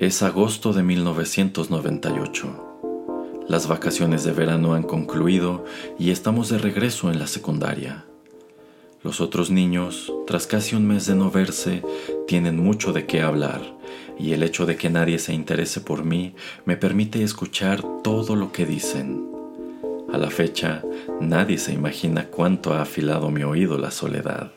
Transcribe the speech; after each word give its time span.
Es 0.00 0.22
agosto 0.22 0.72
de 0.72 0.82
1998. 0.82 3.44
Las 3.46 3.68
vacaciones 3.68 4.24
de 4.24 4.32
verano 4.32 4.72
han 4.72 4.82
concluido 4.82 5.66
y 5.98 6.10
estamos 6.10 6.48
de 6.48 6.56
regreso 6.56 7.10
en 7.10 7.18
la 7.18 7.26
secundaria. 7.26 8.06
Los 9.02 9.20
otros 9.20 9.50
niños, 9.50 10.10
tras 10.26 10.46
casi 10.46 10.74
un 10.74 10.88
mes 10.88 11.04
de 11.04 11.16
no 11.16 11.30
verse, 11.30 11.82
tienen 12.26 12.56
mucho 12.56 12.94
de 12.94 13.04
qué 13.04 13.20
hablar 13.20 13.60
y 14.18 14.32
el 14.32 14.42
hecho 14.42 14.64
de 14.64 14.76
que 14.76 14.88
nadie 14.88 15.18
se 15.18 15.34
interese 15.34 15.82
por 15.82 16.02
mí 16.02 16.34
me 16.64 16.78
permite 16.78 17.22
escuchar 17.22 17.84
todo 18.02 18.36
lo 18.36 18.52
que 18.52 18.64
dicen. 18.64 19.28
A 20.10 20.16
la 20.16 20.30
fecha, 20.30 20.82
nadie 21.20 21.58
se 21.58 21.74
imagina 21.74 22.28
cuánto 22.28 22.72
ha 22.72 22.80
afilado 22.80 23.30
mi 23.30 23.42
oído 23.42 23.76
la 23.76 23.90
soledad. 23.90 24.50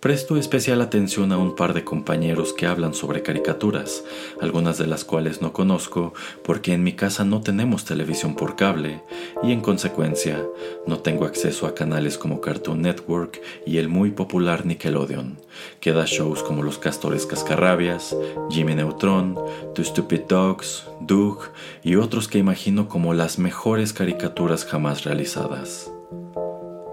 Presto 0.00 0.36
especial 0.36 0.80
atención 0.80 1.32
a 1.32 1.38
un 1.38 1.56
par 1.56 1.74
de 1.74 1.82
compañeros 1.82 2.52
que 2.52 2.66
hablan 2.66 2.94
sobre 2.94 3.24
caricaturas, 3.24 4.04
algunas 4.40 4.78
de 4.78 4.86
las 4.86 5.04
cuales 5.04 5.42
no 5.42 5.52
conozco 5.52 6.14
porque 6.44 6.72
en 6.72 6.84
mi 6.84 6.92
casa 6.92 7.24
no 7.24 7.40
tenemos 7.40 7.84
televisión 7.84 8.36
por 8.36 8.54
cable 8.54 9.02
y 9.42 9.50
en 9.50 9.60
consecuencia 9.60 10.40
no 10.86 11.00
tengo 11.00 11.24
acceso 11.24 11.66
a 11.66 11.74
canales 11.74 12.16
como 12.16 12.40
Cartoon 12.40 12.80
Network 12.80 13.42
y 13.66 13.78
el 13.78 13.88
muy 13.88 14.12
popular 14.12 14.66
Nickelodeon, 14.66 15.36
que 15.80 15.92
da 15.92 16.04
shows 16.06 16.44
como 16.44 16.62
Los 16.62 16.78
Castores 16.78 17.26
Cascarrabias, 17.26 18.16
Jimmy 18.50 18.76
Neutron, 18.76 19.36
Two 19.74 19.84
Stupid 19.84 20.20
Dogs, 20.28 20.84
Doug 21.00 21.40
y 21.82 21.96
otros 21.96 22.28
que 22.28 22.38
imagino 22.38 22.88
como 22.88 23.14
las 23.14 23.40
mejores 23.40 23.92
caricaturas 23.92 24.64
jamás 24.64 25.02
realizadas. 25.02 25.90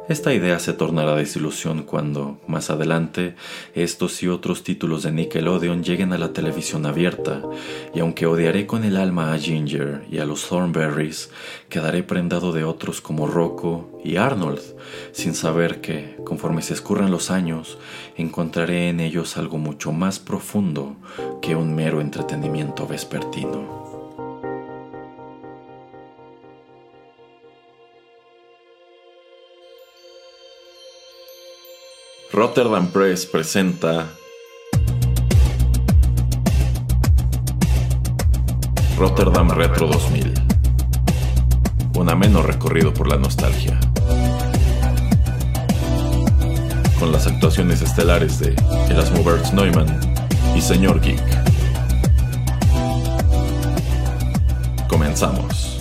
Esta 0.08 0.36
idea 0.36 0.60
se 0.60 0.74
tornará 0.74 1.16
desilusión 1.16 1.82
cuando, 1.82 2.40
más 2.48 2.70
adelante, 2.70 3.36
estos 3.74 4.22
y 4.22 4.28
otros 4.28 4.64
títulos 4.64 5.02
de 5.02 5.12
Nickelodeon 5.12 5.84
lleguen 5.84 6.14
a 6.14 6.20
la 6.20 6.32
televisión 6.32 6.86
abierta, 6.86 7.42
y 7.92 8.02
aunque 8.02 8.28
odiaré 8.28 8.68
con 8.68 8.84
el 8.84 8.98
alma 8.98 9.34
a 9.34 9.40
Ginger 9.40 10.04
y 10.12 10.20
a 10.20 10.26
los 10.26 10.48
Thornberries, 10.48 11.32
quedaré 11.70 12.04
prendado 12.04 12.52
de 12.52 12.64
otros 12.64 13.02
como 13.02 13.26
Rocco 13.26 14.00
y 14.04 14.18
Arnold, 14.18 14.62
sin 15.12 15.34
saber 15.34 15.82
que, 15.82 16.18
conforme 16.24 16.62
se 16.62 16.76
escurran 16.76 17.10
los 17.10 17.32
años, 17.32 17.80
encontraré 18.16 18.90
en 18.90 19.00
ellos 19.00 19.38
algo 19.38 19.58
mucho 19.58 19.92
más 19.92 20.20
profundo 20.20 20.98
que 21.42 21.56
un 21.56 21.74
mero 21.76 22.00
entretenimiento 22.00 22.86
vespertino. 22.86 23.85
Rotterdam 32.36 32.88
Press 32.88 33.26
presenta 33.26 34.10
Rotterdam 38.98 39.52
Retro 39.52 39.88
2000. 39.88 40.34
Un 41.96 42.10
ameno 42.10 42.42
recorrido 42.42 42.94
por 42.94 43.08
la 43.08 43.16
nostalgia. 43.16 43.80
Con 47.00 47.14
las 47.14 47.26
actuaciones 47.26 47.82
estelares 47.82 48.38
de 48.40 48.54
Erasmo 48.90 49.24
Bertz 49.24 49.54
Neumann 49.54 49.98
y 50.58 50.60
Señor 50.60 51.00
Geek. 51.00 51.24
Comenzamos. 54.90 55.75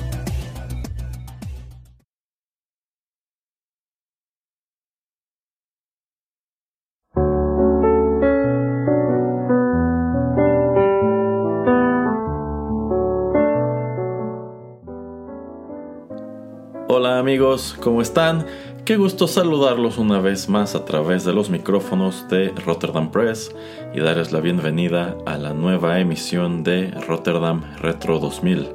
Amigos, 17.24 17.74
¿cómo 17.80 18.02
están? 18.02 18.44
Qué 18.84 18.98
gusto 18.98 19.26
saludarlos 19.26 19.96
una 19.96 20.20
vez 20.20 20.50
más 20.50 20.74
a 20.74 20.84
través 20.84 21.24
de 21.24 21.32
los 21.32 21.48
micrófonos 21.48 22.28
de 22.28 22.50
Rotterdam 22.66 23.10
Press 23.10 23.50
y 23.94 24.00
darles 24.00 24.30
la 24.30 24.40
bienvenida 24.40 25.16
a 25.24 25.38
la 25.38 25.54
nueva 25.54 26.00
emisión 26.00 26.62
de 26.62 26.90
Rotterdam 27.08 27.62
Retro 27.80 28.18
2000, 28.18 28.68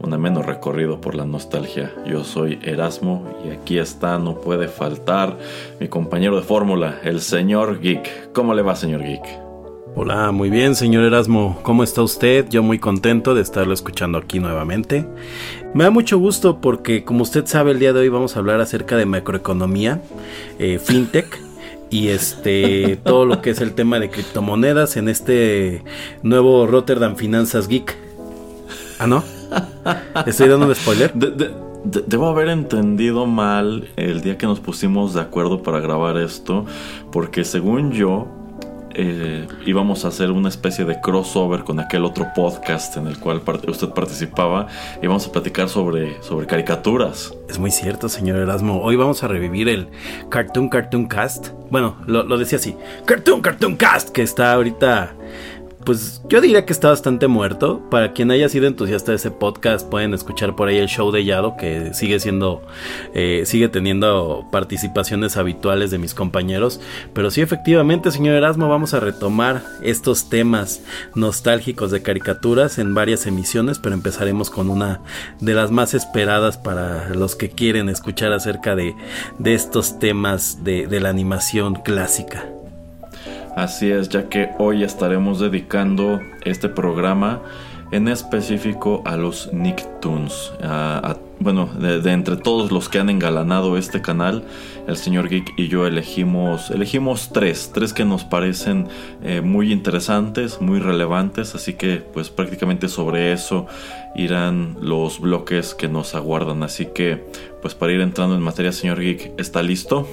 un 0.00 0.12
ameno 0.12 0.42
recorrido 0.42 1.00
por 1.00 1.14
la 1.14 1.26
nostalgia. 1.26 1.92
Yo 2.04 2.24
soy 2.24 2.58
Erasmo 2.64 3.24
y 3.46 3.50
aquí 3.50 3.78
está, 3.78 4.18
no 4.18 4.40
puede 4.40 4.66
faltar, 4.66 5.38
mi 5.78 5.86
compañero 5.86 6.34
de 6.34 6.42
fórmula, 6.42 6.98
el 7.04 7.20
señor 7.20 7.78
Geek. 7.78 8.32
¿Cómo 8.32 8.52
le 8.52 8.62
va, 8.62 8.74
señor 8.74 9.04
Geek? 9.04 9.51
Hola, 9.94 10.32
muy 10.32 10.48
bien, 10.48 10.74
señor 10.74 11.04
Erasmo. 11.04 11.60
¿Cómo 11.62 11.84
está 11.84 12.02
usted? 12.02 12.46
Yo 12.48 12.62
muy 12.62 12.78
contento 12.78 13.34
de 13.34 13.42
estarlo 13.42 13.74
escuchando 13.74 14.16
aquí 14.16 14.40
nuevamente. 14.40 15.06
Me 15.74 15.84
da 15.84 15.90
mucho 15.90 16.18
gusto 16.18 16.62
porque, 16.62 17.04
como 17.04 17.22
usted 17.24 17.44
sabe, 17.44 17.72
el 17.72 17.78
día 17.78 17.92
de 17.92 18.00
hoy 18.00 18.08
vamos 18.08 18.34
a 18.34 18.38
hablar 18.38 18.62
acerca 18.62 18.96
de 18.96 19.04
macroeconomía, 19.04 20.00
eh, 20.58 20.78
fintech 20.78 21.38
y 21.90 22.08
este 22.08 22.96
todo 23.04 23.26
lo 23.26 23.42
que 23.42 23.50
es 23.50 23.60
el 23.60 23.74
tema 23.74 23.98
de 23.98 24.08
criptomonedas 24.08 24.96
en 24.96 25.10
este 25.10 25.84
nuevo 26.22 26.66
Rotterdam 26.66 27.16
Finanzas 27.16 27.68
Geek. 27.68 27.94
¿Ah, 28.98 29.06
no? 29.06 29.22
¿Estoy 30.26 30.48
dando 30.48 30.66
un 30.68 30.74
spoiler? 30.74 31.12
debo 31.84 32.28
haber 32.28 32.48
entendido 32.48 33.26
mal 33.26 33.88
el 33.96 34.22
día 34.22 34.38
que 34.38 34.46
nos 34.46 34.60
pusimos 34.60 35.12
de 35.12 35.20
acuerdo 35.20 35.62
para 35.62 35.80
grabar 35.80 36.16
esto, 36.16 36.64
porque 37.10 37.44
según 37.44 37.92
yo, 37.92 38.28
eh, 38.94 39.46
íbamos 39.66 40.04
a 40.04 40.08
hacer 40.08 40.30
una 40.30 40.48
especie 40.48 40.84
de 40.84 41.00
crossover 41.00 41.64
con 41.64 41.80
aquel 41.80 42.04
otro 42.04 42.28
podcast 42.34 42.96
en 42.96 43.06
el 43.06 43.18
cual 43.18 43.42
usted 43.68 43.88
participaba 43.90 44.66
y 45.02 45.06
a 45.26 45.32
platicar 45.32 45.68
sobre, 45.68 46.22
sobre 46.22 46.46
caricaturas. 46.46 47.34
Es 47.48 47.58
muy 47.58 47.70
cierto, 47.70 48.08
señor 48.08 48.38
Erasmo. 48.38 48.82
Hoy 48.82 48.96
vamos 48.96 49.22
a 49.22 49.28
revivir 49.28 49.68
el 49.68 49.88
Cartoon 50.28 50.68
Cartoon 50.68 51.06
Cast. 51.06 51.50
Bueno, 51.70 51.96
lo, 52.06 52.22
lo 52.22 52.38
decía 52.38 52.58
así. 52.58 52.76
Cartoon 53.04 53.40
Cartoon 53.40 53.76
Cast, 53.76 54.10
que 54.10 54.22
está 54.22 54.52
ahorita 54.52 55.14
pues 55.84 56.22
yo 56.28 56.40
diría 56.40 56.64
que 56.64 56.72
está 56.72 56.88
bastante 56.88 57.26
muerto. 57.26 57.82
Para 57.90 58.12
quien 58.12 58.30
haya 58.30 58.48
sido 58.48 58.66
entusiasta 58.66 59.12
de 59.12 59.16
ese 59.16 59.30
podcast, 59.30 59.88
pueden 59.88 60.14
escuchar 60.14 60.56
por 60.56 60.68
ahí 60.68 60.78
el 60.78 60.88
show 60.88 61.10
de 61.10 61.24
Yado, 61.24 61.56
que 61.56 61.94
sigue 61.94 62.20
siendo, 62.20 62.62
eh, 63.14 63.42
sigue 63.46 63.68
teniendo 63.68 64.46
participaciones 64.50 65.36
habituales 65.36 65.90
de 65.90 65.98
mis 65.98 66.14
compañeros. 66.14 66.80
Pero 67.12 67.30
sí, 67.30 67.40
efectivamente, 67.40 68.10
señor 68.10 68.36
Erasmo, 68.36 68.68
vamos 68.68 68.94
a 68.94 69.00
retomar 69.00 69.62
estos 69.82 70.28
temas 70.28 70.82
nostálgicos 71.14 71.90
de 71.90 72.02
caricaturas 72.02 72.78
en 72.78 72.94
varias 72.94 73.26
emisiones, 73.26 73.78
pero 73.78 73.94
empezaremos 73.94 74.50
con 74.50 74.70
una 74.70 75.00
de 75.40 75.54
las 75.54 75.70
más 75.70 75.94
esperadas 75.94 76.56
para 76.56 77.08
los 77.10 77.36
que 77.36 77.50
quieren 77.50 77.88
escuchar 77.88 78.32
acerca 78.32 78.76
de, 78.76 78.94
de 79.38 79.54
estos 79.54 79.98
temas 79.98 80.64
de, 80.64 80.86
de 80.86 81.00
la 81.00 81.08
animación 81.08 81.74
clásica. 81.74 82.61
Así 83.56 83.90
es, 83.90 84.08
ya 84.08 84.28
que 84.28 84.50
hoy 84.58 84.82
estaremos 84.82 85.38
dedicando 85.38 86.20
este 86.44 86.68
programa 86.70 87.42
en 87.92 88.08
específico 88.08 89.02
a 89.04 89.16
los 89.16 89.52
Nicktoons. 89.52 90.52
bueno, 91.38 91.68
de, 91.78 92.12
entre 92.12 92.36
todos 92.36 92.72
los 92.72 92.88
que 92.88 92.98
han 92.98 93.10
engalanado 93.10 93.76
este 93.76 94.00
canal, 94.00 94.44
el 94.88 94.96
señor 94.96 95.28
Geek 95.28 95.52
y 95.58 95.68
yo 95.68 95.86
elegimos, 95.86 96.70
elegimos 96.70 97.30
tres, 97.32 97.70
tres 97.74 97.92
que 97.92 98.06
nos 98.06 98.24
parecen 98.24 98.88
eh, 99.22 99.42
muy 99.42 99.72
interesantes, 99.72 100.60
muy 100.60 100.80
relevantes, 100.80 101.54
así 101.54 101.74
que 101.74 101.96
pues 101.96 102.30
prácticamente 102.30 102.88
sobre 102.88 103.32
eso 103.32 103.66
irán 104.14 104.76
los 104.80 105.20
bloques 105.20 105.74
que 105.74 105.88
nos 105.88 106.14
aguardan. 106.14 106.62
Así 106.62 106.86
que 106.86 107.22
pues 107.60 107.74
para 107.74 107.92
ir 107.92 108.00
entrando 108.00 108.34
en 108.34 108.42
materia, 108.42 108.72
señor 108.72 109.00
Geek, 109.00 109.38
¿está 109.38 109.62
listo? 109.62 110.08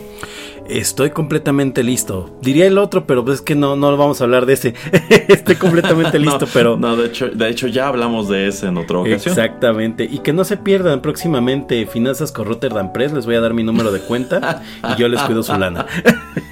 Estoy 0.70 1.10
completamente 1.10 1.84
listo. 1.84 2.38
Diría 2.42 2.68
el 2.68 2.78
otro, 2.78 3.08
pero 3.08 3.30
es 3.32 3.42
que 3.42 3.56
no, 3.56 3.76
no 3.76 3.98
vamos 3.98 4.22
a 4.22 4.26
hablar 4.26 4.46
de 4.46 4.54
ese. 4.54 4.76
Estoy 5.28 5.56
completamente 5.56 6.20
listo, 6.20 6.48
pero. 6.54 6.78
No, 6.78 6.96
de 6.96 7.08
hecho, 7.08 7.30
de 7.30 7.50
hecho 7.50 7.68
ya 7.68 7.88
hablamos 7.88 8.30
de 8.30 8.48
ese 8.48 8.68
en 8.68 8.78
otra 8.78 9.00
ocasión. 9.00 9.34
Exactamente. 9.34 10.08
Y 10.10 10.20
que 10.20 10.32
no 10.32 10.44
se 10.44 10.58
pierdan 10.58 11.02
próximamente 11.02 11.88
Finanzas 11.88 12.32
con 12.32 12.46
Rotterdam 12.46 12.94
Press. 12.94 13.14
Les 13.14 13.26
voy 13.26 13.36
a 13.36 13.42
dar 13.42 13.56
mi 13.56 13.64
número 13.64 13.92
de 13.92 14.00
cuenta 14.02 14.62
y 14.96 15.00
yo 15.00 15.08
les 15.08 15.20
cuido 15.22 15.42
su 15.42 15.58
lana. 15.58 15.88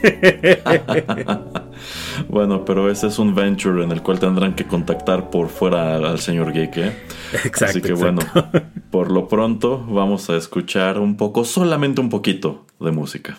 bueno, 2.28 2.66
pero 2.66 2.90
ese 2.90 3.08
es 3.08 3.20
un 3.20 3.36
venture 3.36 3.84
en 3.84 3.92
el 3.92 4.02
cual 4.02 4.20
tendrán 4.20 4.56
que 4.56 4.66
contactar 4.66 5.30
por 5.30 5.50
fuera 5.50 5.96
al, 5.96 6.20
señor 6.20 6.54
Geek. 6.54 6.78
¿eh? 6.78 6.94
Exacto. 7.44 7.66
Así 7.66 7.82
que 7.82 7.94
bueno, 7.94 8.22
por 8.90 9.12
lo 9.12 9.28
pronto 9.28 9.86
vamos 9.88 10.28
a 10.32 10.36
escuchar 10.36 11.00
un 11.00 11.18
poco, 11.18 11.46
solamente 11.46 12.02
un 12.02 12.10
poquito 12.10 12.66
de 12.80 12.92
música. 12.92 13.38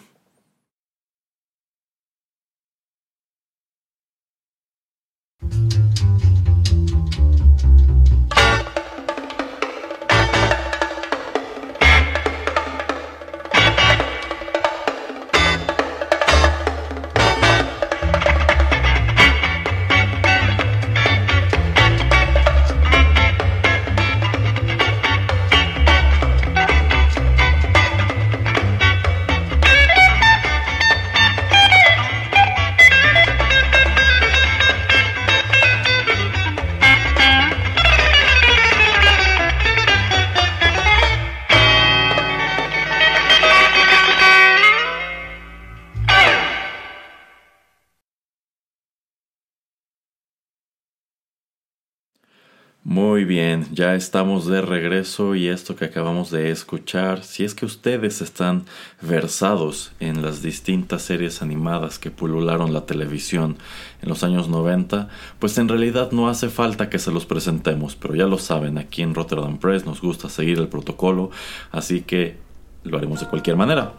Ya 53.78 53.94
estamos 53.94 54.48
de 54.48 54.60
regreso 54.60 55.36
y 55.36 55.46
esto 55.46 55.76
que 55.76 55.84
acabamos 55.84 56.32
de 56.32 56.50
escuchar, 56.50 57.22
si 57.22 57.44
es 57.44 57.54
que 57.54 57.64
ustedes 57.64 58.20
están 58.20 58.64
versados 59.00 59.92
en 60.00 60.20
las 60.20 60.42
distintas 60.42 61.02
series 61.02 61.42
animadas 61.42 62.00
que 62.00 62.10
pulularon 62.10 62.72
la 62.72 62.86
televisión 62.86 63.56
en 64.02 64.08
los 64.08 64.24
años 64.24 64.48
90, 64.48 65.08
pues 65.38 65.58
en 65.58 65.68
realidad 65.68 66.10
no 66.10 66.28
hace 66.28 66.48
falta 66.48 66.90
que 66.90 66.98
se 66.98 67.12
los 67.12 67.24
presentemos, 67.24 67.94
pero 67.94 68.16
ya 68.16 68.26
lo 68.26 68.38
saben, 68.38 68.78
aquí 68.78 69.02
en 69.02 69.14
Rotterdam 69.14 69.58
Press 69.58 69.86
nos 69.86 70.00
gusta 70.00 70.28
seguir 70.28 70.58
el 70.58 70.66
protocolo, 70.66 71.30
así 71.70 72.00
que 72.00 72.36
lo 72.82 72.98
haremos 72.98 73.20
de 73.20 73.28
cualquier 73.28 73.56
manera. 73.56 73.92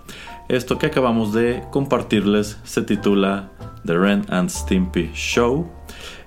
Esto 0.49 0.77
que 0.77 0.87
acabamos 0.87 1.33
de 1.33 1.63
compartirles 1.71 2.57
se 2.65 2.81
titula 2.81 3.49
The 3.85 3.97
Ren 3.97 4.25
and 4.27 4.49
Stimpy 4.49 5.11
Show 5.13 5.78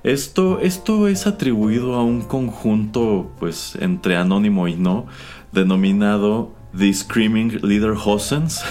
esto, 0.04 0.60
esto 0.60 1.08
es 1.08 1.26
atribuido 1.26 1.94
a 1.94 2.02
un 2.02 2.22
conjunto, 2.22 3.30
pues, 3.38 3.76
entre 3.80 4.16
anónimo 4.16 4.68
y 4.68 4.74
no, 4.74 5.06
denominado 5.52 6.50
The 6.76 6.92
Screaming 6.92 7.60
Leader 7.62 7.92
Hossens, 7.92 8.64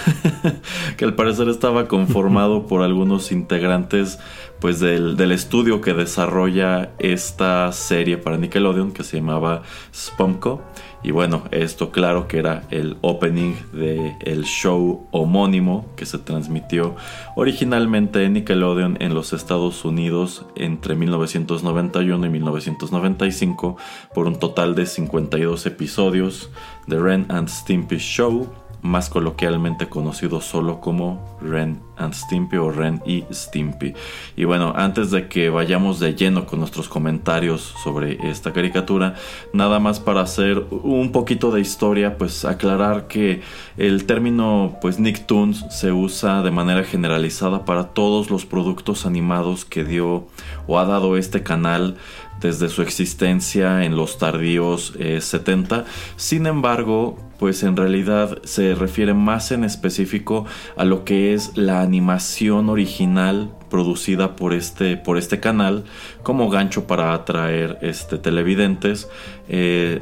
que 0.97 1.05
al 1.05 1.13
parecer 1.13 1.47
estaba 1.49 1.87
conformado 1.87 2.65
por 2.67 2.81
algunos 2.81 3.31
integrantes 3.31 4.19
pues 4.59 4.79
del, 4.79 5.17
del, 5.17 5.31
estudio 5.31 5.81
que 5.81 5.93
desarrolla 5.93 6.91
esta 6.99 7.71
serie 7.71 8.17
para 8.17 8.37
Nickelodeon 8.37 8.91
que 8.91 9.03
se 9.03 9.17
llamaba 9.17 9.63
Spumco 9.93 10.61
y 11.03 11.11
bueno, 11.11 11.43
esto 11.51 11.91
claro 11.91 12.27
que 12.27 12.39
era 12.39 12.63
el 12.69 12.97
opening 13.01 13.53
del 13.73 14.15
el 14.21 14.43
show 14.43 15.07
homónimo 15.11 15.87
que 15.95 16.05
se 16.05 16.19
transmitió 16.19 16.95
originalmente 17.35 18.23
en 18.23 18.33
Nickelodeon 18.33 18.97
en 18.99 19.13
los 19.13 19.33
Estados 19.33 19.83
Unidos 19.83 20.45
entre 20.55 20.95
1991 20.95 22.25
y 22.25 22.29
1995 22.29 23.77
por 24.13 24.27
un 24.27 24.37
total 24.37 24.75
de 24.75 24.85
52 24.85 25.65
episodios 25.65 26.49
de 26.87 26.99
Ren 26.99 27.25
and 27.29 27.49
Stimpy 27.49 27.97
Show 27.97 28.49
más 28.81 29.09
coloquialmente 29.09 29.87
conocido 29.89 30.41
solo 30.41 30.79
como 30.79 31.37
Ren 31.41 31.79
and 31.97 32.13
Stimpy 32.13 32.57
o 32.57 32.71
Ren 32.71 33.01
y 33.05 33.23
Stimpy. 33.31 33.93
Y 34.35 34.45
bueno, 34.45 34.73
antes 34.75 35.11
de 35.11 35.27
que 35.27 35.49
vayamos 35.49 35.99
de 35.99 36.15
lleno 36.15 36.45
con 36.45 36.59
nuestros 36.59 36.89
comentarios 36.89 37.61
sobre 37.83 38.17
esta 38.29 38.53
caricatura, 38.53 39.15
nada 39.53 39.79
más 39.79 39.99
para 39.99 40.21
hacer 40.21 40.65
un 40.71 41.11
poquito 41.11 41.51
de 41.51 41.61
historia, 41.61 42.17
pues 42.17 42.45
aclarar 42.45 43.07
que 43.07 43.41
el 43.77 44.05
término 44.05 44.77
pues 44.81 44.99
Nicktoons 44.99 45.65
se 45.69 45.91
usa 45.91 46.41
de 46.41 46.51
manera 46.51 46.83
generalizada 46.83 47.65
para 47.65 47.89
todos 47.89 48.29
los 48.29 48.45
productos 48.45 49.05
animados 49.05 49.65
que 49.65 49.83
dio 49.83 50.27
o 50.67 50.79
ha 50.79 50.85
dado 50.85 51.17
este 51.17 51.43
canal 51.43 51.97
desde 52.41 52.69
su 52.69 52.81
existencia 52.81 53.83
en 53.85 53.95
los 53.95 54.17
tardíos 54.17 54.93
70. 55.19 55.79
Eh, 55.79 55.83
Sin 56.15 56.47
embargo, 56.47 57.17
pues 57.39 57.63
en 57.63 57.75
realidad 57.75 58.37
se 58.43 58.75
refiere 58.75 59.13
más 59.13 59.51
en 59.51 59.63
específico 59.63 60.45
a 60.75 60.85
lo 60.85 61.05
que 61.05 61.33
es 61.33 61.57
la 61.57 61.81
animación 61.81 62.69
original 62.69 63.51
producida 63.69 64.35
por 64.35 64.53
este, 64.53 64.97
por 64.97 65.17
este 65.17 65.39
canal 65.39 65.85
como 66.21 66.49
gancho 66.49 66.85
para 66.85 67.13
atraer 67.13 67.79
este, 67.81 68.17
televidentes. 68.17 69.09
Eh, 69.49 70.01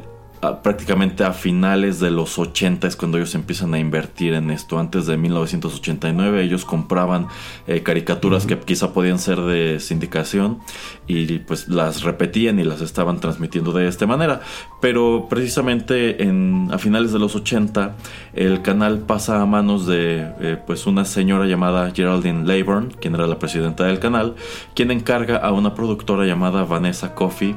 prácticamente 0.62 1.22
a 1.22 1.32
finales 1.32 2.00
de 2.00 2.10
los 2.10 2.38
80 2.38 2.86
es 2.86 2.96
cuando 2.96 3.18
ellos 3.18 3.34
empiezan 3.34 3.74
a 3.74 3.78
invertir 3.78 4.32
en 4.32 4.50
esto. 4.50 4.78
Antes 4.78 5.06
de 5.06 5.18
1989 5.18 6.42
ellos 6.42 6.64
compraban 6.64 7.26
eh, 7.66 7.82
caricaturas 7.82 8.46
que 8.46 8.58
quizá 8.58 8.94
podían 8.94 9.18
ser 9.18 9.40
de 9.42 9.80
sindicación 9.80 10.60
y 11.06 11.40
pues 11.40 11.68
las 11.68 12.02
repetían 12.02 12.58
y 12.58 12.64
las 12.64 12.80
estaban 12.80 13.20
transmitiendo 13.20 13.72
de 13.72 13.86
esta 13.86 14.06
manera. 14.06 14.40
Pero 14.80 15.26
precisamente 15.28 16.22
en, 16.22 16.68
a 16.72 16.78
finales 16.78 17.12
de 17.12 17.18
los 17.18 17.36
80 17.36 17.96
el 18.32 18.62
canal 18.62 19.00
pasa 19.00 19.42
a 19.42 19.46
manos 19.46 19.86
de 19.86 20.32
eh, 20.40 20.58
pues 20.66 20.86
una 20.86 21.04
señora 21.04 21.44
llamada 21.46 21.90
Geraldine 21.90 22.46
Leyburn, 22.46 22.92
quien 22.98 23.14
era 23.14 23.26
la 23.26 23.38
presidenta 23.38 23.84
del 23.84 23.98
canal, 23.98 24.36
quien 24.74 24.90
encarga 24.90 25.36
a 25.36 25.52
una 25.52 25.74
productora 25.74 26.24
llamada 26.24 26.64
Vanessa 26.64 27.14
Coffey 27.14 27.56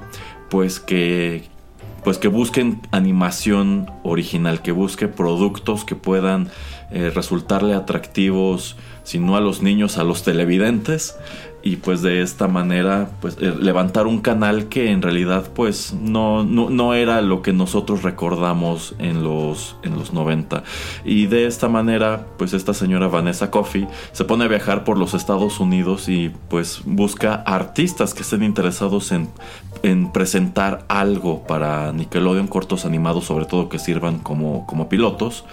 pues 0.50 0.80
que 0.80 1.53
pues 2.04 2.18
que 2.18 2.28
busquen 2.28 2.82
animación 2.92 3.92
original, 4.04 4.62
que 4.62 4.72
busque 4.72 5.08
productos 5.08 5.86
que 5.86 5.96
puedan 5.96 6.50
eh, 6.92 7.12
resultarle 7.14 7.74
atractivos, 7.74 8.76
si 9.04 9.20
no 9.20 9.36
a 9.36 9.42
los 9.42 9.62
niños, 9.62 9.98
a 9.98 10.04
los 10.04 10.24
televidentes 10.24 11.18
y 11.63 11.77
pues 11.77 12.01
de 12.01 12.21
esta 12.21 12.50
manera 12.50 13.10
pues 13.21 13.38
eh, 13.39 13.56
levantar 13.57 14.06
un 14.06 14.19
canal 14.19 14.68
que 14.68 14.92
en 14.92 15.01
realidad 15.01 15.50
pues 15.56 15.94
no, 15.94 16.44
no, 16.44 16.94
era 16.94 17.21
lo 17.21 17.42
que 17.42 17.54
nosotros 17.54 18.04
recordamos 18.04 18.95
en 19.00 19.24
los, 19.24 19.77
en 19.83 19.95
los 19.95 20.13
90 20.13 20.63
y 21.06 21.27
de 21.27 21.48
esta 21.48 21.69
manera 21.69 22.27
pues 22.38 22.54
esta 22.54 22.74
señora 22.74 23.07
Vanessa 23.07 23.50
Coffey 23.50 23.88
se 24.12 24.25
pone 24.25 24.44
a 24.44 24.50
viajar 24.50 24.83
por 24.83 24.98
los 24.98 25.13
Estados 25.13 25.62
Unidos 25.62 26.10
y 26.10 26.31
pues 26.50 26.81
busca 26.86 27.36
artistas 27.36 28.13
que 28.13 28.24
estén 28.24 28.44
interesados 28.44 29.13
en, 29.13 29.30
en 29.83 30.12
presentar 30.12 30.83
algo 30.89 31.44
para 31.44 31.94
Nickelodeon 31.94 32.48
cortos 32.48 32.86
animados 32.86 33.25
sobre 33.25 33.45
todo 33.45 33.69
que 33.69 33.80
sirvan 33.80 34.19
como, 34.19 34.65
como 34.65 34.89
pilotos. 34.89 35.45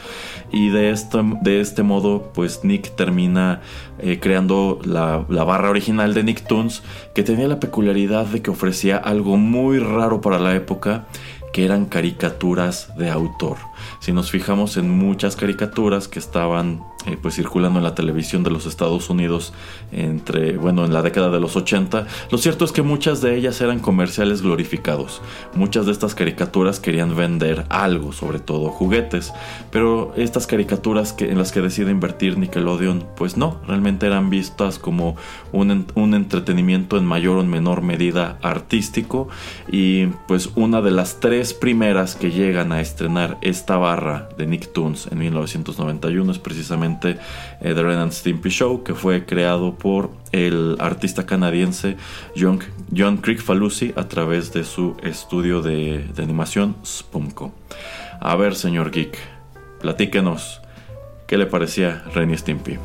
Y 0.52 0.70
de 0.70 0.90
este, 0.90 1.18
de 1.42 1.60
este 1.60 1.84
modo 1.84 2.32
pues 2.34 2.64
Nick 2.64 2.96
termina 2.96 3.60
eh, 4.02 4.18
creando 4.20 4.78
la, 4.84 5.24
la 5.28 5.44
barra 5.44 5.70
original 5.70 6.14
de 6.14 6.24
Nicktoons 6.24 6.82
que 7.14 7.22
tenía 7.22 7.48
la 7.48 7.60
peculiaridad 7.60 8.26
de 8.26 8.42
que 8.42 8.50
ofrecía 8.50 8.96
algo 8.96 9.36
muy 9.36 9.78
raro 9.78 10.20
para 10.20 10.38
la 10.38 10.54
época, 10.54 11.06
que 11.52 11.64
eran 11.64 11.86
caricaturas 11.86 12.96
de 12.96 13.10
autor. 13.10 13.56
Si 14.00 14.12
nos 14.12 14.30
fijamos 14.30 14.76
en 14.76 14.90
muchas 14.90 15.36
caricaturas 15.36 16.08
que 16.08 16.18
estaban 16.18 16.82
eh, 17.06 17.16
pues 17.20 17.34
circulando 17.34 17.78
en 17.78 17.84
la 17.84 17.94
televisión 17.94 18.42
de 18.42 18.50
los 18.50 18.66
Estados 18.66 19.10
Unidos 19.10 19.52
entre, 19.92 20.56
bueno, 20.56 20.84
en 20.84 20.92
la 20.92 21.02
década 21.02 21.30
de 21.30 21.40
los 21.40 21.56
80. 21.56 22.06
Lo 22.30 22.38
cierto 22.38 22.64
es 22.64 22.72
que 22.72 22.82
muchas 22.82 23.20
de 23.20 23.36
ellas 23.36 23.60
eran 23.60 23.80
comerciales 23.80 24.42
glorificados. 24.42 25.22
Muchas 25.54 25.86
de 25.86 25.92
estas 25.92 26.14
caricaturas 26.14 26.80
querían 26.80 27.16
vender 27.16 27.64
algo, 27.68 28.12
sobre 28.12 28.38
todo 28.38 28.70
juguetes. 28.70 29.32
Pero 29.70 30.12
estas 30.16 30.46
caricaturas 30.46 31.12
que, 31.12 31.30
en 31.30 31.38
las 31.38 31.52
que 31.52 31.60
decide 31.60 31.90
invertir 31.90 32.38
Nickelodeon, 32.38 33.06
pues 33.16 33.36
no, 33.36 33.60
realmente 33.66 34.06
eran 34.06 34.30
vistas 34.30 34.78
como 34.78 35.16
un, 35.52 35.86
un 35.94 36.14
entretenimiento 36.14 36.96
en 36.96 37.06
mayor 37.06 37.38
o 37.38 37.40
en 37.40 37.50
menor 37.50 37.82
medida 37.82 38.38
artístico. 38.42 39.28
Y 39.70 40.06
pues 40.28 40.50
una 40.54 40.80
de 40.82 40.90
las 40.90 41.20
tres 41.20 41.54
primeras 41.54 42.14
que 42.14 42.30
llegan 42.30 42.72
a 42.72 42.80
estrenar 42.80 43.38
esta 43.42 43.76
barra 43.76 44.28
de 44.36 44.46
Nicktoons 44.46 45.08
en 45.10 45.18
1991 45.18 46.32
es 46.32 46.38
precisamente 46.38 46.89
eh, 47.02 47.16
The 47.60 47.82
Ren 47.82 47.98
and 47.98 48.12
Stimpy 48.12 48.50
Show, 48.50 48.82
que 48.82 48.94
fue 48.94 49.24
creado 49.24 49.74
por 49.74 50.10
el 50.32 50.76
artista 50.78 51.26
canadiense 51.26 51.96
John, 52.36 52.60
John 52.96 53.18
Crick 53.18 53.40
Falusi 53.40 53.92
a 53.96 54.08
través 54.08 54.52
de 54.52 54.64
su 54.64 54.96
estudio 55.02 55.62
de, 55.62 56.06
animación 56.18 56.76
Spumco. 56.84 57.52
A 58.20 58.36
ver, 58.36 58.54
señor 58.54 58.90
Geek, 58.90 59.16
platíquenos, 59.80 60.60
¿qué 61.26 61.38
le 61.38 61.46
parecía 61.46 62.04
Ren 62.14 62.36
Stimpy? 62.36 62.78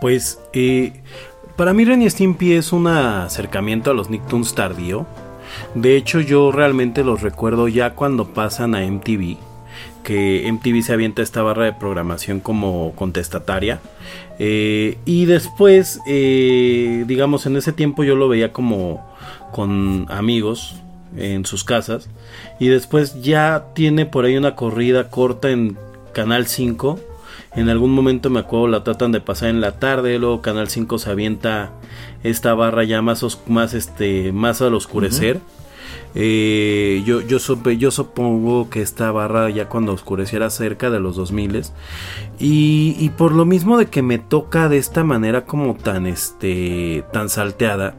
Pues, 0.00 0.40
eh, 0.52 1.02
para 1.56 1.72
mí 1.72 1.84
Ren 1.84 2.08
Stimpy 2.08 2.52
es 2.52 2.72
un 2.72 2.86
acercamiento 2.86 3.90
a 3.90 3.94
los 3.94 4.10
Nicktoons 4.10 4.54
tardío. 4.54 5.06
De 5.74 5.96
hecho, 5.96 6.20
yo 6.20 6.52
realmente 6.52 7.02
los 7.02 7.22
recuerdo 7.22 7.68
ya 7.68 7.94
cuando 7.94 8.26
pasan 8.26 8.74
a 8.74 8.84
MTV 8.84 9.38
que 10.06 10.48
MTV 10.52 10.82
se 10.82 10.92
avienta 10.92 11.20
esta 11.20 11.42
barra 11.42 11.64
de 11.64 11.72
programación 11.72 12.38
como 12.38 12.92
contestataria. 12.94 13.80
Eh, 14.38 14.98
y 15.04 15.24
después, 15.24 15.98
eh, 16.06 17.02
digamos, 17.08 17.44
en 17.46 17.56
ese 17.56 17.72
tiempo 17.72 18.04
yo 18.04 18.14
lo 18.14 18.28
veía 18.28 18.52
como 18.52 19.04
con 19.50 20.06
amigos 20.08 20.76
en 21.16 21.44
sus 21.44 21.64
casas. 21.64 22.08
Y 22.60 22.68
después 22.68 23.20
ya 23.20 23.64
tiene 23.74 24.06
por 24.06 24.26
ahí 24.26 24.36
una 24.36 24.54
corrida 24.54 25.10
corta 25.10 25.50
en 25.50 25.76
Canal 26.12 26.46
5. 26.46 27.00
En 27.56 27.68
algún 27.68 27.90
momento 27.90 28.30
me 28.30 28.38
acuerdo 28.38 28.68
la 28.68 28.84
tratan 28.84 29.10
de 29.10 29.20
pasar 29.20 29.48
en 29.48 29.60
la 29.60 29.80
tarde, 29.80 30.20
luego 30.20 30.40
Canal 30.40 30.68
5 30.68 31.00
se 31.00 31.10
avienta 31.10 31.72
esta 32.22 32.54
barra 32.54 32.84
ya 32.84 33.02
más, 33.02 33.24
más, 33.48 33.74
este, 33.74 34.30
más 34.30 34.62
al 34.62 34.74
oscurecer. 34.74 35.40
Eh, 36.18 37.02
yo, 37.04 37.20
yo, 37.20 37.38
yo 37.72 37.90
supongo 37.90 38.70
que 38.70 38.80
esta 38.80 39.12
barra 39.12 39.50
ya 39.50 39.68
cuando 39.68 39.92
oscureciera 39.92 40.48
cerca 40.48 40.88
de 40.88 40.98
los 40.98 41.14
2000 41.14 41.62
y, 42.38 42.96
y 42.98 43.10
por 43.10 43.32
lo 43.32 43.44
mismo 43.44 43.76
de 43.76 43.86
que 43.86 44.00
me 44.00 44.18
toca 44.18 44.70
de 44.70 44.78
esta 44.78 45.04
manera 45.04 45.44
como 45.44 45.74
tan, 45.74 46.06
este, 46.06 47.04
tan 47.12 47.28
salteada, 47.28 47.96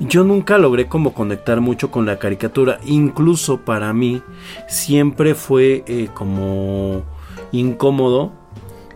yo 0.00 0.24
nunca 0.24 0.56
logré 0.56 0.88
como 0.88 1.12
conectar 1.12 1.60
mucho 1.60 1.90
con 1.90 2.06
la 2.06 2.18
caricatura. 2.18 2.80
Incluso 2.86 3.58
para 3.58 3.92
mí 3.92 4.22
siempre 4.66 5.34
fue 5.34 5.84
eh, 5.86 6.08
como 6.14 7.02
incómodo 7.52 8.32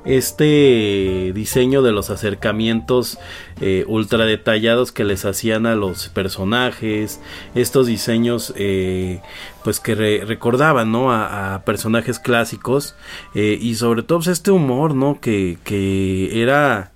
este 0.06 1.32
diseño 1.34 1.82
de 1.82 1.92
los 1.92 2.10
acercamientos 2.10 3.18
eh, 3.60 3.84
ultra 3.88 4.24
detallados 4.24 4.92
que 4.92 5.04
les 5.04 5.24
hacían 5.24 5.66
a 5.66 5.74
los 5.74 6.08
personajes, 6.08 7.20
estos 7.54 7.86
diseños 7.86 8.54
eh, 8.56 9.20
pues 9.64 9.80
que 9.80 9.94
recordaban 9.94 10.92
¿no? 10.92 11.12
a, 11.12 11.62
personajes 11.64 12.18
clásicos 12.18 12.94
eh, 13.34 13.58
y 13.60 13.74
sobre 13.74 14.02
todo 14.02 14.18
pues, 14.18 14.28
este 14.28 14.50
humor 14.50 14.94
¿no? 14.94 15.20
que, 15.20 15.58
que 15.64 16.40
era 16.40 16.92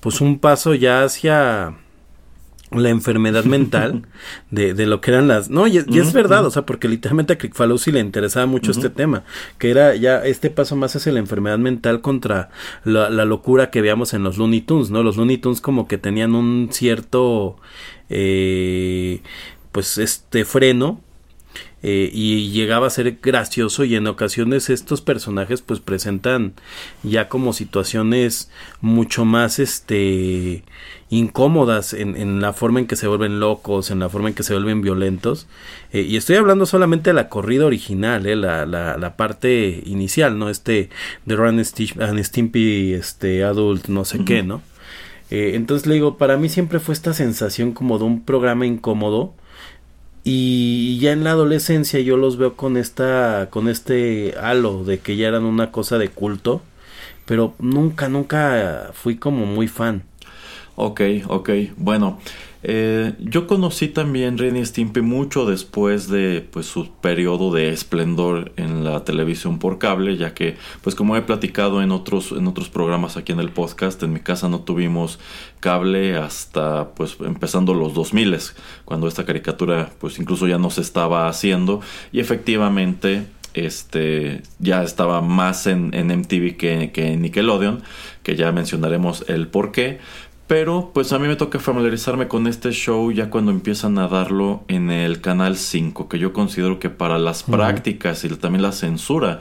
pues 0.00 0.20
un 0.20 0.38
paso 0.38 0.74
ya 0.74 1.02
hacia 1.04 1.74
la 2.72 2.88
enfermedad 2.88 3.44
mental 3.44 4.06
de, 4.50 4.74
de, 4.74 4.86
lo 4.86 5.00
que 5.00 5.10
eran 5.10 5.28
las... 5.28 5.50
No, 5.50 5.66
y, 5.66 5.78
es 5.78 6.12
verdad, 6.12 6.46
o 6.46 6.50
sea, 6.50 6.66
porque 6.66 6.88
literalmente 6.88 7.32
a 7.32 7.38
Crick 7.38 7.58
le 7.86 8.00
interesaba 8.00 8.46
mucho 8.46 8.70
este 8.70 8.90
tema, 8.90 9.24
que 9.58 9.70
era 9.70 9.94
ya 9.96 10.24
este 10.24 10.50
paso 10.50 10.76
más 10.76 10.94
hacia 10.94 11.12
la 11.12 11.18
enfermedad 11.18 11.58
mental 11.58 12.00
contra 12.00 12.50
la, 12.84 13.10
la, 13.10 13.24
locura 13.24 13.70
que 13.70 13.80
veíamos 13.80 14.14
en 14.14 14.22
los 14.22 14.38
Looney 14.38 14.60
Tunes, 14.60 14.90
¿no? 14.90 15.02
Los 15.02 15.16
Looney 15.16 15.38
Tunes 15.38 15.60
como 15.60 15.88
que 15.88 15.98
tenían 15.98 16.34
un 16.34 16.68
cierto... 16.70 17.56
Eh, 18.08 19.22
pues 19.72 19.98
este 19.98 20.44
freno 20.44 21.00
eh, 21.82 22.10
y 22.12 22.50
llegaba 22.50 22.88
a 22.88 22.90
ser 22.90 23.18
gracioso 23.22 23.84
y 23.84 23.96
en 23.96 24.06
ocasiones 24.06 24.68
estos 24.68 25.00
personajes 25.00 25.62
pues 25.62 25.80
presentan 25.80 26.52
ya 27.02 27.30
como 27.30 27.54
situaciones 27.54 28.50
mucho 28.82 29.24
más 29.24 29.58
este 29.58 30.62
incómodas 31.08 31.94
en, 31.94 32.16
en 32.16 32.42
la 32.42 32.52
forma 32.52 32.80
en 32.80 32.86
que 32.86 32.96
se 32.96 33.08
vuelven 33.08 33.40
locos, 33.40 33.90
en 33.90 33.98
la 33.98 34.10
forma 34.10 34.28
en 34.28 34.34
que 34.34 34.42
se 34.42 34.52
vuelven 34.52 34.82
violentos 34.82 35.46
eh, 35.92 36.02
y 36.02 36.18
estoy 36.18 36.36
hablando 36.36 36.66
solamente 36.66 37.10
de 37.10 37.14
la 37.14 37.30
corrida 37.30 37.64
original, 37.64 38.26
eh, 38.26 38.36
la, 38.36 38.66
la, 38.66 38.98
la 38.98 39.16
parte 39.16 39.82
inicial, 39.86 40.38
¿no? 40.38 40.50
Este 40.50 40.90
de 41.24 41.34
Ron 41.36 41.60
and 41.60 42.22
Stimpy, 42.24 42.92
este 42.92 43.42
adult, 43.42 43.88
no 43.88 44.04
sé 44.04 44.22
qué, 44.24 44.42
¿no? 44.42 44.62
entonces 45.32 45.86
le 45.86 45.94
digo, 45.94 46.18
para 46.18 46.36
mí 46.36 46.48
siempre 46.48 46.80
fue 46.80 46.92
esta 46.92 47.14
sensación 47.14 47.70
como 47.70 47.98
de 47.98 48.04
un 48.04 48.24
programa 48.24 48.66
incómodo 48.66 49.32
y 50.24 50.98
ya 50.98 51.12
en 51.12 51.24
la 51.24 51.30
adolescencia 51.30 52.00
yo 52.00 52.16
los 52.16 52.36
veo 52.36 52.54
con 52.54 52.76
esta 52.76 53.48
con 53.50 53.68
este 53.68 54.34
halo 54.40 54.84
de 54.84 54.98
que 54.98 55.16
ya 55.16 55.28
eran 55.28 55.44
una 55.44 55.72
cosa 55.72 55.98
de 55.98 56.08
culto 56.08 56.60
pero 57.24 57.54
nunca 57.58 58.08
nunca 58.08 58.90
fui 58.92 59.16
como 59.16 59.46
muy 59.46 59.68
fan. 59.68 60.02
Ok 60.76 61.00
ok 61.28 61.50
bueno 61.76 62.18
eh, 62.62 63.14
yo 63.18 63.46
conocí 63.46 63.88
también 63.88 64.38
Ren 64.38 64.64
Stimpy 64.64 65.00
mucho 65.00 65.46
después 65.46 66.08
de 66.08 66.46
pues, 66.50 66.66
su 66.66 66.90
periodo 66.90 67.52
de 67.52 67.70
esplendor 67.70 68.52
en 68.56 68.84
la 68.84 69.04
televisión 69.04 69.58
por 69.58 69.78
cable, 69.78 70.16
ya 70.16 70.34
que, 70.34 70.56
pues 70.82 70.94
como 70.94 71.16
he 71.16 71.22
platicado 71.22 71.82
en 71.82 71.90
otros, 71.90 72.32
en 72.32 72.46
otros 72.46 72.68
programas 72.68 73.16
aquí 73.16 73.32
en 73.32 73.40
el 73.40 73.50
podcast, 73.50 74.02
en 74.02 74.12
mi 74.12 74.20
casa 74.20 74.48
no 74.48 74.60
tuvimos 74.60 75.18
cable 75.60 76.16
hasta 76.16 76.94
pues 76.94 77.16
empezando 77.20 77.74
los 77.74 77.92
2000 77.92 78.30
cuando 78.84 79.08
esta 79.08 79.24
caricatura 79.24 79.90
pues 79.98 80.18
incluso 80.18 80.46
ya 80.46 80.58
no 80.58 80.70
se 80.70 80.82
estaba 80.82 81.28
haciendo 81.28 81.80
y 82.12 82.20
efectivamente 82.20 83.26
este 83.54 84.42
ya 84.58 84.82
estaba 84.82 85.20
más 85.20 85.66
en, 85.66 85.92
en 85.94 86.08
MTV 86.08 86.56
que, 86.56 86.90
que 86.92 87.12
en 87.12 87.22
Nickelodeon, 87.22 87.82
que 88.22 88.36
ya 88.36 88.52
mencionaremos 88.52 89.24
el 89.28 89.48
por 89.48 89.72
qué. 89.72 89.98
Pero 90.50 90.90
pues 90.92 91.12
a 91.12 91.20
mí 91.20 91.28
me 91.28 91.36
toca 91.36 91.60
familiarizarme 91.60 92.26
con 92.26 92.48
este 92.48 92.72
show 92.72 93.12
ya 93.12 93.30
cuando 93.30 93.52
empiezan 93.52 93.98
a 93.98 94.08
darlo 94.08 94.64
en 94.66 94.90
el 94.90 95.20
canal 95.20 95.56
5, 95.56 96.08
que 96.08 96.18
yo 96.18 96.32
considero 96.32 96.80
que 96.80 96.90
para 96.90 97.20
las 97.20 97.44
prácticas 97.44 98.24
y 98.24 98.28
también 98.30 98.62
la 98.62 98.72
censura 98.72 99.38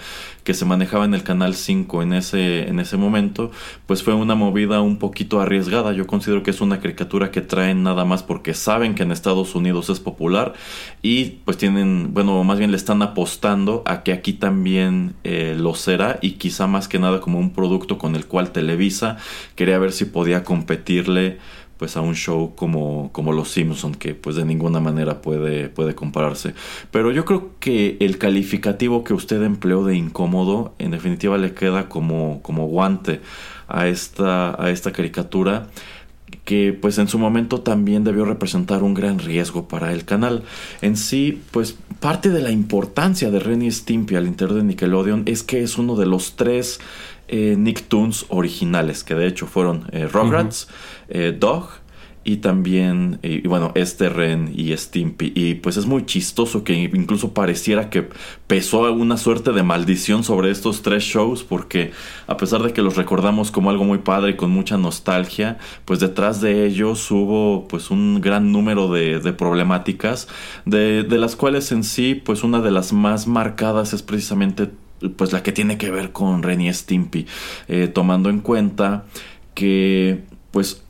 que 0.50 0.54
se 0.54 0.66
manejaba 0.66 1.06
en 1.06 1.14
el 1.14 1.22
canal 1.22 1.54
5 1.54 2.02
en 2.02 2.14
ese, 2.14 2.68
en 2.68 2.80
ese 2.80 2.98
momento, 2.98 3.52
pues 3.86 4.04
fue 4.04 4.14
una 4.14 4.36
movida 4.36 4.82
un 4.82 4.98
poquito 4.98 5.42
arriesgada. 5.42 5.94
Yo 5.94 6.08
considero 6.08 6.44
que 6.44 6.52
es 6.52 6.62
una 6.62 6.80
caricatura 6.80 7.32
que 7.32 7.42
traen 7.42 7.84
nada 7.84 8.06
más 8.06 8.24
porque 8.24 8.54
saben 8.54 8.96
que 8.96 9.04
en 9.04 9.12
Estados 9.12 9.54
Unidos 9.56 9.90
es 9.90 10.00
popular 10.00 10.54
y 11.02 11.26
pues 11.46 11.58
tienen, 11.58 12.14
bueno, 12.14 12.44
más 12.44 12.58
bien 12.58 12.72
le 12.72 12.78
están 12.78 13.02
apostando 13.02 13.84
a 13.86 14.04
que 14.04 14.12
aquí 14.12 14.34
también 14.34 15.14
eh, 15.24 15.56
lo 15.58 15.76
será 15.76 16.20
y 16.22 16.32
quizá 16.34 16.68
más 16.68 16.88
que 16.88 17.00
nada 17.00 17.20
como 17.20 17.40
un 17.40 17.52
producto 17.52 17.98
con 17.98 18.16
el 18.16 18.26
cual 18.26 18.52
Televisa 18.52 19.18
quería 19.56 19.78
ver 19.78 19.92
si 19.92 20.06
podía 20.06 20.44
pues 21.80 21.96
a 21.96 22.02
un 22.02 22.14
show 22.14 22.56
como, 22.56 23.10
como 23.14 23.32
Los 23.32 23.52
Simpson 23.52 23.96
que 23.96 24.14
pues 24.14 24.36
de 24.36 24.44
ninguna 24.44 24.82
manera 24.82 25.22
puede, 25.22 25.70
puede 25.70 25.96
compararse. 25.96 26.54
Pero 26.92 27.12
yo 27.12 27.24
creo 27.24 27.52
que 27.62 27.96
el 28.02 28.18
calificativo 28.18 29.06
que 29.06 29.14
usted 29.14 29.42
empleó 29.44 29.86
de 29.86 29.96
incómodo 29.96 30.76
en 30.78 30.92
definitiva 30.92 31.38
le 31.38 31.54
queda 31.54 31.88
como, 31.88 32.42
como 32.42 32.68
guante 32.68 33.22
a 33.70 33.88
esta, 33.88 34.62
a 34.62 34.70
esta 34.72 34.92
caricatura 34.92 35.68
que 36.46 36.74
pues 36.74 36.98
en 36.98 37.08
su 37.08 37.18
momento 37.18 37.62
también 37.62 38.04
debió 38.04 38.26
representar 38.26 38.84
un 38.84 38.94
gran 38.94 39.20
riesgo 39.20 39.68
para 39.68 39.94
el 39.94 40.06
canal. 40.06 40.44
En 40.82 40.98
sí, 40.98 41.42
pues 41.52 41.78
parte 42.00 42.30
de 42.30 42.42
la 42.42 42.52
importancia 42.52 43.32
de 43.32 43.40
Renny 43.40 43.72
Stimpy 43.72 44.16
al 44.16 44.28
interior 44.28 44.58
de 44.58 44.64
Nickelodeon 44.64 45.24
es 45.26 45.44
que 45.44 45.64
es 45.64 45.78
uno 45.78 45.96
de 45.96 46.06
los 46.06 46.36
tres 46.36 46.80
eh, 47.30 47.56
Nicktoons 47.58 48.26
originales, 48.30 49.04
que 49.04 49.16
de 49.16 49.28
hecho 49.28 49.48
fueron 49.48 49.88
eh, 49.92 50.08
Rugrats, 50.08 50.68
eh, 51.10 51.36
Dog 51.38 51.70
y 52.24 52.38
también, 52.38 53.18
y, 53.24 53.48
bueno, 53.48 53.72
este 53.76 54.10
Ren 54.10 54.52
y 54.54 54.76
Stimpy. 54.76 55.32
Y 55.36 55.56
pues 55.56 55.78
es 55.78 55.86
muy 55.86 56.06
chistoso 56.06 56.64
que 56.64 56.74
incluso 56.74 57.34
pareciera 57.34 57.90
que 57.90 58.10
pesó 58.46 58.92
una 58.94 59.18
suerte 59.18 59.52
de 59.52 59.64
maldición 59.64 60.24
sobre 60.24 60.52
estos 60.52 60.82
tres 60.82 61.04
shows, 61.04 61.44
porque 61.44 61.92
a 62.28 62.36
pesar 62.38 62.62
de 62.62 62.74
que 62.74 62.82
los 62.82 62.98
recordamos 62.98 63.52
como 63.52 63.70
algo 63.70 63.86
muy 63.86 64.00
padre 64.00 64.32
y 64.32 64.36
con 64.36 64.52
mucha 64.52 64.78
nostalgia, 64.78 65.58
pues 65.86 66.00
detrás 66.00 66.42
de 66.42 66.66
ellos 66.66 67.10
hubo 67.10 67.68
pues 67.68 67.90
un 67.90 68.22
gran 68.22 68.52
número 68.52 68.92
de, 68.92 69.20
de 69.20 69.34
problemáticas, 69.34 70.28
de, 70.66 71.04
de 71.04 71.18
las 71.18 71.36
cuales 71.36 71.72
en 71.72 71.84
sí, 71.84 72.16
pues 72.16 72.44
una 72.44 72.60
de 72.62 72.72
las 72.72 72.92
más 72.92 73.28
marcadas 73.28 73.94
es 73.94 74.04
precisamente 74.04 74.70
pues 75.16 75.32
la 75.32 75.44
que 75.44 75.52
tiene 75.52 75.78
que 75.78 75.92
ver 75.92 76.12
con 76.12 76.44
Renny 76.44 76.74
Stimpy, 76.74 77.26
eh, 77.68 77.88
tomando 77.88 78.30
en 78.30 78.40
cuenta 78.40 79.06
que 79.54 80.24
pues 80.52 80.84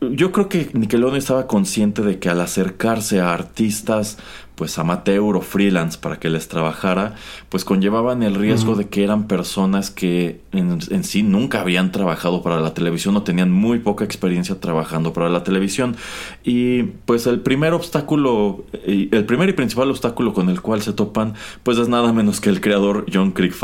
yo 0.00 0.32
creo 0.32 0.48
que 0.48 0.70
Nickelodeon 0.72 1.16
estaba 1.16 1.46
consciente 1.46 2.02
de 2.02 2.18
que 2.18 2.28
al 2.28 2.40
acercarse 2.40 3.20
a 3.20 3.32
artistas 3.32 4.18
pues 4.54 4.78
amateur 4.78 5.36
o 5.36 5.40
freelance 5.40 5.98
para 5.98 6.18
que 6.18 6.28
les 6.28 6.48
trabajara, 6.48 7.14
pues 7.48 7.64
conllevaban 7.64 8.22
el 8.22 8.34
riesgo 8.34 8.76
de 8.76 8.88
que 8.88 9.02
eran 9.02 9.26
personas 9.26 9.90
que 9.90 10.40
en, 10.52 11.04
sí 11.04 11.22
nunca 11.22 11.60
habían 11.60 11.90
trabajado 11.92 12.42
para 12.42 12.60
la 12.60 12.74
televisión 12.74 13.16
o 13.16 13.22
tenían 13.22 13.50
muy 13.50 13.80
poca 13.80 14.04
experiencia 14.04 14.60
trabajando 14.60 15.12
para 15.12 15.28
la 15.28 15.42
televisión. 15.42 15.96
Y 16.44 16.84
pues 17.04 17.26
el 17.26 17.40
primer 17.40 17.72
obstáculo, 17.72 18.64
el 18.84 19.24
primer 19.24 19.48
y 19.48 19.52
principal 19.54 19.90
obstáculo 19.90 20.32
con 20.32 20.48
el 20.48 20.60
cual 20.60 20.82
se 20.82 20.92
topan, 20.92 21.34
pues 21.62 21.78
es 21.78 21.88
nada 21.88 22.12
menos 22.12 22.40
que 22.40 22.50
el 22.50 22.60
creador 22.60 23.06
John 23.12 23.32
Crick 23.32 23.54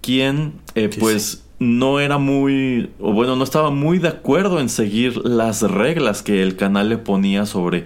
quien 0.00 0.52
eh, 0.74 0.90
pues 0.98 1.44
no 1.58 2.00
era 2.00 2.18
muy, 2.18 2.90
o 3.00 3.12
bueno, 3.12 3.36
no 3.36 3.44
estaba 3.44 3.70
muy 3.70 3.98
de 3.98 4.08
acuerdo 4.08 4.60
en 4.60 4.68
seguir 4.68 5.24
las 5.24 5.62
reglas 5.62 6.22
que 6.22 6.42
el 6.42 6.56
canal 6.56 6.88
le 6.88 6.98
ponía 6.98 7.46
sobre 7.46 7.84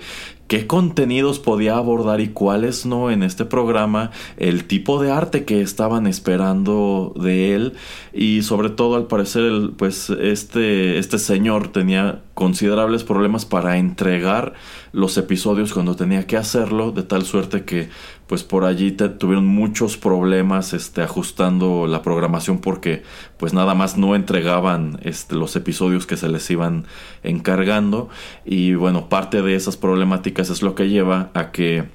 qué 0.48 0.66
contenidos 0.66 1.38
podía 1.38 1.76
abordar 1.76 2.20
y 2.20 2.28
cuáles 2.28 2.86
no 2.86 3.10
en 3.10 3.22
este 3.22 3.44
programa, 3.44 4.10
el 4.38 4.64
tipo 4.64 5.00
de 5.00 5.12
arte 5.12 5.44
que 5.44 5.60
estaban 5.60 6.06
esperando 6.06 7.12
de 7.20 7.54
él. 7.54 7.74
Y 8.12 8.42
sobre 8.42 8.70
todo 8.70 8.96
al 8.96 9.06
parecer 9.06 9.52
pues 9.76 10.10
este, 10.10 10.98
este 10.98 11.18
señor 11.18 11.68
tenía 11.68 12.22
considerables 12.34 13.04
problemas 13.04 13.44
para 13.44 13.76
entregar 13.76 14.54
los 14.92 15.18
episodios 15.18 15.72
cuando 15.74 15.96
tenía 15.96 16.26
que 16.26 16.36
hacerlo 16.36 16.92
de 16.92 17.02
tal 17.02 17.24
suerte 17.24 17.64
que 17.64 17.90
pues 18.28 18.44
por 18.44 18.64
allí 18.64 18.92
tuvieron 18.92 19.46
muchos 19.46 19.96
problemas 19.96 20.74
este, 20.74 21.02
ajustando 21.02 21.86
la 21.86 22.02
programación 22.02 22.58
porque 22.58 23.02
pues 23.38 23.54
nada 23.54 23.74
más 23.74 23.96
no 23.96 24.14
entregaban 24.14 25.00
este, 25.02 25.34
los 25.34 25.56
episodios 25.56 26.06
que 26.06 26.18
se 26.18 26.28
les 26.28 26.48
iban 26.50 26.84
encargando. 27.22 28.10
Y 28.44 28.74
bueno 28.74 29.08
parte 29.08 29.40
de 29.40 29.54
esas 29.54 29.78
problemáticas 29.78 30.50
es 30.50 30.60
lo 30.60 30.74
que 30.74 30.90
lleva 30.90 31.30
a 31.32 31.52
que 31.52 31.88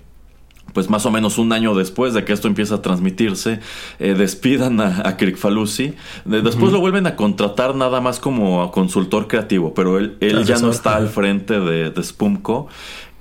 pues 0.73 0.89
más 0.89 1.05
o 1.05 1.11
menos 1.11 1.37
un 1.37 1.53
año 1.53 1.75
después 1.75 2.15
de 2.15 2.25
que 2.25 2.33
esto 2.33 2.47
empieza 2.47 2.75
a 2.75 2.81
transmitirse, 2.81 3.59
eh, 3.99 4.15
despidan 4.15 4.81
a, 4.81 5.07
a 5.07 5.17
Crick 5.17 5.37
después 6.25 6.71
lo 6.71 6.79
vuelven 6.79 7.05
a 7.05 7.15
contratar 7.15 7.75
nada 7.75 8.01
más 8.01 8.19
como 8.19 8.71
consultor 8.71 9.27
creativo, 9.27 9.75
pero 9.75 9.99
él, 9.99 10.17
él 10.19 10.45
ya 10.45 10.57
no 10.57 10.71
está 10.71 10.95
al 10.95 11.09
frente 11.09 11.59
de, 11.59 11.91
de 11.91 12.03
Spumco. 12.03 12.69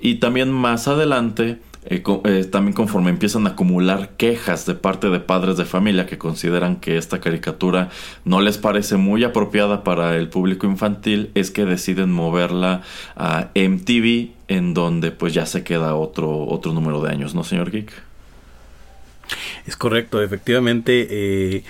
Y 0.00 0.14
también 0.16 0.50
más 0.50 0.88
adelante 0.88 1.60
eh, 1.84 2.02
eh, 2.24 2.44
también 2.44 2.74
conforme 2.74 3.10
empiezan 3.10 3.46
a 3.46 3.50
acumular 3.50 4.10
quejas 4.16 4.66
de 4.66 4.74
parte 4.74 5.10
de 5.10 5.18
padres 5.18 5.56
de 5.56 5.64
familia 5.64 6.06
que 6.06 6.16
consideran 6.16 6.76
que 6.76 6.96
esta 6.96 7.20
caricatura 7.20 7.90
no 8.24 8.40
les 8.40 8.56
parece 8.56 8.96
muy 8.96 9.24
apropiada 9.24 9.82
para 9.82 10.16
el 10.16 10.28
público 10.28 10.66
infantil, 10.66 11.30
es 11.34 11.50
que 11.50 11.64
deciden 11.64 12.12
moverla 12.12 12.82
a 13.16 13.48
MTV, 13.54 14.30
en 14.48 14.74
donde 14.74 15.10
pues 15.10 15.34
ya 15.34 15.46
se 15.46 15.64
queda 15.64 15.96
otro, 15.96 16.46
otro 16.46 16.72
número 16.72 17.02
de 17.02 17.10
años, 17.10 17.34
¿no, 17.34 17.42
señor 17.42 17.70
Geek? 17.70 18.11
Es 19.66 19.76
correcto, 19.76 20.22
efectivamente. 20.22 21.06
Eh, 21.10 21.64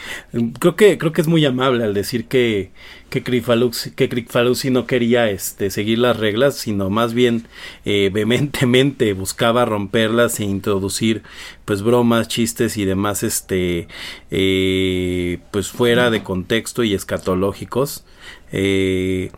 creo 0.58 0.76
que 0.76 0.98
creo 0.98 1.12
que 1.12 1.20
es 1.20 1.28
muy 1.28 1.44
amable 1.44 1.84
al 1.84 1.94
decir 1.94 2.26
que 2.26 2.70
que 3.12 3.22
que 3.22 4.70
no 4.70 4.86
quería 4.86 5.30
este 5.30 5.70
seguir 5.70 5.98
las 5.98 6.16
reglas, 6.16 6.56
sino 6.56 6.88
más 6.88 7.12
bien 7.12 7.46
eh, 7.84 8.10
vehementemente 8.12 9.12
buscaba 9.12 9.66
romperlas 9.66 10.40
e 10.40 10.44
introducir 10.44 11.22
pues 11.66 11.82
bromas, 11.82 12.28
chistes 12.28 12.78
y 12.78 12.86
demás 12.86 13.22
este 13.22 13.86
eh, 14.30 15.40
pues 15.50 15.68
fuera 15.68 16.10
de 16.10 16.22
contexto 16.22 16.84
y 16.84 16.94
escatológicos. 16.94 18.04
Eh, 18.50 19.30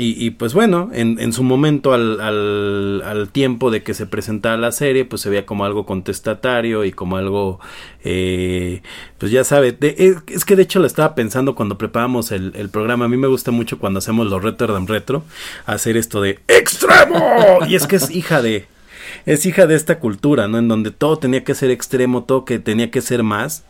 y, 0.00 0.30
pues 0.30 0.54
bueno, 0.54 0.90
en, 0.92 1.18
en 1.18 1.32
su 1.32 1.42
momento 1.42 1.92
al, 1.92 2.20
al, 2.20 3.02
al, 3.04 3.30
tiempo 3.30 3.72
de 3.72 3.82
que 3.82 3.94
se 3.94 4.06
presentaba 4.06 4.56
la 4.56 4.70
serie, 4.70 5.04
pues 5.04 5.22
se 5.22 5.28
veía 5.28 5.44
como 5.44 5.64
algo 5.64 5.86
contestatario 5.86 6.84
y 6.84 6.92
como 6.92 7.16
algo, 7.16 7.58
eh, 8.04 8.82
pues 9.18 9.32
ya 9.32 9.42
sabe, 9.42 9.76
es, 9.80 10.44
que 10.44 10.54
de 10.54 10.62
hecho 10.62 10.78
lo 10.78 10.86
estaba 10.86 11.16
pensando 11.16 11.56
cuando 11.56 11.78
preparamos 11.78 12.30
el, 12.30 12.52
el, 12.54 12.68
programa, 12.68 13.06
a 13.06 13.08
mí 13.08 13.16
me 13.16 13.26
gusta 13.26 13.50
mucho 13.50 13.78
cuando 13.80 13.98
hacemos 13.98 14.28
los 14.28 14.40
Retro 14.40 14.78
Retro, 14.86 15.24
hacer 15.66 15.96
esto 15.96 16.20
de 16.22 16.38
extremo, 16.46 17.58
y 17.66 17.74
es 17.74 17.88
que 17.88 17.96
es 17.96 18.10
hija 18.10 18.40
de, 18.40 18.68
es 19.26 19.46
hija 19.46 19.66
de 19.66 19.74
esta 19.74 19.98
cultura, 19.98 20.48
¿no? 20.48 20.58
En 20.58 20.68
donde 20.68 20.90
todo 20.90 21.18
tenía 21.18 21.44
que 21.44 21.54
ser 21.54 21.70
extremo, 21.70 22.24
todo 22.24 22.44
que 22.44 22.58
tenía 22.58 22.90
que 22.90 23.00
ser 23.00 23.22
más. 23.22 23.64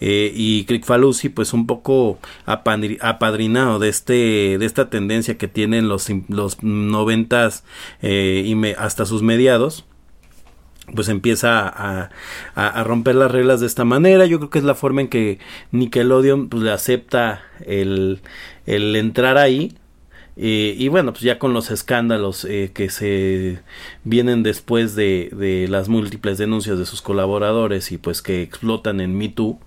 Eh, 0.00 0.32
y 0.34 0.66
Falusi 0.84 1.28
pues 1.28 1.52
un 1.52 1.66
poco 1.66 2.18
apadrinado 2.44 3.78
de 3.78 3.88
este 3.88 4.58
de 4.58 4.66
esta 4.66 4.90
tendencia 4.90 5.38
que 5.38 5.48
tienen 5.48 5.88
los 5.88 6.08
los 6.28 6.62
noventas 6.62 7.64
eh, 8.02 8.42
y 8.44 8.72
hasta 8.76 9.06
sus 9.06 9.22
mediados 9.22 9.86
pues 10.94 11.08
empieza 11.08 11.68
a, 11.68 12.10
a, 12.54 12.84
romper 12.84 13.14
las 13.14 13.30
reglas 13.30 13.60
de 13.60 13.66
esta 13.66 13.84
manera. 13.84 14.26
Yo 14.26 14.38
creo 14.38 14.50
que 14.50 14.58
es 14.58 14.64
la 14.64 14.74
forma 14.74 15.00
en 15.00 15.08
que 15.08 15.38
Nickelodeon 15.70 16.48
pues, 16.48 16.62
le 16.62 16.72
acepta 16.72 17.42
el, 17.64 18.20
el 18.66 18.96
entrar 18.96 19.38
ahí 19.38 19.76
eh, 20.36 20.74
y 20.78 20.88
bueno, 20.88 21.12
pues 21.12 21.22
ya 21.22 21.38
con 21.38 21.52
los 21.52 21.70
escándalos 21.70 22.46
eh, 22.46 22.70
que 22.72 22.88
se 22.88 23.60
vienen 24.02 24.42
después 24.42 24.94
de, 24.94 25.28
de, 25.32 25.68
las 25.68 25.90
múltiples 25.90 26.38
denuncias 26.38 26.78
de 26.78 26.86
sus 26.86 27.02
colaboradores 27.02 27.92
y 27.92 27.98
pues 27.98 28.22
que 28.22 28.40
explotan 28.40 29.00
en 29.00 29.14
Me 29.14 29.28
Too, 29.28 29.60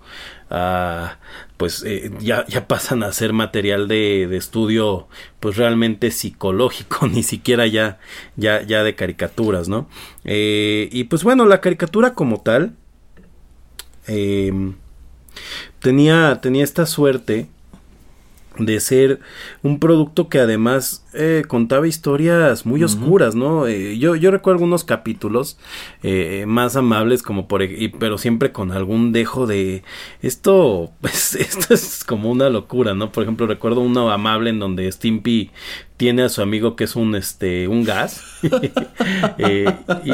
ah, 0.49 1.19
pues 1.57 1.83
eh, 1.85 2.11
ya, 2.19 2.47
ya 2.47 2.67
pasan 2.67 3.03
a 3.03 3.11
ser 3.11 3.31
material 3.31 3.87
de, 3.87 4.25
de, 4.27 4.37
estudio 4.37 5.07
pues 5.39 5.55
realmente 5.55 6.09
psicológico, 6.09 7.07
ni 7.11 7.21
siquiera 7.21 7.67
ya, 7.67 7.99
ya, 8.35 8.63
ya 8.63 8.83
de 8.83 8.95
caricaturas, 8.95 9.69
¿no? 9.69 9.87
y 10.23 11.03
pues 11.03 11.23
bueno, 11.23 11.45
la 11.45 11.61
caricatura 11.61 12.15
como 12.15 12.41
tal 12.41 12.73
tenía, 15.79 16.39
tenía 16.41 16.63
esta 16.63 16.87
suerte 16.87 17.47
de 18.57 18.79
ser 18.79 19.19
un 19.63 19.79
producto 19.79 20.29
que 20.29 20.39
además 20.39 21.05
eh, 21.13 21.43
contaba 21.47 21.87
historias 21.87 22.65
muy 22.65 22.83
oscuras, 22.83 23.35
¿no? 23.35 23.67
Eh, 23.67 23.97
yo, 23.97 24.15
yo 24.15 24.31
recuerdo 24.31 24.55
algunos 24.55 24.83
capítulos 24.83 25.57
eh, 26.03 26.45
más 26.47 26.75
amables 26.75 27.23
como 27.23 27.47
por 27.47 27.61
pero 27.99 28.17
siempre 28.17 28.51
con 28.51 28.71
algún 28.71 29.11
dejo 29.11 29.47
de 29.47 29.83
esto 30.21 30.91
pues 31.01 31.35
esto 31.35 31.73
es 31.73 32.03
como 32.03 32.31
una 32.31 32.49
locura, 32.49 32.93
¿no? 32.93 33.11
Por 33.11 33.23
ejemplo, 33.23 33.47
recuerdo 33.47 33.81
uno 33.81 34.11
amable 34.11 34.49
en 34.49 34.59
donde 34.59 34.91
Stimpy 34.91 35.51
tiene 35.97 36.23
a 36.23 36.29
su 36.29 36.41
amigo 36.41 36.75
que 36.75 36.83
es 36.83 36.95
un 36.95 37.15
este 37.15 37.67
un 37.67 37.83
gas. 37.83 38.23
Eh, 39.37 39.65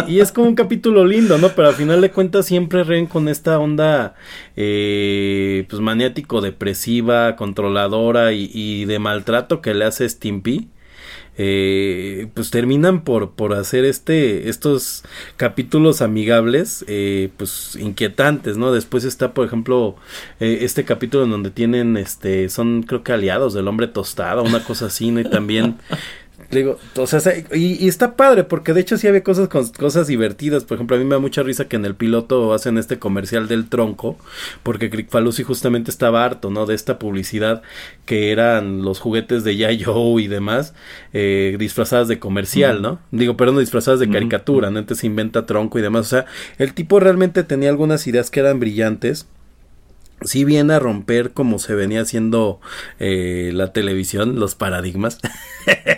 y, 0.07 0.19
es 0.19 0.31
como 0.31 0.47
un 0.47 0.55
capítulo 0.55 1.05
lindo 1.05 1.37
no 1.37 1.49
pero 1.49 1.69
al 1.69 1.75
final 1.75 2.01
de 2.01 2.11
cuentas 2.11 2.45
siempre 2.45 2.83
Ren 2.83 3.05
con 3.05 3.27
esta 3.27 3.59
onda 3.59 4.15
eh, 4.55 5.65
pues 5.69 5.81
maniático 5.81 6.41
depresiva 6.41 7.35
controladora 7.35 8.33
y, 8.33 8.49
y, 8.53 8.85
de 8.85 8.99
maltrato 8.99 9.61
que 9.61 9.73
le 9.73 9.85
hace 9.85 10.07
Stimpy 10.07 10.69
eh, 11.43 12.27
pues 12.35 12.51
terminan 12.51 13.03
por, 13.03 13.31
por 13.31 13.55
hacer 13.55 13.83
este, 13.83 14.47
estos 14.47 15.03
capítulos 15.37 16.03
amigables, 16.03 16.85
eh, 16.87 17.29
pues 17.35 17.75
inquietantes, 17.77 18.57
¿no? 18.57 18.71
Después 18.71 19.05
está, 19.05 19.33
por 19.33 19.47
ejemplo, 19.47 19.95
eh, 20.39 20.59
este 20.61 20.85
capítulo 20.85 21.23
en 21.23 21.31
donde 21.31 21.49
tienen, 21.49 21.97
este, 21.97 22.47
son 22.47 22.83
creo 22.83 23.03
que 23.03 23.13
aliados 23.13 23.55
del 23.55 23.67
hombre 23.67 23.87
tostado, 23.87 24.43
una 24.43 24.63
cosa 24.63 24.85
así, 24.85 25.09
¿no? 25.09 25.19
Y 25.19 25.23
también 25.23 25.77
digo, 26.51 26.77
o 26.97 27.07
sea, 27.07 27.19
y, 27.53 27.87
está 27.87 28.15
padre, 28.15 28.43
porque 28.43 28.73
de 28.73 28.81
hecho 28.81 28.97
sí 28.97 29.07
había 29.07 29.23
cosas 29.23 29.49
cosas 29.49 30.07
divertidas. 30.07 30.63
Por 30.63 30.75
ejemplo, 30.75 30.95
a 30.95 30.99
mí 30.99 31.05
me 31.05 31.15
da 31.15 31.19
mucha 31.19 31.43
risa 31.43 31.67
que 31.67 31.75
en 31.75 31.85
el 31.85 31.95
piloto 31.95 32.53
hacen 32.53 32.77
este 32.77 32.99
comercial 32.99 33.47
del 33.47 33.69
tronco, 33.69 34.17
porque 34.63 34.89
Crick 34.89 35.09
Falusi 35.09 35.43
justamente 35.43 35.91
estaba 35.91 36.25
harto, 36.25 36.49
¿no? 36.49 36.65
De 36.65 36.75
esta 36.75 36.99
publicidad 36.99 37.61
que 38.05 38.31
eran 38.31 38.83
los 38.83 38.99
juguetes 38.99 39.43
de 39.43 39.55
Yayo 39.57 40.19
y 40.19 40.27
demás, 40.27 40.73
eh, 41.13 41.55
disfrazadas 41.57 42.07
de 42.07 42.19
comercial, 42.19 42.81
¿no? 42.81 42.99
Digo, 43.11 43.37
perdón, 43.37 43.59
disfrazadas 43.59 43.99
de 43.99 44.09
caricatura, 44.09 44.69
¿no? 44.69 44.79
Entonces 44.79 45.03
inventa 45.03 45.45
tronco 45.45 45.79
y 45.79 45.81
demás. 45.81 46.07
O 46.07 46.09
sea, 46.09 46.25
el 46.57 46.73
tipo 46.73 46.99
realmente 46.99 47.43
tenía 47.43 47.69
algunas 47.69 48.05
ideas 48.07 48.29
que 48.29 48.39
eran 48.41 48.59
brillantes 48.59 49.27
sí 50.23 50.45
viene 50.45 50.73
a 50.73 50.79
romper 50.79 51.31
como 51.31 51.59
se 51.59 51.75
venía 51.75 52.01
haciendo 52.01 52.59
eh, 52.99 53.51
la 53.53 53.73
televisión, 53.73 54.39
los 54.39 54.55
paradigmas, 54.55 55.19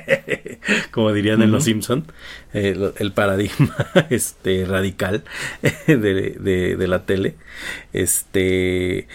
como 0.92 1.12
dirían 1.12 1.42
en 1.42 1.52
Los 1.52 1.66
Simpson, 1.66 2.06
el 2.54 3.12
paradigma 3.14 3.76
este 4.10 4.66
radical 4.66 5.24
de, 5.88 5.96
de, 5.96 6.76
de, 6.76 6.88
la 6.88 7.06
tele, 7.06 7.36
este, 7.92 9.08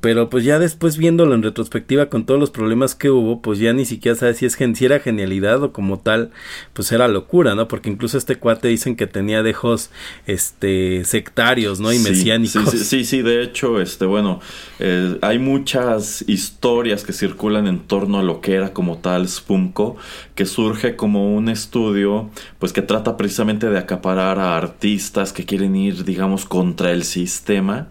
pero 0.00 0.30
pues 0.30 0.44
ya 0.44 0.58
después 0.58 0.96
viéndolo 0.96 1.34
en 1.34 1.42
retrospectiva 1.42 2.06
con 2.06 2.26
todos 2.26 2.38
los 2.38 2.50
problemas 2.50 2.94
que 2.94 3.10
hubo, 3.10 3.40
pues 3.40 3.58
ya 3.58 3.72
ni 3.72 3.84
siquiera 3.84 4.16
sabes 4.16 4.38
si 4.38 4.46
es 4.46 4.56
si 4.74 4.84
era 4.84 5.00
genialidad 5.00 5.62
o 5.62 5.72
como 5.72 5.98
tal, 5.98 6.30
pues 6.74 6.92
era 6.92 7.08
locura, 7.08 7.54
¿no? 7.54 7.66
Porque 7.66 7.90
incluso 7.90 8.18
este 8.18 8.36
cuate 8.36 8.68
dicen 8.68 8.94
que 8.94 9.06
tenía 9.06 9.42
dejos 9.42 9.90
este 10.26 11.04
sectarios, 11.04 11.80
¿no? 11.80 11.92
Y 11.92 11.98
mesiánicos. 11.98 12.70
Sí, 12.70 12.78
sí, 12.78 13.04
sí, 13.04 13.22
de 13.22 13.42
hecho, 13.42 13.80
este, 13.80 14.04
bueno, 14.06 14.40
eh, 14.78 15.18
hay 15.22 15.38
muchas 15.38 16.24
historias 16.28 17.04
que 17.04 17.12
circulan 17.12 17.66
en 17.66 17.80
torno 17.80 18.18
a 18.18 18.22
lo 18.22 18.40
que 18.40 18.54
era 18.54 18.72
como 18.72 18.98
tal 18.98 19.28
Spumco, 19.28 19.96
que 20.34 20.46
surge 20.46 20.96
como 20.96 21.34
un 21.34 21.48
estudio, 21.48 22.30
pues 22.58 22.72
que 22.72 22.79
trata 22.82 23.16
precisamente 23.16 23.68
de 23.68 23.78
acaparar 23.78 24.38
a 24.38 24.56
artistas 24.56 25.32
que 25.32 25.44
quieren 25.44 25.76
ir, 25.76 26.04
digamos, 26.04 26.44
contra 26.44 26.92
el 26.92 27.04
sistema, 27.04 27.88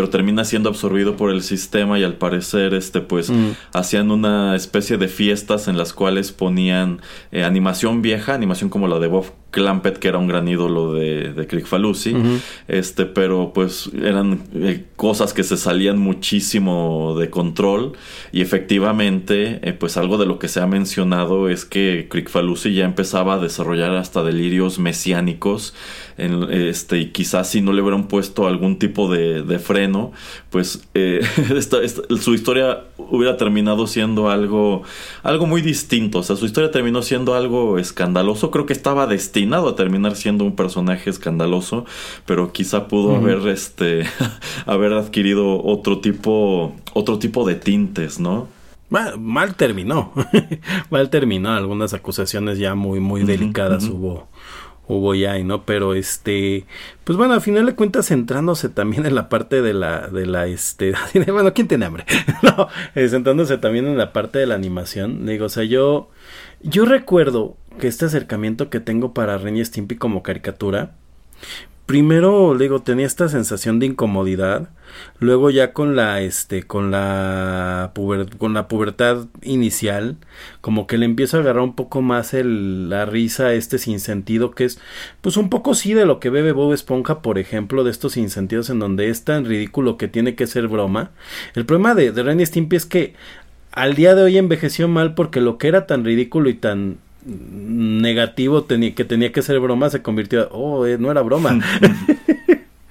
pero 0.00 0.08
termina 0.08 0.46
siendo 0.46 0.70
absorbido 0.70 1.14
por 1.14 1.30
el 1.30 1.42
sistema 1.42 1.98
y 1.98 2.04
al 2.04 2.14
parecer 2.14 2.72
este 2.72 3.02
pues 3.02 3.28
mm. 3.28 3.50
hacían 3.74 4.10
una 4.10 4.56
especie 4.56 4.96
de 4.96 5.08
fiestas 5.08 5.68
en 5.68 5.76
las 5.76 5.92
cuales 5.92 6.32
ponían 6.32 7.02
eh, 7.32 7.44
animación 7.44 8.00
vieja, 8.00 8.32
animación 8.32 8.70
como 8.70 8.88
la 8.88 8.98
de 8.98 9.08
Bob 9.08 9.26
Clampett, 9.50 9.98
que 9.98 10.08
era 10.08 10.18
un 10.18 10.28
gran 10.28 10.48
ídolo 10.48 10.92
de, 10.92 11.32
de 11.32 11.46
Crick 11.46 11.66
Falusi, 11.66 12.14
este, 12.68 13.04
pero 13.04 13.52
pues 13.52 13.90
eran 14.00 14.42
eh, 14.54 14.84
cosas 14.96 15.34
que 15.34 15.42
se 15.42 15.56
salían 15.56 15.98
muchísimo 15.98 17.16
de 17.18 17.30
control 17.30 17.92
y 18.32 18.42
efectivamente, 18.42 19.60
eh, 19.62 19.72
pues 19.72 19.96
algo 19.96 20.18
de 20.18 20.26
lo 20.26 20.38
que 20.38 20.48
se 20.48 20.60
ha 20.60 20.66
mencionado 20.66 21.48
es 21.48 21.64
que 21.64 22.06
Crick 22.08 22.30
Falusi 22.30 22.74
ya 22.74 22.84
empezaba 22.84 23.34
a 23.34 23.38
desarrollar 23.38 23.96
hasta 23.96 24.22
delirios 24.22 24.78
mesiánicos, 24.78 25.74
en, 26.16 26.52
este, 26.52 26.98
y 26.98 27.06
quizás 27.06 27.50
si 27.50 27.60
no 27.60 27.72
le 27.72 27.82
hubieran 27.82 28.06
puesto 28.06 28.46
algún 28.46 28.78
tipo 28.78 29.10
de, 29.10 29.42
de 29.42 29.58
freno, 29.58 29.89
pues 30.50 30.86
eh, 30.94 31.20
su 32.20 32.34
historia 32.34 32.84
hubiera 32.96 33.36
terminado 33.36 33.86
siendo 33.86 34.30
algo, 34.30 34.82
algo 35.22 35.46
muy 35.46 35.62
distinto, 35.62 36.18
o 36.18 36.22
sea, 36.22 36.36
su 36.36 36.46
historia 36.46 36.70
terminó 36.70 37.02
siendo 37.02 37.34
algo 37.34 37.78
escandaloso, 37.78 38.50
creo 38.50 38.66
que 38.66 38.72
estaba 38.72 39.06
destinado 39.06 39.68
a 39.68 39.76
terminar 39.76 40.16
siendo 40.16 40.44
un 40.44 40.56
personaje 40.56 41.10
escandaloso, 41.10 41.84
pero 42.26 42.52
quizá 42.52 42.88
pudo 42.88 43.16
haber 43.16 43.46
este 43.48 44.04
haber 44.66 44.92
adquirido 44.92 45.62
otro 45.62 46.00
tipo 46.00 46.74
otro 46.92 47.18
tipo 47.18 47.46
de 47.46 47.54
tintes, 47.54 48.20
¿no? 48.20 48.48
Mal, 48.90 49.54
terminó. 49.54 50.12
mal 50.90 51.10
terminó. 51.10 51.52
Algunas 51.52 51.94
acusaciones 51.94 52.58
ya 52.58 52.74
muy, 52.74 52.98
muy 52.98 53.22
delicadas 53.22 53.84
hubo 53.84 54.28
hubo 54.90 55.14
ya, 55.14 55.38
¿no? 55.38 55.64
Pero 55.64 55.94
este, 55.94 56.66
pues 57.04 57.16
bueno, 57.16 57.34
al 57.34 57.40
final 57.40 57.66
de 57.66 57.74
cuentas 57.74 58.06
centrándose 58.06 58.68
también 58.68 59.06
en 59.06 59.14
la 59.14 59.28
parte 59.28 59.62
de 59.62 59.72
la, 59.72 60.08
de 60.08 60.26
la, 60.26 60.46
este, 60.46 60.94
bueno, 61.32 61.54
¿quién 61.54 61.68
tiene 61.68 61.86
hambre? 61.86 62.04
no, 62.42 62.68
eh, 62.94 63.08
centrándose 63.08 63.58
también 63.58 63.86
en 63.86 63.96
la 63.96 64.12
parte 64.12 64.38
de 64.38 64.46
la 64.46 64.54
animación, 64.54 65.26
digo, 65.26 65.46
o 65.46 65.48
sea, 65.48 65.64
yo, 65.64 66.10
yo 66.62 66.84
recuerdo 66.84 67.56
que 67.78 67.88
este 67.88 68.04
acercamiento 68.04 68.68
que 68.68 68.80
tengo 68.80 69.14
para 69.14 69.38
Ren 69.38 69.56
y 69.56 69.64
Stimpy 69.64 69.96
como 69.96 70.22
caricatura, 70.22 70.92
primero, 71.90 72.54
le 72.54 72.66
digo, 72.66 72.82
tenía 72.82 73.04
esta 73.04 73.28
sensación 73.28 73.80
de 73.80 73.86
incomodidad. 73.86 74.68
Luego 75.18 75.50
ya 75.50 75.72
con 75.72 75.96
la, 75.96 76.20
este, 76.20 76.62
con 76.62 76.92
la, 76.92 77.92
con 78.38 78.54
la 78.54 78.68
pubertad 78.68 79.26
inicial, 79.42 80.16
como 80.60 80.86
que 80.86 80.98
le 80.98 81.04
empiezo 81.04 81.36
a 81.36 81.40
agarrar 81.40 81.64
un 81.64 81.74
poco 81.74 82.00
más 82.00 82.32
el, 82.32 82.90
la 82.90 83.06
risa, 83.06 83.54
este 83.54 83.78
sinsentido 83.78 84.52
que 84.52 84.66
es, 84.66 84.78
pues 85.20 85.36
un 85.36 85.50
poco 85.50 85.74
sí 85.74 85.92
de 85.92 86.06
lo 86.06 86.20
que 86.20 86.30
bebe 86.30 86.52
Bob 86.52 86.72
Esponja, 86.72 87.22
por 87.22 87.40
ejemplo, 87.40 87.82
de 87.82 87.90
estos 87.90 88.12
sinsentidos 88.12 88.70
en 88.70 88.78
donde 88.78 89.08
es 89.08 89.24
tan 89.24 89.44
ridículo 89.44 89.96
que 89.96 90.06
tiene 90.06 90.36
que 90.36 90.46
ser 90.46 90.68
broma. 90.68 91.10
El 91.56 91.66
problema 91.66 91.96
de, 91.96 92.12
de 92.12 92.22
Ren 92.22 92.46
Stimpy 92.46 92.76
es 92.76 92.86
que 92.86 93.14
al 93.72 93.96
día 93.96 94.14
de 94.14 94.22
hoy 94.22 94.38
envejeció 94.38 94.86
mal 94.86 95.14
porque 95.16 95.40
lo 95.40 95.58
que 95.58 95.66
era 95.66 95.88
tan 95.88 96.04
ridículo 96.04 96.50
y 96.50 96.54
tan 96.54 96.98
negativo 97.24 98.64
tenía, 98.64 98.94
que 98.94 99.04
tenía 99.04 99.32
que 99.32 99.42
ser 99.42 99.60
broma 99.60 99.90
se 99.90 100.02
convirtió, 100.02 100.48
oh, 100.52 100.86
eh, 100.86 100.98
no 100.98 101.10
era 101.10 101.22
broma. 101.22 101.58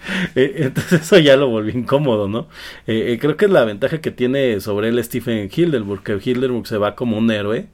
Eh, 0.36 0.54
entonces 0.58 1.02
eso 1.02 1.18
ya 1.18 1.36
lo 1.36 1.50
volvió 1.50 1.78
incómodo, 1.78 2.28
¿no? 2.28 2.48
Eh, 2.88 3.18
creo 3.20 3.38
que 3.38 3.46
es 3.46 3.52
la 3.52 3.66
ventaja 3.66 4.00
que 4.00 4.12
tiene 4.12 4.60
sobre 4.60 4.90
él 4.90 5.04
Stephen 5.04 5.50
Hildenburg, 5.54 6.04
que 6.04 6.20
Hildenburg 6.24 6.68
se 6.68 6.78
va 6.78 6.96
como 6.96 7.18
un 7.18 7.32
héroe, 7.32 7.68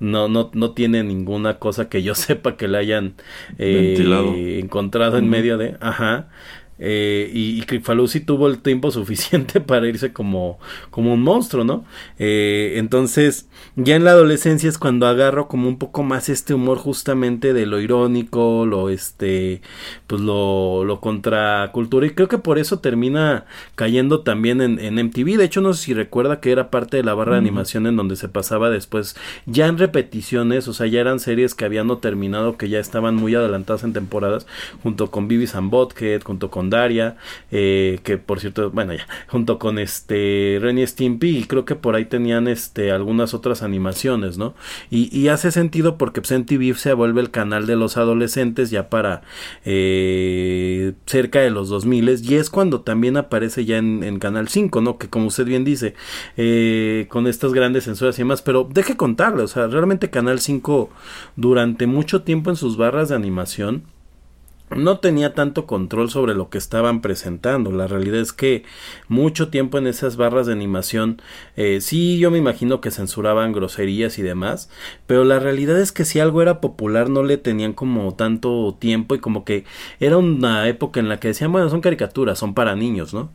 no, 0.00 0.28
no, 0.28 0.50
no 0.52 0.72
tiene 0.72 1.02
ninguna 1.04 1.58
cosa 1.58 1.88
que 1.88 2.02
yo 2.02 2.14
sepa 2.16 2.56
que 2.56 2.68
le 2.68 2.78
hayan 2.78 3.14
encontrado 3.58 5.18
en 5.18 5.28
medio 5.28 5.58
de, 5.58 5.76
ajá, 5.80 6.28
eh, 6.78 7.30
y, 7.32 7.60
y 7.62 8.20
tuvo 8.20 8.48
el 8.48 8.58
tiempo 8.58 8.90
suficiente 8.90 9.60
para 9.60 9.86
irse 9.88 10.12
como, 10.12 10.58
como 10.90 11.14
un 11.14 11.22
monstruo, 11.22 11.64
¿no? 11.64 11.84
Eh, 12.18 12.74
entonces, 12.76 13.48
ya 13.76 13.96
en 13.96 14.04
la 14.04 14.12
adolescencia 14.12 14.68
es 14.68 14.78
cuando 14.78 15.06
agarro 15.06 15.48
como 15.48 15.68
un 15.68 15.78
poco 15.78 16.02
más 16.02 16.28
este 16.28 16.54
humor 16.54 16.78
justamente 16.78 17.52
de 17.52 17.66
lo 17.66 17.80
irónico, 17.80 18.66
lo 18.66 18.88
este, 18.88 19.62
pues 20.06 20.20
lo, 20.20 20.84
lo 20.84 21.00
contracultura. 21.00 22.06
Y 22.06 22.10
creo 22.10 22.28
que 22.28 22.38
por 22.38 22.58
eso 22.58 22.80
termina 22.80 23.44
cayendo 23.74 24.20
también 24.20 24.60
en, 24.60 24.78
en, 24.78 24.94
MTV. 24.94 25.36
De 25.36 25.44
hecho, 25.44 25.60
no 25.60 25.74
sé 25.74 25.84
si 25.84 25.94
recuerda 25.94 26.40
que 26.40 26.52
era 26.52 26.70
parte 26.70 26.96
de 26.96 27.02
la 27.04 27.14
barra 27.14 27.32
de 27.32 27.38
animación 27.38 27.86
en 27.86 27.96
donde 27.96 28.16
se 28.16 28.28
pasaba 28.28 28.70
después, 28.70 29.16
ya 29.46 29.66
en 29.66 29.78
repeticiones, 29.78 30.68
o 30.68 30.72
sea, 30.72 30.86
ya 30.86 31.00
eran 31.00 31.20
series 31.20 31.54
que 31.54 31.64
habían 31.64 31.86
no 31.86 31.98
terminado, 31.98 32.56
que 32.56 32.68
ya 32.68 32.78
estaban 32.78 33.16
muy 33.16 33.34
adelantadas 33.34 33.84
en 33.84 33.92
temporadas, 33.92 34.46
junto 34.82 35.10
con 35.10 35.28
Vivis 35.28 35.54
and 35.54 35.70
Bothead, 35.70 36.22
junto 36.22 36.50
con 36.50 36.61
Daria, 36.70 37.16
eh, 37.50 38.00
que 38.04 38.18
por 38.18 38.40
cierto, 38.40 38.70
bueno, 38.70 38.94
ya, 38.94 39.06
junto 39.28 39.58
con 39.58 39.78
este 39.78 40.58
Renny 40.60 40.86
Stimpy, 40.86 41.38
y 41.38 41.44
creo 41.44 41.64
que 41.64 41.76
por 41.76 41.94
ahí 41.94 42.04
tenían 42.04 42.48
este 42.48 42.92
algunas 42.92 43.34
otras 43.34 43.62
animaciones, 43.62 44.38
¿no? 44.38 44.54
Y, 44.90 45.22
hace 45.28 45.50
sentido 45.50 45.96
porque 45.96 46.20
pues, 46.20 46.46
TV 46.46 46.74
se 46.74 46.92
vuelve 46.92 47.22
el 47.22 47.30
canal 47.30 47.66
de 47.66 47.76
los 47.76 47.96
adolescentes 47.96 48.70
ya 48.70 48.90
para 48.90 49.22
eh, 49.64 50.92
cerca 51.06 51.40
de 51.40 51.50
los 51.50 51.68
2000 51.70 52.02
y 52.08 52.34
es 52.34 52.50
cuando 52.50 52.80
también 52.80 53.16
aparece 53.16 53.64
ya 53.64 53.78
en, 53.78 54.18
Canal 54.18 54.48
5, 54.48 54.80
¿no? 54.80 54.98
Que 54.98 55.08
como 55.08 55.26
usted 55.26 55.44
bien 55.44 55.64
dice, 55.64 55.94
eh, 56.36 57.06
con 57.08 57.26
estas 57.26 57.52
grandes 57.52 57.84
censuras 57.84 58.18
y 58.18 58.22
demás, 58.22 58.42
pero 58.42 58.68
deje 58.70 58.96
contarle, 58.96 59.42
o 59.42 59.48
sea, 59.48 59.66
realmente 59.66 60.10
Canal 60.10 60.40
5 60.40 60.90
durante 61.36 61.86
mucho 61.86 62.22
tiempo 62.22 62.50
en 62.50 62.56
sus 62.56 62.76
barras 62.76 63.08
de 63.08 63.14
animación 63.14 63.84
no 64.76 64.98
tenía 64.98 65.34
tanto 65.34 65.66
control 65.66 66.10
sobre 66.10 66.34
lo 66.34 66.50
que 66.50 66.58
estaban 66.58 67.00
presentando. 67.00 67.72
La 67.72 67.86
realidad 67.86 68.20
es 68.20 68.32
que 68.32 68.64
mucho 69.08 69.48
tiempo 69.48 69.78
en 69.78 69.86
esas 69.86 70.16
barras 70.16 70.46
de 70.46 70.52
animación, 70.52 71.20
eh, 71.56 71.80
sí, 71.80 72.18
yo 72.18 72.30
me 72.30 72.38
imagino 72.38 72.80
que 72.80 72.90
censuraban 72.90 73.52
groserías 73.52 74.18
y 74.18 74.22
demás, 74.22 74.70
pero 75.06 75.24
la 75.24 75.38
realidad 75.38 75.80
es 75.80 75.92
que 75.92 76.04
si 76.04 76.20
algo 76.20 76.42
era 76.42 76.60
popular 76.60 77.08
no 77.08 77.22
le 77.22 77.36
tenían 77.36 77.72
como 77.72 78.14
tanto 78.14 78.76
tiempo 78.78 79.14
y 79.14 79.18
como 79.18 79.44
que 79.44 79.64
era 80.00 80.18
una 80.18 80.68
época 80.68 81.00
en 81.00 81.08
la 81.08 81.20
que 81.20 81.28
decían, 81.28 81.52
bueno, 81.52 81.68
son 81.68 81.80
caricaturas, 81.80 82.38
son 82.38 82.54
para 82.54 82.74
niños, 82.76 83.14
¿no? 83.14 83.30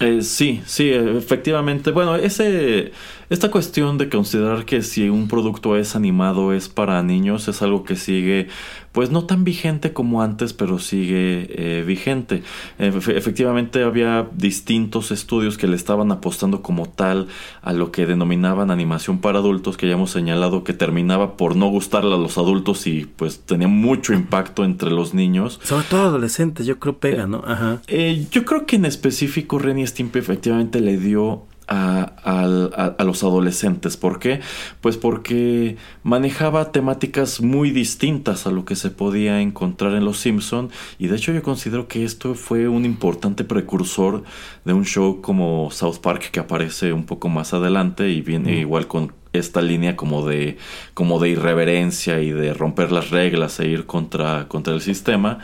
Eh, 0.00 0.22
sí, 0.22 0.62
sí, 0.66 0.90
efectivamente. 0.90 1.92
Bueno, 1.92 2.16
ese, 2.16 2.90
esta 3.30 3.50
cuestión 3.52 3.98
de 3.98 4.08
considerar 4.08 4.64
que 4.64 4.82
si 4.82 5.08
un 5.08 5.28
producto 5.28 5.76
es 5.76 5.94
animado 5.94 6.52
es 6.52 6.68
para 6.68 7.02
niños 7.04 7.46
es 7.46 7.62
algo 7.62 7.84
que 7.84 7.94
sigue 7.94 8.48
pues 8.92 9.10
no 9.10 9.24
tan 9.24 9.44
vigente 9.44 9.92
como 9.92 10.22
antes, 10.22 10.52
pero 10.52 10.78
sigue 10.78 11.46
eh, 11.50 11.82
vigente. 11.86 12.42
efectivamente 12.78 13.82
había 13.82 14.28
distintos 14.36 15.10
estudios 15.10 15.58
que 15.58 15.66
le 15.66 15.76
estaban 15.76 16.12
apostando 16.12 16.62
como 16.62 16.86
tal 16.86 17.28
a 17.62 17.72
lo 17.72 17.90
que 17.90 18.06
denominaban 18.06 18.70
animación 18.70 19.18
para 19.18 19.38
adultos, 19.38 19.76
que 19.76 19.88
ya 19.88 19.94
hemos 19.94 20.10
señalado 20.10 20.62
que 20.62 20.74
terminaba 20.74 21.36
por 21.36 21.56
no 21.56 21.68
gustarle 21.68 22.14
a 22.14 22.18
los 22.18 22.38
adultos 22.38 22.86
y 22.86 23.06
pues 23.16 23.40
tenía 23.40 23.68
mucho 23.68 24.12
impacto 24.12 24.64
entre 24.64 24.90
los 24.90 25.14
niños. 25.14 25.58
Sobre 25.62 25.84
todo 25.84 26.02
adolescentes, 26.02 26.66
yo 26.66 26.78
creo 26.78 26.98
pega, 26.98 27.26
¿no? 27.26 27.42
Ajá. 27.46 27.80
Eh, 27.88 28.26
yo 28.30 28.44
creo 28.44 28.66
que 28.66 28.76
en 28.76 28.84
específico 28.84 29.58
Renny 29.58 29.86
Stimpy 29.86 30.18
efectivamente 30.18 30.80
le 30.80 30.98
dio 30.98 31.46
a, 31.68 33.04
los 33.04 33.22
adolescentes. 33.22 33.96
¿Por 33.96 34.18
qué? 34.18 34.40
Pues 34.80 34.96
porque 34.96 35.76
manejaba 36.02 36.72
temáticas 36.72 37.40
muy 37.40 37.70
distintas 37.70 38.46
a 38.46 38.50
lo 38.50 38.64
que 38.64 38.76
se 38.76 38.90
podía 38.90 39.40
encontrar 39.40 39.94
en 39.94 40.04
Los 40.04 40.18
Simpson 40.18 40.70
y 40.98 41.08
de 41.08 41.16
hecho 41.16 41.32
yo 41.32 41.42
considero 41.42 41.88
que 41.88 42.04
esto 42.04 42.34
fue 42.34 42.68
un 42.68 42.84
importante 42.84 43.44
precursor 43.44 44.22
de 44.64 44.72
un 44.72 44.84
show 44.84 45.20
como 45.20 45.70
South 45.70 45.98
Park 46.00 46.30
que 46.30 46.40
aparece 46.40 46.92
un 46.92 47.04
poco 47.04 47.28
más 47.28 47.54
adelante 47.54 48.10
y 48.10 48.20
viene 48.20 48.60
igual 48.60 48.86
con 48.86 49.12
esta 49.32 49.62
línea 49.62 49.96
como 49.96 50.26
de 50.26 50.58
como 50.94 51.18
de 51.18 51.30
irreverencia 51.30 52.20
y 52.20 52.32
de 52.32 52.52
romper 52.52 52.92
las 52.92 53.10
reglas 53.10 53.58
e 53.60 53.68
ir 53.68 53.86
contra 53.86 54.46
contra 54.46 54.74
el 54.74 54.82
sistema 54.82 55.38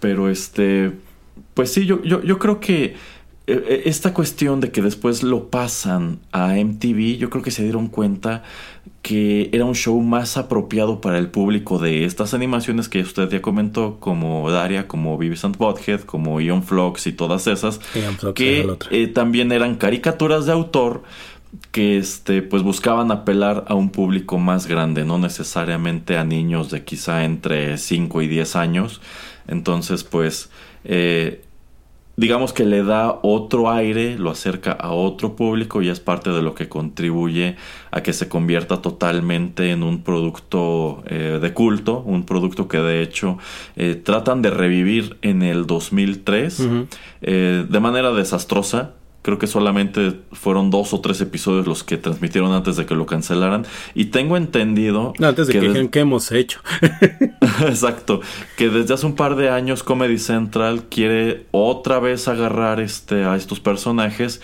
pero 0.00 0.28
este 0.28 0.90
pues 1.54 1.72
sí 1.72 1.86
yo 1.86 2.02
yo, 2.02 2.22
yo 2.24 2.40
creo 2.40 2.58
que 2.58 2.96
esta 3.84 4.14
cuestión 4.14 4.60
de 4.60 4.70
que 4.70 4.82
después 4.82 5.22
lo 5.22 5.48
pasan 5.48 6.20
a 6.32 6.54
MTV, 6.54 7.16
yo 7.18 7.30
creo 7.30 7.42
que 7.42 7.50
se 7.50 7.62
dieron 7.62 7.88
cuenta 7.88 8.42
que 9.02 9.48
era 9.52 9.64
un 9.64 9.74
show 9.74 10.00
más 10.00 10.36
apropiado 10.36 11.00
para 11.00 11.18
el 11.18 11.28
público 11.28 11.78
de 11.78 12.04
estas 12.04 12.34
animaciones 12.34 12.88
que 12.88 13.00
usted 13.00 13.28
ya 13.30 13.40
comentó, 13.40 13.98
como 13.98 14.50
Daria, 14.50 14.88
como 14.88 15.16
Beavis 15.16 15.44
and 15.44 15.56
Butthead, 15.56 16.00
como 16.00 16.40
Ion 16.40 16.62
Flux 16.62 17.06
y 17.06 17.12
todas 17.12 17.46
esas, 17.46 17.80
que 18.34 18.68
eh, 18.90 19.06
también 19.06 19.52
eran 19.52 19.76
caricaturas 19.76 20.46
de 20.46 20.52
autor 20.52 21.02
que 21.72 21.98
este 21.98 22.42
pues 22.42 22.62
buscaban 22.62 23.10
apelar 23.10 23.64
a 23.68 23.74
un 23.74 23.90
público 23.90 24.38
más 24.38 24.66
grande, 24.66 25.04
no 25.04 25.18
necesariamente 25.18 26.16
a 26.16 26.24
niños 26.24 26.70
de 26.70 26.84
quizá 26.84 27.24
entre 27.24 27.76
5 27.78 28.22
y 28.22 28.28
10 28.28 28.56
años. 28.56 29.00
Entonces, 29.48 30.04
pues 30.04 30.50
eh, 30.84 31.42
digamos 32.20 32.52
que 32.52 32.66
le 32.66 32.84
da 32.84 33.18
otro 33.22 33.70
aire, 33.70 34.18
lo 34.18 34.28
acerca 34.28 34.72
a 34.72 34.90
otro 34.90 35.36
público 35.36 35.80
y 35.80 35.88
es 35.88 36.00
parte 36.00 36.28
de 36.28 36.42
lo 36.42 36.54
que 36.54 36.68
contribuye 36.68 37.56
a 37.90 38.02
que 38.02 38.12
se 38.12 38.28
convierta 38.28 38.82
totalmente 38.82 39.70
en 39.70 39.82
un 39.82 40.02
producto 40.02 41.02
eh, 41.06 41.38
de 41.40 41.54
culto, 41.54 42.02
un 42.04 42.26
producto 42.26 42.68
que 42.68 42.76
de 42.76 43.00
hecho 43.00 43.38
eh, 43.74 43.94
tratan 43.94 44.42
de 44.42 44.50
revivir 44.50 45.16
en 45.22 45.42
el 45.42 45.66
2003 45.66 46.68
eh, 47.22 47.64
de 47.66 47.80
manera 47.80 48.12
desastrosa. 48.12 48.90
Creo 49.22 49.38
que 49.38 49.46
solamente 49.46 50.18
fueron 50.32 50.70
dos 50.70 50.94
o 50.94 51.00
tres 51.00 51.20
episodios 51.20 51.66
los 51.66 51.84
que 51.84 51.98
transmitieron 51.98 52.52
antes 52.52 52.76
de 52.76 52.86
que 52.86 52.94
lo 52.94 53.04
cancelaran. 53.04 53.66
Y 53.94 54.06
tengo 54.06 54.36
entendido. 54.36 55.12
antes 55.20 55.46
de 55.46 55.52
que, 55.52 55.60
dijeran 55.60 55.88
qué 55.88 56.00
hemos 56.00 56.32
hecho. 56.32 56.60
Exacto. 57.66 58.20
Que 58.56 58.70
desde 58.70 58.94
hace 58.94 59.06
un 59.06 59.16
par 59.16 59.36
de 59.36 59.50
años 59.50 59.82
Comedy 59.82 60.18
Central 60.18 60.84
quiere 60.88 61.46
otra 61.50 61.98
vez 61.98 62.28
agarrar 62.28 62.80
este, 62.80 63.24
a 63.24 63.36
estos 63.36 63.60
personajes. 63.60 64.40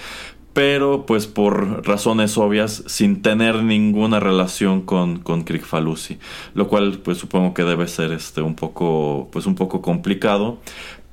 Pero 0.52 1.04
pues 1.04 1.26
por 1.26 1.86
razones 1.86 2.38
obvias, 2.38 2.82
sin 2.86 3.20
tener 3.20 3.62
ninguna 3.62 4.20
relación 4.20 4.80
con, 4.80 5.18
con 5.18 5.44
Crick 5.44 5.66
Lo 6.54 6.68
cual 6.68 6.98
pues 7.04 7.18
supongo 7.18 7.52
que 7.52 7.62
debe 7.62 7.86
ser 7.88 8.10
este 8.12 8.40
un 8.40 8.54
poco. 8.54 9.28
Pues 9.32 9.44
un 9.44 9.54
poco 9.54 9.82
complicado. 9.82 10.58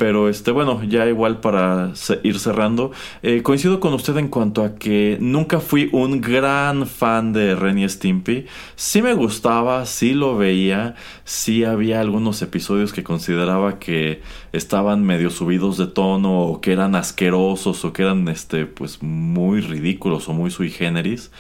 Pero 0.04 0.28
este, 0.28 0.52
bueno, 0.52 0.84
ya 0.84 1.08
igual 1.08 1.40
para 1.40 1.94
ir 2.24 2.38
cerrando, 2.38 2.92
eh, 3.22 3.42
coincido 3.42 3.80
con 3.80 3.94
usted 3.94 4.18
en 4.18 4.28
cuanto 4.28 4.62
a 4.62 4.76
que 4.76 5.18
nunca 5.22 5.62
fui 5.62 5.88
un 5.94 6.20
gran 6.20 6.88
fan 6.88 7.32
de 7.32 7.56
Renny 7.56 7.88
Stimpy. 7.88 8.46
Sí 8.76 9.02
me 9.02 9.14
gustaba, 9.14 9.86
sí 9.86 10.14
lo 10.14 10.36
veía, 10.36 10.96
sí 11.24 11.64
había 11.64 12.02
algunos 12.02 12.42
episodios 12.42 12.92
que 12.92 13.06
consideraba 13.06 13.80
que 13.80 14.22
estaban 14.52 15.06
medio 15.06 15.30
subidos 15.30 15.78
de 15.78 15.88
tono 15.88 16.42
o 16.42 16.60
que 16.60 16.74
eran 16.74 16.96
asquerosos 16.96 17.86
o 17.86 17.94
que 17.94 18.02
eran 18.02 18.28
este, 18.28 18.66
pues 18.66 19.02
muy 19.02 19.62
ridículos 19.62 20.28
o 20.28 20.34
muy 20.34 20.52
sui 20.52 20.70
generis. 20.70 21.32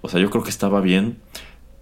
O 0.00 0.08
sea, 0.08 0.20
yo 0.20 0.30
creo 0.30 0.44
que 0.44 0.50
estaba 0.50 0.80
bien. 0.80 1.16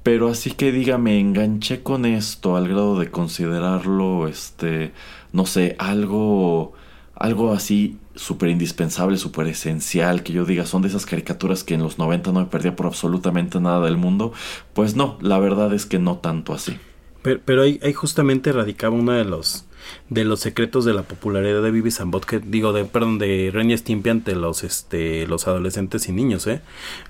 Pero 0.02 0.28
así 0.28 0.52
que 0.52 0.72
diga, 0.72 0.96
me 0.98 1.18
enganché 1.18 1.82
con 1.82 2.06
esto 2.06 2.56
al 2.56 2.68
grado 2.68 2.98
de 2.98 3.10
considerarlo, 3.10 4.28
este, 4.28 4.92
no 5.32 5.44
sé, 5.44 5.76
algo, 5.78 6.72
algo 7.14 7.52
así 7.52 7.98
súper 8.14 8.48
indispensable, 8.48 9.18
súper 9.18 9.46
esencial, 9.46 10.22
que 10.22 10.32
yo 10.32 10.44
diga, 10.44 10.66
son 10.66 10.82
de 10.82 10.88
esas 10.88 11.06
caricaturas 11.06 11.64
que 11.64 11.74
en 11.74 11.82
los 11.82 11.98
90 11.98 12.32
no 12.32 12.40
me 12.40 12.46
perdía 12.46 12.76
por 12.76 12.86
absolutamente 12.86 13.60
nada 13.60 13.84
del 13.84 13.96
mundo, 13.96 14.32
pues 14.72 14.96
no, 14.96 15.18
la 15.20 15.38
verdad 15.38 15.72
es 15.74 15.86
que 15.86 15.98
no 15.98 16.16
tanto 16.16 16.54
así. 16.54 16.78
Pero, 17.22 17.40
pero 17.44 17.62
ahí, 17.62 17.78
ahí, 17.82 17.92
justamente 17.92 18.52
radicaba 18.52 18.94
uno 18.96 19.12
de 19.12 19.24
los 19.24 19.66
de 20.08 20.24
los 20.24 20.40
secretos 20.40 20.84
de 20.84 20.94
la 20.94 21.02
popularidad 21.02 21.62
de 21.62 21.70
Vivi 21.70 21.90
Zambot, 21.90 22.24
que 22.24 22.38
digo, 22.38 22.72
de, 22.72 22.84
perdón, 22.84 23.18
de 23.18 23.50
Ren 23.52 23.70
y 23.70 23.76
Stimpy 23.76 24.10
ante 24.10 24.34
los, 24.34 24.64
este, 24.64 25.26
los 25.26 25.46
adolescentes 25.46 26.08
y 26.08 26.12
niños, 26.12 26.46
¿eh? 26.46 26.60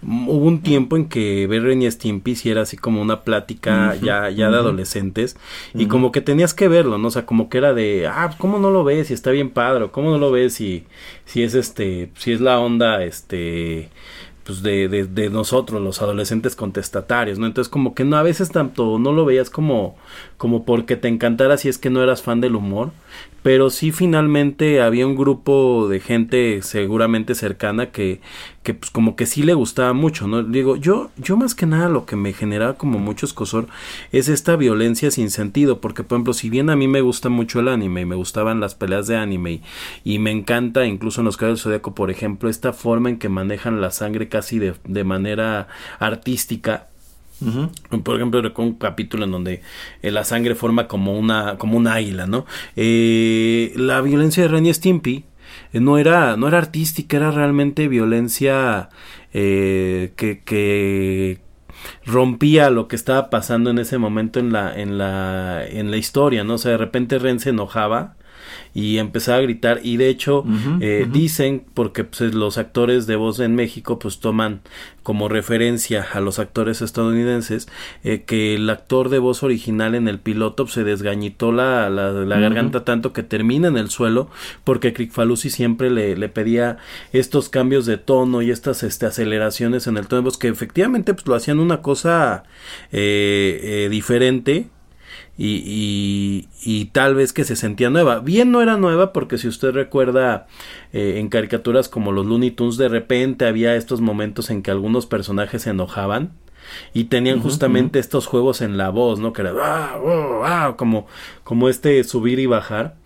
Hubo 0.02 0.44
un 0.44 0.62
tiempo 0.62 0.96
en 0.96 1.08
que 1.08 1.46
ver 1.46 1.62
Ren 1.62 1.82
y 1.82 1.90
Stimpy 1.90 2.36
si 2.36 2.50
era 2.50 2.62
así 2.62 2.76
como 2.76 3.00
una 3.00 3.22
plática 3.22 3.94
ya, 3.96 4.30
ya 4.30 4.50
de 4.50 4.56
adolescentes 4.56 5.36
y 5.74 5.86
como 5.86 6.12
que 6.12 6.20
tenías 6.20 6.54
que 6.54 6.68
verlo, 6.68 6.98
¿no? 6.98 7.08
O 7.08 7.10
sea, 7.10 7.26
como 7.26 7.48
que 7.48 7.58
era 7.58 7.74
de, 7.74 8.06
ah, 8.06 8.34
¿cómo 8.38 8.58
no 8.58 8.70
lo 8.70 8.84
ves? 8.84 9.08
Si 9.08 9.14
está 9.14 9.30
bien 9.30 9.50
padre, 9.50 9.88
¿cómo 9.90 10.10
no 10.10 10.18
lo 10.18 10.30
ves? 10.30 10.54
Si, 10.54 10.84
si 11.24 11.42
es 11.42 11.54
este, 11.54 12.10
si 12.16 12.32
es 12.32 12.40
la 12.40 12.58
onda, 12.58 13.04
este, 13.04 13.88
pues 14.50 14.62
de, 14.62 14.88
de, 14.88 15.04
de, 15.04 15.30
nosotros, 15.30 15.80
los 15.80 16.02
adolescentes 16.02 16.56
contestatarios, 16.56 17.38
¿no? 17.38 17.46
Entonces 17.46 17.70
como 17.70 17.94
que 17.94 18.04
no, 18.04 18.16
a 18.16 18.22
veces 18.24 18.50
tanto 18.50 18.98
no 18.98 19.12
lo 19.12 19.24
veías 19.24 19.48
como, 19.48 19.96
como 20.38 20.64
porque 20.64 20.96
te 20.96 21.06
encantara 21.06 21.56
si 21.56 21.68
es 21.68 21.78
que 21.78 21.88
no 21.88 22.02
eras 22.02 22.22
fan 22.22 22.40
del 22.40 22.56
humor, 22.56 22.90
pero 23.42 23.70
sí 23.70 23.90
finalmente 23.90 24.82
había 24.82 25.06
un 25.06 25.16
grupo 25.16 25.88
de 25.88 26.00
gente 26.00 26.60
seguramente 26.62 27.34
cercana 27.34 27.90
que, 27.90 28.20
que 28.62 28.74
pues 28.74 28.90
como 28.90 29.16
que 29.16 29.24
sí 29.24 29.42
le 29.42 29.54
gustaba 29.54 29.94
mucho, 29.94 30.28
¿no? 30.28 30.42
Digo, 30.42 30.76
yo, 30.76 31.10
yo 31.16 31.36
más 31.38 31.54
que 31.54 31.64
nada 31.64 31.88
lo 31.88 32.04
que 32.04 32.16
me 32.16 32.34
generaba 32.34 32.74
como 32.74 32.98
mucho 32.98 33.24
escosor 33.24 33.66
es 34.12 34.28
esta 34.28 34.56
violencia 34.56 35.10
sin 35.10 35.30
sentido, 35.30 35.80
porque 35.80 36.04
por 36.04 36.16
ejemplo, 36.16 36.34
si 36.34 36.50
bien 36.50 36.68
a 36.68 36.76
mí 36.76 36.86
me 36.86 37.00
gusta 37.00 37.30
mucho 37.30 37.60
el 37.60 37.68
anime 37.68 38.02
y 38.02 38.06
me 38.06 38.14
gustaban 38.16 38.60
las 38.60 38.74
peleas 38.74 39.06
de 39.06 39.16
anime 39.16 39.62
y, 40.04 40.18
me 40.20 40.30
encanta 40.30 40.84
incluso 40.84 41.22
en 41.22 41.24
los 41.24 41.38
casos 41.38 41.50
del 41.50 41.62
Zodíaco, 41.62 41.94
por 41.94 42.10
ejemplo, 42.10 42.50
esta 42.50 42.74
forma 42.74 43.08
en 43.08 43.18
que 43.18 43.30
manejan 43.30 43.80
la 43.80 43.90
sangre 43.90 44.28
casi 44.28 44.58
de, 44.58 44.74
de 44.84 45.04
manera 45.04 45.68
artística, 45.98 46.89
por 48.04 48.16
ejemplo, 48.16 48.42
recuerdo 48.42 48.72
un 48.72 48.78
capítulo 48.78 49.24
en 49.24 49.30
donde 49.30 49.62
eh, 50.02 50.10
la 50.10 50.24
sangre 50.24 50.54
forma 50.54 50.86
como 50.88 51.18
una, 51.18 51.56
como 51.58 51.76
un 51.76 51.86
águila, 51.86 52.26
¿no? 52.26 52.46
Eh, 52.76 53.72
la 53.76 54.00
violencia 54.00 54.42
de 54.42 54.48
Ren 54.48 54.72
Stimpy 54.72 55.24
eh, 55.72 55.80
no 55.80 55.98
era, 55.98 56.36
no 56.36 56.48
era 56.48 56.58
artística, 56.58 57.16
era 57.16 57.30
realmente 57.30 57.88
violencia 57.88 58.88
que, 59.32 60.42
que 60.44 61.40
rompía 62.04 62.68
lo 62.70 62.88
que 62.88 62.96
estaba 62.96 63.30
pasando 63.30 63.70
en 63.70 63.78
ese 63.78 63.96
momento 63.96 64.40
en 64.40 64.52
la, 64.52 64.74
en 64.78 64.98
la, 64.98 65.64
en 65.66 65.90
la 65.90 65.96
historia, 65.96 66.44
¿no? 66.44 66.54
O 66.54 66.58
sea, 66.58 66.72
de 66.72 66.78
repente 66.78 67.18
Ren 67.18 67.40
se 67.40 67.50
enojaba 67.50 68.16
y 68.74 68.98
empezaba 68.98 69.38
a 69.38 69.42
gritar. 69.42 69.80
Y 69.82 69.96
de 69.96 70.08
hecho 70.08 70.44
eh, 70.80 71.06
dicen 71.10 71.64
porque 71.74 72.04
pues, 72.04 72.34
los 72.34 72.58
actores 72.58 73.06
de 73.06 73.16
voz 73.16 73.40
en 73.40 73.54
México 73.54 73.98
pues 73.98 74.20
toman 74.20 74.60
como 75.02 75.28
referencia 75.28 76.06
a 76.12 76.20
los 76.20 76.38
actores 76.38 76.82
estadounidenses 76.82 77.68
eh, 78.04 78.22
que 78.22 78.54
el 78.54 78.68
actor 78.68 79.08
de 79.08 79.18
voz 79.18 79.42
original 79.42 79.94
en 79.94 80.08
el 80.08 80.18
piloto 80.18 80.64
pues, 80.64 80.74
se 80.74 80.84
desgañitó 80.84 81.52
la, 81.52 81.88
la, 81.88 82.38
garganta 82.38 82.84
tanto 82.84 83.12
que 83.12 83.22
termina 83.22 83.68
en 83.68 83.76
el 83.76 83.90
suelo 83.90 84.28
porque 84.64 84.92
Falusi 85.10 85.50
siempre 85.50 85.90
le, 85.90 86.16
le, 86.16 86.28
pedía 86.28 86.78
estos 87.12 87.48
cambios 87.48 87.86
de 87.86 87.96
tono 87.96 88.42
y 88.42 88.50
estas 88.50 88.82
este, 88.82 89.06
aceleraciones 89.06 89.86
en 89.86 89.96
el 89.96 90.06
tono 90.06 90.22
de 90.22 90.24
voz 90.26 90.38
que 90.38 90.48
efectivamente 90.48 91.14
pues 91.14 91.26
lo 91.26 91.34
hacían 91.34 91.58
una 91.58 91.82
cosa 91.82 92.44
eh, 92.92 93.88
diferente 93.90 94.68
y, 95.42 96.48
y, 96.62 96.84
tal 96.86 97.14
vez 97.14 97.32
que 97.32 97.44
se 97.44 97.56
sentía 97.56 97.88
nueva. 97.88 98.18
Bien 98.18 98.50
no 98.50 98.60
era 98.60 98.76
nueva 98.76 99.14
porque 99.14 99.38
si 99.38 99.48
usted 99.48 99.70
recuerda 99.70 100.46
eh, 100.92 101.14
en 101.16 101.30
caricaturas 101.30 101.88
como 101.88 102.12
los 102.12 102.26
Looney 102.26 102.50
Tunes 102.50 102.76
de 102.76 102.90
repente 102.90 103.46
había 103.46 103.74
estos 103.74 104.02
momentos 104.02 104.50
en 104.50 104.62
que 104.62 104.70
algunos 104.70 105.06
personajes 105.06 105.62
se 105.62 105.70
enojaban 105.70 106.32
y 106.92 107.04
tenían 107.04 107.40
justamente 107.40 107.98
estos 107.98 108.26
juegos 108.26 108.60
en 108.60 108.76
la 108.76 108.90
voz, 108.90 109.18
¿no? 109.18 109.32
Que 109.32 109.40
era 109.40 109.54
ah, 109.58 109.98
oh, 110.02 110.42
ah", 110.44 110.74
como, 110.76 111.06
como 111.42 111.70
este 111.70 112.04
subir 112.04 112.38
y 112.38 112.44
bajar. 112.44 112.96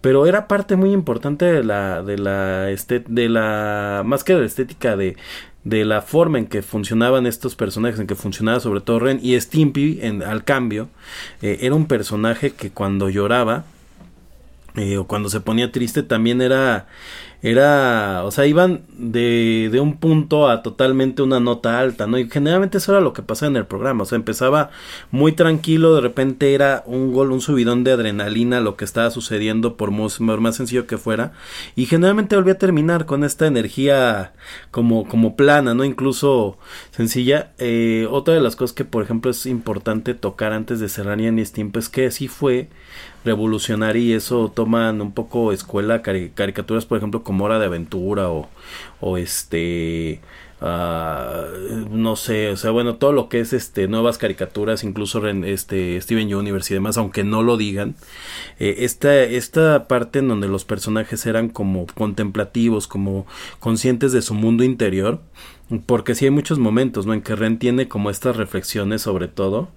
Pero 0.00 0.26
era 0.26 0.48
parte 0.48 0.76
muy 0.76 0.92
importante 0.92 1.44
de 1.44 1.62
la, 1.62 2.02
de 2.02 2.18
la, 2.18 2.70
este, 2.70 3.04
de 3.06 3.28
la, 3.28 4.02
más 4.04 4.24
que 4.24 4.34
de 4.34 4.40
la 4.40 4.46
estética 4.46 4.96
de, 4.96 5.16
de 5.64 5.84
la 5.84 6.02
forma 6.02 6.38
en 6.38 6.46
que 6.46 6.62
funcionaban 6.62 7.26
estos 7.26 7.56
personajes, 7.56 7.98
en 7.98 8.06
que 8.06 8.14
funcionaba 8.14 8.60
sobre 8.60 8.80
todo 8.80 9.00
Ren 9.00 9.18
y 9.22 9.38
Stimpy 9.40 9.98
en, 10.02 10.22
al 10.22 10.44
cambio, 10.44 10.88
eh, 11.42 11.58
era 11.62 11.74
un 11.74 11.86
personaje 11.86 12.52
que 12.52 12.70
cuando 12.70 13.08
lloraba 13.08 13.64
eh, 14.76 14.98
o 14.98 15.06
cuando 15.06 15.28
se 15.28 15.40
ponía 15.40 15.72
triste 15.72 16.02
también 16.02 16.42
era 16.42 16.86
era, 17.44 18.24
o 18.24 18.30
sea, 18.30 18.46
iban 18.46 18.84
de, 18.96 19.68
de 19.70 19.78
un 19.78 19.98
punto 19.98 20.48
a 20.48 20.62
totalmente 20.62 21.20
una 21.20 21.40
nota 21.40 21.78
alta, 21.78 22.06
¿no? 22.06 22.18
Y 22.18 22.30
generalmente 22.30 22.78
eso 22.78 22.92
era 22.92 23.02
lo 23.02 23.12
que 23.12 23.20
pasaba 23.20 23.50
en 23.50 23.56
el 23.56 23.66
programa, 23.66 24.04
o 24.04 24.06
sea, 24.06 24.16
empezaba 24.16 24.70
muy 25.10 25.32
tranquilo, 25.32 25.94
de 25.94 26.00
repente 26.00 26.54
era 26.54 26.82
un 26.86 27.12
gol, 27.12 27.32
un 27.32 27.42
subidón 27.42 27.84
de 27.84 27.92
adrenalina, 27.92 28.60
lo 28.60 28.76
que 28.76 28.86
estaba 28.86 29.10
sucediendo 29.10 29.76
por 29.76 29.90
más, 29.90 30.20
más 30.20 30.56
sencillo 30.56 30.86
que 30.86 30.96
fuera, 30.96 31.32
y 31.76 31.84
generalmente 31.84 32.34
volvía 32.34 32.54
a 32.54 32.58
terminar 32.58 33.04
con 33.04 33.24
esta 33.24 33.46
energía 33.46 34.32
como, 34.70 35.06
como 35.06 35.36
plana, 35.36 35.74
¿no? 35.74 35.84
Incluso 35.84 36.56
sencilla. 36.92 37.52
Eh, 37.58 38.08
otra 38.10 38.32
de 38.32 38.40
las 38.40 38.56
cosas 38.56 38.74
que, 38.74 38.86
por 38.86 39.02
ejemplo, 39.02 39.30
es 39.30 39.44
importante 39.44 40.14
tocar 40.14 40.54
antes 40.54 40.80
de 40.80 40.88
cerrar 40.88 41.20
en 41.20 41.44
Steam, 41.44 41.72
pues 41.72 41.90
que 41.90 42.10
sí 42.10 42.26
fue 42.26 42.70
revolucionaria 43.24 44.02
y 44.02 44.12
eso 44.12 44.52
toman 44.54 45.00
un 45.00 45.12
poco 45.12 45.52
escuela 45.52 46.02
caricaturas 46.02 46.84
por 46.84 46.98
ejemplo 46.98 47.22
como 47.22 47.44
Hora 47.44 47.58
de 47.58 47.66
Aventura 47.66 48.28
o, 48.28 48.48
o 49.00 49.16
este 49.16 50.20
uh, 50.60 51.88
no 51.90 52.16
sé 52.16 52.50
o 52.50 52.56
sea 52.56 52.70
bueno 52.70 52.96
todo 52.96 53.12
lo 53.12 53.28
que 53.28 53.40
es 53.40 53.52
este 53.52 53.88
nuevas 53.88 54.18
caricaturas 54.18 54.84
incluso 54.84 55.26
este 55.26 56.00
Steven 56.00 56.34
Universe 56.34 56.72
y 56.72 56.76
demás 56.76 56.98
aunque 56.98 57.24
no 57.24 57.42
lo 57.42 57.56
digan 57.56 57.94
eh, 58.58 58.76
esta 58.80 59.22
esta 59.22 59.88
parte 59.88 60.18
en 60.18 60.28
donde 60.28 60.48
los 60.48 60.64
personajes 60.64 61.24
eran 61.26 61.48
como 61.48 61.86
contemplativos 61.86 62.86
como 62.86 63.26
conscientes 63.58 64.12
de 64.12 64.22
su 64.22 64.34
mundo 64.34 64.64
interior 64.64 65.20
porque 65.86 66.14
sí 66.14 66.26
hay 66.26 66.30
muchos 66.30 66.58
momentos 66.58 67.06
no 67.06 67.14
en 67.14 67.22
que 67.22 67.36
Ren 67.36 67.58
tiene 67.58 67.88
como 67.88 68.10
estas 68.10 68.36
reflexiones 68.36 69.00
sobre 69.00 69.28
todo 69.28 69.70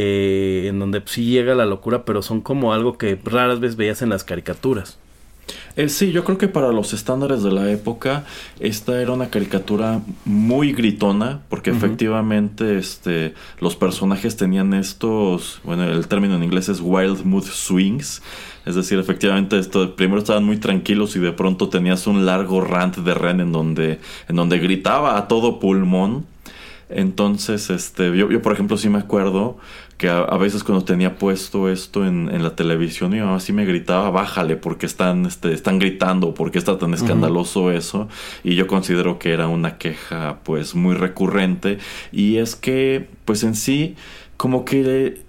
eh, 0.00 0.68
en 0.68 0.78
donde 0.78 1.02
sí 1.06 1.24
llega 1.24 1.56
la 1.56 1.66
locura, 1.66 2.04
pero 2.04 2.22
son 2.22 2.40
como 2.40 2.72
algo 2.72 2.96
que 2.96 3.18
raras 3.24 3.58
veces 3.58 3.74
veías 3.74 4.00
en 4.00 4.10
las 4.10 4.22
caricaturas. 4.22 4.96
Eh, 5.74 5.88
sí, 5.88 6.12
yo 6.12 6.22
creo 6.22 6.38
que 6.38 6.46
para 6.46 6.70
los 6.70 6.92
estándares 6.92 7.42
de 7.42 7.50
la 7.50 7.68
época, 7.72 8.24
esta 8.60 9.02
era 9.02 9.10
una 9.10 9.28
caricatura 9.28 10.00
muy 10.24 10.72
gritona, 10.72 11.40
porque 11.48 11.70
efectivamente 11.70 12.78
este, 12.78 13.34
los 13.58 13.74
personajes 13.74 14.36
tenían 14.36 14.72
estos, 14.72 15.60
bueno, 15.64 15.82
el 15.82 16.06
término 16.06 16.36
en 16.36 16.44
inglés 16.44 16.68
es 16.68 16.80
wild 16.80 17.24
mood 17.24 17.44
swings, 17.44 18.22
es 18.66 18.76
decir, 18.76 19.00
efectivamente, 19.00 19.58
esto, 19.58 19.96
primero 19.96 20.20
estaban 20.20 20.44
muy 20.44 20.58
tranquilos 20.58 21.16
y 21.16 21.18
de 21.18 21.32
pronto 21.32 21.70
tenías 21.70 22.06
un 22.06 22.24
largo 22.24 22.60
rant 22.60 22.98
de 22.98 23.14
Ren 23.14 23.40
en 23.40 23.50
donde, 23.50 23.98
en 24.28 24.36
donde 24.36 24.60
gritaba 24.60 25.18
a 25.18 25.26
todo 25.26 25.58
pulmón. 25.58 26.24
Entonces, 26.90 27.68
este, 27.68 28.16
yo, 28.16 28.30
yo 28.30 28.40
por 28.40 28.52
ejemplo 28.52 28.78
sí 28.78 28.88
me 28.88 28.98
acuerdo 28.98 29.58
que 29.98 30.08
a, 30.08 30.36
veces 30.36 30.62
cuando 30.62 30.84
tenía 30.84 31.16
puesto 31.16 31.68
esto 31.68 32.06
en, 32.06 32.30
en, 32.32 32.44
la 32.44 32.54
televisión, 32.54 33.10
mi 33.10 33.18
mamá 33.18 33.40
sí 33.40 33.52
me 33.52 33.64
gritaba, 33.64 34.10
bájale, 34.10 34.56
porque 34.56 34.86
están, 34.86 35.26
este, 35.26 35.52
están 35.52 35.80
gritando, 35.80 36.34
porque 36.34 36.58
está 36.58 36.78
tan 36.78 36.94
escandaloso 36.94 37.72
eso. 37.72 38.08
Y 38.44 38.54
yo 38.54 38.68
considero 38.68 39.18
que 39.18 39.32
era 39.32 39.48
una 39.48 39.76
queja 39.76 40.38
pues 40.44 40.76
muy 40.76 40.94
recurrente. 40.94 41.78
Y 42.12 42.36
es 42.36 42.54
que, 42.54 43.08
pues 43.24 43.42
en 43.42 43.56
sí, 43.56 43.96
como 44.36 44.64
que 44.64 45.20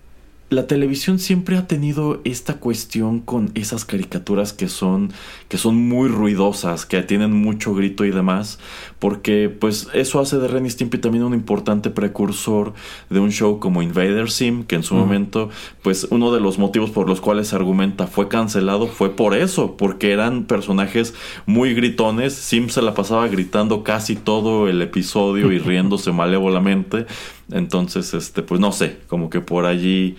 la 0.50 0.66
televisión 0.66 1.20
siempre 1.20 1.58
ha 1.58 1.68
tenido 1.68 2.22
esta 2.24 2.56
cuestión 2.56 3.20
con 3.20 3.52
esas 3.54 3.86
caricaturas 3.86 4.52
que 4.52 4.68
son 4.68 5.12
que 5.48 5.58
son 5.58 5.76
muy 5.76 6.10
ruidosas, 6.10 6.86
que 6.86 7.02
tienen 7.02 7.32
mucho 7.34 7.74
grito 7.74 8.06
y 8.06 8.12
demás, 8.12 8.60
porque 9.00 9.50
pues 9.50 9.88
eso 9.94 10.20
hace 10.20 10.38
de 10.38 10.48
Ren 10.48 10.66
y 10.66 10.70
Stimpy 10.70 10.98
también 10.98 11.24
un 11.24 11.34
importante 11.34 11.90
precursor 11.90 12.74
de 13.10 13.20
un 13.20 13.32
show 13.32 13.60
como 13.60 13.82
Invader 13.82 14.30
Sim, 14.30 14.64
que 14.64 14.76
en 14.76 14.84
su 14.84 14.96
momento 14.96 15.50
pues 15.84 16.08
uno 16.10 16.32
de 16.32 16.40
los 16.40 16.58
motivos 16.58 16.90
por 16.90 17.08
los 17.08 17.22
cuales 17.22 17.50
se 17.50 17.56
argumenta 17.56 18.08
fue 18.08 18.28
cancelado 18.28 18.88
fue 18.88 19.16
por 19.16 19.36
eso, 19.36 19.78
porque 19.78 20.12
eran 20.12 20.46
personajes 20.46 21.14
muy 21.46 21.74
gritones, 21.74 22.34
Sim 22.34 22.70
se 22.70 22.82
la 22.82 22.94
pasaba 22.96 23.28
gritando 23.28 23.84
casi 23.84 24.16
todo 24.16 24.68
el 24.68 24.82
episodio 24.82 25.52
y 25.52 25.60
riéndose 25.60 26.12
malévolamente, 26.12 27.06
entonces 27.52 28.14
este 28.16 28.42
pues 28.42 28.60
no 28.60 28.72
sé, 28.72 28.98
como 29.08 29.30
que 29.30 29.42
por 29.42 29.66
allí 29.66 30.16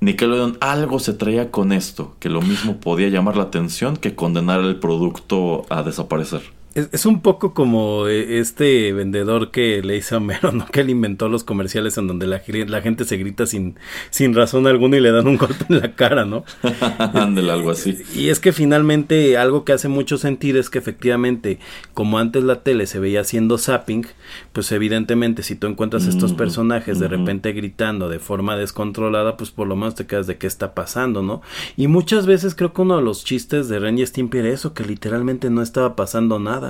Nickelodeon 0.00 0.56
algo 0.60 0.98
se 0.98 1.12
traía 1.12 1.50
con 1.50 1.72
esto, 1.72 2.16
que 2.20 2.30
lo 2.30 2.40
mismo 2.40 2.80
podía 2.80 3.08
llamar 3.08 3.36
la 3.36 3.44
atención 3.44 3.98
que 3.98 4.14
condenar 4.14 4.60
el 4.60 4.76
producto 4.76 5.66
a 5.68 5.82
desaparecer. 5.82 6.40
Es, 6.92 7.06
un 7.06 7.20
poco 7.22 7.54
como 7.54 8.06
eh, 8.08 8.38
este 8.38 8.92
vendedor 8.92 9.50
que 9.50 9.82
le 9.82 9.96
hizo 9.96 10.14
a 10.14 10.18
Homero, 10.18 10.52
¿no? 10.52 10.66
Que 10.66 10.80
él 10.80 10.90
inventó 10.90 11.28
los 11.28 11.44
comerciales 11.44 11.96
en 11.98 12.06
donde 12.06 12.26
la, 12.26 12.42
la, 12.46 12.80
gente 12.82 13.04
se 13.04 13.16
grita 13.16 13.46
sin, 13.46 13.76
sin 14.10 14.34
razón 14.34 14.66
alguna 14.66 14.96
y 14.96 15.00
le 15.00 15.12
dan 15.12 15.26
un 15.26 15.36
golpe 15.36 15.64
en 15.68 15.80
la 15.80 15.94
cara, 15.94 16.24
¿no? 16.24 16.44
Ándale, 17.14 17.52
algo 17.52 17.70
así. 17.70 17.98
Y 18.14 18.28
es 18.28 18.40
que 18.40 18.52
finalmente 18.52 19.36
algo 19.36 19.64
que 19.64 19.72
hace 19.72 19.88
mucho 19.88 20.18
sentido 20.18 20.60
es 20.60 20.70
que 20.70 20.78
efectivamente, 20.78 21.58
como 21.94 22.18
antes 22.18 22.44
la 22.44 22.62
tele 22.62 22.86
se 22.86 22.98
veía 22.98 23.20
haciendo 23.20 23.58
zapping, 23.58 24.06
pues 24.52 24.72
evidentemente 24.72 25.42
si 25.42 25.56
tú 25.56 25.66
encuentras 25.66 26.06
estos 26.06 26.32
personajes 26.32 26.98
de 26.98 27.08
repente 27.08 27.52
gritando 27.52 28.08
de 28.08 28.18
forma 28.18 28.56
descontrolada, 28.56 29.36
pues 29.36 29.50
por 29.50 29.66
lo 29.66 29.76
menos 29.76 29.94
te 29.94 30.06
quedas 30.06 30.26
de 30.26 30.38
qué 30.38 30.46
está 30.46 30.74
pasando, 30.74 31.22
¿no? 31.22 31.42
Y 31.76 31.88
muchas 31.88 32.26
veces 32.26 32.54
creo 32.54 32.72
que 32.72 32.82
uno 32.82 32.96
de 32.96 33.02
los 33.02 33.24
chistes 33.24 33.68
de 33.68 33.78
Ren 33.78 33.98
y 33.98 34.06
Stimpy 34.06 34.38
era 34.38 34.48
eso, 34.48 34.74
que 34.74 34.84
literalmente 34.84 35.50
no 35.50 35.62
estaba 35.62 35.96
pasando 35.96 36.38
nada. 36.38 36.69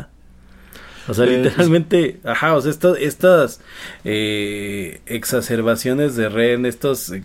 O 1.10 1.14
sea, 1.14 1.26
literalmente, 1.26 2.20
ajá, 2.22 2.54
o 2.54 2.60
sea, 2.60 2.72
estas 3.00 3.60
eh, 4.04 5.00
exacerbaciones 5.06 6.14
de 6.14 6.28
Ren, 6.28 6.66
estas 6.66 7.10
eh, 7.10 7.24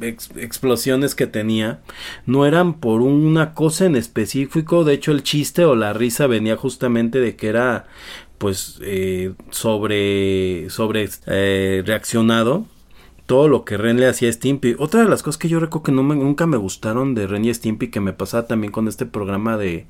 explosiones 0.00 1.14
que 1.14 1.26
tenía, 1.26 1.80
no 2.24 2.46
eran 2.46 2.80
por 2.80 3.02
una 3.02 3.52
cosa 3.52 3.84
en 3.84 3.96
específico, 3.96 4.84
de 4.84 4.94
hecho 4.94 5.12
el 5.12 5.22
chiste 5.22 5.66
o 5.66 5.74
la 5.74 5.92
risa 5.92 6.26
venía 6.26 6.56
justamente 6.56 7.20
de 7.20 7.36
que 7.36 7.48
era 7.48 7.86
pues 8.38 8.78
eh, 8.80 9.34
sobre 9.50 10.70
sobre 10.70 11.10
reaccionado 11.82 12.66
todo 13.28 13.46
lo 13.46 13.66
que 13.66 13.76
Ren 13.76 14.00
le 14.00 14.06
hacía 14.06 14.30
a 14.30 14.32
Stimpy. 14.32 14.74
Otra 14.78 15.02
de 15.02 15.08
las 15.08 15.22
cosas 15.22 15.36
que 15.36 15.50
yo 15.50 15.60
recuerdo 15.60 15.82
que 15.82 15.92
no 15.92 16.02
nunca 16.02 16.46
me 16.46 16.56
gustaron 16.56 17.14
de 17.14 17.26
Ren 17.26 17.44
y 17.44 17.52
Stimpy, 17.52 17.88
que 17.88 18.00
me 18.00 18.14
pasaba 18.14 18.46
también 18.46 18.72
con 18.72 18.88
este 18.88 19.04
programa 19.04 19.58
de, 19.58 19.86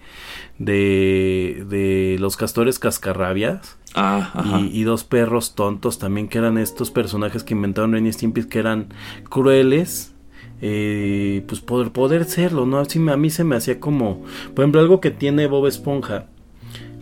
de, 0.58 1.64
de 1.68 2.16
los 2.18 2.36
castores 2.36 2.80
cascarrabias. 2.80 3.78
Ah, 3.94 4.60
y, 4.72 4.82
dos 4.82 5.04
perros 5.04 5.54
tontos 5.54 6.00
también, 6.00 6.28
que 6.28 6.38
eran 6.38 6.58
estos 6.58 6.90
personajes 6.90 7.44
que 7.44 7.54
inventaron 7.54 7.92
Ren 7.92 8.08
y 8.08 8.12
Stimpy, 8.12 8.48
que 8.48 8.58
eran 8.58 8.88
crueles. 9.30 10.12
Eh, 10.60 11.44
pues 11.46 11.60
poder, 11.60 11.92
poder 11.92 12.24
serlo, 12.24 12.66
¿no? 12.66 12.80
Así 12.80 12.98
a 13.08 13.16
mí 13.16 13.30
se 13.30 13.44
me 13.44 13.54
hacía 13.54 13.78
como, 13.78 14.24
por 14.52 14.64
ejemplo, 14.64 14.80
algo 14.80 15.00
que 15.00 15.12
tiene 15.12 15.46
Bob 15.46 15.68
Esponja 15.68 16.26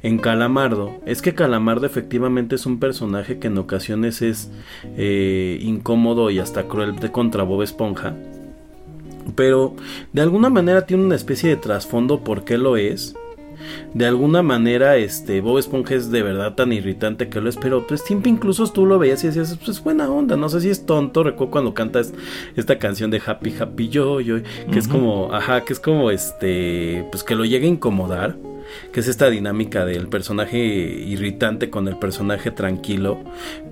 en 0.02 0.18
Calamardo 0.18 1.00
es 1.06 1.22
que 1.22 1.35
Calamardo 1.35 1.87
efectivamente 1.87 2.54
es 2.54 2.66
un 2.66 2.78
personaje 2.78 3.38
que 3.38 3.48
en 3.48 3.59
ocasiones 3.59 4.22
es 4.22 4.50
eh, 4.96 5.59
incómodo 5.62 6.30
y 6.30 6.38
hasta 6.38 6.64
cruel 6.64 6.96
de 6.96 7.11
contra 7.11 7.42
Bob 7.42 7.62
Esponja. 7.62 8.14
Pero 9.35 9.74
de 10.12 10.22
alguna 10.22 10.50
manera 10.50 10.87
tiene 10.87 11.04
una 11.04 11.16
especie 11.16 11.50
de 11.50 11.56
trasfondo 11.56 12.20
por 12.20 12.44
qué 12.44 12.59
lo 12.59 12.76
es. 12.76 13.14
De 13.94 14.06
alguna 14.06 14.42
manera, 14.42 14.96
este 14.96 15.40
Bob 15.40 15.59
Esponja 15.59 15.94
es 15.94 16.11
de 16.11 16.22
verdad 16.22 16.54
tan 16.54 16.72
irritante 16.72 17.28
que 17.28 17.40
lo 17.40 17.48
es, 17.48 17.56
pero 17.56 17.87
pues 17.87 18.02
siempre 18.02 18.30
incluso 18.30 18.70
tú 18.70 18.87
lo 18.87 18.98
veías 18.98 19.24
y 19.24 19.28
decías, 19.28 19.59
pues 19.64 19.82
buena 19.82 20.09
onda, 20.09 20.37
no 20.37 20.48
sé 20.48 20.61
si 20.61 20.68
es 20.68 20.87
tonto, 20.87 21.24
recuerdo 21.24 21.50
cuando 21.50 21.74
cantas 21.74 22.12
esta 22.54 22.78
canción 22.78 23.11
de 23.11 23.20
Happy 23.24 23.54
Happy 23.59 23.88
Yo, 23.88 24.20
yo 24.20 24.37
que 24.70 24.78
es 24.78 24.87
como, 24.87 25.32
ajá, 25.32 25.64
que 25.64 25.72
es 25.72 25.80
como 25.80 26.11
este, 26.11 27.06
pues 27.11 27.24
que 27.24 27.35
lo 27.35 27.44
llega 27.44 27.64
a 27.64 27.70
incomodar 27.70 28.37
que 28.92 29.00
es 29.00 29.09
esta 29.09 29.31
dinámica 29.31 29.85
del 29.85 30.09
personaje 30.09 30.59
irritante 30.59 31.70
con 31.70 31.88
el 31.88 31.98
personaje 31.98 32.50
tranquilo, 32.50 33.18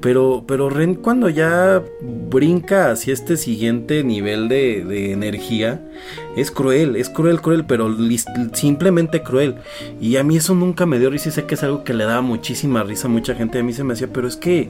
pero, 0.00 0.44
pero 0.46 0.70
Ren 0.70 0.94
cuando 0.94 1.28
ya 1.28 1.82
brinca 2.00 2.90
hacia 2.90 3.12
este 3.12 3.36
siguiente 3.36 4.04
nivel 4.04 4.48
de, 4.48 5.12
energía, 5.12 5.80
es 6.36 6.50
cruel, 6.50 6.96
es 6.96 7.08
cruel, 7.08 7.40
cruel, 7.40 7.64
pero 7.64 7.94
simplemente 8.52 9.22
cruel. 9.22 9.56
Y 10.00 10.16
a 10.16 10.24
mí 10.24 10.36
eso 10.36 10.54
nunca 10.54 10.86
me 10.86 10.98
dio 10.98 11.10
risa 11.10 11.28
y 11.28 11.32
sé 11.32 11.44
que 11.44 11.54
es 11.54 11.62
algo 11.62 11.84
que 11.84 11.94
le 11.94 12.04
daba 12.04 12.22
muchísima 12.22 12.82
risa 12.82 13.08
a 13.08 13.10
mucha 13.10 13.34
gente, 13.34 13.58
a 13.58 13.62
mí 13.62 13.72
se 13.72 13.84
me 13.84 13.92
hacía, 13.92 14.12
pero 14.12 14.28
es 14.28 14.36
que 14.36 14.68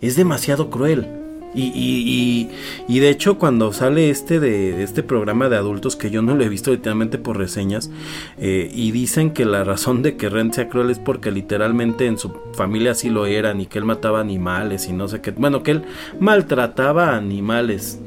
es 0.00 0.16
demasiado 0.16 0.70
cruel. 0.70 1.27
Y, 1.54 1.72
y, 1.74 2.50
y, 2.88 2.98
de 2.98 3.08
hecho 3.08 3.38
cuando 3.38 3.72
sale 3.72 4.10
este 4.10 4.38
de, 4.38 4.82
este 4.82 5.02
programa 5.02 5.48
de 5.48 5.56
adultos 5.56 5.96
que 5.96 6.10
yo 6.10 6.20
no 6.20 6.34
lo 6.34 6.44
he 6.44 6.48
visto 6.48 6.70
literalmente 6.70 7.16
por 7.16 7.38
reseñas 7.38 7.90
eh, 8.36 8.70
y 8.72 8.90
dicen 8.90 9.32
que 9.32 9.46
la 9.46 9.64
razón 9.64 10.02
de 10.02 10.16
que 10.16 10.28
Ren 10.28 10.52
sea 10.52 10.68
cruel 10.68 10.90
es 10.90 10.98
porque 10.98 11.30
literalmente 11.30 12.06
en 12.06 12.18
su 12.18 12.34
familia 12.52 12.92
así 12.92 13.08
lo 13.08 13.24
eran 13.24 13.62
y 13.62 13.66
que 13.66 13.78
él 13.78 13.86
mataba 13.86 14.20
animales 14.20 14.88
y 14.88 14.92
no 14.92 15.08
sé 15.08 15.22
qué 15.22 15.30
bueno 15.30 15.62
que 15.62 15.70
él 15.70 15.82
maltrataba 16.20 17.16
animales 17.16 17.98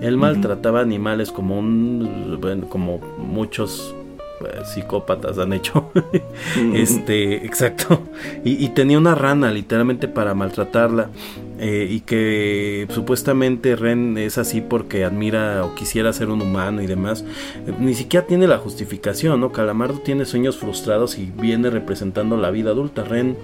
él 0.00 0.16
maltrataba 0.18 0.80
animales 0.80 1.30
como 1.32 1.58
un 1.58 2.38
bueno, 2.40 2.68
como 2.68 2.98
muchos 3.18 3.94
eh, 4.40 4.64
psicópatas 4.64 5.38
han 5.38 5.52
hecho. 5.52 5.90
este, 6.74 7.46
exacto. 7.46 8.02
Y, 8.44 8.68
tenía 8.70 8.98
una 8.98 9.14
rana 9.14 9.50
literalmente 9.50 10.08
para 10.08 10.34
maltratarla. 10.34 11.10
Eh, 11.58 11.88
y 11.90 12.00
que 12.00 12.86
supuestamente 12.90 13.76
Ren 13.76 14.18
es 14.18 14.36
así 14.36 14.60
porque 14.60 15.04
admira 15.04 15.64
o 15.64 15.74
quisiera 15.74 16.12
ser 16.12 16.28
un 16.28 16.42
humano 16.42 16.82
y 16.82 16.86
demás. 16.86 17.24
Eh, 17.66 17.72
ni 17.78 17.94
siquiera 17.94 18.26
tiene 18.26 18.46
la 18.46 18.58
justificación, 18.58 19.40
¿no? 19.40 19.52
Calamardo 19.52 20.00
tiene 20.00 20.26
sueños 20.26 20.58
frustrados 20.58 21.18
y 21.18 21.32
viene 21.40 21.70
representando 21.70 22.36
la 22.36 22.50
vida 22.50 22.70
adulta. 22.70 23.04
Ren, 23.04 23.36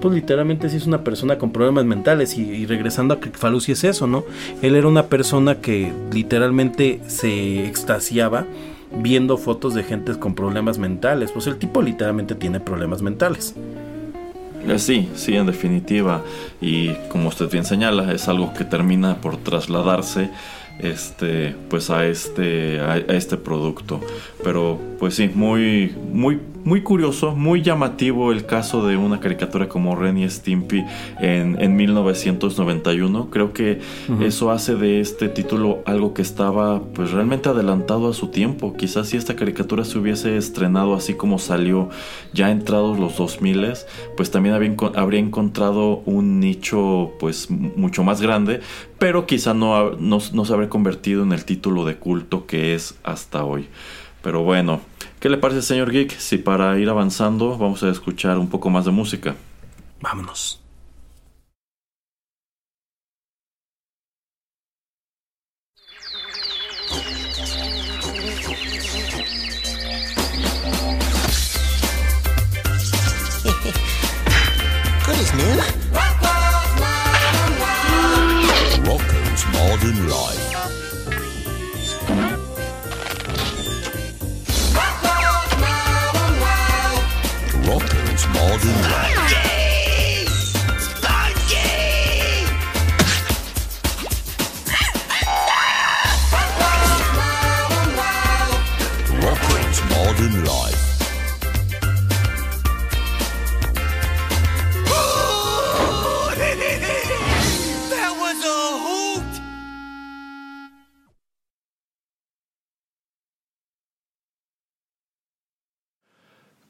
pues 0.00 0.14
literalmente 0.14 0.68
sí 0.68 0.76
es 0.76 0.86
una 0.86 1.04
persona 1.04 1.38
con 1.38 1.52
problemas 1.52 1.84
mentales. 1.84 2.36
Y, 2.36 2.66
regresando 2.66 3.14
a 3.14 3.18
Falusi 3.32 3.72
es 3.72 3.84
eso, 3.84 4.06
¿no? 4.06 4.24
Él 4.62 4.74
era 4.74 4.88
una 4.88 5.06
persona 5.06 5.60
que 5.60 5.92
literalmente 6.12 7.00
se 7.06 7.66
extasiaba 7.66 8.44
viendo 8.92 9.36
fotos 9.36 9.74
de 9.74 9.84
gente 9.84 10.18
con 10.18 10.34
problemas 10.34 10.78
mentales. 10.78 11.30
Pues 11.30 11.46
el 11.46 11.58
tipo 11.58 11.80
literalmente 11.80 12.34
tiene 12.34 12.60
problemas 12.60 13.02
mentales. 13.02 13.54
Eh, 14.66 14.78
sí, 14.78 15.08
sí, 15.14 15.36
en 15.36 15.46
definitiva. 15.46 16.22
Y 16.60 16.94
como 17.08 17.28
usted 17.28 17.50
bien 17.50 17.64
señala, 17.64 18.12
es 18.12 18.28
algo 18.28 18.52
que 18.52 18.64
termina 18.64 19.20
por 19.20 19.36
trasladarse 19.36 20.30
este 20.78 21.56
pues 21.70 21.88
a 21.88 22.04
este 22.04 22.80
a, 22.80 22.98
este 22.98 23.38
producto 23.38 24.00
pero 24.46 24.78
pues 25.00 25.16
sí 25.16 25.28
muy 25.34 25.92
muy 26.12 26.38
muy 26.62 26.80
curioso 26.82 27.34
muy 27.34 27.62
llamativo 27.62 28.30
el 28.30 28.46
caso 28.46 28.86
de 28.86 28.96
una 28.96 29.18
caricatura 29.18 29.68
como 29.68 29.96
Ren 29.96 30.18
y 30.18 30.30
Stimpy 30.30 30.84
en, 31.20 31.60
en 31.60 31.74
1991 31.74 33.28
creo 33.30 33.52
que 33.52 33.80
eso 34.20 34.52
hace 34.52 34.76
de 34.76 35.00
este 35.00 35.28
título 35.28 35.82
algo 35.84 36.14
que 36.14 36.22
estaba 36.22 36.80
pues 36.80 37.10
realmente 37.10 37.48
adelantado 37.48 38.08
a 38.08 38.14
su 38.14 38.28
tiempo. 38.28 38.76
Quizás 38.76 39.08
si 39.08 39.16
esta 39.16 39.34
caricatura 39.34 39.84
se 39.84 39.98
hubiese 39.98 40.36
estrenado 40.36 40.94
así 40.94 41.14
como 41.14 41.40
salió 41.40 41.88
ya 42.32 42.50
entrados 42.52 43.00
los 43.00 43.16
2000 43.16 43.72
pues 44.16 44.30
también 44.30 44.54
habría 44.94 45.20
encontrado 45.20 46.02
un 46.06 46.38
nicho 46.38 47.12
pues 47.18 47.50
mucho 47.50 48.04
más 48.04 48.20
grande 48.20 48.60
pero 48.98 49.26
quizá 49.26 49.54
no, 49.54 49.92
no, 49.92 50.20
se 50.20 50.52
habría 50.52 50.68
convertido 50.68 51.22
en 51.22 51.32
el 51.32 51.44
título 51.44 51.84
de 51.84 51.96
culto 51.96 52.46
que 52.46 52.74
es 52.74 52.94
hasta 53.02 53.44
hoy. 53.44 53.68
Pero 54.26 54.42
bueno, 54.42 54.80
¿qué 55.20 55.28
le 55.28 55.38
parece 55.38 55.62
señor 55.62 55.92
Geek 55.92 56.18
si 56.18 56.38
para 56.38 56.76
ir 56.80 56.88
avanzando 56.88 57.56
vamos 57.56 57.84
a 57.84 57.90
escuchar 57.90 58.38
un 58.38 58.48
poco 58.48 58.70
más 58.70 58.84
de 58.84 58.90
música? 58.90 59.36
Vámonos. 60.00 60.60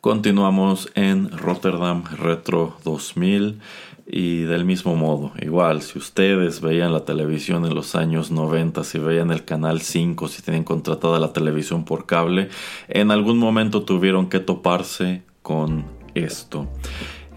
Continuamos 0.06 0.88
en 0.94 1.36
Rotterdam 1.36 2.04
Retro 2.16 2.76
2000 2.84 3.58
y 4.06 4.42
del 4.42 4.64
mismo 4.64 4.94
modo, 4.94 5.32
igual, 5.42 5.82
si 5.82 5.98
ustedes 5.98 6.60
veían 6.60 6.92
la 6.92 7.04
televisión 7.04 7.66
en 7.66 7.74
los 7.74 7.96
años 7.96 8.30
90, 8.30 8.84
si 8.84 9.00
veían 9.00 9.32
el 9.32 9.44
canal 9.44 9.80
5, 9.80 10.28
si 10.28 10.42
tenían 10.42 10.62
contratada 10.62 11.18
la 11.18 11.32
televisión 11.32 11.84
por 11.84 12.06
cable, 12.06 12.50
en 12.86 13.10
algún 13.10 13.38
momento 13.38 13.82
tuvieron 13.82 14.28
que 14.28 14.38
toparse 14.38 15.24
con 15.42 15.86
esto. 16.14 16.68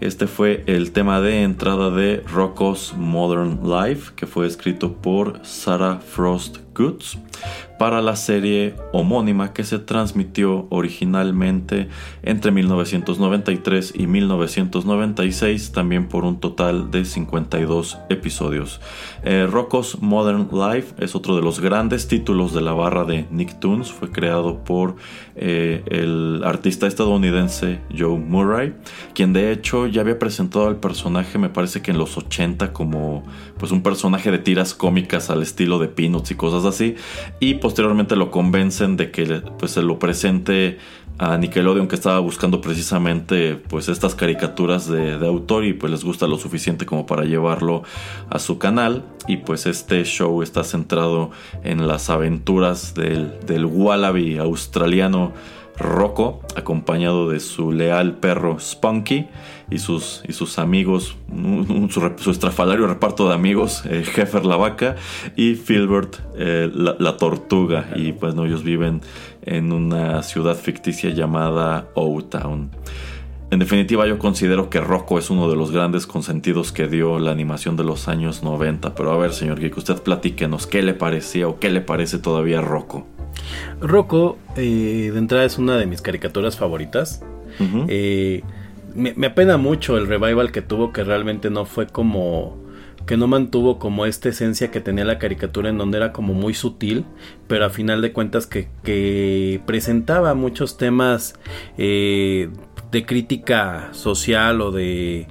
Este 0.00 0.28
fue 0.28 0.62
el 0.68 0.92
tema 0.92 1.20
de 1.20 1.42
entrada 1.42 1.90
de 1.90 2.22
Rocco's 2.32 2.94
Modern 2.96 3.68
Life, 3.68 4.12
que 4.14 4.28
fue 4.28 4.46
escrito 4.46 4.92
por 4.92 5.40
Sarah 5.44 5.98
Frost 5.98 6.58
Goods 6.74 7.18
para 7.80 8.02
la 8.02 8.14
serie 8.14 8.74
homónima 8.92 9.54
que 9.54 9.64
se 9.64 9.78
transmitió 9.78 10.66
originalmente 10.68 11.88
entre 12.22 12.50
1993 12.50 13.94
y 13.96 14.06
1996, 14.06 15.72
también 15.72 16.06
por 16.06 16.24
un 16.24 16.40
total 16.40 16.90
de 16.90 17.06
52 17.06 17.98
episodios. 18.10 18.82
Eh, 19.24 19.48
Rocco's 19.50 20.02
Modern 20.02 20.50
Life 20.52 20.94
es 20.98 21.14
otro 21.14 21.36
de 21.36 21.42
los 21.42 21.60
grandes 21.60 22.06
títulos 22.06 22.52
de 22.52 22.60
la 22.60 22.74
barra 22.74 23.04
de 23.04 23.26
Nicktoons, 23.30 23.90
fue 23.90 24.10
creado 24.10 24.62
por 24.62 24.96
eh, 25.36 25.82
el 25.86 26.42
artista 26.44 26.86
estadounidense 26.86 27.80
Joe 27.96 28.18
Murray, 28.18 28.74
quien 29.14 29.32
de 29.32 29.52
hecho 29.52 29.86
ya 29.86 30.02
había 30.02 30.18
presentado 30.18 30.68
al 30.68 30.76
personaje, 30.76 31.38
me 31.38 31.48
parece 31.48 31.80
que 31.80 31.92
en 31.92 31.98
los 31.98 32.18
80 32.18 32.74
como 32.74 33.24
pues 33.56 33.72
un 33.72 33.82
personaje 33.82 34.30
de 34.30 34.38
tiras 34.38 34.74
cómicas 34.74 35.30
al 35.30 35.42
estilo 35.42 35.78
de 35.78 35.88
Peanuts 35.88 36.30
y 36.30 36.34
cosas 36.34 36.59
así, 36.64 36.96
y 37.38 37.54
posteriormente 37.54 38.16
lo 38.16 38.30
convencen 38.30 38.96
de 38.96 39.10
que 39.10 39.42
pues, 39.58 39.72
se 39.72 39.82
lo 39.82 39.98
presente 39.98 40.78
a 41.18 41.36
Nickelodeon 41.36 41.86
que 41.86 41.96
estaba 41.96 42.18
buscando 42.18 42.62
precisamente 42.62 43.54
pues 43.54 43.90
estas 43.90 44.14
caricaturas 44.14 44.88
de, 44.88 45.12
autor 45.26 45.66
y 45.66 45.74
pues 45.74 45.92
les 45.92 46.02
gusta 46.02 46.26
lo 46.26 46.38
suficiente 46.38 46.86
como 46.86 47.04
para 47.04 47.24
llevarlo 47.24 47.82
a 48.30 48.38
su 48.38 48.58
canal 48.58 49.04
y 49.28 49.36
pues 49.36 49.66
este 49.66 50.02
show 50.04 50.42
está 50.42 50.64
centrado 50.64 51.30
en 51.62 51.86
las 51.86 52.08
aventuras 52.08 52.94
del, 52.94 53.38
del 53.46 53.66
wallaby 53.66 54.38
australiano 54.38 55.34
Rocco, 55.76 56.40
acompañado 56.56 57.28
de 57.28 57.40
su 57.40 57.72
leal 57.72 58.16
perro 58.16 58.58
Spunky 58.58 59.28
y 59.70 59.78
sus, 59.78 60.22
y 60.28 60.32
sus 60.32 60.58
amigos, 60.58 61.16
su, 61.88 62.30
estrafalario 62.30 62.86
reparto 62.86 63.28
de 63.28 63.34
amigos, 63.34 63.82
eh, 63.86 64.04
la 64.42 64.56
vaca 64.56 64.96
y 65.36 65.54
Filbert 65.54 66.16
eh, 66.36 66.70
la, 66.72 67.16
tortuga. 67.16 67.90
Y 67.94 68.12
pues 68.12 68.34
no, 68.34 68.46
ellos 68.46 68.64
viven 68.64 69.00
en 69.42 69.72
una 69.72 70.22
ciudad 70.22 70.56
ficticia 70.56 71.10
llamada 71.10 71.88
O-Town. 71.94 72.70
En 73.50 73.58
definitiva, 73.58 74.06
yo 74.06 74.18
considero 74.18 74.70
que 74.70 74.80
Rocco 74.80 75.18
es 75.18 75.28
uno 75.28 75.50
de 75.50 75.56
los 75.56 75.72
grandes 75.72 76.06
consentidos 76.06 76.70
que 76.70 76.86
dio 76.86 77.18
la 77.18 77.32
animación 77.32 77.76
de 77.76 77.82
los 77.82 78.06
años 78.06 78.44
90. 78.44 78.94
Pero 78.94 79.10
a 79.10 79.16
ver, 79.16 79.32
señor 79.32 79.58
Geek, 79.58 79.76
usted 79.76 80.00
platíquenos 80.00 80.68
qué 80.68 80.82
le 80.82 80.94
parecía 80.94 81.48
o 81.48 81.58
qué 81.58 81.68
le 81.70 81.80
parece 81.80 82.18
todavía 82.18 82.60
Rocco. 82.60 83.06
Rocco, 83.80 84.38
eh, 84.56 85.10
de 85.12 85.18
entrada, 85.18 85.44
es 85.44 85.58
una 85.58 85.76
de 85.76 85.86
mis 85.86 86.00
caricaturas 86.00 86.56
favoritas. 86.56 87.22
Eh, 87.88 88.42
me, 88.94 89.26
apena 89.26 89.56
mucho 89.56 89.96
el 89.96 90.06
revival 90.06 90.52
que 90.52 90.62
tuvo, 90.62 90.92
que 90.92 91.04
realmente 91.04 91.50
no 91.50 91.64
fue 91.64 91.86
como 91.86 92.58
que 93.06 93.16
no 93.16 93.26
mantuvo 93.26 93.78
como 93.78 94.06
esta 94.06 94.28
esencia 94.28 94.70
que 94.70 94.80
tenía 94.80 95.04
la 95.04 95.18
caricatura 95.18 95.70
en 95.70 95.78
donde 95.78 95.96
era 95.96 96.12
como 96.12 96.34
muy 96.34 96.54
sutil, 96.54 97.06
pero 97.48 97.64
a 97.64 97.70
final 97.70 98.02
de 98.02 98.12
cuentas 98.12 98.46
que, 98.46 99.60
presentaba 99.66 100.34
muchos 100.34 100.76
temas 100.76 101.34
eh, 101.76 102.50
de 102.92 103.06
crítica 103.06 103.88
social 103.92 104.60
o 104.60 104.70
de, 104.70 105.26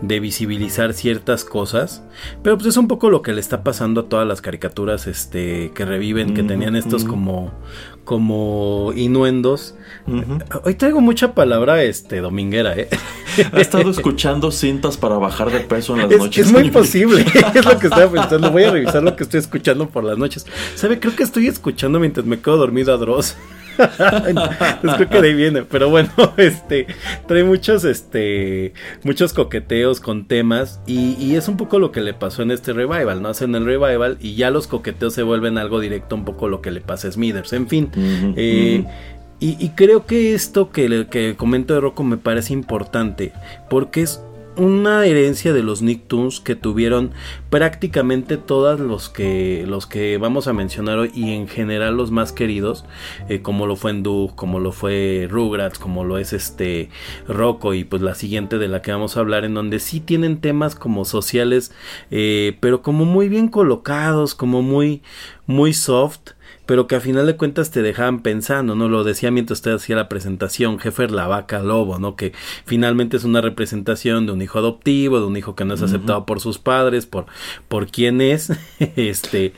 de, 0.00 0.20
visibilizar 0.20 0.92
ciertas 0.92 1.44
cosas. 1.44 2.04
Pero 2.42 2.56
pues 2.56 2.68
es 2.68 2.76
un 2.76 2.88
poco 2.88 3.10
lo 3.10 3.22
que 3.22 3.32
le 3.32 3.40
está 3.40 3.64
pasando 3.64 4.02
a 4.02 4.08
todas 4.08 4.26
las 4.26 4.40
caricaturas 4.40 5.06
este, 5.06 5.72
que 5.74 5.84
reviven, 5.84 6.34
que 6.34 6.42
tenían 6.42 6.76
estos 6.76 7.04
como, 7.04 7.52
como 8.04 8.92
inuendos. 8.94 9.74
Hoy 10.64 10.74
traigo 10.74 11.00
mucha 11.00 11.34
palabra 11.34 11.82
este 11.82 12.20
dominguera, 12.20 12.76
¿eh? 12.76 12.88
Ha 13.52 13.60
estado 13.60 13.90
escuchando 13.90 14.50
cintas 14.50 14.96
para 14.96 15.16
bajar 15.16 15.50
de 15.50 15.60
peso 15.60 15.94
en 15.94 16.02
las 16.02 16.18
noches. 16.18 16.46
Es 16.46 16.52
muy 16.52 16.70
posible, 16.72 17.24
es 17.54 17.64
lo 17.64 17.78
que 17.78 17.86
estaba 17.86 18.10
pensando. 18.10 18.50
Voy 18.50 18.64
a 18.64 18.70
revisar 18.70 19.02
lo 19.02 19.16
que 19.16 19.24
estoy 19.24 19.40
escuchando 19.40 19.88
por 19.88 20.04
las 20.04 20.18
noches. 20.18 20.46
¿Sabe? 20.74 21.00
Creo 21.00 21.16
que 21.16 21.22
estoy 21.22 21.46
escuchando 21.46 21.98
mientras 21.98 22.26
me 22.26 22.38
quedo 22.38 22.56
dormido 22.56 22.92
a 22.94 22.98
Dross. 22.98 23.36
creo 24.96 25.08
que 25.08 25.20
de 25.20 25.28
ahí 25.28 25.34
viene, 25.34 25.62
pero 25.62 25.90
bueno, 25.90 26.10
este 26.36 26.86
trae 27.26 27.44
muchos, 27.44 27.84
este, 27.84 28.72
muchos 29.02 29.32
coqueteos 29.32 30.00
con 30.00 30.26
temas 30.26 30.80
y, 30.86 31.34
es 31.34 31.48
un 31.48 31.56
poco 31.56 31.78
lo 31.78 31.90
que 31.90 32.00
le 32.00 32.14
pasó 32.14 32.42
en 32.42 32.52
este 32.52 32.72
revival, 32.72 33.20
¿no? 33.20 33.28
Hacen 33.28 33.54
el 33.54 33.64
revival 33.64 34.18
y 34.20 34.36
ya 34.36 34.50
los 34.50 34.68
coqueteos 34.68 35.14
se 35.14 35.22
vuelven 35.22 35.58
algo 35.58 35.80
directo, 35.80 36.14
un 36.14 36.24
poco 36.24 36.48
lo 36.48 36.62
que 36.62 36.70
le 36.70 36.80
pasa 36.80 37.08
a 37.08 37.12
Smithers, 37.12 37.52
en 37.52 37.68
fin. 37.68 37.90
Eh, 38.36 38.84
y, 39.40 39.70
creo 39.70 40.06
que 40.06 40.34
esto 40.34 40.70
que, 40.70 41.06
que 41.10 41.34
comento 41.36 41.74
de 41.74 41.80
Rocco 41.80 42.02
me 42.02 42.16
parece 42.16 42.54
importante 42.54 43.32
porque 43.68 44.02
es 44.02 44.22
una 44.56 45.04
herencia 45.04 45.52
de 45.52 45.62
los 45.62 45.82
Nicktoons 45.82 46.40
que 46.40 46.54
tuvieron 46.54 47.12
prácticamente 47.50 48.36
todos 48.36 48.78
los 48.78 49.08
que 49.08 49.64
los 49.66 49.86
que 49.86 50.16
vamos 50.18 50.46
a 50.46 50.52
mencionar 50.52 50.98
hoy 50.98 51.10
y 51.14 51.32
en 51.32 51.48
general 51.48 51.96
los 51.96 52.10
más 52.10 52.32
queridos 52.32 52.84
eh, 53.28 53.42
como 53.42 53.66
lo 53.66 53.76
fue 53.76 53.90
Endu, 53.90 54.32
como 54.36 54.60
lo 54.60 54.72
fue 54.72 55.26
Rugrats, 55.30 55.78
como 55.78 56.04
lo 56.04 56.18
es 56.18 56.32
este 56.32 56.88
Rocco 57.26 57.74
y 57.74 57.84
pues 57.84 58.02
la 58.02 58.14
siguiente 58.14 58.58
de 58.58 58.68
la 58.68 58.82
que 58.82 58.92
vamos 58.92 59.16
a 59.16 59.20
hablar 59.20 59.44
en 59.44 59.54
donde 59.54 59.80
sí 59.80 60.00
tienen 60.00 60.40
temas 60.40 60.74
como 60.74 61.04
sociales 61.04 61.72
eh, 62.10 62.56
pero 62.60 62.82
como 62.82 63.04
muy 63.04 63.28
bien 63.28 63.48
colocados, 63.48 64.34
como 64.34 64.62
muy 64.62 65.02
muy 65.46 65.72
soft 65.72 66.32
pero 66.66 66.86
que 66.86 66.96
a 66.96 67.00
final 67.00 67.26
de 67.26 67.36
cuentas 67.36 67.70
te 67.70 67.82
dejaban 67.82 68.20
pensando, 68.20 68.74
¿no? 68.74 68.88
Lo 68.88 69.04
decía 69.04 69.30
mientras 69.30 69.58
usted 69.58 69.72
hacía 69.72 69.96
la 69.96 70.08
presentación, 70.08 70.78
Jefer 70.78 71.10
la 71.10 71.26
vaca 71.26 71.62
lobo, 71.62 71.98
¿no? 71.98 72.16
Que 72.16 72.32
finalmente 72.64 73.16
es 73.16 73.24
una 73.24 73.40
representación 73.40 74.26
de 74.26 74.32
un 74.32 74.42
hijo 74.42 74.58
adoptivo, 74.58 75.20
de 75.20 75.26
un 75.26 75.36
hijo 75.36 75.54
que 75.54 75.64
no 75.64 75.74
es 75.74 75.82
aceptado 75.82 76.26
por 76.26 76.40
sus 76.40 76.58
padres, 76.58 77.06
por, 77.06 77.26
por 77.68 77.88
quién 77.88 78.20
es, 78.20 78.52
este, 78.96 79.52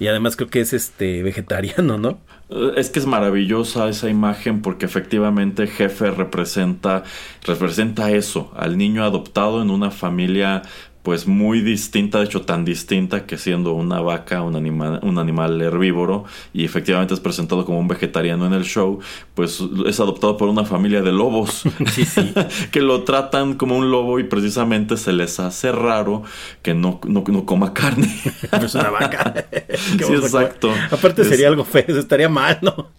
y 0.00 0.06
además 0.06 0.36
creo 0.36 0.48
que 0.48 0.60
es 0.60 0.72
este 0.72 1.22
vegetariano, 1.22 1.98
¿no? 1.98 2.18
Eh, 2.50 2.72
es 2.76 2.90
que 2.90 2.98
es 2.98 3.06
maravillosa 3.06 3.88
esa 3.88 4.08
imagen 4.08 4.62
porque 4.62 4.86
efectivamente 4.86 5.66
Jefe 5.66 6.10
representa, 6.10 7.04
representa 7.44 8.10
eso, 8.10 8.52
al 8.56 8.78
niño 8.78 9.04
adoptado 9.04 9.60
en 9.62 9.70
una 9.70 9.90
familia 9.90 10.62
pues 11.08 11.26
muy 11.26 11.62
distinta, 11.62 12.18
de 12.18 12.26
hecho 12.26 12.42
tan 12.42 12.66
distinta 12.66 13.24
que 13.24 13.38
siendo 13.38 13.72
una 13.72 14.02
vaca, 14.02 14.42
un 14.42 14.56
animal, 14.56 15.00
un 15.02 15.16
animal 15.16 15.58
herbívoro 15.58 16.26
y 16.52 16.66
efectivamente 16.66 17.14
es 17.14 17.20
presentado 17.20 17.64
como 17.64 17.80
un 17.80 17.88
vegetariano 17.88 18.46
en 18.46 18.52
el 18.52 18.64
show, 18.64 18.98
pues 19.34 19.64
es 19.86 20.00
adoptado 20.00 20.36
por 20.36 20.50
una 20.50 20.66
familia 20.66 21.00
de 21.00 21.10
lobos 21.10 21.62
que 22.70 22.82
lo 22.82 23.04
tratan 23.04 23.54
como 23.54 23.78
un 23.78 23.90
lobo 23.90 24.18
y 24.18 24.24
precisamente 24.24 24.98
se 24.98 25.14
les 25.14 25.40
hace 25.40 25.72
raro 25.72 26.24
que 26.60 26.74
no, 26.74 27.00
no, 27.06 27.24
coma 27.46 27.72
carne. 27.72 28.14
es 28.62 28.74
una 28.74 28.90
vaca. 28.90 29.46
sí, 30.06 30.12
exacto. 30.12 30.70
Aparte 30.90 31.24
sería 31.24 31.48
algo 31.48 31.64
feo, 31.64 31.98
estaría 31.98 32.28
mal, 32.28 32.58
¿no? 32.60 32.90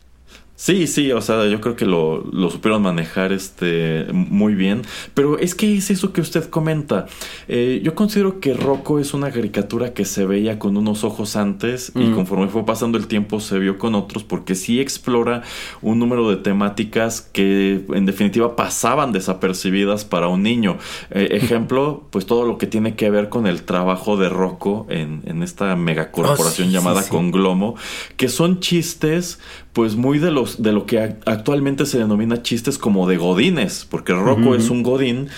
Sí, 0.60 0.88
sí, 0.88 1.10
o 1.14 1.22
sea, 1.22 1.48
yo 1.48 1.62
creo 1.62 1.78
que 1.78 1.86
lo, 1.86 2.22
lo, 2.34 2.52
supieron 2.52 2.82
manejar 2.82 3.32
este 3.32 4.08
muy 4.12 4.56
bien. 4.56 4.82
Pero 5.14 5.40
es 5.40 5.56
que 5.56 5.78
es 5.78 5.90
eso 5.90 6.12
que 6.12 6.20
usted 6.20 6.50
comenta. 6.50 7.06
Eh, 7.48 7.80
yo 7.82 7.96
considero 7.96 8.42
que 8.42 8.54
Rocco 8.54 9.00
es 9.00 9.14
una 9.14 9.32
caricatura 9.32 9.94
que 9.94 10.04
se 10.04 10.26
veía 10.26 10.60
con 10.60 10.76
unos 10.76 11.06
ojos 11.06 11.38
antes 11.38 11.94
y 11.96 12.12
conforme 12.12 12.50
fue 12.50 12.66
pasando 12.66 12.98
el 12.98 13.08
tiempo 13.08 13.40
se 13.40 13.58
vio 13.58 13.78
con 13.78 13.96
otros 13.96 14.26
porque 14.26 14.54
sí 14.54 14.82
explora 14.82 15.44
un 15.82 15.98
número 15.98 16.30
de 16.30 16.36
temáticas 16.36 17.22
que 17.22 17.86
en 17.94 18.06
definitiva 18.06 18.58
pasaban 18.58 19.14
desapercibidas 19.14 20.04
para 20.04 20.28
un 20.28 20.44
niño. 20.44 20.78
Eh, 21.12 21.30
ejemplo, 21.42 22.06
pues 22.10 22.26
todo 22.26 22.46
lo 22.46 22.58
que 22.58 22.68
tiene 22.68 22.96
que 22.96 23.10
ver 23.10 23.30
con 23.30 23.48
el 23.48 23.64
trabajo 23.64 24.18
de 24.18 24.28
Rocco 24.28 24.88
en, 24.90 25.22
en 25.26 25.42
esta 25.42 25.74
megacorporación 25.78 26.68
oh, 26.68 26.72
llamada 26.72 27.08
Conglomo, 27.08 27.76
que 28.18 28.28
son 28.28 28.60
chistes 28.60 29.40
pues 29.74 29.96
muy 29.96 30.20
de 30.20 30.32
los 30.32 30.62
de 30.62 30.72
lo 30.72 30.86
que 30.86 31.00
actualmente 31.26 31.86
se 31.86 32.00
denomina 32.00 32.42
chistes 32.42 32.78
como 32.78 33.08
de 33.08 33.18
godines, 33.18 33.86
porque 33.90 34.14
Rocco 34.14 34.56
es 34.56 34.70
un 34.70 34.84
godín, 34.84 35.30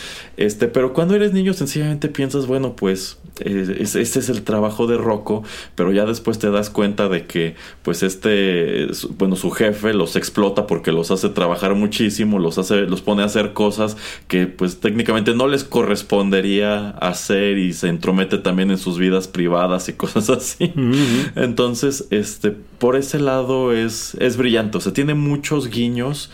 este, 0.45 0.67
pero 0.67 0.93
cuando 0.93 1.15
eres 1.15 1.33
niño 1.33 1.53
sencillamente 1.53 2.07
piensas, 2.07 2.47
bueno, 2.47 2.75
pues 2.75 3.17
eh, 3.39 3.77
este 3.79 4.01
es 4.01 4.29
el 4.29 4.43
trabajo 4.43 4.87
de 4.87 4.97
Rocco, 4.97 5.43
pero 5.75 5.91
ya 5.91 6.05
después 6.05 6.39
te 6.39 6.51
das 6.51 6.69
cuenta 6.69 7.09
de 7.09 7.25
que 7.25 7.55
pues 7.83 8.03
este 8.03 8.87
bueno, 9.17 9.35
su 9.35 9.51
jefe 9.51 9.93
los 9.93 10.15
explota 10.15 10.67
porque 10.67 10.91
los 10.91 11.11
hace 11.11 11.29
trabajar 11.29 11.75
muchísimo, 11.75 12.39
los 12.39 12.57
hace 12.57 12.81
los 12.81 13.01
pone 13.01 13.23
a 13.23 13.25
hacer 13.25 13.53
cosas 13.53 13.97
que 14.27 14.47
pues 14.47 14.79
técnicamente 14.79 15.33
no 15.33 15.47
les 15.47 15.63
correspondería 15.63 16.89
hacer 16.89 17.57
y 17.57 17.73
se 17.73 17.87
entromete 17.87 18.37
también 18.37 18.71
en 18.71 18.77
sus 18.77 18.97
vidas 18.97 19.27
privadas 19.27 19.89
y 19.89 19.93
cosas 20.01 20.29
así. 20.29 20.73
Entonces, 21.35 22.07
este 22.09 22.51
por 22.51 22.95
ese 22.95 23.19
lado 23.19 23.73
es 23.73 24.15
es 24.19 24.37
brillante, 24.37 24.77
o 24.77 24.81
sea, 24.81 24.93
tiene 24.93 25.13
muchos 25.13 25.69
guiños 25.69 26.29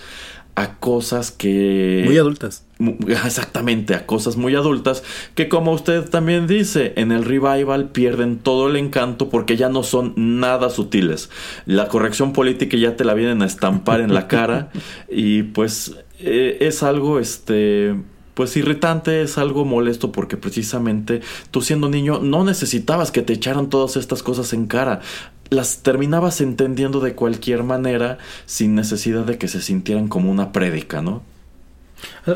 a 0.56 0.80
cosas 0.80 1.32
que... 1.32 2.02
Muy 2.04 2.18
adultas. 2.18 2.67
Exactamente, 3.08 3.96
a 3.96 4.06
cosas 4.06 4.38
muy 4.38 4.56
adultas 4.56 5.04
que 5.36 5.50
como 5.50 5.72
usted 5.72 6.10
también 6.10 6.48
dice, 6.48 6.94
en 6.96 7.12
el 7.12 7.26
revival 7.26 7.90
pierden 7.90 8.38
todo 8.38 8.70
el 8.70 8.76
encanto 8.76 9.30
porque 9.30 9.58
ya 9.58 9.70
no 9.70 9.84
son 9.84 10.14
nada 10.16 10.70
sutiles. 10.70 11.30
La 11.66 11.88
corrección 11.88 12.34
política 12.34 12.78
ya 12.78 12.96
te 12.96 13.06
la 13.06 13.14
vienen 13.14 13.42
a 13.42 13.46
estampar 13.46 14.02
en 14.02 14.14
la 14.14 14.28
cara 14.28 14.70
y 15.10 15.44
pues 15.44 15.96
eh, 16.20 16.58
es 16.62 16.84
algo 16.84 17.20
este 17.20 17.96
pues 18.34 18.56
irritante, 18.56 19.24
es 19.24 19.40
algo 19.40 19.66
molesto 19.66 20.12
porque 20.12 20.38
precisamente 20.38 21.22
tú 21.50 21.62
siendo 21.62 21.90
niño 21.90 22.20
no 22.20 22.44
necesitabas 22.44 23.10
que 23.10 23.24
te 23.24 23.34
echaran 23.34 23.68
todas 23.68 23.98
estas 23.98 24.22
cosas 24.22 24.54
en 24.54 24.68
cara. 24.68 25.02
Las 25.50 25.82
terminabas 25.82 26.40
entendiendo 26.40 27.00
de 27.00 27.16
cualquier 27.16 27.64
manera 27.64 28.20
sin 28.46 28.76
necesidad 28.76 29.26
de 29.26 29.40
que 29.40 29.48
se 29.48 29.60
sintieran 29.60 30.08
como 30.08 30.30
una 30.30 30.52
prédica, 30.52 31.02
¿no? 31.02 31.24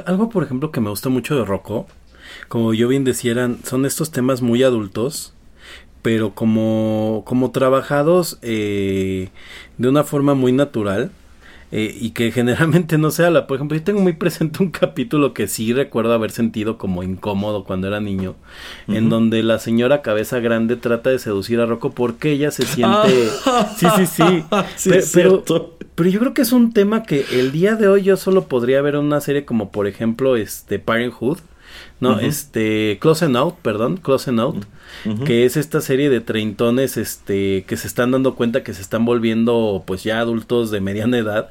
Algo, 0.05 0.29
por 0.29 0.43
ejemplo, 0.43 0.71
que 0.71 0.81
me 0.81 0.89
gusta 0.89 1.09
mucho 1.09 1.35
de 1.35 1.45
Rocco, 1.45 1.87
como 2.47 2.73
yo 2.73 2.87
bien 2.87 3.03
decía, 3.03 3.35
son 3.63 3.85
estos 3.85 4.11
temas 4.11 4.41
muy 4.41 4.63
adultos, 4.63 5.33
pero 6.01 6.33
como, 6.33 7.23
como 7.25 7.51
trabajados 7.51 8.39
eh, 8.41 9.29
de 9.77 9.89
una 9.89 10.03
forma 10.03 10.33
muy 10.33 10.51
natural 10.51 11.11
eh, 11.73 11.95
y 11.99 12.11
que 12.11 12.31
generalmente 12.31 12.97
no 12.97 13.11
se 13.11 13.25
habla. 13.25 13.47
Por 13.47 13.55
ejemplo, 13.55 13.77
yo 13.77 13.83
tengo 13.83 14.01
muy 14.01 14.13
presente 14.13 14.61
un 14.61 14.71
capítulo 14.71 15.33
que 15.33 15.47
sí 15.47 15.71
recuerdo 15.73 16.13
haber 16.13 16.31
sentido 16.31 16.77
como 16.77 17.01
incómodo 17.01 17.63
cuando 17.63 17.87
era 17.87 18.01
niño, 18.01 18.35
en 18.89 19.09
donde 19.09 19.41
la 19.41 19.57
señora 19.57 20.01
cabeza 20.01 20.39
grande 20.39 20.75
trata 20.75 21.09
de 21.09 21.19
seducir 21.19 21.61
a 21.61 21.65
Rocco 21.65 21.91
porque 21.91 22.31
ella 22.31 22.51
se 22.51 22.65
siente... 22.65 23.29
sí, 23.77 23.87
sí, 23.95 24.05
sí. 24.05 24.43
pero, 25.13 25.43
pero, 25.95 26.09
yo 26.09 26.19
creo 26.19 26.33
que 26.33 26.41
es 26.41 26.51
un 26.51 26.73
tema 26.73 27.03
que 27.03 27.25
el 27.31 27.51
día 27.53 27.75
de 27.75 27.87
hoy 27.87 28.03
yo 28.03 28.17
solo 28.17 28.47
podría 28.47 28.81
ver 28.81 28.95
en 28.95 29.01
una 29.01 29.21
serie 29.21 29.45
como 29.45 29.71
por 29.71 29.87
ejemplo 29.87 30.35
este 30.35 30.77
Parenthood. 30.79 31.39
No, 32.01 32.19
este, 32.19 32.97
Close 32.99 33.25
Out, 33.25 33.55
perdón, 33.61 33.97
Close 33.97 34.31
Out, 34.31 34.65
que 35.25 35.45
es 35.45 35.57
esta 35.57 35.81
serie 35.81 36.09
de 36.09 36.21
treintones, 36.21 36.97
este, 36.97 37.63
que 37.67 37.77
se 37.77 37.87
están 37.87 38.11
dando 38.11 38.35
cuenta 38.35 38.63
que 38.63 38.73
se 38.73 38.81
están 38.81 39.05
volviendo, 39.05 39.83
pues 39.85 40.03
ya 40.03 40.19
adultos 40.19 40.71
de 40.71 40.81
mediana 40.81 41.17
edad, 41.17 41.49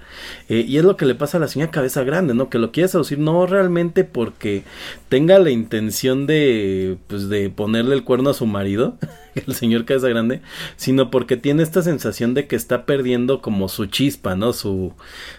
eh, 0.48 0.64
y 0.66 0.78
es 0.78 0.84
lo 0.84 0.96
que 0.96 1.06
le 1.06 1.14
pasa 1.14 1.36
a 1.36 1.40
la 1.40 1.48
señora 1.48 1.70
Cabeza 1.70 2.04
Grande, 2.04 2.34
¿no? 2.34 2.50
Que 2.50 2.58
lo 2.58 2.72
quiere 2.72 2.88
seducir 2.88 3.18
no 3.18 3.46
realmente 3.46 4.04
porque 4.04 4.64
tenga 5.08 5.38
la 5.38 5.50
intención 5.50 6.26
de, 6.26 6.98
pues, 7.06 7.28
de 7.28 7.50
ponerle 7.50 7.94
el 7.94 8.04
cuerno 8.04 8.30
a 8.30 8.34
su 8.34 8.46
marido, 8.46 8.98
el 9.34 9.54
señor 9.54 9.84
Cabeza 9.84 10.08
Grande, 10.08 10.40
sino 10.76 11.10
porque 11.10 11.36
tiene 11.36 11.62
esta 11.62 11.82
sensación 11.82 12.34
de 12.34 12.46
que 12.46 12.56
está 12.56 12.84
perdiendo 12.84 13.40
como 13.40 13.68
su 13.68 13.86
chispa, 13.86 14.36
¿no? 14.36 14.52
Su, 14.52 14.92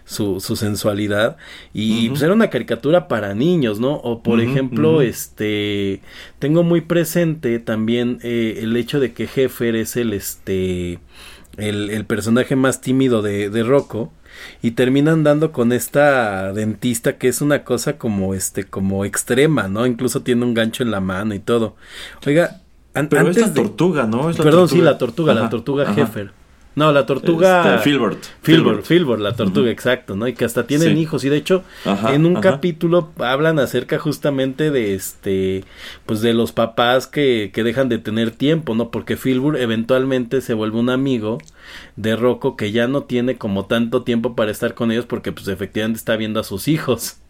su, 0.06 0.40
su 0.40 0.56
sensualidad, 0.56 1.38
y 1.74 2.10
pues 2.10 2.22
era 2.22 2.34
una 2.34 2.50
caricatura 2.50 3.08
para 3.08 3.34
niños, 3.34 3.80
¿no? 3.80 3.94
O 3.96 4.24
por 4.24 4.42
ejemplo, 4.42 5.02
este, 5.02 6.02
tengo 6.40 6.64
muy 6.64 6.82
presente 6.82 7.60
también 7.60 7.91
eh, 7.98 8.60
el 8.62 8.76
hecho 8.78 9.00
de 9.00 9.14
que 9.14 9.24
Heffer 9.24 9.76
es 9.76 9.96
el, 9.96 10.14
este, 10.14 11.00
el, 11.58 12.06
personaje 12.06 12.56
más 12.56 12.82
tímido 12.82 13.22
de, 13.22 13.50
de 13.50 13.64
Rocco 13.64 14.12
y 14.62 14.72
terminan 14.72 15.24
dando 15.24 15.52
con 15.52 15.72
esta 15.72 16.54
dentista 16.54 17.18
que 17.18 17.28
es 17.28 17.42
una 17.42 17.64
cosa 17.64 17.98
como 17.98 18.34
este 18.34 18.66
como 18.66 19.06
extrema, 19.06 19.68
¿no? 19.68 19.86
Incluso 19.86 20.22
tiene 20.22 20.46
un 20.46 20.54
gancho 20.54 20.84
en 20.84 20.92
la 20.92 21.00
mano 21.02 21.34
y 21.34 21.40
todo. 21.40 21.76
Oiga, 22.26 22.62
Pero 22.94 23.30
es 23.30 23.38
la 23.38 23.54
tortuga, 23.54 24.06
¿no? 24.06 24.32
perdón, 24.32 24.70
sí, 24.70 24.82
la 24.82 24.98
tortuga, 24.98 25.34
la 25.34 25.50
tortuga 25.50 25.94
Heffer. 25.96 26.32
No, 26.74 26.92
la 26.92 27.06
tortuga. 27.06 27.76
Este, 27.76 27.90
Filbert. 27.90 28.24
Filbert. 28.42 28.84
Filbert, 28.84 29.22
la 29.22 29.36
tortuga, 29.36 29.70
exacto, 29.70 30.16
¿no? 30.16 30.28
Y 30.28 30.34
que 30.34 30.46
hasta 30.46 30.66
tienen 30.68 30.98
hijos. 30.98 31.24
Y 31.26 31.30
de 31.30 31.38
hecho, 31.38 31.64
en 32.10 32.26
un 32.26 32.36
capítulo 32.36 33.10
hablan 33.18 33.60
acerca 33.60 34.00
justamente 34.00 34.72
de 34.72 34.94
este. 34.94 35.66
Pues 36.06 36.22
de 36.22 36.34
los 36.34 36.52
papás 36.54 37.08
que, 37.08 37.52
que 37.54 37.64
dejan 37.64 37.90
de 37.90 37.98
tener 37.98 38.32
tiempo, 38.32 38.74
¿no? 38.74 38.90
Porque 38.90 39.18
Filbert 39.18 39.60
eventualmente 39.60 40.42
se 40.42 40.54
vuelve 40.54 40.80
un 40.80 40.90
amigo 40.90 41.40
de 41.96 42.16
Rocco 42.16 42.56
que 42.56 42.72
ya 42.72 42.88
no 42.88 43.04
tiene 43.04 43.38
como 43.38 43.66
tanto 43.66 44.04
tiempo 44.04 44.36
para 44.36 44.52
estar 44.52 44.74
con 44.74 44.92
ellos 44.92 45.06
porque, 45.06 45.32
pues 45.32 45.48
efectivamente 45.48 45.98
está 45.98 46.16
viendo 46.16 46.40
a 46.40 46.44
sus 46.44 46.68
hijos. 46.68 47.21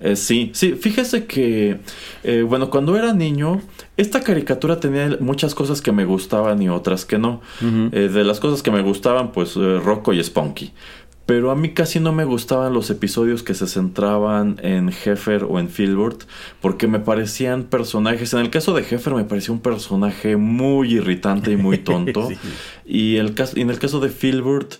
Eh, 0.00 0.16
sí, 0.16 0.50
sí, 0.54 0.72
fíjese 0.72 1.26
que, 1.26 1.80
eh, 2.22 2.42
bueno, 2.42 2.70
cuando 2.70 2.96
era 2.96 3.12
niño, 3.12 3.60
esta 3.96 4.22
caricatura 4.22 4.80
tenía 4.80 5.18
muchas 5.20 5.54
cosas 5.54 5.82
que 5.82 5.92
me 5.92 6.04
gustaban 6.04 6.62
y 6.62 6.68
otras 6.68 7.04
que 7.04 7.18
no. 7.18 7.40
Eh, 7.62 8.08
de 8.12 8.24
las 8.24 8.40
cosas 8.40 8.62
que 8.62 8.70
me 8.70 8.82
gustaban, 8.82 9.32
pues 9.32 9.56
Rocco 9.56 10.12
y 10.12 10.22
Spunky. 10.22 10.72
Pero 11.30 11.52
a 11.52 11.54
mí 11.54 11.74
casi 11.74 12.00
no 12.00 12.12
me 12.12 12.24
gustaban 12.24 12.72
los 12.72 12.90
episodios 12.90 13.44
que 13.44 13.54
se 13.54 13.68
centraban 13.68 14.58
en 14.64 14.88
Heffer 14.88 15.44
o 15.44 15.60
en 15.60 15.68
Filbert, 15.68 16.22
porque 16.60 16.88
me 16.88 16.98
parecían 16.98 17.62
personajes. 17.62 18.32
En 18.32 18.40
el 18.40 18.50
caso 18.50 18.74
de 18.74 18.82
Heffer 18.82 19.14
me 19.14 19.22
parecía 19.22 19.52
un 19.52 19.60
personaje 19.60 20.36
muy 20.36 20.94
irritante 20.94 21.52
y 21.52 21.56
muy 21.56 21.78
tonto. 21.84 22.30
y, 22.84 23.14
el, 23.14 23.34
y 23.54 23.60
en 23.60 23.70
el 23.70 23.78
caso 23.78 24.00
de 24.00 24.08
Filbert 24.08 24.74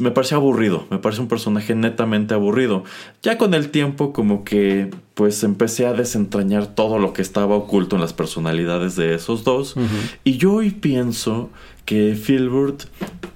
me 0.00 0.10
parece 0.10 0.34
aburrido, 0.34 0.86
me 0.90 0.98
parece 0.98 1.20
un 1.20 1.28
personaje 1.28 1.74
netamente 1.74 2.34
aburrido. 2.34 2.84
Ya 3.22 3.38
con 3.38 3.54
el 3.54 3.70
tiempo 3.70 4.12
como 4.12 4.44
que 4.44 4.90
pues 5.14 5.42
empecé 5.44 5.86
a 5.86 5.92
desentrañar 5.92 6.66
todo 6.66 6.98
lo 6.98 7.12
que 7.12 7.22
estaba 7.22 7.54
oculto 7.54 7.96
en 7.96 8.02
las 8.02 8.12
personalidades 8.12 8.96
de 8.96 9.14
esos 9.14 9.44
dos 9.44 9.76
y 10.24 10.36
yo 10.38 10.54
hoy 10.54 10.70
pienso 10.70 11.50
que 11.84 12.14
Filbert 12.14 12.84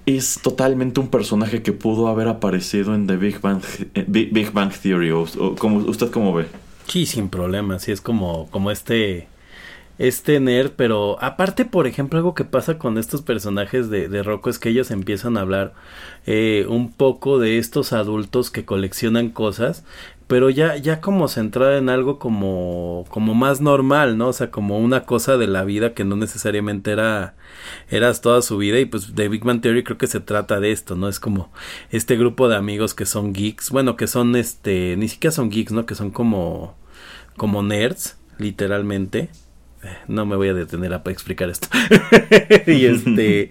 es 0.06 0.40
totalmente 0.42 1.00
un 1.00 1.08
personaje 1.08 1.62
que 1.62 1.72
pudo 1.72 2.08
haber 2.08 2.28
aparecido 2.28 2.94
en 2.94 3.06
The 3.06 3.16
Big 3.16 3.40
Bang, 3.40 3.60
eh, 3.94 4.04
Big, 4.08 4.52
Bang 4.52 4.72
Theory 4.72 5.10
o, 5.10 5.26
como 5.58 5.78
usted 5.78 6.10
cómo 6.10 6.32
ve. 6.32 6.46
Sí, 6.86 7.06
sin 7.06 7.28
problema, 7.28 7.78
sí 7.78 7.92
es 7.92 8.00
como 8.00 8.48
como 8.50 8.70
este 8.70 9.28
es 9.98 10.22
tener, 10.22 10.74
pero 10.74 11.16
aparte, 11.20 11.64
por 11.64 11.86
ejemplo, 11.86 12.18
algo 12.18 12.34
que 12.34 12.44
pasa 12.44 12.78
con 12.78 12.98
estos 12.98 13.22
personajes 13.22 13.90
de, 13.90 14.08
de 14.08 14.22
Rocco 14.22 14.48
es 14.48 14.58
que 14.58 14.68
ellos 14.68 14.90
empiezan 14.92 15.36
a 15.36 15.40
hablar 15.40 15.74
eh, 16.26 16.66
un 16.68 16.92
poco 16.92 17.38
de 17.38 17.58
estos 17.58 17.92
adultos 17.92 18.50
que 18.50 18.64
coleccionan 18.64 19.30
cosas, 19.30 19.84
pero 20.28 20.50
ya, 20.50 20.76
ya 20.76 21.00
como 21.00 21.26
centrada 21.26 21.78
en 21.78 21.88
algo 21.88 22.18
como, 22.18 23.06
como 23.08 23.34
más 23.34 23.60
normal, 23.60 24.18
¿no? 24.18 24.28
O 24.28 24.32
sea, 24.32 24.50
como 24.50 24.78
una 24.78 25.04
cosa 25.04 25.36
de 25.36 25.48
la 25.48 25.64
vida 25.64 25.94
que 25.94 26.04
no 26.04 26.16
necesariamente 26.16 26.92
era, 26.92 27.34
eras 27.90 28.20
toda 28.20 28.42
su 28.42 28.58
vida 28.58 28.78
y 28.78 28.84
pues 28.84 29.16
de 29.16 29.28
Big 29.28 29.44
Man 29.44 29.60
Theory 29.62 29.82
creo 29.84 29.98
que 29.98 30.06
se 30.06 30.20
trata 30.20 30.60
de 30.60 30.70
esto, 30.70 30.96
¿no? 30.96 31.08
Es 31.08 31.18
como 31.18 31.50
este 31.90 32.16
grupo 32.16 32.48
de 32.48 32.56
amigos 32.56 32.94
que 32.94 33.06
son 33.06 33.32
geeks, 33.32 33.70
bueno, 33.70 33.96
que 33.96 34.06
son 34.06 34.36
este, 34.36 34.96
ni 34.96 35.08
siquiera 35.08 35.32
son 35.34 35.50
geeks, 35.50 35.72
¿no? 35.72 35.86
Que 35.86 35.94
son 35.94 36.10
como, 36.10 36.76
como 37.36 37.62
nerds, 37.62 38.18
literalmente 38.38 39.30
no 40.08 40.26
me 40.26 40.36
voy 40.36 40.48
a 40.48 40.54
detener 40.54 40.92
a 40.92 41.02
explicar 41.06 41.48
esto. 41.50 41.68
y 42.66 42.86
este 42.86 43.50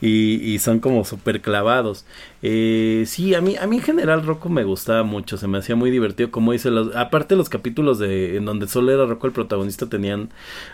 y, 0.00 0.58
son 0.58 0.80
como 0.80 1.04
súper 1.04 1.40
clavados. 1.40 2.04
Eh, 2.42 3.04
sí, 3.06 3.34
a 3.34 3.40
mí, 3.40 3.56
a 3.56 3.66
mí 3.66 3.76
en 3.76 3.82
general 3.82 4.24
Rocco 4.24 4.48
me 4.48 4.64
gustaba 4.64 5.02
mucho, 5.02 5.36
se 5.36 5.48
me 5.48 5.58
hacía 5.58 5.76
muy 5.76 5.90
divertido, 5.90 6.30
como 6.30 6.52
dice, 6.52 6.70
los, 6.70 6.94
aparte 6.94 7.36
los 7.36 7.48
capítulos 7.48 7.98
de 7.98 8.36
en 8.36 8.44
donde 8.44 8.68
solo 8.68 8.92
era 8.92 9.06
Rocco 9.06 9.26
el 9.26 9.32
protagonista 9.32 9.88
tenían 9.88 10.30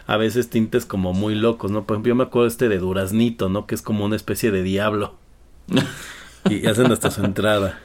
a 0.07 0.17
veces 0.17 0.51
tintes 0.51 0.87
como 0.87 1.13
muy 1.13 1.35
locos, 1.35 1.71
¿no? 1.71 1.85
Por 1.85 1.97
ejemplo, 1.97 2.11
yo 2.11 2.17
me 2.17 2.25
acuerdo 2.25 2.47
este 2.47 2.69
de 2.69 2.79
Duraznito, 2.79 3.49
¿no? 3.49 3.67
Que 3.67 3.75
es 3.75 3.83
como 3.83 4.05
una 4.05 4.17
especie 4.17 4.51
de 4.51 4.63
diablo. 4.63 5.15
y 6.51 6.67
hacen 6.67 6.93
hasta 6.93 7.11
su 7.11 7.25
entrada. 7.25 7.81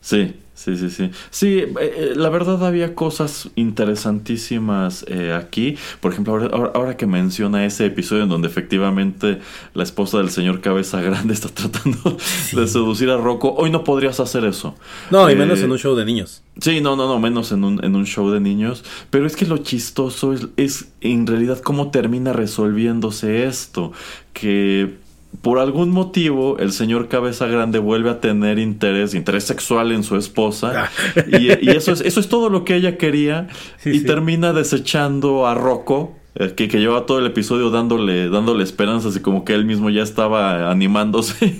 Sí, 0.00 0.34
sí, 0.54 0.76
sí, 0.76 0.90
sí. 0.90 1.10
Sí, 1.30 1.58
eh, 1.58 1.74
eh, 1.80 2.12
la 2.14 2.28
verdad 2.28 2.64
había 2.64 2.94
cosas 2.94 3.50
interesantísimas 3.56 5.04
eh, 5.08 5.32
aquí. 5.32 5.76
Por 6.00 6.12
ejemplo, 6.12 6.48
ahora, 6.74 6.96
que 6.96 7.06
menciona 7.06 7.64
ese 7.64 7.86
episodio 7.86 8.22
en 8.22 8.28
donde 8.28 8.48
efectivamente 8.48 9.40
la 9.74 9.82
esposa 9.82 10.18
del 10.18 10.30
señor 10.30 10.60
Cabeza 10.60 11.00
Grande 11.00 11.34
está 11.34 11.48
tratando 11.48 12.16
de 12.52 12.68
seducir 12.68 13.10
a 13.10 13.16
Rocco, 13.16 13.54
hoy 13.56 13.70
no 13.70 13.84
podrías 13.84 14.20
hacer 14.20 14.44
eso. 14.44 14.76
No, 15.10 15.30
y 15.30 15.34
menos 15.34 15.60
en 15.60 15.72
un 15.72 15.78
show 15.78 15.96
de 15.96 16.04
niños. 16.04 16.42
Sí, 16.60 16.80
no, 16.80 16.96
no, 16.96 17.06
no, 17.06 17.18
menos 17.18 17.52
en 17.52 17.64
un, 17.64 17.84
en 17.84 17.96
un 17.96 18.06
show 18.06 18.30
de 18.30 18.40
niños. 18.40 18.84
Pero 19.10 19.26
es 19.26 19.36
que 19.36 19.44
lo 19.44 19.58
chistoso 19.58 20.32
es, 20.32 20.46
es 20.56 20.88
en 21.00 21.26
realidad 21.26 21.58
cómo 21.60 21.90
termina 21.90 22.32
resolviéndose 22.32 23.46
esto. 23.46 23.92
Que 24.32 25.05
por 25.42 25.58
algún 25.58 25.90
motivo 25.90 26.58
el 26.58 26.72
señor 26.72 27.08
Cabeza 27.08 27.46
Grande 27.46 27.78
vuelve 27.78 28.10
a 28.10 28.20
tener 28.20 28.58
interés, 28.58 29.14
interés 29.14 29.44
sexual 29.44 29.92
en 29.92 30.02
su 30.02 30.16
esposa. 30.16 30.90
Ah. 31.16 31.22
y, 31.38 31.70
eso, 31.70 31.92
es, 31.92 32.00
eso 32.00 32.20
es 32.20 32.28
todo 32.28 32.50
lo 32.50 32.64
que 32.64 32.76
ella 32.76 32.98
quería. 32.98 33.48
y 33.84 34.00
termina 34.00 34.52
desechando 34.52 35.46
a 35.46 35.54
Rocco. 35.54 36.14
Eh, 36.38 36.52
que, 36.54 36.68
que 36.68 36.80
lleva 36.80 37.06
todo 37.06 37.18
el 37.18 37.24
episodio 37.24 37.70
dándole, 37.70 38.28
dándole 38.28 38.62
esperanzas 38.62 39.16
y 39.16 39.20
como 39.20 39.46
que 39.46 39.54
él 39.54 39.64
mismo 39.64 39.88
ya 39.88 40.02
estaba 40.02 40.70
animándose. 40.70 41.58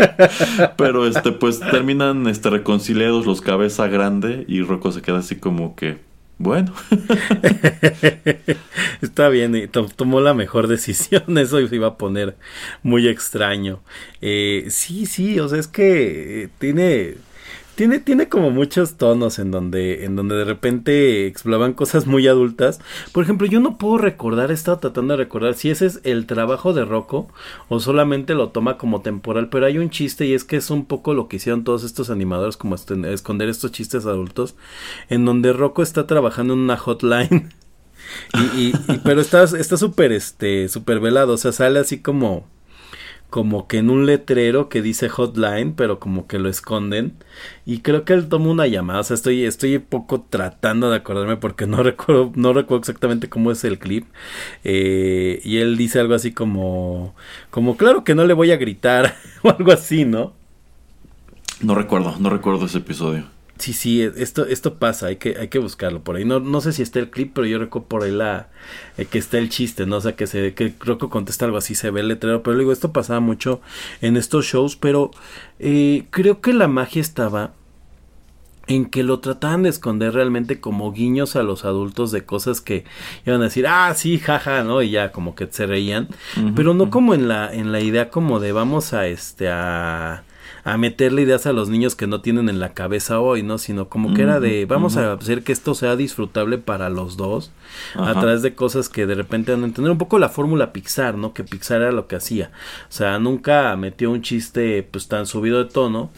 Pero 0.78 1.06
este, 1.06 1.30
pues 1.32 1.60
terminan 1.60 2.26
este, 2.26 2.48
reconciliados 2.48 3.26
los 3.26 3.42
cabeza 3.42 3.86
grande 3.88 4.46
y 4.48 4.62
Rocco 4.62 4.92
se 4.92 5.02
queda 5.02 5.18
así 5.18 5.36
como 5.36 5.76
que, 5.76 5.98
bueno. 6.38 6.72
Está 9.02 9.28
bien, 9.28 9.70
tomó 9.96 10.20
la 10.20 10.34
mejor 10.34 10.68
decisión, 10.68 11.22
eso 11.38 11.60
iba 11.60 11.88
a 11.88 11.98
poner 11.98 12.36
muy 12.82 13.08
extraño. 13.08 13.80
Eh, 14.20 14.66
sí, 14.70 15.06
sí, 15.06 15.40
o 15.40 15.48
sea, 15.48 15.58
es 15.58 15.68
que 15.68 16.48
tiene 16.58 17.16
tiene, 17.78 18.00
tiene 18.00 18.28
como 18.28 18.50
muchos 18.50 18.96
tonos 18.96 19.38
en 19.38 19.52
donde, 19.52 20.04
en 20.04 20.16
donde 20.16 20.34
de 20.34 20.44
repente 20.44 21.28
exploraban 21.28 21.74
cosas 21.74 22.08
muy 22.08 22.26
adultas. 22.26 22.80
Por 23.12 23.22
ejemplo, 23.22 23.46
yo 23.46 23.60
no 23.60 23.78
puedo 23.78 23.98
recordar, 23.98 24.50
he 24.50 24.54
estado 24.54 24.80
tratando 24.80 25.12
de 25.12 25.18
recordar 25.18 25.54
si 25.54 25.70
ese 25.70 25.86
es 25.86 26.00
el 26.02 26.26
trabajo 26.26 26.72
de 26.72 26.84
Rocco 26.84 27.28
o 27.68 27.78
solamente 27.78 28.34
lo 28.34 28.48
toma 28.48 28.78
como 28.78 29.00
temporal, 29.02 29.48
pero 29.48 29.66
hay 29.66 29.78
un 29.78 29.90
chiste 29.90 30.26
y 30.26 30.34
es 30.34 30.42
que 30.42 30.56
es 30.56 30.70
un 30.70 30.86
poco 30.86 31.14
lo 31.14 31.28
que 31.28 31.36
hicieron 31.36 31.62
todos 31.62 31.84
estos 31.84 32.10
animadores, 32.10 32.56
como 32.56 32.74
esconder 32.74 33.48
estos 33.48 33.70
chistes 33.70 34.06
adultos, 34.06 34.56
en 35.08 35.24
donde 35.24 35.52
Rocco 35.52 35.84
está 35.84 36.08
trabajando 36.08 36.54
en 36.54 36.58
una 36.58 36.76
hotline. 36.76 37.54
y, 38.56 38.72
pero 39.04 39.20
está 39.20 39.46
súper, 39.46 40.10
este, 40.10 40.68
súper 40.68 40.98
velado, 40.98 41.34
o 41.34 41.38
sea, 41.38 41.52
sale 41.52 41.78
así 41.78 42.00
como 42.00 42.44
como 43.30 43.66
que 43.66 43.78
en 43.78 43.90
un 43.90 44.06
letrero 44.06 44.68
que 44.68 44.80
dice 44.80 45.08
hotline, 45.08 45.74
pero 45.74 45.98
como 45.98 46.26
que 46.26 46.38
lo 46.38 46.48
esconden. 46.48 47.12
Y 47.66 47.80
creo 47.80 48.04
que 48.04 48.14
él 48.14 48.28
toma 48.28 48.50
una 48.50 48.66
llamada. 48.66 49.00
O 49.00 49.04
sea, 49.04 49.14
estoy, 49.14 49.44
estoy 49.44 49.78
poco 49.78 50.24
tratando 50.28 50.90
de 50.90 50.96
acordarme 50.96 51.36
porque 51.36 51.66
no 51.66 51.82
recuerdo, 51.82 52.32
no 52.34 52.52
recuerdo 52.52 52.80
exactamente 52.80 53.28
cómo 53.28 53.50
es 53.50 53.64
el 53.64 53.78
clip. 53.78 54.06
Eh, 54.64 55.40
y 55.44 55.58
él 55.58 55.76
dice 55.76 56.00
algo 56.00 56.14
así 56.14 56.32
como, 56.32 57.14
como 57.50 57.76
claro 57.76 58.04
que 58.04 58.14
no 58.14 58.24
le 58.24 58.34
voy 58.34 58.50
a 58.50 58.56
gritar 58.56 59.14
o 59.42 59.50
algo 59.50 59.72
así, 59.72 60.04
¿no? 60.04 60.32
No 61.60 61.74
recuerdo, 61.74 62.16
no 62.18 62.30
recuerdo 62.30 62.66
ese 62.66 62.78
episodio. 62.78 63.24
Sí, 63.58 63.72
sí, 63.72 64.02
esto, 64.02 64.46
esto 64.46 64.78
pasa, 64.78 65.06
hay 65.06 65.16
que, 65.16 65.36
hay 65.38 65.48
que 65.48 65.58
buscarlo 65.58 66.02
por 66.02 66.16
ahí. 66.16 66.24
No, 66.24 66.38
no 66.38 66.60
sé 66.60 66.72
si 66.72 66.82
está 66.82 67.00
el 67.00 67.10
clip, 67.10 67.32
pero 67.34 67.46
yo 67.46 67.58
recuerdo 67.58 67.88
por 67.88 68.04
ahí 68.04 68.12
la 68.12 68.48
eh, 68.96 69.04
que 69.04 69.18
está 69.18 69.38
el 69.38 69.48
chiste, 69.48 69.84
¿no? 69.84 69.96
O 69.96 70.00
sea, 70.00 70.14
que 70.14 70.26
se, 70.26 70.54
que 70.54 70.74
creo 70.74 70.98
que 70.98 71.08
contesta 71.08 71.44
algo 71.44 71.56
así, 71.56 71.74
se 71.74 71.90
ve 71.90 72.00
el 72.00 72.08
letrero, 72.08 72.42
pero 72.42 72.56
digo, 72.56 72.72
esto 72.72 72.92
pasaba 72.92 73.20
mucho 73.20 73.60
en 74.00 74.16
estos 74.16 74.46
shows, 74.46 74.76
pero 74.76 75.10
eh, 75.58 76.06
creo 76.10 76.40
que 76.40 76.52
la 76.52 76.68
magia 76.68 77.00
estaba 77.00 77.52
en 78.68 78.84
que 78.84 79.02
lo 79.02 79.18
trataban 79.20 79.62
de 79.64 79.70
esconder 79.70 80.12
realmente 80.12 80.60
como 80.60 80.92
guiños 80.92 81.36
a 81.36 81.42
los 81.42 81.64
adultos 81.64 82.12
de 82.12 82.24
cosas 82.24 82.60
que 82.60 82.84
iban 83.26 83.40
a 83.40 83.44
decir, 83.44 83.66
ah, 83.66 83.92
sí, 83.94 84.18
jaja, 84.18 84.62
¿no? 84.62 84.82
Y 84.82 84.90
ya 84.90 85.10
como 85.10 85.34
que 85.34 85.48
se 85.50 85.66
reían, 85.66 86.08
pero 86.54 86.74
no 86.74 86.90
como 86.90 87.14
en 87.14 87.28
la, 87.28 87.52
en 87.52 87.72
la 87.72 87.80
idea 87.80 88.10
como 88.10 88.40
de 88.40 88.52
vamos 88.52 88.92
a 88.92 89.06
este, 89.06 89.48
a 89.48 90.22
a 90.68 90.76
meterle 90.76 91.22
ideas 91.22 91.46
a 91.46 91.52
los 91.52 91.70
niños 91.70 91.96
que 91.96 92.06
no 92.06 92.20
tienen 92.20 92.48
en 92.48 92.60
la 92.60 92.74
cabeza 92.74 93.20
hoy, 93.20 93.42
¿no? 93.42 93.56
Sino 93.56 93.88
como 93.88 94.12
que 94.12 94.22
era 94.22 94.38
de, 94.38 94.66
vamos 94.66 94.96
a 94.98 95.12
hacer 95.12 95.42
que 95.42 95.52
esto 95.52 95.74
sea 95.74 95.96
disfrutable 95.96 96.58
para 96.58 96.90
los 96.90 97.16
dos, 97.16 97.52
a 97.94 98.12
través 98.12 98.42
de 98.42 98.54
cosas 98.54 98.88
que 98.88 99.06
de 99.06 99.14
repente 99.14 99.52
van 99.52 99.62
a 99.62 99.66
entender 99.66 99.90
un 99.90 99.98
poco 99.98 100.18
la 100.18 100.28
fórmula 100.28 100.72
Pixar, 100.72 101.16
¿no? 101.16 101.32
Que 101.32 101.42
Pixar 101.42 101.80
era 101.80 101.92
lo 101.92 102.06
que 102.06 102.16
hacía. 102.16 102.50
O 102.88 102.92
sea, 102.92 103.18
nunca 103.18 103.74
metió 103.76 104.10
un 104.10 104.20
chiste 104.20 104.82
pues 104.82 105.08
tan 105.08 105.26
subido 105.26 105.64
de 105.64 105.70
tono, 105.70 106.10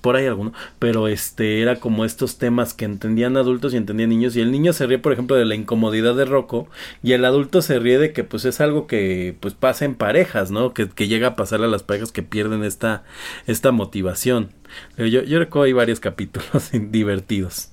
por 0.00 0.16
ahí 0.16 0.26
alguno, 0.26 0.52
pero 0.78 1.08
este 1.08 1.62
era 1.62 1.76
como 1.76 2.04
estos 2.04 2.38
temas 2.38 2.74
que 2.74 2.84
entendían 2.84 3.36
adultos 3.36 3.72
y 3.72 3.76
entendían 3.76 4.10
niños 4.10 4.36
y 4.36 4.40
el 4.40 4.50
niño 4.50 4.72
se 4.72 4.86
ríe 4.86 4.98
por 4.98 5.12
ejemplo 5.12 5.36
de 5.36 5.44
la 5.44 5.54
incomodidad 5.54 6.14
de 6.14 6.24
Rocco 6.24 6.68
y 7.02 7.12
el 7.12 7.24
adulto 7.24 7.62
se 7.62 7.78
ríe 7.78 7.98
de 7.98 8.12
que 8.12 8.24
pues 8.24 8.44
es 8.44 8.60
algo 8.60 8.86
que 8.86 9.36
pues 9.40 9.54
pasa 9.54 9.84
en 9.84 9.94
parejas, 9.94 10.50
¿no? 10.50 10.74
Que, 10.74 10.88
llega 11.10 11.28
a 11.28 11.36
pasar 11.36 11.62
a 11.62 11.66
las 11.66 11.82
parejas 11.82 12.12
que 12.12 12.22
pierden 12.22 12.62
esta, 12.62 13.02
esta 13.46 13.72
motivación. 13.72 14.50
Yo, 14.96 15.22
yo 15.22 15.38
recuerdo 15.38 15.64
hay 15.64 15.72
varios 15.72 15.98
capítulos 15.98 16.70
divertidos. 16.72 17.70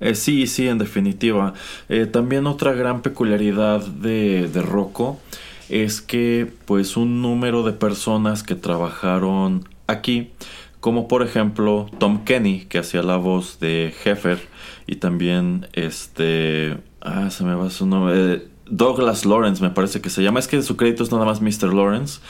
Eh, 0.00 0.14
sí, 0.14 0.46
sí, 0.46 0.68
en 0.68 0.78
definitiva. 0.78 1.54
Eh, 1.88 2.06
también 2.06 2.46
otra 2.46 2.72
gran 2.72 3.02
peculiaridad 3.02 3.84
de, 3.84 4.48
de 4.48 4.62
Rocco 4.62 5.20
es 5.68 6.00
que 6.00 6.50
pues 6.66 6.96
un 6.96 7.22
número 7.22 7.62
de 7.62 7.72
personas 7.72 8.42
que 8.42 8.54
trabajaron 8.54 9.64
aquí 9.86 10.30
como 10.84 11.08
por 11.08 11.22
ejemplo 11.22 11.86
Tom 11.96 12.24
Kenny 12.24 12.66
que 12.66 12.76
hacía 12.76 13.02
la 13.02 13.16
voz 13.16 13.58
de 13.58 13.94
Heffer 14.04 14.38
y 14.86 14.96
también 14.96 15.66
este 15.72 16.76
ah 17.00 17.30
se 17.30 17.42
me 17.42 17.54
va 17.54 17.70
su 17.70 17.86
nombre 17.86 18.48
Douglas 18.66 19.26
Lawrence 19.26 19.62
me 19.62 19.70
parece 19.70 20.00
que 20.00 20.08
se 20.08 20.22
llama, 20.22 20.40
es 20.40 20.48
que 20.48 20.62
su 20.62 20.76
crédito 20.76 21.02
es 21.02 21.12
nada 21.12 21.26
más 21.26 21.42
Mr. 21.42 21.74
Lawrence, 21.74 22.20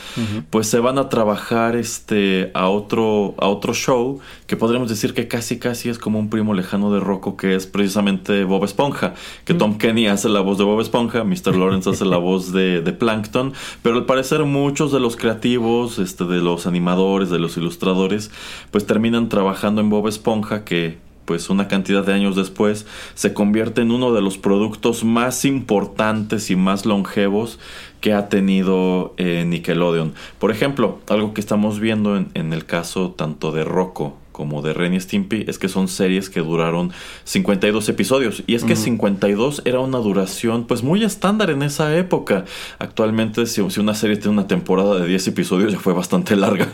pues 0.51 0.67
se 0.67 0.81
van 0.81 0.99
a 0.99 1.09
trabajar 1.09 1.77
este 1.77 2.51
a 2.55 2.69
otro 2.69 3.35
a 3.39 3.47
otro 3.47 3.73
show 3.73 4.19
que 4.47 4.57
podríamos 4.57 4.89
decir 4.89 5.15
que 5.15 5.29
casi 5.29 5.59
casi 5.59 5.89
es 5.89 5.99
como 5.99 6.19
un 6.19 6.31
primo 6.31 6.53
lejano 6.53 6.93
de 6.93 6.99
Rocco 6.99 7.37
que 7.37 7.55
es 7.55 7.67
precisamente 7.67 8.45
Bob 8.45 8.65
Esponja, 8.65 9.15
que 9.45 9.55
Tom 9.55 9.79
Kenny 9.79 10.09
hace 10.09 10.29
la 10.29 10.41
voz 10.41 10.59
de 10.59 10.65
Bob 10.65 10.81
Esponja, 10.81 11.23
Mr. 11.23 11.57
Lawrence 11.57 11.91
hace 11.91 12.05
la 12.05 12.19
voz 12.19 12.53
de, 12.53 12.81
de, 12.81 12.93
Plankton, 12.93 13.53
pero 13.83 13.97
al 13.97 14.07
parecer 14.07 14.45
muchos 14.45 14.91
de 14.91 15.01
los 15.01 15.17
creativos, 15.17 15.99
este 15.99 16.25
de 16.25 16.39
los 16.39 16.67
animadores, 16.67 17.31
de 17.31 17.39
los 17.39 17.57
ilustradores, 17.57 18.31
pues 18.73 18.87
terminan 18.87 19.29
trabajando 19.29 19.81
en 19.81 19.91
Bob 19.91 20.09
Esponja 20.09 20.65
que 20.65 20.99
pues 21.25 21.51
una 21.51 21.69
cantidad 21.69 22.05
de 22.05 22.13
años 22.13 22.37
después, 22.37 22.87
se 23.15 23.35
convierte 23.35 23.81
en 23.81 23.91
uno 23.91 24.13
de 24.13 24.23
los 24.23 24.39
productos 24.39 25.05
más 25.05 25.45
importantes 25.45 26.51
y 26.51 26.57
más 26.57 26.87
longevos 26.87 27.59
que 28.01 28.13
ha 28.13 28.29
tenido 28.29 29.15
eh, 29.17 29.45
Nickelodeon. 29.47 30.15
Por 30.39 30.51
ejemplo, 30.51 31.01
algo 31.09 31.35
que 31.35 31.41
estamos 31.41 31.81
viendo 31.81 32.17
en, 32.17 32.31
en 32.35 32.53
el 32.53 32.67
caso 32.67 33.11
tanto 33.11 33.53
de 33.53 33.65
Rocco 33.65 34.17
como 34.35 34.63
de 34.63 34.75
Ren 34.75 34.95
y 34.95 35.01
Stimpy 35.01 35.45
es 35.47 35.61
que 35.61 35.69
son 35.69 35.87
series 35.87 36.29
que 36.29 36.41
duraron 36.41 36.91
52 37.23 37.89
episodios. 37.89 38.43
Y 38.49 38.57
es 38.57 38.65
que 38.65 38.75
52 38.75 39.63
era 39.65 39.79
una 39.79 39.99
duración 39.99 40.67
pues 40.67 40.83
muy 40.83 41.05
estándar 41.05 41.51
en 41.51 41.63
esa 41.63 41.97
época. 41.97 42.45
Actualmente 42.81 43.47
si, 43.47 43.61
una 43.61 43.95
serie 43.95 44.17
tiene 44.17 44.33
una 44.33 44.49
temporada 44.49 44.99
de 44.99 45.07
10 45.07 45.29
episodios 45.29 45.73
ya 45.73 45.79
fue 45.79 45.93
bastante 45.93 46.35
larga. 46.45 46.67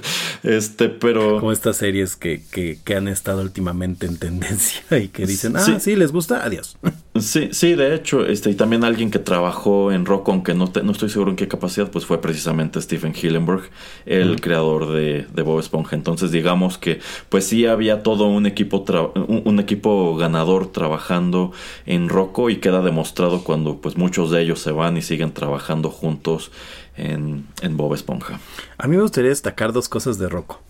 Este 0.43 0.89
pero 0.89 1.39
como 1.39 1.53
estas 1.53 1.77
series 1.77 2.17
que, 2.17 2.43
que, 2.51 2.97
han 2.97 3.09
estado 3.09 3.43
últimamente 3.43 4.07
en 4.07 4.17
tendencia 4.17 4.81
y 4.99 5.09
que 5.09 5.27
dicen 5.27 5.57
ah 5.57 5.79
sí, 5.79 5.97
les 5.97 6.13
gusta 6.13 6.45
adiós 6.45 6.77
sí 7.19 7.51
sí 7.53 7.75
de 7.75 7.95
hecho 7.95 8.27
este 8.27 8.51
y 8.51 8.55
también 8.55 8.83
alguien 8.83 9.11
que 9.11 9.19
trabajó 9.21 9.93
en 9.93 10.07
Rock 10.07 10.29
aunque 10.29 10.55
no, 10.55 10.73
no 10.83 10.93
estoy 10.93 11.09
seguro 11.09 11.31
en 11.31 11.37
qué 11.37 11.47
capacidad 11.47 11.91
pues 11.91 12.05
fue 12.07 12.21
precisamente 12.21 12.81
Stephen 12.81 13.15
Hillenburg 13.15 13.71
el 14.07 14.41
creador 14.41 14.93
de, 14.93 15.27
de 15.33 15.43
Bob 15.43 15.61
Esponja. 15.61 15.95
Entonces 15.95 16.31
digamos 16.33 16.79
que 16.79 17.01
pues 17.29 17.50
sí 17.51 17.67
había 17.67 18.05
todo 18.05 18.27
un 18.27 18.47
equipo, 18.47 18.85
un, 19.27 19.59
equipo 19.59 20.17
ganador 20.17 20.71
trabajando 20.71 21.53
en 21.85 22.09
Rocco 22.09 22.49
y 22.49 22.57
queda 22.57 22.81
demostrado 22.81 23.43
cuando 23.43 23.79
pues 23.79 23.97
muchos 23.97 24.31
de 24.31 24.43
ellos 24.43 24.61
se 24.61 24.71
van 24.71 24.97
y 24.97 25.03
siguen 25.03 25.33
trabajando 25.33 25.91
juntos 25.91 26.53
en, 26.97 27.47
Bob 27.71 27.95
Esponja. 27.95 28.39
A 28.79 28.87
mí 28.87 28.97
me 28.97 29.03
gustaría 29.03 29.31
destacar 29.31 29.73
dos 29.73 29.89
cosas 29.89 30.17
de 30.19 30.29
Rocco. 30.29 30.63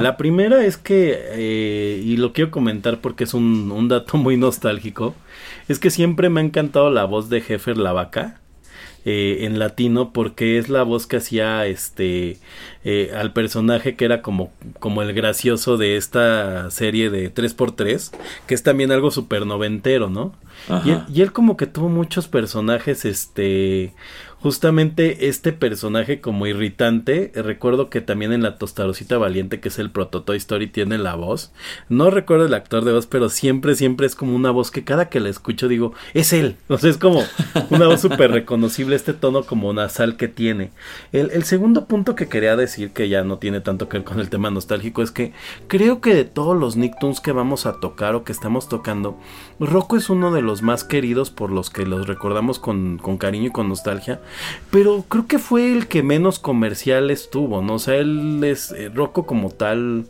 La 0.00 0.16
primera 0.16 0.64
es 0.64 0.76
que, 0.76 1.14
eh, 1.14 2.02
y 2.04 2.16
lo 2.16 2.32
quiero 2.32 2.50
comentar 2.50 3.00
porque 3.00 3.24
es 3.24 3.32
un, 3.32 3.70
un, 3.70 3.88
dato 3.88 4.16
muy 4.18 4.36
nostálgico, 4.36 5.14
es 5.68 5.78
que 5.78 5.90
siempre 5.90 6.28
me 6.28 6.40
ha 6.40 6.44
encantado 6.44 6.90
la 6.90 7.04
voz 7.04 7.28
de 7.30 7.40
Jefer 7.40 7.78
la 7.78 7.92
vaca. 7.92 8.40
Eh, 9.10 9.46
en 9.46 9.58
latino 9.58 10.12
porque 10.12 10.58
es 10.58 10.68
la 10.68 10.82
voz 10.82 11.06
que 11.06 11.16
hacía 11.16 11.64
este 11.64 12.36
eh, 12.84 13.10
al 13.16 13.32
personaje 13.32 13.96
que 13.96 14.04
era 14.04 14.20
como, 14.20 14.52
como 14.80 15.00
el 15.00 15.14
gracioso 15.14 15.78
de 15.78 15.96
esta 15.96 16.70
serie 16.70 17.08
de 17.08 17.32
3x3 17.32 18.10
que 18.46 18.54
es 18.54 18.62
también 18.62 18.92
algo 18.92 19.10
súper 19.10 19.46
noventero, 19.46 20.10
¿no? 20.10 20.34
Y 20.84 20.90
y 21.10 21.22
él, 21.22 21.32
como 21.32 21.56
que 21.56 21.66
tuvo 21.66 21.88
muchos 21.88 22.28
personajes 22.28 23.06
este 23.06 23.94
justamente 24.40 25.28
este 25.28 25.52
personaje 25.52 26.20
como 26.20 26.46
irritante, 26.46 27.32
recuerdo 27.34 27.90
que 27.90 28.00
también 28.00 28.32
en 28.32 28.42
la 28.42 28.56
Tostarosita 28.56 29.18
Valiente, 29.18 29.60
que 29.60 29.68
es 29.68 29.78
el 29.78 29.90
proto 29.90 30.22
Toy 30.22 30.36
Story, 30.36 30.68
tiene 30.68 30.96
la 30.96 31.16
voz. 31.16 31.52
No 31.88 32.10
recuerdo 32.10 32.46
el 32.46 32.54
actor 32.54 32.84
de 32.84 32.92
voz, 32.92 33.06
pero 33.06 33.30
siempre, 33.30 33.74
siempre 33.74 34.06
es 34.06 34.14
como 34.14 34.36
una 34.36 34.50
voz 34.50 34.70
que 34.70 34.84
cada 34.84 35.08
que 35.08 35.20
la 35.20 35.28
escucho 35.28 35.68
digo, 35.68 35.92
es 36.14 36.32
él. 36.32 36.56
O 36.68 36.80
sea, 36.80 36.90
es 36.90 36.98
como 36.98 37.24
una 37.70 37.88
voz 37.88 38.02
súper 38.02 38.30
reconocible, 38.30 38.94
este 38.94 39.12
tono 39.12 39.42
como 39.42 39.72
nasal 39.72 40.16
que 40.16 40.28
tiene. 40.28 40.70
El, 41.12 41.30
el 41.32 41.42
segundo 41.42 41.86
punto 41.86 42.14
que 42.14 42.28
quería 42.28 42.56
decir, 42.56 42.90
que 42.90 43.08
ya 43.08 43.24
no 43.24 43.38
tiene 43.38 43.60
tanto 43.60 43.88
que 43.88 43.98
ver 43.98 44.04
con 44.04 44.20
el 44.20 44.28
tema 44.28 44.50
nostálgico, 44.50 45.02
es 45.02 45.10
que 45.10 45.32
creo 45.66 46.00
que 46.00 46.14
de 46.14 46.24
todos 46.24 46.56
los 46.56 46.76
Nicktoons 46.76 47.20
que 47.20 47.32
vamos 47.32 47.66
a 47.66 47.80
tocar 47.80 48.14
o 48.14 48.22
que 48.22 48.32
estamos 48.32 48.68
tocando, 48.68 49.18
Rocco 49.58 49.96
es 49.96 50.08
uno 50.08 50.30
de 50.30 50.42
los 50.42 50.62
más 50.62 50.84
queridos 50.84 51.30
por 51.30 51.50
los 51.50 51.70
que 51.70 51.84
los 51.84 52.06
recordamos 52.06 52.60
con, 52.60 52.98
con 52.98 53.18
cariño 53.18 53.48
y 53.48 53.52
con 53.52 53.68
nostalgia 53.68 54.20
pero 54.70 55.04
creo 55.08 55.26
que 55.26 55.38
fue 55.38 55.72
el 55.72 55.86
que 55.86 56.02
menos 56.02 56.38
comerciales 56.38 57.30
tuvo, 57.30 57.62
¿no? 57.62 57.74
O 57.74 57.78
sea, 57.78 57.96
él 57.96 58.42
es 58.44 58.72
eh, 58.72 58.90
Rocco 58.94 59.26
como 59.26 59.50
tal. 59.50 60.06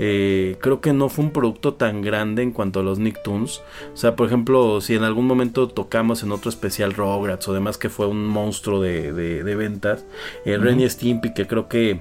Eh, 0.00 0.56
creo 0.60 0.80
que 0.80 0.92
no 0.92 1.08
fue 1.08 1.24
un 1.24 1.32
producto 1.32 1.74
tan 1.74 2.02
grande 2.02 2.42
en 2.42 2.52
cuanto 2.52 2.80
a 2.80 2.82
los 2.82 2.98
Nicktoons. 2.98 3.62
O 3.92 3.96
sea, 3.96 4.14
por 4.14 4.28
ejemplo, 4.28 4.80
si 4.80 4.94
en 4.94 5.02
algún 5.02 5.26
momento 5.26 5.68
tocamos 5.68 6.22
en 6.22 6.32
otro 6.32 6.48
especial 6.48 6.94
Rugrats 6.94 7.48
o 7.48 7.52
demás 7.52 7.78
que 7.78 7.88
fue 7.88 8.06
un 8.06 8.26
monstruo 8.26 8.80
de, 8.80 9.12
de, 9.12 9.54
ventas, 9.56 10.04
el 10.44 10.64
uh 10.64 10.88
Stimpy, 10.88 11.34
que 11.34 11.46
creo 11.46 11.68
que 11.68 12.00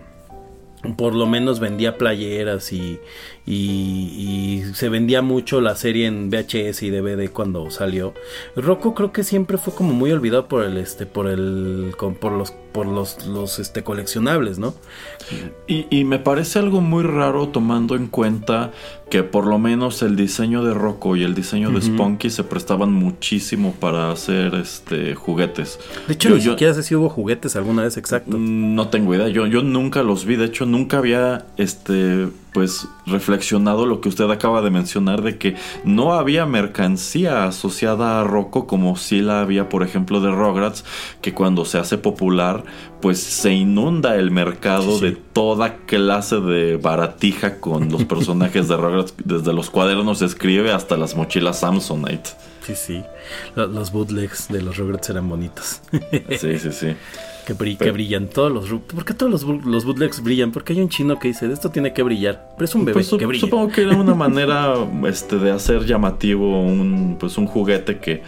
por 0.95 1.15
lo 1.15 1.25
menos 1.25 1.59
vendía 1.59 1.97
playeras 1.97 2.71
y, 2.71 2.99
y, 3.45 4.63
se 4.73 4.89
vendía 4.89 5.21
mucho 5.21 5.59
la 5.59 5.75
serie 5.75 6.05
en 6.05 6.30
VHS 6.30 6.84
y 6.84 6.91
DVD 6.91 7.32
cuando 7.32 7.69
salió. 7.71 8.13
Rocco 8.55 8.93
creo 8.93 9.11
que 9.11 9.23
siempre 9.23 9.57
fue 9.57 9.73
como 9.73 9.93
muy 9.93 10.11
olvidado 10.11 10.47
por 10.47 10.63
el 10.63 10.78
este 10.78 11.05
por 11.05 11.28
el 11.28 11.93
por 12.19 12.32
los 12.32 12.51
por 12.71 12.86
los, 12.86 13.25
los 13.25 13.57
este 13.57 13.84
coleccionables, 13.84 14.59
¿no? 14.59 14.75
Y, 15.67 15.88
y, 15.89 16.03
me 16.03 16.19
parece 16.19 16.59
algo 16.59 16.80
muy 16.80 17.03
raro 17.03 17.49
tomando 17.49 17.95
en 17.95 18.07
cuenta 18.07 18.71
que 19.10 19.24
por 19.24 19.45
lo 19.45 19.58
menos 19.58 20.01
el 20.01 20.16
diseño 20.16 20.64
de 20.64 20.74
Rocco 20.74 21.16
y 21.16 21.24
el 21.24 21.34
diseño 21.34 21.72
de 21.72 21.82
Spunky 21.82 22.30
se 22.30 22.43
prestaban 22.43 22.91
muchísimo 22.91 23.74
para 23.80 24.12
hacer 24.12 24.53
este 24.55 25.16
juguetes. 25.16 25.80
De 26.08 26.14
hecho, 26.14 26.30
ni 26.30 26.41
siquiera 26.41 26.74
sé 26.74 26.84
si 26.84 26.93
hubo 26.95 27.08
juguetes 27.08 27.55
alguna 27.55 27.84
vez 27.84 27.95
exacto. 27.95 28.38
Mm, 28.38 28.76
no 28.76 28.89
tengo 28.89 29.16
idea, 29.16 29.30
yo, 29.30 29.47
yo 29.47 29.62
nunca 29.62 30.03
los 30.03 30.26
vi, 30.26 30.36
de 30.36 30.45
hecho 30.45 30.66
nunca 30.66 30.97
había 30.97 31.45
este 31.55 32.28
pues 32.58 32.88
reflexionado 33.05 33.86
lo 33.86 34.01
que 34.01 34.10
usted 34.10 34.28
acaba 34.32 34.64
de 34.64 34.72
mencionar 34.72 35.22
de 35.22 35.38
que 35.38 35.55
no 35.84 36.14
había 36.14 36.47
mercancía 36.47 37.43
asociada 37.43 38.20
a 38.20 38.24
Rocco 38.24 38.66
como 38.66 38.95
si 38.95 39.22
la 39.22 39.41
había 39.41 39.70
por 39.70 39.84
ejemplo 39.84 40.22
de 40.22 40.32
Rugrats 40.32 40.84
que 41.22 41.36
cuando 41.36 41.66
se 41.66 41.78
hace 41.78 41.99
popular 41.99 42.64
pues 42.99 43.20
se 43.20 43.53
inunda 43.53 44.16
el 44.16 44.32
mercado 44.32 44.99
de 44.99 45.12
toda 45.12 45.76
clase 45.86 46.39
de 46.39 46.78
baratija 46.78 47.60
con 47.60 47.91
los 47.91 48.05
personajes 48.05 48.68
de 48.68 48.76
Rugrats 48.76 49.14
desde 49.24 49.53
los 49.53 49.70
cuadernos 49.70 50.24
escribe 50.24 50.72
hasta 50.74 50.97
las 50.97 51.16
mochilas 51.16 51.60
Samsonite. 51.60 52.32
Sí, 52.66 52.74
sí. 52.76 53.03
Los 53.55 53.91
bootlegs 53.91 54.47
de 54.47 54.64
los 54.64 54.78
Rugrats 54.78 55.12
eran 55.12 55.30
bonitos. 55.30 55.82
sí, 56.39 56.58
sí, 56.58 56.72
sí. 56.72 56.95
Que, 57.56 57.91
brillan 57.91 58.28
todos 58.28 58.52
los... 58.52 58.82
¿Por 58.82 59.06
qué 59.06 59.14
todos 59.14 59.32
los, 59.32 59.66
los, 59.66 59.86
bootlegs 59.86 60.22
brillan? 60.22 60.52
Porque 60.52 60.74
hay 60.74 60.82
un 60.82 60.89
chino 60.89 61.18
que 61.18 61.30
dice, 61.30 61.50
esto 61.52 61.70
tiene 61.70 61.93
que 61.93 62.04
brillar. 62.04 62.50
Pero 62.58 62.66
es 62.66 62.76
un 62.76 62.84
bebé 62.84 62.95
pues, 62.95 63.10
que 63.10 63.26
brilla. 63.26 63.39
Supongo 63.39 63.70
que 63.72 63.84
era 63.84 63.95
una 63.95 64.14
manera 64.16 64.74
este, 65.08 65.38
de 65.38 65.52
hacer 65.52 65.86
llamativo 65.86 66.62
un, 66.62 67.16
pues, 67.18 67.38
un 67.38 67.48
juguete 67.48 68.00
que, 68.00 68.22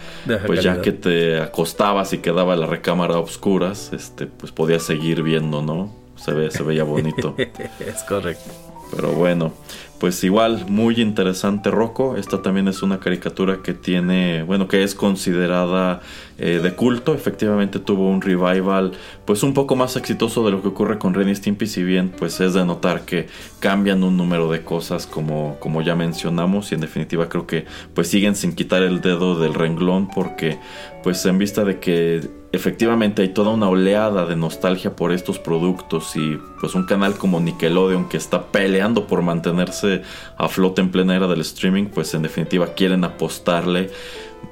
pues 0.46 0.62
ya 0.62 0.80
que 0.80 0.92
te 0.92 1.38
acostabas 1.38 2.14
y 2.14 2.18
quedaba 2.18 2.56
la 2.56 2.66
recámara 2.66 3.16
a 3.16 3.18
oscuras, 3.18 3.92
este, 3.92 4.26
pues 4.26 4.52
podías 4.52 4.84
seguir 4.84 5.22
viendo, 5.22 5.60
¿no? 5.60 5.94
Se, 6.16 6.32
ve, 6.32 6.50
se 6.50 6.62
veía 6.62 6.84
bonito. 6.84 7.34
es 7.38 8.02
correcto. 8.08 8.50
Pero 8.94 9.12
bueno, 9.12 9.52
pues 10.00 10.24
igual, 10.24 10.64
muy 10.66 10.98
interesante 10.98 11.70
Rocco. 11.70 12.16
Esta 12.16 12.40
también 12.40 12.68
es 12.68 12.82
una 12.82 13.00
caricatura 13.00 13.58
que 13.62 13.74
tiene, 13.74 14.42
bueno, 14.42 14.66
que 14.66 14.82
es 14.82 14.94
considerada 14.94 16.00
eh, 16.38 16.58
de 16.62 16.74
culto. 16.74 17.14
Efectivamente 17.14 17.78
tuvo 17.78 18.08
un 18.08 18.22
revival, 18.22 18.92
pues 19.26 19.42
un 19.42 19.52
poco 19.52 19.76
más 19.76 19.96
exitoso 19.96 20.42
de 20.46 20.52
lo 20.52 20.62
que 20.62 20.68
ocurre 20.68 20.98
con 20.98 21.12
Ren 21.12 21.28
y 21.28 21.36
Stimpy. 21.36 21.66
Si 21.66 21.82
bien, 21.84 22.08
pues 22.18 22.40
es 22.40 22.54
de 22.54 22.64
notar 22.64 23.02
que 23.02 23.26
cambian 23.58 24.02
un 24.02 24.16
número 24.16 24.50
de 24.50 24.62
cosas 24.62 25.06
como, 25.06 25.58
como 25.60 25.82
ya 25.82 25.94
mencionamos. 25.94 26.72
Y 26.72 26.76
en 26.76 26.80
definitiva 26.80 27.28
creo 27.28 27.46
que 27.46 27.66
pues 27.92 28.08
siguen 28.08 28.36
sin 28.36 28.54
quitar 28.54 28.82
el 28.82 29.02
dedo 29.02 29.38
del 29.38 29.52
renglón 29.52 30.08
porque 30.08 30.58
pues 31.02 31.26
en 31.26 31.36
vista 31.36 31.62
de 31.62 31.78
que 31.78 32.39
efectivamente 32.52 33.22
hay 33.22 33.28
toda 33.28 33.50
una 33.50 33.68
oleada 33.68 34.26
de 34.26 34.36
nostalgia 34.36 34.96
por 34.96 35.12
estos 35.12 35.38
productos 35.38 36.16
y 36.16 36.38
pues 36.60 36.74
un 36.74 36.84
canal 36.84 37.14
como 37.16 37.40
Nickelodeon 37.40 38.08
que 38.08 38.16
está 38.16 38.46
peleando 38.46 39.06
por 39.06 39.22
mantenerse 39.22 40.02
a 40.36 40.48
flote 40.48 40.80
en 40.80 40.90
plena 40.90 41.16
era 41.16 41.26
del 41.28 41.40
streaming, 41.42 41.86
pues 41.86 42.12
en 42.14 42.22
definitiva 42.22 42.74
quieren 42.74 43.04
apostarle 43.04 43.90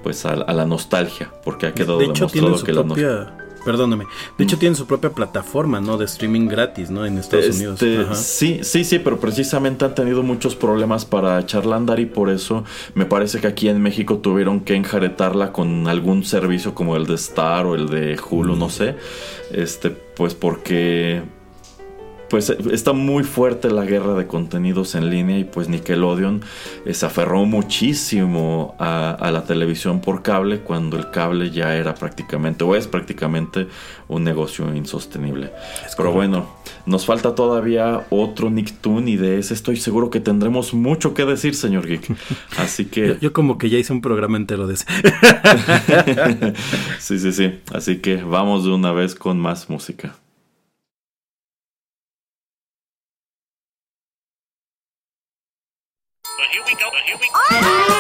pues 0.03 0.25
a, 0.27 0.37
la 0.37 0.65
nostalgia, 0.65 1.33
porque 1.45 1.67
ha 1.67 1.75
quedado 1.75 1.99
demostrado 1.99 2.63
que 2.63 2.73
la 2.73 2.83
nostalgia 2.83 3.48
Perdóname. 3.69 4.07
De 4.39 4.45
hecho, 4.45 4.57
mm. 4.57 4.61
tienen 4.61 4.77
su 4.77 4.87
propia 4.87 5.11
plataforma, 5.11 5.79
¿no? 5.79 5.99
De 5.99 6.07
streaming 6.07 6.49
gratis, 6.49 6.89
¿no? 6.89 7.05
En 7.05 7.19
Estados 7.19 7.45
este, 7.45 7.67
Unidos. 7.67 8.17
Sí, 8.17 8.61
sí, 8.63 8.83
sí, 8.83 8.99
pero 8.99 9.21
precisamente 9.21 9.85
han 9.85 9.95
tenido 9.95 10.23
muchos 10.23 10.57
problemas 10.57 11.05
para 11.05 11.39
echarla 11.39 11.75
a 11.75 11.79
andar 11.79 12.01
y 12.01 12.07
por 12.07 12.31
eso 12.31 12.65
me 12.95 13.05
parece 13.05 13.43
que 13.43 13.47
aquí 13.47 13.69
en 13.69 13.83
México 13.83 14.21
tuvieron 14.21 14.61
que 14.61 14.75
enjaretarla 14.75 15.53
con 15.53 15.87
algún 15.87 16.25
servicio 16.25 16.75
como 16.75 16.97
el 16.97 17.05
de 17.05 17.17
Star 17.17 17.67
o 17.67 17.75
el 17.75 17.91
de 17.91 18.19
Hulu, 18.19 18.57
no 18.57 18.69
mm. 18.69 18.71
sé. 18.71 18.97
Este, 19.53 19.91
pues 19.91 20.35
porque 20.35 21.21
pues 22.29 22.51
está 22.51 22.93
muy 22.93 23.25
fuerte 23.25 23.71
la 23.71 23.85
guerra 23.85 24.15
de 24.15 24.27
contenidos 24.27 24.95
en 24.95 25.11
línea 25.11 25.39
y 25.39 25.45
pues 25.45 25.69
Nickelodeon 25.69 26.43
eh, 26.85 26.95
se 26.95 27.07
aferró 27.07 27.45
muchísimo 27.45 28.75
a, 28.79 29.31
la 29.33 29.45
televisión 29.45 30.01
por 30.01 30.23
cable 30.23 30.61
cuando 30.61 30.97
el 30.97 31.11
cable 31.11 31.51
ya 31.51 31.77
era 31.77 31.95
prácticamente 31.95 32.65
o 32.65 32.75
es 32.75 32.87
prácticamente 32.87 33.67
un 34.09 34.25
negocio 34.25 34.75
insostenible. 34.75 35.53
Pero 35.97 36.13
bueno, 36.13 36.47
nos 36.87 37.07
falta 37.07 37.35
todavía 37.35 38.07
otro 38.11 38.51
Nicktoon 38.51 39.09
y 39.09 39.17
de 39.17 39.39
ese 39.39 39.55
estoy 39.55 39.77
seguro 39.77 40.11
que 40.11 40.21
tendremos 40.21 40.75
mucho 40.75 41.15
que 41.15 41.25
decir, 41.25 41.55
señor 41.55 41.87
Geek. 41.87 42.17
Así 42.59 42.87
que... 42.87 43.09
yo, 43.09 43.19
yo 43.19 43.33
como 43.33 43.59
que 43.59 43.71
ya 43.71 43.79
hice 43.79 43.93
un 43.93 44.01
programa 44.01 44.37
entero 44.37 44.67
de 44.67 44.75
ese. 44.75 44.87
sí, 46.99 47.19
sí, 47.19 47.33
sí. 47.33 47.61
Así 47.73 47.99
que 47.99 48.17
vamos 48.17 48.65
de 48.65 48.71
una 48.71 48.93
vez 48.93 49.15
con 49.15 49.39
más 49.39 49.69
música. 49.69 50.17
Bye. 57.69 57.98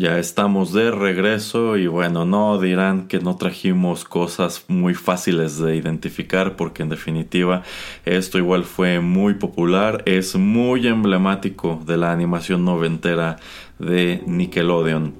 Ya 0.00 0.18
estamos 0.18 0.72
de 0.72 0.90
regreso 0.90 1.76
y 1.76 1.86
bueno, 1.86 2.24
no 2.24 2.58
dirán 2.58 3.06
que 3.06 3.18
no 3.18 3.36
trajimos 3.36 4.06
cosas 4.06 4.64
muy 4.66 4.94
fáciles 4.94 5.58
de 5.58 5.76
identificar 5.76 6.56
porque 6.56 6.82
en 6.82 6.88
definitiva 6.88 7.64
esto 8.06 8.38
igual 8.38 8.64
fue 8.64 9.00
muy 9.00 9.34
popular, 9.34 10.02
es 10.06 10.36
muy 10.36 10.86
emblemático 10.86 11.82
de 11.84 11.98
la 11.98 12.12
animación 12.12 12.64
noventera 12.64 13.36
de 13.78 14.22
Nickelodeon. 14.24 15.12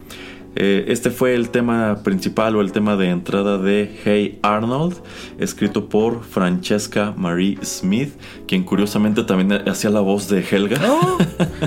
Eh, 0.56 0.86
este 0.88 1.10
fue 1.10 1.34
el 1.34 1.50
tema 1.50 2.02
principal 2.02 2.56
o 2.56 2.60
el 2.60 2.72
tema 2.72 2.96
de 2.96 3.10
entrada 3.10 3.56
de 3.58 4.00
Hey 4.04 4.38
Arnold, 4.42 4.96
escrito 5.38 5.88
por 5.88 6.24
Francesca 6.24 7.14
Marie 7.16 7.56
Smith, 7.62 8.14
quien 8.48 8.64
curiosamente 8.64 9.22
también 9.22 9.68
hacía 9.68 9.90
la 9.90 10.00
voz 10.00 10.28
de 10.28 10.44
Helga. 10.48 10.80
Oh, 10.90 11.18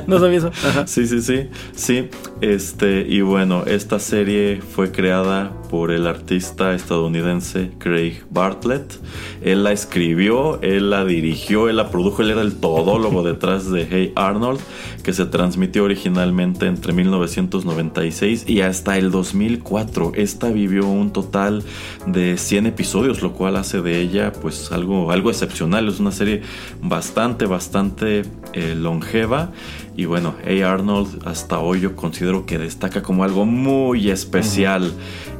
no 0.07 0.19
sabía 0.19 0.37
eso. 0.39 0.51
Sí, 0.85 1.07
sí, 1.07 1.21
sí, 1.21 1.47
sí. 1.73 2.09
Este, 2.41 3.05
y 3.07 3.21
bueno, 3.21 3.63
esta 3.65 3.99
serie 3.99 4.61
fue 4.61 4.91
creada 4.91 5.53
por 5.69 5.91
el 5.91 6.05
artista 6.05 6.73
estadounidense 6.73 7.71
Craig 7.79 8.23
Bartlett. 8.29 8.99
Él 9.41 9.63
la 9.63 9.71
escribió, 9.71 10.61
él 10.61 10.89
la 10.89 11.05
dirigió, 11.05 11.69
él 11.69 11.77
la 11.77 11.89
produjo, 11.89 12.21
él 12.21 12.31
era 12.31 12.41
el 12.41 12.55
todólogo 12.55 13.23
detrás 13.23 13.71
de 13.71 13.87
Hey 13.89 14.11
Arnold, 14.15 14.59
que 15.03 15.13
se 15.13 15.25
transmitió 15.25 15.83
originalmente 15.85 16.67
entre 16.67 16.93
1996 16.93 18.45
y 18.47 18.61
hasta 18.61 18.72
el 18.97 19.11
2004. 19.11 20.13
Esta 20.15 20.49
vivió 20.49 20.87
un 20.87 21.11
total 21.11 21.63
de 22.07 22.37
100 22.37 22.67
episodios, 22.67 23.21
lo 23.21 23.33
cual 23.33 23.55
hace 23.55 23.81
de 23.81 23.99
ella 23.99 24.31
pues 24.33 24.71
algo, 24.71 25.11
algo 25.11 25.29
excepcional. 25.29 25.87
Es 25.87 25.99
una 25.99 26.11
serie 26.11 26.41
bastante, 26.81 27.45
bastante 27.45 28.23
eh, 28.53 28.75
longeva. 28.75 29.51
Y 29.95 30.05
bueno, 30.05 30.35
A. 30.45 30.73
Arnold 30.73 31.27
hasta 31.27 31.59
hoy 31.59 31.81
yo 31.81 31.95
considero 31.95 32.45
que 32.47 32.57
destaca 32.57 33.03
como 33.03 33.23
algo 33.23 33.45
muy 33.45 34.09
especial 34.09 34.91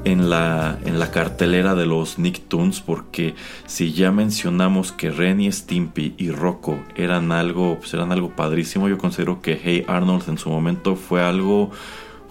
en, 0.05 0.29
la, 0.29 0.77
en 0.85 0.99
la 0.99 1.11
cartelera 1.11 1.75
de 1.75 1.85
los 1.85 2.19
Nicktoons 2.19 2.81
porque 2.81 3.35
si 3.65 3.93
ya 3.93 4.11
mencionamos 4.11 4.91
que 4.91 5.09
Renny, 5.09 5.51
Stimpy 5.51 6.13
y 6.17 6.29
Rocco 6.29 6.79
eran 6.95 7.31
algo, 7.31 7.77
pues 7.79 7.93
eran 7.93 8.11
algo 8.11 8.35
padrísimo, 8.35 8.89
yo 8.89 8.97
considero 8.97 9.41
que 9.41 9.59
Hey 9.61 9.85
Arnold 9.87 10.29
en 10.29 10.37
su 10.37 10.49
momento 10.49 10.95
fue 10.95 11.23
algo 11.23 11.71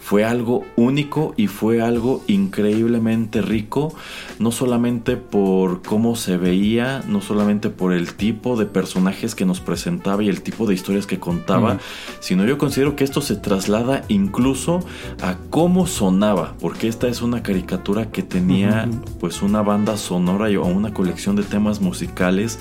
fue 0.03 0.25
algo 0.25 0.65
único 0.77 1.33
y 1.37 1.47
fue 1.47 1.81
algo 1.81 2.25
increíblemente 2.27 3.41
rico, 3.41 3.95
no 4.41 4.51
solamente 4.51 5.17
por 5.17 5.83
cómo 5.83 6.17
se 6.17 6.37
veía, 6.37 7.05
no 7.07 7.21
solamente 7.21 7.71
por 7.71 7.93
el 7.93 8.15
tipo 8.15 8.57
de 8.57 8.67
personajes 8.67 9.37
que 9.37 9.45
nos 9.45 9.61
presentaba 9.61 10.25
y 10.25 10.29
el 10.29 10.43
tipo 10.43 10.67
de 10.67 10.75
historias 10.75 11.07
que 11.07 11.21
contaba, 11.21 11.79
sino 12.19 12.45
yo 12.45 12.59
considero 12.59 12.97
que 12.97 13.05
esto 13.05 13.21
se 13.21 13.37
traslada 13.37 14.03
incluso 14.09 14.81
a 15.23 15.37
cómo 15.51 15.87
sonaba, 15.87 16.57
porque 16.61 16.89
esta 16.89 17.07
es 17.07 17.23
una 17.23 17.45
caricatura 17.45 18.11
que 18.11 18.25
tenía 18.25 18.89
pues 19.21 19.41
una 19.41 19.63
banda 19.63 19.97
sonora 19.97 20.49
o 20.61 20.67
una 20.67 20.93
colección 20.93 21.37
de 21.37 21.45
temas 21.45 21.81
musicales 21.81 22.59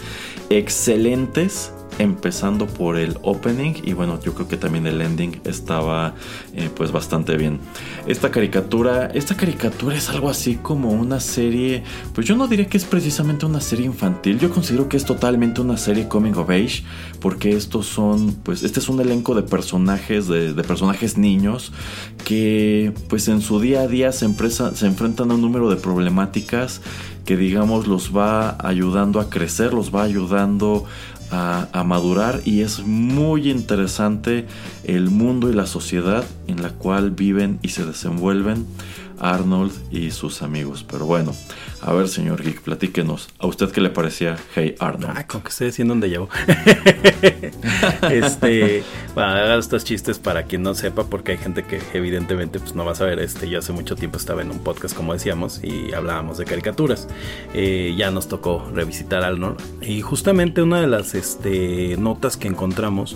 excelentes 0.51 1.73
empezando 2.01 2.67
por 2.67 2.97
el 2.97 3.17
opening 3.21 3.73
y 3.83 3.93
bueno 3.93 4.19
yo 4.23 4.33
creo 4.33 4.47
que 4.47 4.57
también 4.57 4.87
el 4.87 5.01
ending 5.01 5.41
estaba 5.45 6.15
eh, 6.53 6.69
pues 6.75 6.91
bastante 6.91 7.37
bien. 7.37 7.59
Esta 8.07 8.31
caricatura 8.31 9.07
esta 9.13 9.35
caricatura 9.35 9.95
es 9.95 10.09
algo 10.09 10.29
así 10.29 10.55
como 10.55 10.89
una 10.91 11.19
serie 11.19 11.83
pues 12.13 12.27
yo 12.27 12.35
no 12.35 12.47
diría 12.47 12.67
que 12.67 12.77
es 12.77 12.85
precisamente 12.85 13.45
una 13.45 13.61
serie 13.61 13.85
infantil 13.85 14.39
yo 14.39 14.49
considero 14.49 14.89
que 14.89 14.97
es 14.97 15.05
totalmente 15.05 15.61
una 15.61 15.77
serie 15.77 16.07
coming 16.07 16.33
of 16.33 16.49
age 16.49 16.83
porque 17.19 17.51
estos 17.55 17.85
son 17.85 18.33
pues 18.43 18.63
este 18.63 18.79
es 18.79 18.89
un 18.89 18.99
elenco 18.99 19.35
de 19.35 19.43
personajes 19.43 20.27
de, 20.27 20.53
personajes 20.63 21.17
niños 21.17 21.71
que 22.23 22.93
pues 23.09 23.27
en 23.27 23.41
su 23.41 23.59
día 23.59 23.81
a 23.81 23.87
día 23.87 24.11
se, 24.11 24.27
se 24.49 24.85
enfrentan 24.85 25.31
a 25.31 25.35
un 25.35 25.41
número 25.41 25.69
de 25.69 25.75
problemáticas 25.75 26.81
que 27.25 27.37
digamos 27.37 27.87
los 27.87 28.15
va 28.15 28.57
ayudando 28.59 29.19
a 29.19 29.29
crecer, 29.29 29.73
los 29.73 29.93
va 29.93 30.03
ayudando 30.03 30.85
a, 31.31 31.83
madurar 31.83 32.41
y 32.45 32.61
es 32.61 32.79
muy 32.79 33.49
interesante 33.49 34.45
el 34.83 35.09
mundo 35.09 35.49
y 35.49 35.53
la 35.53 35.65
sociedad 35.65 36.23
en 36.47 36.61
la 36.61 36.69
cual 36.69 37.11
viven 37.11 37.59
y 37.61 37.69
se 37.69 37.85
desenvuelven 37.85 38.65
Arnold 39.19 39.71
y 39.91 40.11
sus 40.11 40.41
amigos. 40.41 40.85
Pero 40.89 41.05
bueno, 41.05 41.33
a 41.81 41.93
ver, 41.93 42.07
señor 42.07 42.41
Geek, 42.43 42.61
platíquenos. 42.61 43.29
¿A 43.39 43.47
usted 43.47 43.69
qué 43.71 43.79
le 43.79 43.89
parecía 43.89 44.35
Hey 44.55 44.75
Arnold? 44.79 45.13
Ah, 45.15 45.27
que 45.27 45.37
estoy 45.47 45.67
diciendo 45.67 45.93
dónde 45.93 46.09
llevo. 46.09 46.27
este, 48.11 48.83
bueno, 49.13 49.29
haga 49.31 49.57
estos 49.57 49.83
chistes 49.83 50.19
para 50.19 50.43
quien 50.43 50.63
no 50.63 50.73
sepa, 50.73 51.03
porque 51.03 51.33
hay 51.33 51.37
gente 51.37 51.63
que 51.63 51.81
evidentemente 51.93 52.59
pues, 52.59 52.75
no 52.75 52.85
va 52.85 52.93
a 52.93 52.95
saber. 52.95 53.19
Este, 53.19 53.49
yo 53.49 53.59
hace 53.59 53.73
mucho 53.73 53.95
tiempo 53.95 54.17
estaba 54.17 54.41
en 54.41 54.51
un 54.51 54.59
podcast, 54.59 54.95
como 54.95 55.13
decíamos, 55.13 55.61
y 55.63 55.93
hablábamos 55.93 56.37
de 56.37 56.45
caricaturas. 56.45 57.07
Eh, 57.53 57.93
ya 57.97 58.11
nos 58.11 58.27
tocó 58.27 58.65
revisitar 58.73 59.23
Arnold. 59.23 59.59
Y 59.81 60.01
justamente 60.01 60.61
una 60.61 60.81
de 60.81 60.87
las 60.87 61.13
este, 61.15 61.97
notas 61.97 62.37
que 62.37 62.47
encontramos 62.47 63.15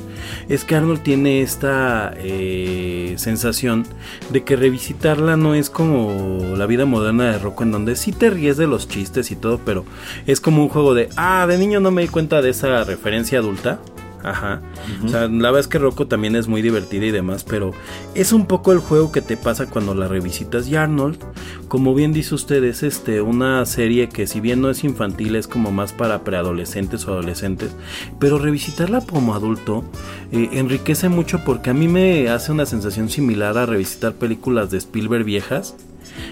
es 0.50 0.64
que 0.66 0.76
Arnold 0.76 1.02
tiene 1.02 1.41
esta 1.41 2.14
eh, 2.18 3.16
sensación 3.18 3.86
de 4.32 4.43
que 4.43 4.56
revisitarla 4.56 5.38
no 5.38 5.56
es 5.56 5.70
como 5.70 6.56
la 6.58 6.66
vida 6.66 6.86
moderna 6.86 7.32
de 7.32 7.39
Rocco 7.39 7.64
en 7.64 7.72
donde 7.72 7.96
sí 7.96 8.12
te 8.12 8.30
ríes 8.30 8.58
de 8.58 8.68
los 8.68 8.88
chistes 8.88 9.32
y 9.32 9.36
todo, 9.36 9.60
pero 9.64 9.86
es 10.28 10.41
como 10.41 10.64
un 10.64 10.70
juego 10.70 10.93
de, 10.93 11.10
ah, 11.16 11.46
de 11.48 11.58
niño 11.58 11.80
no 11.80 11.91
me 11.91 12.02
di 12.02 12.08
cuenta 12.08 12.41
de 12.41 12.50
esa 12.50 12.84
referencia 12.84 13.39
adulta. 13.39 13.80
Ajá. 14.26 14.62
O 15.04 15.08
sea, 15.08 15.28
la 15.28 15.52
verdad 15.52 15.60
es 15.60 15.68
que 15.68 15.78
Rocco 15.78 16.08
también 16.08 16.36
es 16.36 16.48
muy 16.48 16.64
divertida 16.64 17.06
y 17.06 17.12
demás, 17.12 17.44
pero 17.44 17.74
es 18.16 18.34
un 18.34 18.48
poco 18.48 18.72
el 18.72 18.80
juego 18.80 19.12
que 19.12 19.22
te 19.22 19.38
pasa 19.38 19.68
cuando 19.68 19.94
la 19.94 20.08
revisitas. 20.08 20.68
Y 20.68 20.76
Arnold, 20.76 21.20
como 21.68 21.94
bien 21.94 22.12
dice 22.12 22.34
usted, 22.34 22.64
es 22.64 22.82
este, 22.82 23.22
una 23.22 23.64
serie 23.68 24.10
que 24.10 24.26
si 24.26 24.40
bien 24.40 24.62
no 24.62 24.72
es 24.72 24.84
infantil, 24.84 25.36
es 25.36 25.48
como 25.48 25.72
más 25.72 25.94
para 25.94 26.24
preadolescentes 26.24 27.08
o 27.08 27.12
adolescentes, 27.12 27.76
pero 28.20 28.40
revisitarla 28.40 29.02
como 29.02 29.36
adulto 29.36 29.84
eh, 30.32 30.50
enriquece 30.54 31.08
mucho 31.08 31.44
porque 31.46 31.70
a 31.70 31.74
mí 31.76 31.88
me 31.88 32.30
hace 32.30 32.52
una 32.52 32.66
sensación 32.66 33.10
similar 33.10 33.60
a 33.60 33.68
revisitar 33.68 34.14
películas 34.14 34.72
de 34.72 34.80
Spielberg 34.80 35.24
viejas, 35.24 35.76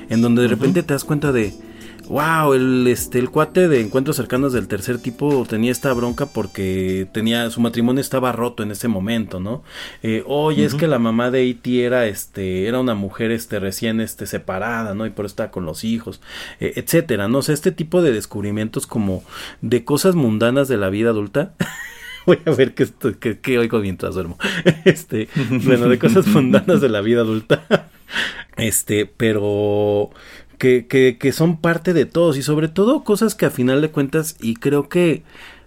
en 0.10 0.24
donde 0.24 0.42
de 0.42 0.48
repente 0.48 0.82
te 0.82 0.96
das 0.96 1.04
cuenta 1.04 1.32
de 1.32 1.54
wow, 2.08 2.54
el, 2.54 2.88
este, 2.88 3.20
el 3.20 3.30
cuate 3.30 3.68
de 3.68 3.82
encuentros 3.82 4.16
cercanos 4.16 4.54
del 4.54 4.68
tercer 4.68 4.98
tipo 4.98 5.46
tenía 5.48 5.72
esta 5.72 5.92
bronca 5.94 6.26
porque 6.26 7.08
tenía, 7.14 7.50
su 7.50 7.62
matrimonio 7.62 8.02
estaba 8.02 8.32
roto 8.32 8.64
en 8.64 8.72
ese 8.72 8.88
momento, 8.88 9.40
¿no? 9.40 9.64
Eh, 10.02 10.24
oye, 10.26 10.66
es 10.66 10.76
que 10.76 10.88
la 10.88 11.00
mamá 11.00 11.32
de 11.32 11.50
E.T. 11.50 11.84
era, 11.84 12.06
este, 12.06 12.68
era 12.68 12.80
una 12.80 12.96
mujer, 12.96 13.32
este, 13.32 13.60
recién, 13.60 14.02
este, 14.02 14.28
separada, 14.28 14.94
¿no? 14.94 15.06
Y 15.06 15.10
por 15.10 15.26
eso 15.26 15.34
estaba 15.34 15.52
con 15.52 15.66
los 15.66 15.84
hijos, 15.84 16.22
eh, 16.60 16.74
etcétera, 16.76 17.28
¿no? 17.28 17.40
O 17.40 17.42
sea, 17.42 17.54
este 17.54 17.72
tipo 17.72 18.02
de 18.02 18.12
descubrimientos 18.12 18.88
como 18.88 19.24
de 19.62 19.84
cosas 19.84 20.16
mundanas 20.16 20.68
de 20.68 20.78
la 20.78 20.90
vida 20.90 21.10
adulta. 21.10 21.54
voy 22.26 22.40
a 22.46 22.52
ver 22.52 22.74
qué, 22.74 22.88
qué, 23.20 23.40
qué 23.40 23.60
oigo 23.60 23.80
mientras 23.80 24.16
duermo. 24.16 24.38
Este, 24.86 25.30
bueno, 25.64 25.88
de 25.88 26.00
cosas 26.00 26.28
mundanas 26.28 26.82
de 26.82 26.90
la 26.90 27.02
vida 27.02 27.22
adulta. 27.22 27.88
Este, 28.58 29.06
pero 29.06 30.12
que, 30.58 30.88
que, 31.20 31.32
son 31.32 31.58
parte 31.58 31.94
de 31.94 32.06
todos 32.06 32.38
y 32.38 32.44
sobre 32.44 32.68
todo 32.68 33.04
cosas 33.04 33.36
que 33.36 33.46
a 33.46 33.50
final 33.50 33.82
de 33.82 33.92
cuentas 33.92 34.38
y 34.42 34.56
creo 34.56 34.88
que 34.90 35.24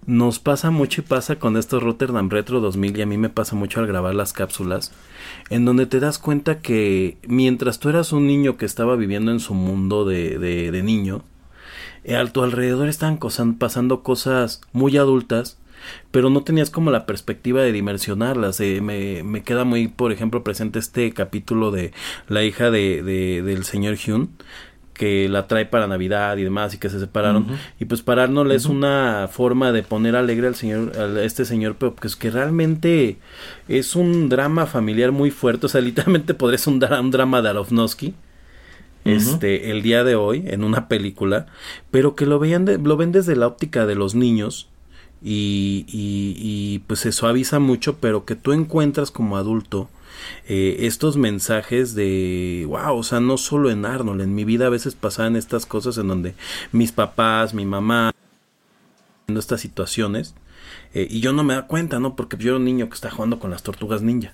nos 0.07 0.39
pasa 0.39 0.71
mucho 0.71 1.01
y 1.01 1.05
pasa 1.05 1.37
con 1.37 1.57
estos 1.57 1.83
Rotterdam 1.83 2.31
Retro 2.31 2.61
2000 2.61 2.97
y 2.97 3.03
a 3.03 3.07
mí 3.07 3.19
me 3.19 3.29
pasa 3.29 3.57
mucho 3.57 3.81
al 3.81 3.87
grabar 3.87 4.15
las 4.15 4.33
cápsulas 4.33 4.93
en 5.51 5.65
donde 5.65 5.87
te 5.87 6.01
das 6.01 6.19
cuenta 6.19 6.61
que 6.61 7.19
mientras 7.27 7.79
tú 7.79 7.89
eras 7.89 8.13
un 8.13 8.27
niño 8.27 8.57
que 8.57 8.67
estaba 8.67 8.97
viviendo 8.97 9.33
en 9.33 9.41
su 9.41 9.55
mundo 9.55 10.05
de, 10.05 10.39
de, 10.39 10.71
de 10.71 10.83
niño, 10.83 11.25
eh, 12.05 12.17
a 12.17 12.25
tu 12.27 12.43
alrededor 12.43 12.89
estaban 12.89 13.19
pasando 13.59 14.03
cosas 14.03 14.61
muy 14.73 14.97
adultas 14.97 15.59
pero 16.11 16.31
no 16.31 16.43
tenías 16.43 16.71
como 16.71 16.91
la 16.91 17.07
perspectiva 17.07 17.63
de 17.63 17.73
dimensionarlas. 17.73 18.61
Eh, 18.61 18.81
me, 18.81 19.23
me, 19.23 19.43
queda 19.43 19.65
muy, 19.65 19.89
por 19.89 20.13
ejemplo, 20.13 20.43
presente 20.45 20.79
este 20.79 21.13
capítulo 21.13 21.71
de 21.71 21.93
la 22.29 22.43
hija 22.43 22.71
de, 22.71 23.03
de 23.03 23.43
del 23.43 23.65
señor 23.65 23.97
Hyun, 23.97 24.31
que 24.97 25.29
la 25.29 25.47
trae 25.47 25.67
para 25.67 25.87
Navidad 25.87 26.37
y 26.37 26.45
demás 26.45 26.75
y 26.75 26.79
que 26.79 26.89
se 26.89 26.99
separaron. 26.99 27.47
Y 27.79 27.85
pues 27.85 28.03
para 28.03 28.25
Arnold 28.25 28.53
es 28.53 28.67
una 28.67 29.29
forma 29.31 29.73
de 29.73 29.83
poner 29.83 30.17
alegre 30.17 30.47
al 30.47 30.55
señor, 30.55 30.93
a 30.99 31.23
este 31.23 31.45
señor, 31.45 31.77
pero 31.79 31.95
pues 31.95 32.17
que 32.17 32.31
realmente 32.31 33.19
es 33.69 33.95
un 33.95 34.29
drama 34.29 34.67
familiar 34.67 35.13
muy 35.13 35.31
fuerte. 35.31 35.67
O 35.67 35.69
sea, 35.69 35.81
literalmente 35.83 36.35
podría 36.35 36.59
ser 36.59 36.75
un, 36.75 36.85
un 36.85 37.11
drama 37.11 37.43
de 37.43 37.51
Aronofsky. 37.51 38.15
Este, 39.05 39.71
el 39.71 39.83
día 39.83 40.03
de 40.03 40.17
hoy, 40.17 40.43
en 40.49 40.65
una 40.65 40.89
película, 40.89 41.47
pero 41.93 42.17
que 42.17 42.27
lo 42.27 42.41
vean 42.41 42.67
lo 42.83 42.97
ven 42.97 43.13
desde 43.13 43.37
la 43.37 43.47
óptica 43.47 43.87
de 43.87 43.95
los 43.95 44.17
niños, 44.17 44.69
y, 45.23 45.87
y, 45.89 46.37
y, 46.39 46.79
pues 46.81 47.01
se 47.01 47.13
suaviza 47.13 47.61
mucho, 47.61 47.99
pero 47.99 48.25
que 48.25 48.35
tú 48.35 48.53
encuentras 48.53 49.13
como 49.13 49.37
adulto 49.37 49.89
eh, 50.49 50.77
estos 50.81 51.17
mensajes 51.17 51.95
de, 51.95 52.65
wow, 52.69 52.97
o 52.97 53.03
sea, 53.03 53.21
no 53.21 53.37
solo 53.37 53.71
en 53.71 53.85
Arnold, 53.85 54.21
en 54.21 54.35
mi 54.35 54.45
vida 54.45 54.67
a 54.67 54.71
veces 54.71 54.95
pasaban 54.95 55.37
estas 55.37 55.67
cosas 55.67 55.99
en 55.99 56.09
donde 56.09 56.35
mis 56.73 56.93
papás, 56.93 57.55
mi 57.55 57.65
mamá, 57.65 58.13
en 59.29 59.37
estas 59.37 59.61
situaciones, 59.61 60.35
eh, 60.95 61.07
y 61.11 61.21
yo 61.21 61.33
no 61.33 61.45
me 61.45 61.55
da 61.55 61.67
cuenta, 61.67 61.99
¿no? 62.01 62.17
Porque 62.17 62.37
yo 62.37 62.51
era 62.51 62.59
un 62.59 62.65
niño 62.65 62.89
que 62.89 62.95
está 62.95 63.11
jugando 63.11 63.39
con 63.39 63.51
las 63.51 63.63
tortugas 63.63 64.03
ninja. 64.03 64.33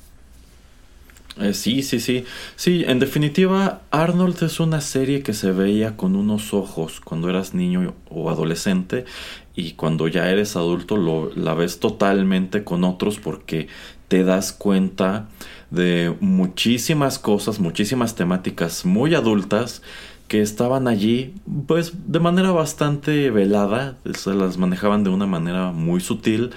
Eh, 1.38 1.54
sí, 1.54 1.82
sí, 1.82 1.98
sí. 1.98 2.24
Sí, 2.56 2.84
en 2.86 2.98
definitiva, 2.98 3.80
Arnold 3.90 4.42
es 4.42 4.60
una 4.60 4.80
serie 4.82 5.22
que 5.22 5.32
se 5.32 5.50
veía 5.52 5.96
con 5.96 6.14
unos 6.14 6.52
ojos 6.52 7.00
cuando 7.00 7.30
eras 7.30 7.54
niño 7.54 7.94
o 8.10 8.30
adolescente 8.30 9.06
y 9.54 9.72
cuando 9.72 10.08
ya 10.08 10.30
eres 10.30 10.56
adulto 10.56 10.96
lo, 10.96 11.30
la 11.34 11.54
ves 11.54 11.80
totalmente 11.80 12.64
con 12.64 12.84
otros 12.84 13.18
porque 13.18 13.68
te 14.08 14.24
das 14.24 14.52
cuenta 14.52 15.28
de 15.72 16.14
muchísimas 16.20 17.18
cosas, 17.18 17.58
muchísimas 17.58 18.14
temáticas 18.14 18.84
muy 18.84 19.14
adultas 19.14 19.82
que 20.28 20.42
estaban 20.42 20.86
allí 20.86 21.34
pues 21.66 21.92
de 22.06 22.20
manera 22.20 22.52
bastante 22.52 23.30
velada, 23.30 23.96
se 24.14 24.34
las 24.34 24.58
manejaban 24.58 25.02
de 25.02 25.10
una 25.10 25.26
manera 25.26 25.72
muy 25.72 26.00
sutil, 26.00 26.50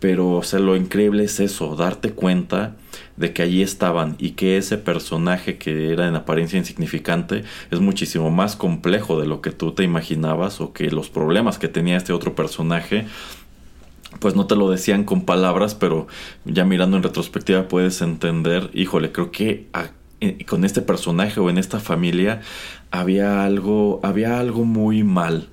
pero 0.00 0.32
o 0.32 0.42
sea, 0.42 0.58
lo 0.58 0.76
increíble 0.76 1.24
es 1.24 1.38
eso, 1.40 1.76
darte 1.76 2.12
cuenta 2.12 2.76
de 3.16 3.32
que 3.32 3.42
allí 3.42 3.62
estaban 3.62 4.16
y 4.18 4.30
que 4.32 4.56
ese 4.56 4.78
personaje 4.78 5.58
que 5.58 5.92
era 5.92 6.08
en 6.08 6.16
apariencia 6.16 6.58
insignificante 6.58 7.44
es 7.70 7.80
muchísimo 7.80 8.30
más 8.30 8.56
complejo 8.56 9.20
de 9.20 9.26
lo 9.26 9.40
que 9.40 9.50
tú 9.50 9.72
te 9.72 9.82
imaginabas 9.82 10.60
o 10.60 10.72
que 10.72 10.90
los 10.90 11.08
problemas 11.10 11.58
que 11.58 11.68
tenía 11.68 11.96
este 11.96 12.12
otro 12.12 12.34
personaje 12.34 13.06
pues 14.20 14.34
no 14.34 14.46
te 14.46 14.56
lo 14.56 14.70
decían 14.70 15.04
con 15.04 15.24
palabras, 15.24 15.74
pero 15.74 16.06
ya 16.44 16.64
mirando 16.64 16.96
en 16.96 17.02
retrospectiva 17.02 17.68
puedes 17.68 18.00
entender, 18.02 18.70
híjole, 18.74 19.12
creo 19.12 19.30
que 19.30 19.66
eh, 20.20 20.44
con 20.46 20.64
este 20.64 20.82
personaje 20.82 21.40
o 21.40 21.50
en 21.50 21.58
esta 21.58 21.80
familia 21.80 22.40
había 22.90 23.44
algo, 23.44 24.00
había 24.02 24.38
algo 24.38 24.64
muy 24.64 25.02
mal. 25.02 25.48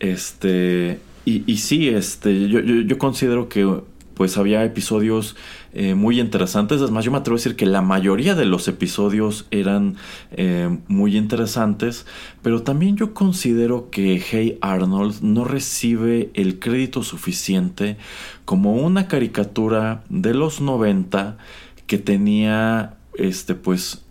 Este, 0.00 1.00
y, 1.24 1.56
sí, 1.56 1.88
este, 1.88 2.48
yo, 2.48 2.60
yo 2.60 2.98
considero 2.98 3.48
que 3.48 3.66
pues 4.14 4.38
había 4.38 4.64
episodios 4.64 5.36
eh, 5.78 5.94
muy 5.94 6.20
interesantes. 6.20 6.80
Es 6.80 6.90
más, 6.90 7.04
yo 7.04 7.10
me 7.10 7.18
atrevo 7.18 7.34
a 7.34 7.38
decir 7.38 7.54
que 7.54 7.66
la 7.66 7.82
mayoría 7.82 8.34
de 8.34 8.46
los 8.46 8.66
episodios 8.66 9.46
eran 9.50 9.96
eh, 10.30 10.74
muy 10.88 11.18
interesantes, 11.18 12.06
pero 12.40 12.62
también 12.62 12.96
yo 12.96 13.12
considero 13.12 13.90
que 13.90 14.18
Hey 14.18 14.56
Arnold 14.62 15.20
no 15.20 15.44
recibe 15.44 16.30
el 16.32 16.60
crédito 16.60 17.02
suficiente 17.02 17.98
como 18.46 18.72
una 18.72 19.06
caricatura 19.06 20.02
de 20.08 20.32
los 20.32 20.62
90 20.62 21.36
que 21.86 21.98
tenía 21.98 22.94
este 23.18 23.54
pues 23.54 24.05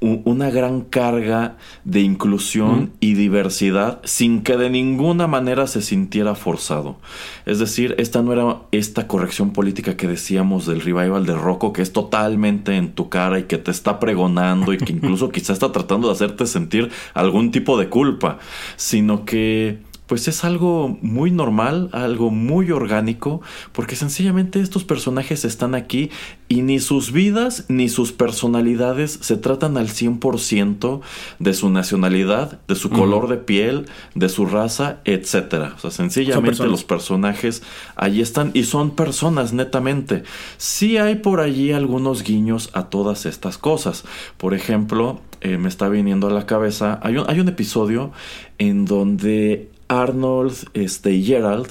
una 0.00 0.50
gran 0.50 0.82
carga 0.82 1.56
de 1.84 2.00
inclusión 2.00 2.92
y 3.00 3.14
diversidad 3.14 4.00
sin 4.04 4.42
que 4.42 4.56
de 4.56 4.70
ninguna 4.70 5.26
manera 5.26 5.66
se 5.66 5.82
sintiera 5.82 6.34
forzado. 6.36 6.98
Es 7.46 7.58
decir, 7.58 7.96
esta 7.98 8.22
no 8.22 8.32
era 8.32 8.58
esta 8.70 9.08
corrección 9.08 9.52
política 9.52 9.96
que 9.96 10.06
decíamos 10.06 10.66
del 10.66 10.80
revival 10.80 11.26
de 11.26 11.34
Rocco, 11.34 11.72
que 11.72 11.82
es 11.82 11.92
totalmente 11.92 12.76
en 12.76 12.92
tu 12.92 13.08
cara 13.08 13.40
y 13.40 13.44
que 13.44 13.58
te 13.58 13.70
está 13.70 13.98
pregonando 13.98 14.72
y 14.72 14.78
que 14.78 14.92
incluso 14.98 15.30
quizá 15.30 15.52
está 15.52 15.72
tratando 15.72 16.08
de 16.08 16.14
hacerte 16.14 16.46
sentir 16.46 16.90
algún 17.14 17.50
tipo 17.50 17.76
de 17.78 17.88
culpa, 17.88 18.38
sino 18.76 19.24
que 19.24 19.87
pues 20.08 20.26
es 20.26 20.42
algo 20.42 20.98
muy 21.02 21.30
normal, 21.30 21.90
algo 21.92 22.30
muy 22.30 22.70
orgánico, 22.70 23.42
porque 23.72 23.94
sencillamente 23.94 24.60
estos 24.60 24.82
personajes 24.82 25.44
están 25.44 25.74
aquí 25.74 26.10
y 26.48 26.62
ni 26.62 26.80
sus 26.80 27.12
vidas 27.12 27.66
ni 27.68 27.90
sus 27.90 28.12
personalidades 28.12 29.18
se 29.20 29.36
tratan 29.36 29.76
al 29.76 29.88
100% 29.88 31.00
de 31.38 31.54
su 31.54 31.68
nacionalidad, 31.68 32.58
de 32.66 32.74
su 32.74 32.88
color 32.88 33.28
de 33.28 33.36
piel, 33.36 33.86
de 34.14 34.30
su 34.30 34.46
raza, 34.46 35.00
etc. 35.04 35.74
O 35.76 35.78
sea, 35.78 35.90
sencillamente 35.90 36.66
los 36.66 36.84
personajes 36.84 37.62
allí 37.94 38.22
están 38.22 38.50
y 38.54 38.64
son 38.64 38.92
personas 38.92 39.52
netamente. 39.52 40.22
Sí 40.56 40.96
hay 40.96 41.16
por 41.16 41.40
allí 41.40 41.72
algunos 41.72 42.24
guiños 42.24 42.70
a 42.72 42.84
todas 42.84 43.26
estas 43.26 43.58
cosas. 43.58 44.04
Por 44.38 44.54
ejemplo, 44.54 45.20
eh, 45.42 45.58
me 45.58 45.68
está 45.68 45.90
viniendo 45.90 46.28
a 46.28 46.30
la 46.30 46.46
cabeza, 46.46 46.98
hay 47.02 47.18
un, 47.18 47.28
hay 47.28 47.40
un 47.40 47.48
episodio 47.48 48.10
en 48.56 48.86
donde 48.86 49.70
Arnold 49.88 50.68
este, 50.74 51.12
y 51.12 51.24
Gerald 51.24 51.68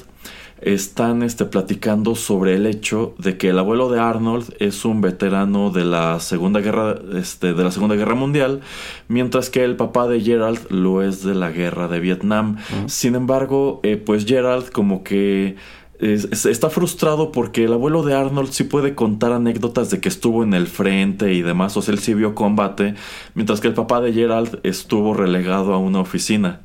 están 0.61 1.22
este, 1.22 1.45
platicando 1.45 2.15
sobre 2.15 2.55
el 2.55 2.65
hecho 2.65 3.13
de 3.20 3.38
que 3.38 3.49
el 3.49 3.59
abuelo 3.59 3.89
de 3.89 3.99
Arnold 3.99 4.55
es 4.59 4.86
un 4.86 5.01
veterano 5.01 5.70
de 5.70 5.86
la 5.86 6.20
Segunda 6.20 6.61
Guerra, 6.61 6.95
este, 7.15 7.53
de 7.53 7.63
la 7.63 7.72
Segunda 7.72 7.95
Guerra 7.95 8.15
Mundial, 8.15 8.61
mientras 9.07 9.49
que 9.49 9.63
el 9.63 9.76
papá 9.76 10.07
de 10.07 10.22
Gerald 10.22 10.59
lo 10.70 11.03
es 11.03 11.24
de 11.24 11.36
la 11.36 11.51
Guerra 11.51 11.88
de 11.88 11.99
Vietnam. 11.99 12.57
Sin 12.88 13.15
embargo, 13.15 13.80
eh, 13.84 13.97
pues 13.97 14.26
Gerald 14.26 14.72
como 14.72 15.03
que 15.03 15.55
está 15.99 16.70
frustrado 16.70 17.32
porque 17.32 17.65
el 17.65 17.74
abuelo 17.74 18.03
de 18.03 18.13
Arnold 18.13 18.51
sí 18.51 18.63
puede 18.63 18.93
contar 18.93 19.32
anécdotas 19.32 19.89
de 19.89 19.99
que 19.99 20.09
estuvo 20.09 20.43
en 20.43 20.53
el 20.53 20.68
frente 20.68 21.34
y 21.34 21.41
demás, 21.41 21.76
o 21.76 21.82
sea, 21.82 21.93
él 21.93 21.99
sí 21.99 22.13
vio 22.13 22.36
combate, 22.36 22.93
mientras 23.34 23.61
que 23.61 23.68
el 23.68 23.74
papá 23.74 23.99
de 24.01 24.13
Gerald 24.13 24.59
estuvo 24.63 25.13
relegado 25.13 25.74
a 25.74 25.80
una 25.80 25.99
oficina. 25.99 26.61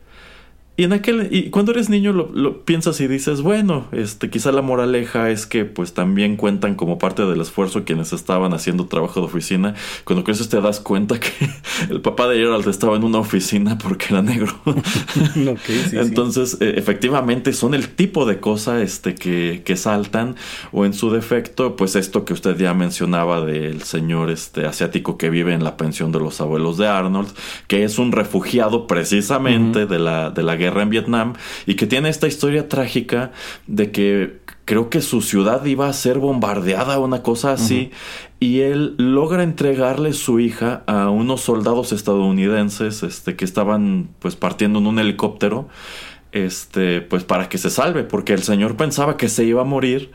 Y 0.74 0.84
en 0.84 0.94
aquel, 0.94 1.28
y 1.30 1.50
cuando 1.50 1.72
eres 1.72 1.90
niño 1.90 2.14
lo, 2.14 2.64
piensas 2.64 2.98
y 3.02 3.06
dices, 3.06 3.42
bueno, 3.42 3.88
este, 3.92 4.30
quizá 4.30 4.52
la 4.52 4.62
moraleja 4.62 5.28
es 5.28 5.44
que 5.44 5.66
pues 5.66 5.92
también 5.92 6.36
cuentan 6.36 6.76
como 6.76 6.96
parte 6.96 7.26
del 7.26 7.42
esfuerzo 7.42 7.84
quienes 7.84 8.14
estaban 8.14 8.54
haciendo 8.54 8.86
trabajo 8.86 9.20
de 9.20 9.26
oficina. 9.26 9.74
Cuando 10.04 10.24
creces 10.24 10.48
te 10.48 10.62
das 10.62 10.80
cuenta 10.80 11.20
que 11.20 11.30
el 11.90 12.00
papá 12.00 12.26
de 12.26 12.38
Gerald 12.38 12.66
estaba 12.66 12.96
en 12.96 13.04
una 13.04 13.18
oficina 13.18 13.76
porque 13.76 14.06
era 14.10 14.22
negro. 14.22 14.54
Entonces, 15.92 16.56
eh, 16.60 16.72
efectivamente, 16.78 17.52
son 17.52 17.74
el 17.74 17.90
tipo 17.90 18.24
de 18.24 18.40
cosa 18.40 18.80
este, 18.80 19.14
que, 19.14 19.60
que 19.66 19.76
saltan, 19.76 20.36
o 20.72 20.86
en 20.86 20.94
su 20.94 21.10
defecto, 21.10 21.76
pues 21.76 21.96
esto 21.96 22.24
que 22.24 22.32
usted 22.32 22.56
ya 22.56 22.72
mencionaba 22.72 23.44
del 23.44 23.82
señor 23.82 24.30
este, 24.30 24.64
asiático 24.64 25.18
que 25.18 25.28
vive 25.28 25.52
en 25.52 25.64
la 25.64 25.76
pensión 25.76 26.12
de 26.12 26.18
los 26.18 26.40
abuelos 26.40 26.78
de 26.78 26.88
Arnold, 26.88 27.28
que 27.66 27.84
es 27.84 27.98
un 27.98 28.10
refugiado 28.10 28.86
precisamente 28.86 29.84
de 29.84 29.98
la, 29.98 30.30
de 30.30 30.42
la 30.42 30.61
guerra 30.62 30.82
en 30.82 30.90
Vietnam 30.90 31.34
y 31.66 31.74
que 31.74 31.86
tiene 31.86 32.08
esta 32.08 32.28
historia 32.28 32.68
trágica 32.68 33.32
de 33.66 33.90
que 33.90 34.40
creo 34.64 34.90
que 34.90 35.00
su 35.00 35.22
ciudad 35.22 35.64
iba 35.64 35.88
a 35.88 35.92
ser 35.92 36.18
bombardeada 36.18 36.98
o 36.98 37.04
una 37.04 37.22
cosa 37.22 37.52
así 37.52 37.90
y 38.38 38.60
él 38.60 38.94
logra 38.96 39.42
entregarle 39.42 40.12
su 40.12 40.38
hija 40.40 40.84
a 40.86 41.10
unos 41.10 41.40
soldados 41.40 41.92
estadounidenses 41.92 43.02
este 43.02 43.34
que 43.36 43.44
estaban 43.44 44.08
pues 44.20 44.36
partiendo 44.36 44.78
en 44.78 44.86
un 44.86 44.98
helicóptero 44.98 45.68
este 46.30 47.00
pues 47.00 47.24
para 47.24 47.48
que 47.48 47.58
se 47.58 47.70
salve 47.70 48.04
porque 48.04 48.32
el 48.32 48.42
señor 48.42 48.76
pensaba 48.76 49.16
que 49.16 49.28
se 49.28 49.44
iba 49.44 49.62
a 49.62 49.64
morir 49.64 50.12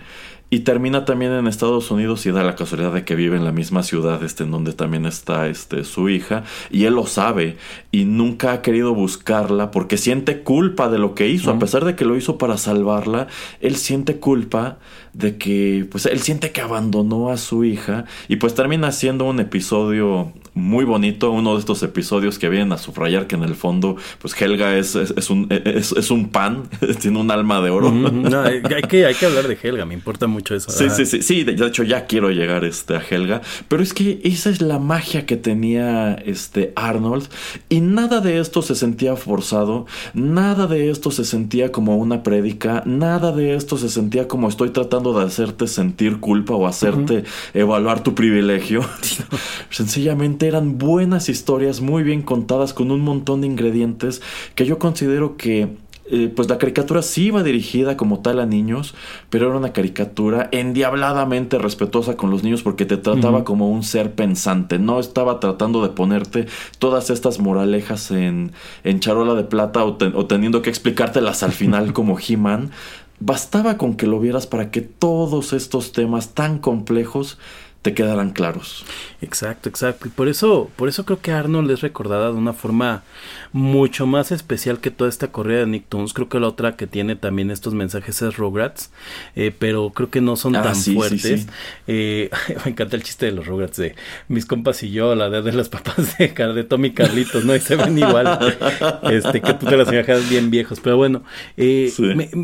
y 0.50 0.60
termina 0.60 1.04
también 1.04 1.34
en 1.34 1.48
Estados 1.48 1.91
Unidos 1.91 2.26
y 2.26 2.32
da 2.32 2.43
la 2.43 2.56
casualidad 2.56 2.93
de 2.93 3.04
que 3.04 3.16
vive 3.16 3.36
en 3.36 3.43
la 3.43 3.52
misma 3.52 3.84
ciudad 3.84 4.24
este, 4.24 4.43
en 4.43 4.52
donde 4.52 4.72
también 4.72 5.06
está 5.06 5.48
este, 5.48 5.84
su 5.84 6.08
hija. 6.08 6.43
Y 6.72 6.86
él 6.86 6.95
lo 6.95 7.06
sabe 7.06 7.58
y 7.91 8.06
nunca 8.06 8.54
ha 8.54 8.62
querido 8.62 8.93
buscarla 8.93 9.72
porque 9.72 9.98
siente 9.98 10.43
culpa 10.43 10.89
de 10.89 11.00
lo 11.00 11.16
que 11.16 11.28
hizo. 11.28 11.52
A 11.52 11.60
pesar 11.60 11.84
de 11.84 11.95
que 11.95 12.06
lo 12.06 12.16
hizo 12.16 12.38
para 12.38 12.58
salvarla, 12.58 13.28
él 13.60 13.76
siente 13.76 14.18
culpa 14.20 14.78
de 15.12 15.38
que, 15.38 15.86
pues 15.91 16.06
él 16.06 16.22
siente 16.22 16.52
que 16.52 16.62
abandonó 16.62 17.30
a 17.30 17.38
su 17.38 17.66
hija 17.66 18.06
y 18.28 18.38
pues 18.38 18.56
termina 18.56 18.91
siendo 18.91 19.26
un 19.26 19.39
episodio 19.39 20.32
muy 20.54 20.86
bonito, 20.86 21.32
uno 21.32 21.54
de 21.54 21.60
estos 21.60 21.84
episodios 21.84 22.39
que 22.39 22.50
vienen 22.50 22.72
a 22.72 22.78
subrayar 22.78 23.28
que 23.28 23.36
en 23.36 23.43
el 23.43 23.56
fondo, 23.56 23.95
pues 24.20 24.39
Helga 24.39 24.76
es, 24.78 24.95
es, 24.95 25.30
un, 25.30 25.48
es, 25.50 26.12
un 26.12 26.30
pan, 26.30 26.64
tiene 27.02 27.20
un 27.20 27.32
alma 27.32 27.62
de 27.62 27.70
oro. 27.70 27.91
no, 27.91 28.41
hay, 28.41 28.62
que, 28.62 29.06
hay 29.06 29.14
que 29.14 29.26
hablar 29.26 29.48
de 29.48 29.58
Helga, 29.62 29.86
me 29.86 29.93
importa 29.93 30.28
mucho 30.28 30.37
eso. 30.56 30.72
Sí, 30.72 30.90
sí, 30.90 31.06
sí, 31.06 31.22
sí, 31.22 31.44
de 31.44 31.54
hecho 31.66 31.84
ya 31.84 32.06
quiero 32.06 32.30
llegar 32.30 32.66
este, 32.66 32.96
a 32.96 33.02
Helga, 33.02 33.42
pero 33.68 33.84
es 33.84 33.94
que 33.94 34.20
esa 34.24 34.50
es 34.50 34.62
la 34.62 34.80
magia 34.80 35.26
que 35.26 35.38
tenía 35.38 36.14
este 36.14 36.74
Arnold. 36.76 37.28
Y 37.70 37.82
nada 37.82 38.22
de 38.22 38.40
esto 38.40 38.62
se 38.62 38.76
sentía 38.76 39.16
forzado, 39.16 39.86
nada 40.14 40.68
de 40.68 40.90
esto 40.90 41.12
se 41.12 41.26
sentía 41.26 41.72
como 41.72 41.98
una 41.98 42.24
prédica, 42.24 42.84
nada 42.86 43.32
de 43.32 43.56
esto 43.56 43.78
se 43.78 43.90
sentía 43.90 44.28
como 44.28 44.50
estoy 44.50 44.70
tratando 44.70 45.18
de 45.18 45.26
hacerte 45.26 45.68
sentir 45.68 46.20
culpa 46.20 46.54
o 46.54 46.68
hacerte 46.68 47.24
evaluar 47.54 48.04
tu 48.04 48.16
privilegio. 48.16 48.82
Sencillamente 49.70 50.48
eran 50.48 50.78
buenas 50.78 51.30
historias 51.30 51.82
muy 51.82 52.04
bien 52.04 52.22
contadas 52.22 52.74
con 52.74 52.92
un 52.92 53.02
montón 53.02 53.42
de 53.42 53.48
ingredientes 53.48 54.22
que 54.56 54.66
yo 54.66 54.80
considero 54.80 55.38
que 55.38 55.70
eh, 56.10 56.32
pues 56.34 56.49
la 56.49 56.58
caricatura 56.58 57.01
sí 57.01 57.26
iba 57.26 57.43
dirigida 57.43 57.97
como 57.97 58.22
tal 58.22 58.39
a 58.39 58.45
niños, 58.45 58.95
pero 59.30 59.47
era 59.47 59.58
una 59.58 59.74
caricatura 59.74 60.49
endiabladamente 60.51 61.58
respetuosa 61.58 62.16
con 62.16 62.30
los 62.30 62.43
niños 62.43 62.64
porque 62.64 62.86
te 62.86 62.97
trataba 62.97 63.43
como 63.43 63.70
un 63.70 63.84
ser 63.84 64.14
pensante, 64.14 64.80
no 64.80 64.99
estaba 64.99 65.39
tratando 65.39 65.84
de 65.84 65.89
ponerte 65.89 66.47
todas 66.80 67.10
estas 67.10 67.39
moralejas 67.39 68.12
en, 68.12 68.51
en 68.84 68.99
charola 68.99 69.34
de 69.34 69.43
plata 69.43 69.84
o, 69.84 69.97
o 69.97 70.26
teniendo 70.26 70.62
que 70.62 70.70
explicártelas 70.70 71.43
al 71.43 71.51
final 71.51 71.93
como 71.97 72.18
He-Man, 72.20 72.72
Bastaba 73.20 73.78
con 73.78 73.95
que 73.95 74.05
lo 74.05 74.20
vieras 74.20 74.45
para 74.45 74.70
que 74.70 74.82
todos 74.82 75.51
estos 75.51 75.91
temas 75.91 76.36
tan 76.36 76.60
complejos 76.60 77.39
te 77.82 77.94
quedaran 77.94 78.32
claros. 78.32 78.86
Exacto, 79.22 79.70
exacto. 79.70 80.08
Y 80.08 80.12
por 80.12 80.28
eso, 80.28 80.70
por 80.76 80.90
eso 80.90 81.06
creo 81.06 81.22
que 81.22 81.32
Arnold 81.32 81.72
es 81.72 81.82
recordada 81.82 82.28
de 82.32 82.38
una 82.38 82.54
forma 82.54 83.04
mucho 83.52 84.06
más 84.06 84.32
especial 84.32 84.80
que 84.80 84.92
toda 84.92 85.10
esta 85.10 85.32
corrida 85.32 85.60
de 85.60 85.68
Nicktoons. 85.68 86.14
Creo 86.14 86.30
que 86.30 86.40
la 86.40 86.48
otra 86.48 86.76
que 86.76 86.86
tiene 86.86 87.16
también 87.16 87.50
estos 87.50 87.74
mensajes 87.74 88.22
es 88.22 88.38
Rugrats, 88.38 88.92
eh, 89.36 89.54
pero 89.58 89.92
creo 89.92 90.10
que 90.10 90.22
no 90.22 90.36
son 90.36 90.56
ah, 90.56 90.64
tan 90.64 90.76
fuertes. 90.76 91.48
Eh, 91.88 92.30
me 92.66 92.72
encanta 92.72 92.96
el 92.96 93.04
chiste 93.04 93.28
de 93.28 93.32
los 93.32 93.48
Rugrats 93.48 93.78
de 93.78 93.96
mis 94.28 94.46
compas 94.46 94.84
y 94.84 94.92
yo, 94.92 95.16
la 95.16 95.30
de, 95.30 95.52
las 95.52 95.70
papás 95.70 96.18
de, 96.18 96.28
de 96.28 96.64
Tommy 96.64 96.92
Carlitos, 96.92 97.46
¿no? 97.46 97.56
Y 97.56 97.60
se 97.60 97.76
ven 97.76 97.98
igual. 97.98 98.38
este, 99.12 99.42
que 99.42 99.54
puta 99.54 99.78
las 99.78 99.92
imágenes 99.92 100.30
bien 100.30 100.52
viejos. 100.52 100.80
Pero 100.80 100.98
bueno, 100.98 101.24
eh, 101.56 101.92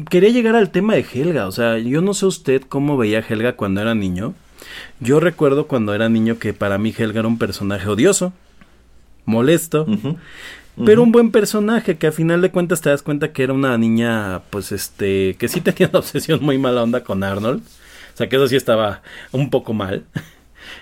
quería 0.09 0.29
llegar 0.29 0.55
al 0.55 0.71
tema 0.71 0.95
de 0.95 1.05
Helga. 1.13 1.47
O 1.47 1.51
sea, 1.51 1.77
yo 1.77 2.01
no 2.01 2.13
sé 2.13 2.25
usted 2.25 2.63
cómo 2.67 2.97
veía 2.97 3.19
a 3.19 3.21
Helga 3.21 3.53
cuando 3.55 3.81
era 3.81 3.93
niño. 3.93 4.33
Yo 4.99 5.19
recuerdo 5.19 5.67
cuando 5.67 5.93
era 5.93 6.09
niño 6.09 6.39
que 6.39 6.53
para 6.53 6.77
mí 6.77 6.93
Helga 6.97 7.19
era 7.19 7.27
un 7.27 7.37
personaje 7.37 7.87
odioso, 7.87 8.33
molesto, 9.25 9.85
pero 10.83 11.03
un 11.03 11.11
buen 11.11 11.31
personaje 11.31 11.97
que 11.97 12.07
a 12.07 12.11
final 12.11 12.41
de 12.41 12.51
cuentas 12.51 12.81
te 12.81 12.89
das 12.89 13.03
cuenta 13.03 13.31
que 13.31 13.43
era 13.43 13.53
una 13.53 13.77
niña, 13.77 14.41
pues 14.49 14.71
este, 14.71 15.35
que 15.37 15.47
sí 15.47 15.61
tenía 15.61 15.89
una 15.89 15.99
obsesión 15.99 16.43
muy 16.43 16.57
mala 16.57 16.83
onda 16.83 17.03
con 17.03 17.23
Arnold. 17.23 17.61
O 17.61 18.17
sea, 18.17 18.29
que 18.29 18.35
eso 18.35 18.47
sí 18.47 18.55
estaba 18.55 19.01
un 19.31 19.49
poco 19.49 19.73
mal. 19.73 20.05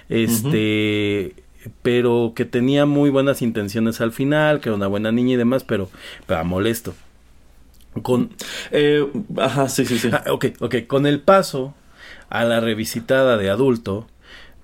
Este, 0.09 1.33
pero 1.81 2.33
que 2.35 2.45
tenía 2.45 2.85
muy 2.85 3.09
buenas 3.09 3.41
intenciones 3.41 3.99
al 3.99 4.11
final, 4.11 4.59
que 4.59 4.69
era 4.69 4.75
una 4.75 4.87
buena 4.87 5.11
niña 5.11 5.33
y 5.33 5.37
demás, 5.37 5.63
pero, 5.63 5.89
pero 6.27 6.45
molesto. 6.45 6.93
Con. 8.03 8.29
Eh, 8.71 9.05
ajá, 9.37 9.69
sí, 9.69 9.85
sí, 9.85 9.97
sí. 9.97 10.09
Ah, 10.11 10.25
ok, 10.29 10.45
ok. 10.59 10.75
Con 10.87 11.05
el 11.07 11.19
paso 11.19 11.73
a 12.31 12.43
la 12.45 12.59
revisitada 12.59 13.37
de 13.37 13.49
adulto, 13.49 14.07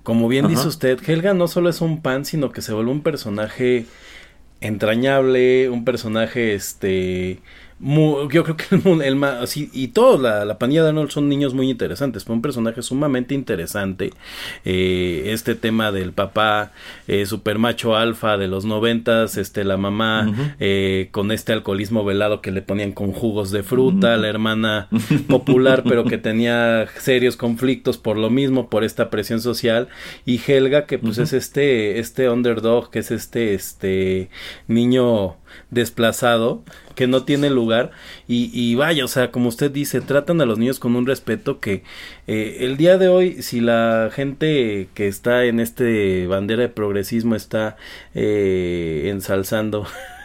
como 0.02 0.26
bien 0.26 0.48
dice 0.48 0.66
usted, 0.66 0.98
Helga 1.06 1.34
no 1.34 1.48
solo 1.48 1.68
es 1.68 1.82
un 1.82 2.00
pan, 2.00 2.24
sino 2.24 2.50
que 2.50 2.62
se 2.62 2.72
vuelve 2.72 2.90
un 2.90 3.02
personaje 3.02 3.84
entrañable, 4.60 5.68
un 5.68 5.84
personaje 5.84 6.54
este 6.54 7.40
yo 7.80 8.44
creo 8.44 8.56
que 8.56 8.64
el, 8.74 9.02
el 9.02 9.16
más, 9.16 9.56
y 9.56 9.88
todos, 9.88 10.20
la, 10.20 10.44
la 10.44 10.58
pandilla 10.58 10.82
de 10.82 10.88
Arnold 10.88 11.10
son 11.10 11.28
niños 11.28 11.54
muy 11.54 11.70
interesantes, 11.70 12.24
fue 12.24 12.34
un 12.34 12.42
personaje 12.42 12.82
sumamente 12.82 13.34
interesante, 13.34 14.12
eh, 14.64 15.22
este 15.26 15.54
tema 15.54 15.92
del 15.92 16.12
papá 16.12 16.72
eh, 17.06 17.24
super 17.26 17.58
macho 17.58 17.96
alfa 17.96 18.36
de 18.36 18.48
los 18.48 18.64
noventas, 18.64 19.36
este, 19.36 19.64
la 19.64 19.76
mamá 19.76 20.54
eh, 20.58 21.08
con 21.12 21.30
este 21.30 21.52
alcoholismo 21.52 22.04
velado 22.04 22.40
que 22.40 22.50
le 22.50 22.62
ponían 22.62 22.92
con 22.92 23.12
jugos 23.12 23.50
de 23.52 23.62
fruta, 23.62 24.16
la 24.16 24.28
hermana 24.28 24.88
popular 25.28 25.84
pero 25.88 26.04
que 26.04 26.18
tenía 26.18 26.86
serios 26.98 27.36
conflictos 27.36 27.96
por 27.96 28.16
lo 28.16 28.30
mismo, 28.30 28.68
por 28.68 28.82
esta 28.82 29.10
presión 29.10 29.40
social, 29.40 29.88
y 30.26 30.40
Helga 30.44 30.86
que 30.86 30.98
pues 30.98 31.18
es 31.18 31.32
este, 31.32 32.00
este 32.00 32.28
underdog, 32.28 32.90
que 32.90 32.98
es 33.00 33.10
este, 33.10 33.54
este 33.54 34.30
niño 34.66 35.36
desplazado 35.70 36.62
que 36.94 37.06
no 37.06 37.24
tiene 37.24 37.50
lugar. 37.50 37.90
Y, 38.26 38.50
y, 38.52 38.74
vaya, 38.74 39.04
o 39.04 39.08
sea, 39.08 39.30
como 39.30 39.48
usted 39.48 39.70
dice, 39.70 40.00
tratan 40.00 40.40
a 40.40 40.46
los 40.46 40.58
niños 40.58 40.78
con 40.78 40.96
un 40.96 41.06
respeto 41.06 41.60
que 41.60 41.82
eh, 42.26 42.58
el 42.60 42.76
día 42.76 42.98
de 42.98 43.08
hoy, 43.08 43.42
si 43.42 43.60
la 43.60 44.10
gente 44.12 44.88
que 44.94 45.08
está 45.08 45.44
en 45.44 45.60
este 45.60 46.26
bandera 46.26 46.62
de 46.62 46.68
progresismo 46.68 47.34
está 47.34 47.76
eh, 48.14 49.08
ensalzando 49.10 49.86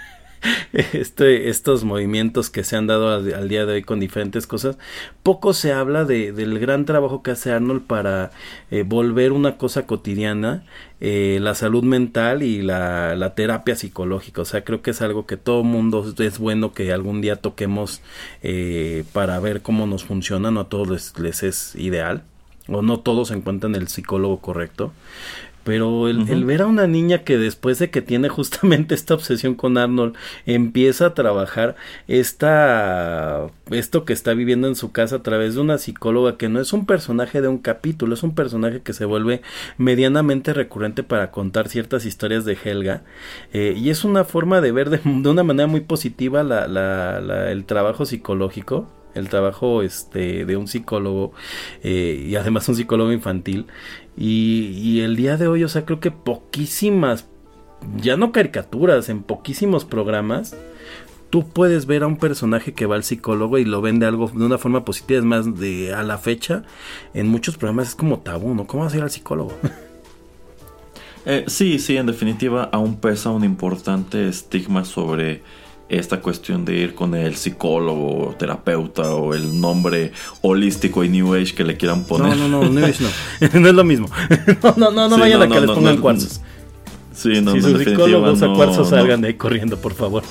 este, 0.74 1.50
estos 1.50 1.84
movimientos 1.84 2.50
que 2.50 2.64
se 2.64 2.76
han 2.76 2.88
dado 2.88 3.10
al, 3.14 3.50
día 3.50 3.66
de 3.66 3.74
hoy 3.74 3.84
con 3.84 4.00
diferentes 4.00 4.48
cosas, 4.48 4.78
poco 5.24 5.54
se 5.54 5.74
habla 5.74 6.06
de, 6.06 6.32
del 6.32 6.60
gran 6.60 6.86
trabajo 6.86 7.24
que 7.24 7.32
hace 7.32 7.52
Arnold 7.52 7.84
para 7.84 8.32
eh, 8.72 8.84
volver 8.84 9.32
una 9.32 9.58
cosa 9.58 9.86
cotidiana 9.86 10.64
eh, 11.06 11.40
la 11.42 11.54
salud 11.54 11.84
mental 11.84 12.44
y 12.44 12.62
la, 12.62 13.34
terapia 13.36 13.76
psicológica. 13.76 14.42
O 14.42 14.46
sea, 14.46 14.64
creo 14.64 14.82
que 14.82 14.92
es 14.92 15.02
algo 15.02 15.26
que 15.26 15.36
todo 15.36 15.64
mundo 15.64 16.14
es 16.18 16.40
bueno 16.40 16.72
que 16.72 16.94
algún 16.94 17.20
día 17.20 17.36
toquemos 17.36 18.02
eh, 18.42 19.04
para 19.12 19.38
ver 19.42 19.62
cómo 19.62 19.86
nos 19.86 20.06
funciona. 20.06 20.50
No 20.50 20.62
a 20.62 20.70
todos 20.70 21.20
les 21.20 21.44
es 21.44 21.76
ideal 21.76 22.24
o 22.68 22.82
no 22.82 23.00
todos 23.02 23.32
encuentran 23.32 23.76
el 23.76 23.88
psicólogo 23.88 24.40
correcto. 24.40 24.94
Pero 25.64 26.10
el, 26.10 26.46
ver 26.46 26.62
a 26.62 26.68
una 26.68 26.88
niña 26.88 27.20
que 27.20 27.38
después 27.38 27.80
de 27.80 27.90
que 27.90 28.02
tiene 28.02 28.30
justamente 28.30 28.96
esta 28.96 29.14
obsesión 29.14 29.56
con 29.56 29.78
Arnold, 29.78 30.16
empieza 30.46 31.08
a 31.08 31.14
trabajar 31.14 31.76
esta, 32.08 33.48
esto 33.72 34.04
que 34.04 34.14
está 34.14 34.34
viviendo 34.34 34.68
en 34.68 34.76
su 34.76 34.92
casa 34.92 35.18
a 35.18 35.24
través 35.24 35.56
de 35.56 35.62
una 35.62 35.78
psicóloga 35.78 36.38
que 36.38 36.50
no 36.50 36.60
es 36.60 36.74
un 36.74 36.86
personaje 36.86 37.42
de 37.42 37.48
un 37.48 37.60
capítulo, 37.60 38.14
es 38.14 38.24
un 38.24 38.36
personaje 38.36 38.82
que 38.82 38.94
se 38.94 39.06
vuelve 39.06 39.42
medianamente 39.78 40.54
recurrente 40.54 41.04
para 41.04 41.32
contar 41.32 41.70
ciertas 41.70 42.06
historias 42.06 42.46
de 42.46 42.58
Helga. 42.62 43.04
Eh, 43.54 43.74
y 43.78 43.90
es 43.90 44.04
una 44.04 44.26
forma 44.26 44.60
de 44.62 44.72
ver 44.72 44.90
de, 44.90 45.00
una 45.10 45.44
manera 45.44 45.68
muy 45.68 45.82
positiva 45.82 46.44
la, 46.44 46.68
la, 46.68 47.52
el 47.52 47.66
trabajo 47.66 48.06
psicológico 48.06 48.90
el 49.16 49.30
trabajo 49.30 49.82
este 49.82 50.46
de 50.46 50.58
un 50.58 50.68
psicólogo 50.68 51.34
eh, 51.84 52.26
y 52.28 52.36
además 52.36 52.68
un 52.70 52.76
psicólogo 52.76 53.12
infantil 53.12 53.68
y, 54.16 55.02
el 55.02 55.16
día 55.16 55.38
de 55.38 55.48
hoy, 55.48 55.64
o 55.64 55.70
sea, 55.70 55.86
creo 55.86 56.00
que 56.00 56.12
poquísimas, 56.12 57.26
ya 57.98 58.16
no 58.16 58.32
caricaturas, 58.32 59.10
en 59.10 59.24
poquísimos 59.24 59.86
programas, 59.86 60.56
tú 61.30 61.50
puedes 61.50 61.88
ver 61.88 62.04
a 62.04 62.08
un 62.08 62.18
personaje 62.18 62.74
que 62.74 62.86
va 62.86 62.96
al 62.96 63.04
psicólogo 63.04 63.58
y 63.58 63.66
lo 63.66 63.82
vende 63.82 64.06
algo 64.06 64.28
de 64.28 64.46
una 64.46 64.60
forma 64.60 64.86
positiva. 64.86 65.20
Es 65.20 65.26
más, 65.26 65.60
de 65.60 65.94
a 65.94 66.04
la 66.04 66.20
fecha, 66.20 66.64
en 67.16 67.28
muchos 67.28 67.58
programas 67.58 67.90
es 67.90 67.96
como 67.96 68.20
tabú, 68.20 68.54
¿no? 68.54 68.68
¿Cómo 68.68 68.84
vas 68.84 68.94
a 68.94 68.98
ir 68.98 69.04
al 69.04 69.12
psicólogo? 69.12 69.54
Eh, 71.26 71.46
sí, 71.48 71.80
sí, 71.80 71.96
en 71.96 72.06
definitiva, 72.06 72.66
aún 72.74 72.98
pesa 72.98 73.30
un 73.30 73.46
importante 73.46 74.28
estigma 74.28 74.84
sobre 74.84 75.42
esta 75.90 76.22
cuestión 76.22 76.66
de 76.66 76.76
ir 76.76 76.96
con 76.96 77.16
el 77.16 77.36
psicólogo, 77.36 78.36
terapeuta 78.38 79.14
o 79.14 79.34
el 79.34 79.60
nombre 79.60 80.12
holístico 80.42 81.04
y 81.04 81.10
New 81.10 81.34
Age 81.36 81.54
que 81.54 81.64
le 81.64 81.78
quieran 81.78 82.06
poner. 82.06 82.36
No, 82.38 82.48
no, 82.48 82.64
no, 82.64 82.70
New 82.70 82.86
Age 82.86 83.04
no. 83.04 83.60
no 83.60 83.68
es 83.68 83.76
lo 83.76 83.84
mismo. 83.84 84.08
No, 84.64 84.74
no, 84.78 84.92
no, 84.92 85.10
no 85.10 85.18
vayan 85.18 85.42
a 85.42 85.48
que 85.48 85.60
les 85.60 85.72
pongan 85.72 85.98
cuarzos. 85.98 86.42
Sí, 87.14 87.42
no, 87.42 87.52
si 87.54 87.62
sus 87.62 87.84
psicólogos 87.84 88.42
no, 88.42 88.56
cuarzos 88.56 88.90
salgan 88.90 89.22
de 89.22 89.28
ahí 89.30 89.34
corriendo, 89.36 89.78
por 89.78 89.94
favor. 89.94 90.24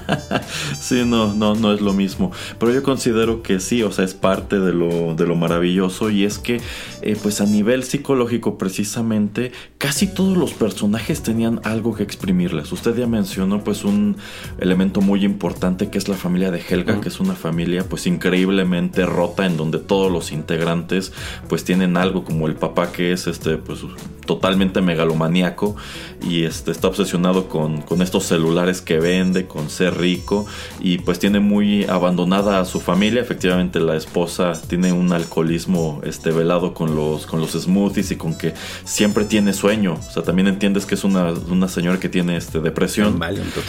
sí, 0.80 1.02
no, 1.06 1.32
no, 1.32 1.54
no 1.54 1.72
es 1.72 1.80
lo 1.80 1.94
mismo. 1.94 2.30
Pero 2.58 2.72
yo 2.72 2.82
considero 2.82 3.42
que 3.42 3.58
sí, 3.58 3.82
o 3.82 3.90
sea, 3.90 4.04
es 4.04 4.12
parte 4.12 4.60
de 4.60 4.72
lo, 4.72 5.14
de 5.14 5.26
lo 5.26 5.34
maravilloso 5.34 6.10
y 6.10 6.24
es 6.24 6.38
que, 6.38 6.60
eh, 7.00 7.16
pues 7.22 7.40
a 7.40 7.46
nivel 7.46 7.84
psicológico 7.84 8.58
precisamente, 8.58 9.52
casi 9.80 10.06
todos 10.06 10.36
los 10.36 10.52
personajes 10.52 11.22
tenían 11.22 11.58
algo 11.64 11.94
que 11.94 12.02
exprimirles. 12.02 12.70
Usted 12.70 12.94
ya 12.94 13.06
mencionó 13.06 13.64
pues 13.64 13.82
un 13.82 14.18
elemento 14.58 15.00
muy 15.00 15.24
importante 15.24 15.88
que 15.88 15.96
es 15.96 16.06
la 16.06 16.16
familia 16.16 16.50
de 16.50 16.60
Helga, 16.60 17.00
que 17.00 17.08
es 17.08 17.18
una 17.18 17.34
familia 17.34 17.88
pues 17.88 18.06
increíblemente 18.06 19.06
rota 19.06 19.46
en 19.46 19.56
donde 19.56 19.78
todos 19.78 20.12
los 20.12 20.32
integrantes 20.32 21.14
pues 21.48 21.64
tienen 21.64 21.96
algo 21.96 22.24
como 22.24 22.46
el 22.46 22.56
papá 22.56 22.92
que 22.92 23.12
es 23.12 23.26
este 23.26 23.56
pues 23.56 23.80
totalmente 24.26 24.82
megalomaníaco 24.82 25.76
y 26.22 26.44
este, 26.44 26.72
está 26.72 26.88
obsesionado 26.88 27.48
con, 27.48 27.82
estos 28.02 28.26
celulares 28.26 28.82
que 28.82 29.00
vende, 29.00 29.46
con 29.46 29.70
ser 29.70 29.96
rico 29.96 30.44
y 30.80 30.98
pues 30.98 31.18
tiene 31.18 31.40
muy 31.40 31.84
abandonada 31.86 32.60
a 32.60 32.66
su 32.66 32.80
familia. 32.80 33.22
Efectivamente 33.22 33.80
la 33.80 33.96
esposa 33.96 34.52
tiene 34.68 34.92
un 34.92 35.12
alcoholismo 35.14 36.02
este, 36.04 36.32
velado 36.32 36.74
con 36.74 36.94
los, 36.94 37.26
con 37.26 37.40
los 37.40 37.52
smoothies 37.52 38.10
y 38.10 38.16
con 38.16 38.36
que 38.36 38.52
siempre 38.84 39.24
tiene 39.24 39.54
sueño. 39.54 39.69
O 39.70 40.10
sea, 40.10 40.22
también 40.22 40.48
entiendes 40.48 40.86
que 40.86 40.94
es 40.94 41.04
una, 41.04 41.68
señora 41.68 42.00
que 42.00 42.08
tiene 42.08 42.36
este, 42.36 42.60
depresión. 42.60 43.20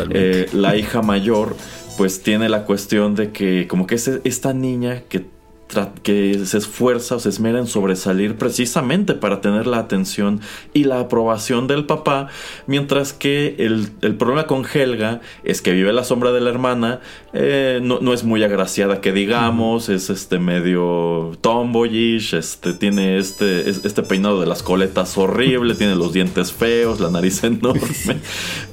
Eh, 0.10 0.48
la 0.54 0.76
hija 0.76 1.02
mayor 1.02 1.56
pues 1.98 2.24
tiene 2.24 2.50
la 2.50 2.66
cuestión 2.66 3.16
de 3.16 3.32
que 3.32 3.68
como 3.68 3.86
que 3.86 3.96
es 3.96 4.10
esta 4.24 4.54
niña 4.54 5.04
que 5.08 5.26
que 6.04 6.46
se 6.46 6.58
esfuerza 6.58 7.16
o 7.16 7.20
se 7.20 7.30
esmera 7.30 7.60
en 7.60 7.68
sobresalir 7.68 8.36
precisamente 8.36 9.14
para 9.14 9.42
tener 9.42 9.68
la 9.68 9.78
atención 9.78 10.42
y 10.74 10.84
la 10.84 11.00
aprobación 11.00 11.68
del 11.68 11.86
papá, 11.86 12.28
mientras 12.68 13.14
que 13.14 13.56
el, 13.60 13.92
problema 14.18 14.48
con 14.48 14.66
Helga 14.66 15.22
es 15.44 15.62
que 15.62 15.72
vive 15.72 15.94
la 15.94 16.04
sombra 16.04 16.32
de 16.32 16.42
la 16.42 16.50
hermana, 16.50 17.00
eh, 17.34 17.80
no, 17.82 18.14
es 18.14 18.24
muy 18.24 18.44
agraciada 18.44 19.02
que 19.02 19.12
digamos, 19.12 19.90
es 19.90 20.10
este 20.10 20.40
medio 20.40 21.32
tomboyish, 21.42 22.34
este, 22.36 22.74
tiene 22.74 23.18
este, 23.18 23.70
este 23.70 24.04
peinado 24.04 24.40
de 24.40 24.48
las 24.48 24.64
coletas 24.64 25.18
horrible, 25.18 25.76
tiene 25.76 25.96
los 25.96 26.14
dientes 26.14 26.52
feos, 26.52 27.00
la 27.00 27.10
nariz 27.10 27.44
enorme, 27.44 28.20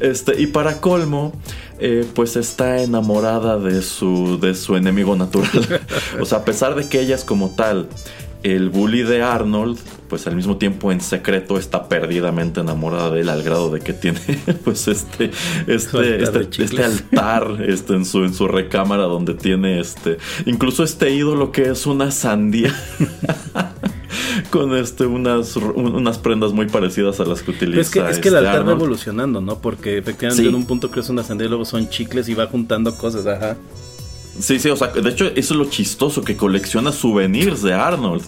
este, 0.01 0.40
y 0.40 0.46
para 0.46 0.80
colmo, 0.80 1.32
eh, 1.81 2.07
pues 2.14 2.37
está 2.37 2.83
enamorada 2.83 3.59
de 3.59 3.83
su, 3.83 4.39
de 4.41 4.55
su 4.55 4.76
enemigo 4.76 5.16
natural. 5.16 5.81
o 6.20 6.24
sea, 6.24 6.39
a 6.39 6.45
pesar 6.45 6.74
de 6.74 6.89
que 6.89 7.01
ella 7.01 7.14
es 7.14 7.24
como 7.24 7.51
tal 7.51 7.89
el 8.43 8.70
bully 8.70 9.03
de 9.03 9.22
Arnold, 9.22 9.79
pues 10.09 10.26
al 10.26 10.37
mismo 10.37 10.57
tiempo 10.57 10.91
en 10.91 11.01
secreto 11.01 11.59
está 11.59 11.89
perdidamente 11.89 12.61
enamorada 12.61 13.11
de 13.11 13.20
él 13.20 13.29
al 13.29 13.43
grado 13.43 13.70
de 13.70 13.81
que 13.81 13.93
tiene 13.93 14.20
pues 14.64 14.89
este 14.89 15.31
este 15.66 16.22
este, 16.22 16.62
este, 16.62 16.85
altar 16.85 17.59
este, 17.68 17.95
en 17.95 18.05
su 18.05 18.24
en 18.24 18.35
su 18.35 18.49
recámara 18.49 19.05
donde 19.05 19.35
tiene 19.35 19.81
este 19.81 20.18
incluso 20.47 20.83
este 20.83 21.11
ídolo 21.11 21.53
que 21.53 21.70
es 21.70 21.87
una 21.87 22.11
sandía 22.11 22.74
con 24.51 24.76
este 24.76 25.07
unas, 25.07 25.57
unas 25.57 26.18
prendas 26.18 26.53
muy 26.53 26.66
parecidas 26.66 27.20
a 27.20 27.24
las 27.24 27.42
que 27.42 27.51
utiliza. 27.53 27.80
es 27.80 27.90
que, 27.90 28.01
es 28.11 28.18
que 28.18 28.28
el 28.28 28.36
altar 28.36 28.66
va 28.66 28.72
evolucionando, 28.72 29.40
¿no? 29.40 29.59
Porque 29.59 29.99
efectivamente 29.99 30.46
en 30.49 30.55
un 30.55 30.66
punto 30.66 30.90
crees 30.90 31.09
una 31.09 31.22
sandía 31.22 31.46
y 31.46 31.49
luego 31.49 31.64
son 31.64 31.88
chicles 31.88 32.28
y 32.28 32.34
va 32.34 32.46
juntando 32.46 32.96
cosas, 32.96 33.26
ajá. 33.26 33.57
Sí, 34.41 34.61
sí, 34.61 34.68
o 34.68 34.76
sea, 34.76 34.89
de 34.89 35.11
hecho 35.11 35.26
eso 35.26 35.55
es 35.55 35.59
lo 35.59 35.64
chistoso 35.64 36.22
que 36.22 36.36
colecciona 36.36 36.93
souvenirs 36.93 37.62
de 37.62 37.74
Arnold. 37.74 38.22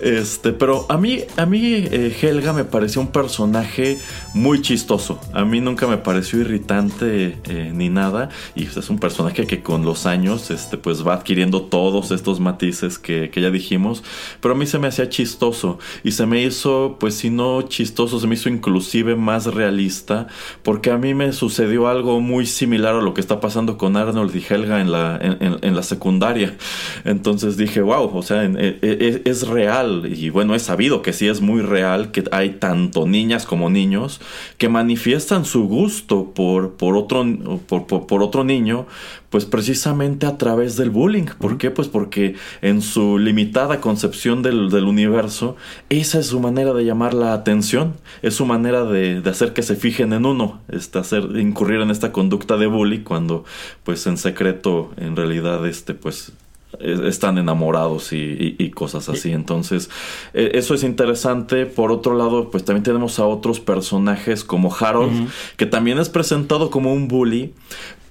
Este, 0.00 0.52
pero 0.52 0.86
a 0.88 0.96
mí, 0.96 1.20
a 1.36 1.46
mí 1.46 1.60
eh, 1.62 2.16
Helga 2.20 2.52
me 2.52 2.64
pareció 2.64 3.00
un 3.02 3.08
personaje 3.08 3.98
muy 4.34 4.62
chistoso. 4.62 5.20
A 5.34 5.44
mí 5.44 5.60
nunca 5.60 5.86
me 5.86 5.98
pareció 5.98 6.40
irritante 6.40 7.38
eh, 7.44 7.70
ni 7.74 7.90
nada. 7.90 8.30
Y 8.54 8.64
es 8.64 8.88
un 8.88 8.98
personaje 8.98 9.46
que 9.46 9.62
con 9.62 9.84
los 9.84 10.06
años, 10.06 10.50
este, 10.50 10.78
pues 10.78 11.06
va 11.06 11.14
adquiriendo 11.14 11.62
todos 11.62 12.10
estos 12.12 12.40
matices 12.40 12.98
que, 12.98 13.30
que 13.30 13.40
ya 13.40 13.50
dijimos. 13.50 14.02
Pero 14.40 14.54
a 14.54 14.56
mí 14.56 14.66
se 14.66 14.78
me 14.78 14.88
hacía 14.88 15.08
chistoso 15.10 15.78
y 16.02 16.12
se 16.12 16.24
me 16.24 16.42
hizo, 16.42 16.96
pues 16.98 17.14
si 17.14 17.28
no 17.28 17.62
chistoso, 17.62 18.18
se 18.18 18.26
me 18.26 18.34
hizo 18.36 18.48
inclusive 18.48 19.16
más 19.16 19.46
realista, 19.46 20.28
porque 20.62 20.90
a 20.90 20.98
mí 20.98 21.12
me 21.14 21.32
sucedió 21.32 21.88
algo 21.88 22.20
muy 22.20 22.46
similar 22.46 22.94
a 22.94 23.02
lo 23.02 23.12
que 23.12 23.20
está 23.20 23.40
pasando 23.40 23.76
con 23.76 23.96
Arnold 23.96 24.34
y 24.34 24.44
Helga 24.48 24.80
en 24.80 24.92
la 24.92 25.18
la 25.42 25.82
secundaria. 25.82 26.56
Entonces 27.04 27.56
dije, 27.56 27.82
wow, 27.82 28.10
o 28.16 28.22
sea, 28.22 28.44
e, 28.44 28.78
e, 28.82 29.22
es, 29.24 29.46
real 29.46 30.04
y 30.06 30.30
bueno, 30.30 30.54
es 30.54 30.62
sabido 30.62 31.02
que 31.02 31.12
sí 31.12 31.28
es 31.28 31.40
muy 31.40 31.62
real 31.62 32.10
que 32.12 32.24
hay 32.32 32.50
tanto 32.50 33.06
niñas 33.06 33.44
como 33.44 33.70
niños 33.70 34.20
que 34.58 34.68
manifiestan 34.68 35.44
su 35.44 35.64
gusto 35.64 36.32
por, 36.34 36.74
por, 36.74 36.96
otro, 36.96 37.26
por, 37.66 37.86
por 37.86 38.22
otro 38.22 38.44
niño 38.44 38.86
pues 39.32 39.46
precisamente 39.46 40.26
a 40.26 40.36
través 40.36 40.76
del 40.76 40.90
bullying. 40.90 41.24
¿Por 41.38 41.56
qué? 41.56 41.70
Pues 41.70 41.88
porque 41.88 42.36
en 42.60 42.82
su 42.82 43.16
limitada 43.16 43.80
concepción 43.80 44.42
del, 44.42 44.70
universo, 44.84 45.56
esa 45.88 46.18
es 46.18 46.26
su 46.26 46.38
manera 46.38 46.74
de 46.74 46.84
llamar 46.84 47.14
la 47.14 47.32
atención, 47.32 47.94
es 48.20 48.34
su 48.34 48.44
manera 48.44 48.84
de, 48.84 49.22
hacer 49.24 49.54
que 49.54 49.62
se 49.62 49.74
fijen 49.74 50.12
en 50.12 50.26
uno, 50.26 50.60
este, 50.68 50.98
hacer 50.98 51.24
incurrir 51.36 51.80
en 51.80 51.90
esta 51.90 52.12
conducta 52.12 52.58
de 52.58 52.66
bullying 52.66 53.04
cuando 53.04 53.46
pues 53.84 54.06
en 54.06 54.18
secreto 54.18 54.90
en 54.98 55.16
realidad 55.16 55.31
este 55.66 55.94
pues 55.94 56.32
están 56.80 57.38
enamorados 57.38 58.12
y, 58.12 58.70
cosas 58.74 59.08
así. 59.08 59.32
Entonces, 59.32 59.90
e, 60.32 60.52
eso 60.54 60.74
es 60.74 60.82
interesante. 60.82 61.66
Por 61.66 61.92
otro 61.92 62.16
lado, 62.16 62.50
pues 62.50 62.64
también 62.64 62.82
tenemos 62.82 63.18
a 63.18 63.26
otros 63.26 63.60
personajes 63.60 64.44
como 64.44 64.74
Harold, 64.74 65.28
que 65.56 65.66
también 65.66 65.98
es 65.98 66.08
presentado 66.08 66.70
como 66.70 66.92
un 66.92 67.08
bully, 67.08 67.52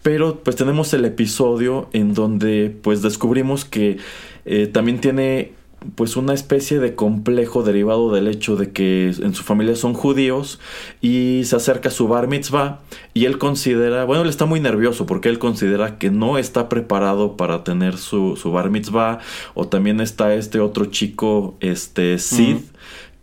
pero 0.04 0.40
pues 0.44 0.56
tenemos 0.56 0.94
el 0.94 1.06
episodio 1.06 1.90
en 1.94 2.14
donde 2.14 2.76
pues 2.82 3.02
descubrimos 3.02 3.66
que 3.66 3.98
eh, 4.46 4.68
también 4.68 5.00
tiene 5.00 5.54
pues 5.96 6.16
una 6.16 6.34
especie 6.34 6.80
de 6.80 6.94
complejo 6.94 7.64
derivado 7.64 8.12
del 8.14 8.28
hecho 8.28 8.56
de 8.56 8.72
que 8.72 9.08
en 9.08 9.34
su 9.34 9.44
familia 9.44 9.76
son 9.76 9.94
judíos 9.94 10.60
y 11.02 11.42
se 11.46 11.56
acerca 11.56 11.90
a 11.90 11.92
su 11.92 12.08
bar 12.08 12.28
mitzvah 12.28 12.80
y 13.14 13.26
él 13.26 13.40
considera, 13.40 14.06
bueno, 14.06 14.24
él 14.24 14.30
está 14.30 14.46
muy 14.46 14.60
nervioso 14.60 15.08
porque 15.08 15.30
él 15.30 15.40
considera 15.40 15.98
que 15.98 16.12
no 16.12 16.38
está 16.38 16.70
preparado 16.70 17.36
para 17.36 17.64
tener 17.64 17.98
su, 17.98 18.36
su 18.36 18.52
bar 18.52 18.70
mitzvah 18.70 19.20
o 19.56 19.68
también 19.68 20.02
está 20.02 20.36
este 20.36 20.60
otro 20.60 20.86
chico, 20.86 21.56
este 21.62 22.20
Sid, 22.20 22.58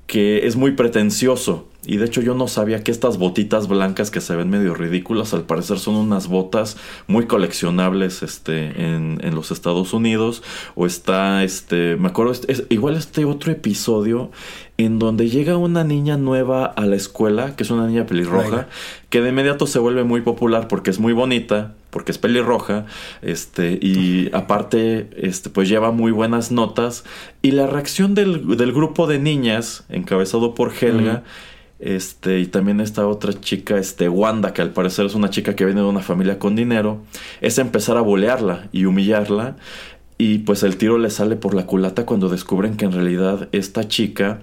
que 0.09 0.48
es 0.48 0.56
muy 0.56 0.72
pretencioso 0.72 1.68
y 1.89 1.97
de 1.97 2.05
hecho 2.05 2.20
yo 2.20 2.35
no 2.35 2.48
sabía 2.48 2.85
que 2.85 2.90
estas 2.90 3.16
botitas 3.16 3.66
blancas 3.66 4.10
que 4.10 4.20
se 4.20 4.36
ven 4.36 4.51
medio 4.51 4.74
ridículas, 4.74 5.32
al 5.32 5.44
parecer 5.44 5.78
son 5.78 5.94
unas 5.94 6.26
botas 6.26 6.76
muy 7.06 7.26
coleccionables 7.26 8.22
este, 8.22 8.66
en, 8.85 9.18
en 9.22 9.35
los 9.35 9.51
Estados 9.51 9.94
Unidos. 9.94 10.43
O 10.74 10.85
está, 10.85 11.44
este, 11.44 11.97
me 11.97 12.09
acuerdo, 12.09 12.32
es, 12.32 12.64
igual 12.68 12.97
este 12.97 13.24
otro 13.24 13.52
episodio 13.52 14.30
en 14.78 15.00
donde 15.00 15.28
llega 15.28 15.56
una 15.56 15.82
niña 15.82 16.16
nueva 16.16 16.64
a 16.64 16.86
la 16.86 16.94
escuela, 16.94 17.56
que 17.56 17.64
es 17.64 17.70
una 17.70 17.88
niña 17.88 18.06
pelirroja, 18.06 18.68
que 19.10 19.20
de 19.20 19.30
inmediato 19.30 19.66
se 19.66 19.80
vuelve 19.80 20.05
muy 20.05 20.20
popular 20.20 20.68
porque 20.68 20.90
es 20.90 21.00
muy 21.00 21.12
bonita, 21.12 21.74
porque 21.90 22.12
es 22.12 22.18
pelirroja, 22.18 22.86
este, 23.20 23.72
y 23.82 24.30
aparte, 24.32 25.10
este, 25.16 25.50
pues 25.50 25.68
lleva 25.68 25.90
muy 25.90 26.12
buenas 26.12 26.52
notas. 26.52 27.05
Y 27.42 27.50
la 27.50 27.66
reacción 27.66 28.14
del, 28.14 28.56
del 28.56 28.72
grupo 28.72 29.09
de 29.09 29.18
niñas, 29.18 29.84
encabezado 29.88 30.55
por 30.55 30.72
Helga, 30.72 31.24
este, 31.80 32.38
y 32.38 32.46
también 32.46 32.80
esta 32.80 33.06
otra 33.09 33.32
chica, 33.32 33.78
este, 33.78 34.09
Wanda, 34.09 34.52
que 34.52 34.62
al 34.62 34.70
parecer 34.70 35.06
es 35.06 35.16
una 35.16 35.30
chica 35.30 35.56
que 35.56 35.64
viene 35.64 35.80
de 35.80 35.88
una 35.88 36.02
familia 36.02 36.38
con 36.38 36.55
dinero, 36.55 37.02
es 37.40 37.59
empezar 37.59 37.96
a 37.96 38.00
bolearla 38.00 38.68
y 38.70 38.84
humillarla. 38.84 39.56
Y 40.20 40.38
pues 40.38 40.64
el 40.64 40.76
tiro 40.76 40.98
le 40.98 41.10
sale 41.10 41.36
por 41.36 41.54
la 41.54 41.64
culata 41.64 42.04
cuando 42.04 42.28
descubren 42.28 42.76
que 42.76 42.84
en 42.84 42.92
realidad 42.92 43.48
esta 43.52 43.86
chica, 43.86 44.40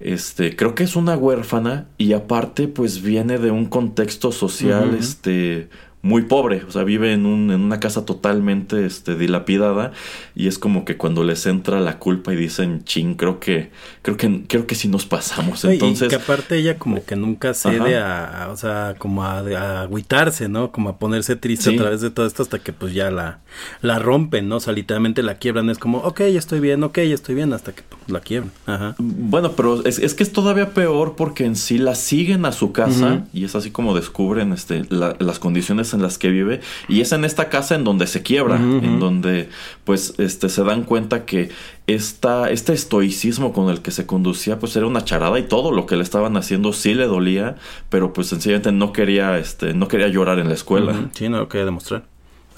este, 0.00 0.56
creo 0.56 0.74
que 0.74 0.84
es 0.84 0.96
una 0.96 1.18
huérfana 1.18 1.86
y 1.98 2.14
aparte 2.14 2.66
pues 2.66 3.02
viene 3.02 3.38
de 3.38 3.50
un 3.50 3.66
contexto 3.66 4.32
social, 4.32 4.96
este, 4.98 5.68
muy 6.08 6.22
pobre, 6.22 6.64
o 6.66 6.70
sea, 6.70 6.84
vive 6.84 7.12
en, 7.12 7.26
un, 7.26 7.50
en 7.50 7.60
una 7.60 7.80
casa 7.80 8.06
totalmente 8.06 8.86
este, 8.86 9.14
dilapidada 9.14 9.92
y 10.34 10.48
es 10.48 10.58
como 10.58 10.86
que 10.86 10.96
cuando 10.96 11.22
les 11.22 11.44
entra 11.46 11.80
la 11.80 11.98
culpa 11.98 12.32
y 12.32 12.36
dicen, 12.36 12.82
ching, 12.84 13.14
creo 13.14 13.38
que, 13.38 13.70
creo 14.00 14.16
que, 14.16 14.44
creo 14.48 14.66
que 14.66 14.74
sí 14.74 14.88
nos 14.88 15.04
pasamos. 15.04 15.64
Entonces, 15.64 16.06
y 16.06 16.10
que 16.10 16.16
aparte 16.16 16.56
ella 16.56 16.78
como 16.78 17.04
que 17.04 17.14
nunca 17.14 17.52
cede 17.52 17.98
a, 17.98 18.48
o 18.50 18.56
sea, 18.56 18.94
como 18.98 19.22
a, 19.22 19.82
agüitarse, 19.82 20.48
¿no? 20.48 20.72
Como 20.72 20.88
a 20.88 20.98
ponerse 20.98 21.36
triste 21.36 21.74
a 21.74 21.76
través 21.76 22.00
de 22.00 22.10
todo 22.10 22.26
esto 22.26 22.42
hasta 22.42 22.58
que 22.58 22.72
pues 22.72 22.94
ya 22.94 23.10
la, 23.10 23.40
la 23.82 23.98
rompen, 23.98 24.48
¿no? 24.48 24.56
O 24.56 24.60
sea, 24.60 24.72
literalmente 24.72 25.22
la 25.22 25.34
quiebran, 25.34 25.68
es 25.68 25.78
como, 25.78 25.98
ok, 25.98 26.20
estoy 26.20 26.60
bien, 26.60 26.82
ok, 26.84 26.98
estoy 26.98 27.34
bien, 27.34 27.52
hasta 27.52 27.72
que 27.72 27.82
pues, 27.82 28.00
la 28.08 28.20
quiebran. 28.20 28.52
Ajá. 28.64 28.94
Bueno, 28.98 29.52
pero 29.52 29.84
es, 29.84 29.98
es, 29.98 30.14
que 30.14 30.22
es 30.22 30.32
todavía 30.32 30.70
peor 30.70 31.16
porque 31.16 31.44
en 31.44 31.56
sí 31.56 31.76
la 31.76 31.94
siguen 31.94 32.46
a 32.46 32.52
su 32.52 32.72
casa 32.72 33.26
y 33.32 33.44
es 33.44 33.54
así 33.54 33.70
como 33.70 33.94
descubren 33.94 34.52
este, 34.52 34.84
las 34.90 35.38
condiciones 35.38 35.92
en 35.92 35.97
las 36.02 36.18
que 36.18 36.30
vive 36.30 36.60
y 36.88 37.00
es 37.00 37.12
en 37.12 37.24
esta 37.24 37.48
casa 37.48 37.74
en 37.74 37.84
donde 37.84 38.06
se 38.06 38.22
quiebra, 38.22 38.56
en 38.56 39.00
donde 39.00 39.48
pues 39.84 40.14
este 40.18 40.48
se 40.48 40.64
dan 40.64 40.84
cuenta 40.84 41.24
que 41.24 41.50
esta, 41.86 42.50
este 42.50 42.72
estoicismo 42.72 43.52
con 43.52 43.70
el 43.70 43.80
que 43.80 43.90
se 43.90 44.06
conducía 44.06 44.58
pues 44.58 44.76
era 44.76 44.86
una 44.86 45.04
charada 45.04 45.38
y 45.38 45.44
todo 45.44 45.72
lo 45.72 45.86
que 45.86 45.96
le 45.96 46.02
estaban 46.02 46.36
haciendo 46.36 46.72
sí 46.72 46.94
le 46.94 47.06
dolía, 47.06 47.56
pero 47.88 48.12
pues 48.12 48.28
sencillamente 48.28 48.72
no 48.72 48.92
quería 48.92 49.38
este 49.38 49.74
no 49.74 49.88
quería 49.88 50.08
llorar 50.08 50.38
en 50.38 50.48
la 50.48 50.54
escuela. 50.54 51.08
Sí, 51.12 51.28
no 51.28 51.38
lo 51.38 51.48
quería 51.48 51.64
demostrar. 51.64 52.04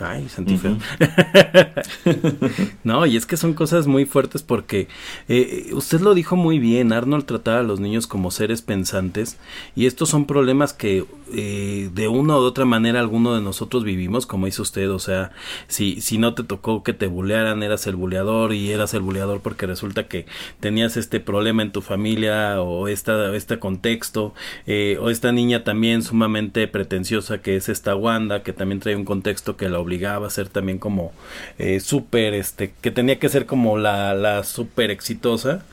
Ay, 0.01 0.29
sentí 0.29 0.59
no, 2.85 3.05
y 3.05 3.17
es 3.17 3.27
que 3.27 3.37
son 3.37 3.53
cosas 3.53 3.87
muy 3.87 4.07
fuertes 4.07 4.43
porque 4.43 4.89
eh, 5.29 5.71
usted 5.73 6.01
lo 6.01 6.15
dijo 6.15 6.37
muy 6.37 6.59
bien, 6.59 6.93
Arnold 6.93 7.27
trataba 7.27 7.61
a 7.61 7.63
los 7.63 7.81
niños 7.81 8.07
como 8.07 8.31
seres 8.31 8.63
pensantes 8.63 9.37
y 9.77 9.85
estos 9.85 10.09
son 10.09 10.25
problemas 10.25 10.73
que 10.73 11.05
eh, 11.33 11.91
de 11.93 12.09
una 12.09 12.37
u 12.37 12.39
otra 12.39 12.65
manera 12.65 13.01
alguno 13.01 13.35
de 13.35 13.43
nosotros 13.43 13.85
vivimos, 13.85 14.27
como 14.27 14.47
dice 14.47 14.63
usted, 14.63 14.91
o 14.91 14.99
sea, 14.99 15.33
si, 15.69 16.01
si 16.01 16.19
no 16.19 16.35
te 16.35 16.45
tocó 16.45 16.83
que 16.83 16.93
te 16.93 17.07
bulearan, 17.07 17.63
eras 17.63 17.87
el 17.87 17.97
buleador 17.97 18.55
y 18.55 18.71
eras 18.71 18.95
el 18.95 19.03
buleador 19.03 19.41
porque 19.41 19.67
resulta 19.67 20.09
que 20.09 20.27
tenías 20.61 20.97
este 20.97 21.21
problema 21.21 21.63
en 21.63 21.73
tu 21.73 21.83
familia 21.83 22.63
o 22.63 22.89
esta, 22.89 23.35
este 23.37 23.59
contexto, 23.59 24.35
eh, 24.67 24.99
o 25.01 25.11
esta 25.11 25.31
niña 25.31 25.63
también 25.63 26.03
sumamente 26.03 26.67
pretenciosa 26.69 27.43
que 27.43 27.57
es 27.57 27.69
esta 27.69 27.95
Wanda, 27.95 28.43
que 28.43 28.53
también 28.53 28.81
trae 28.81 28.97
un 28.97 29.05
contexto 29.05 29.57
que 29.57 29.69
la 29.69 29.79
obligaba 29.91 30.29
a 30.29 30.31
ser 30.31 30.49
también 30.49 30.79
como 30.79 31.13
eh, 31.59 31.81
súper, 31.81 32.35
este, 32.35 32.73
que 32.81 32.93
tenía 32.93 33.19
que 33.19 33.29
ser 33.29 33.47
como 33.47 33.77
la, 33.77 34.15
la 34.15 34.45
súper 34.45 34.93
exitosa 34.93 35.65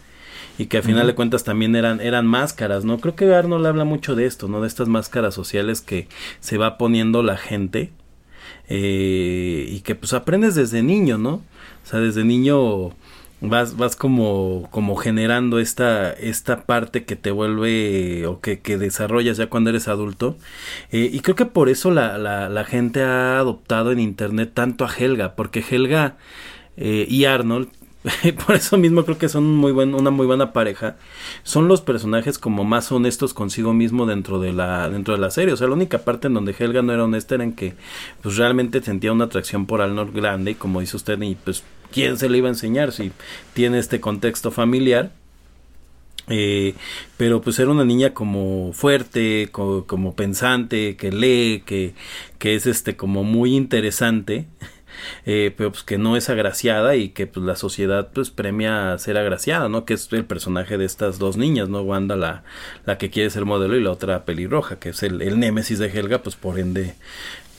y 0.57 0.65
que 0.65 0.80
a 0.80 0.81
final 0.81 1.06
de 1.06 1.14
cuentas 1.14 1.44
también 1.44 1.76
eran, 1.76 2.02
eran 2.02 2.26
máscaras, 2.26 2.84
¿no? 2.84 2.98
Creo 2.98 3.15
que 3.15 3.31
Arnold 3.31 3.68
habla 3.68 3.84
mucho 3.84 4.15
de 4.15 4.26
esto, 4.26 4.48
¿no? 4.48 4.61
De 4.61 4.68
estas 4.68 4.88
máscaras 4.88 5.35
sociales 5.35 5.81
que 5.81 6.07
se 6.39 6.57
va 6.57 6.80
poniendo 6.80 7.22
la 7.22 7.38
gente 7.38 7.91
eh, 8.68 9.68
y 9.69 9.81
que 9.81 9.94
pues 9.94 10.14
aprendes 10.14 10.56
desde 10.56 10.81
niño, 10.81 11.19
¿no? 11.19 11.44
O 11.84 11.89
sea, 11.89 11.99
desde 11.99 12.23
niño 12.23 12.95
vas, 13.41 13.77
vas 13.77 13.95
como, 13.95 14.68
como 14.72 14.95
generando 14.95 15.59
esta, 15.59 16.11
esta 16.14 16.64
parte 16.65 17.05
que 17.05 17.15
te 17.15 17.31
vuelve 17.31 18.26
o 18.26 18.41
que, 18.41 18.59
que 18.59 18.77
desarrollas 18.77 19.38
ya 19.38 19.47
cuando 19.47 19.69
eres 19.69 19.88
adulto. 19.88 20.38
Eh, 20.91 21.09
y 21.11 21.19
creo 21.22 21.35
que 21.35 21.45
por 21.45 21.69
eso 21.69 21.91
la, 21.91 22.18
la, 22.18 22.65
gente 22.65 23.03
ha 23.03 23.39
adoptado 23.39 23.91
en 23.91 23.99
internet 23.99 24.51
tanto 24.53 24.85
a 24.85 24.93
Helga, 24.93 25.35
porque 25.35 25.64
Helga 25.68 26.18
eh, 26.77 27.05
y 27.09 27.26
Arnold 27.26 27.69
por 28.45 28.55
eso 28.55 28.77
mismo 28.77 29.03
creo 29.03 29.18
que 29.18 29.30
son 29.30 29.55
muy 29.55 29.72
buen, 29.72 29.93
una 29.93 30.11
muy 30.11 30.26
buena 30.26 30.53
pareja. 30.53 30.95
Son 31.43 31.68
los 31.68 31.81
personajes 31.81 32.39
como 32.39 32.64
más 32.64 32.91
honestos 32.91 33.34
consigo 33.34 33.73
mismo 33.73 34.05
dentro 34.05 34.39
de 34.39 34.53
la 34.53 34.89
dentro 34.89 35.14
de 35.15 35.19
la 35.19 35.31
serie. 35.31 35.53
O 35.53 35.57
sea, 35.57 35.68
la 35.68 35.73
única 35.73 35.99
parte 35.99 36.27
en 36.27 36.34
donde 36.34 36.55
Helga 36.57 36.81
no 36.81 36.93
era 36.93 37.03
honesta 37.03 37.35
era 37.35 37.43
en 37.43 37.53
que 37.53 37.73
pues 38.22 38.38
realmente 38.38 38.81
sentía 38.81 39.11
una 39.11 39.26
atracción 39.26 39.65
por 39.65 39.81
Arnold 39.81 40.15
grande 40.15 40.51
y 40.51 40.55
como 40.55 40.80
dice 40.80 40.95
usted 40.95 41.22
y 41.22 41.35
pues 41.35 41.64
quién 41.91 42.18
se 42.18 42.30
le 42.30 42.38
iba 42.39 42.47
a 42.47 42.51
enseñar 42.51 42.91
si 42.91 43.11
tiene 43.53 43.80
este 43.80 43.99
contexto 43.99 44.51
familiar. 44.51 45.11
Eh, 46.30 46.76
pero 47.15 47.41
pues 47.41 47.57
era 47.57 47.72
una 47.72 47.85
niña 47.85 48.14
como 48.14 48.73
fuerte, 48.73 49.47
como, 49.51 50.14
pensante, 50.15 50.97
que 50.97 51.11
lee, 51.11 51.64
que, 51.65 51.93
que 52.38 52.55
es 52.55 52.65
este 52.65 52.97
como 52.97 53.23
muy 53.23 53.55
interesante 53.55 54.45
eh, 55.26 55.53
pero 55.55 55.72
pues 55.72 55.84
que 55.84 55.97
no 55.97 56.18
es 56.18 56.30
agraciada 56.30 56.95
y 56.95 57.09
que 57.09 57.27
pues 57.27 57.45
la 57.45 57.55
sociedad 57.55 58.09
pues 58.14 58.30
premia 58.30 58.97
ser 58.97 59.18
agraciada, 59.18 59.69
¿no? 59.69 59.85
Que 59.85 59.93
es 59.93 60.11
el 60.11 60.26
personaje 60.26 60.77
de 60.77 60.85
estas 60.85 61.19
dos 61.19 61.38
niñas, 61.38 61.69
¿no? 61.69 61.81
Wanda 61.81 62.15
la, 62.15 62.43
la 62.85 62.97
que 62.97 63.09
quiere 63.09 63.30
ser 63.30 63.45
modelo 63.45 63.76
y 63.76 63.84
la 63.84 63.91
otra 63.91 64.26
pelirroja, 64.26 64.80
que 64.80 64.89
es 64.89 65.03
el, 65.03 65.22
el 65.22 65.39
némesis 65.39 65.80
de 65.80 65.88
Helga, 65.88 66.23
pues 66.23 66.35
por 66.35 66.59
ende 66.59 66.95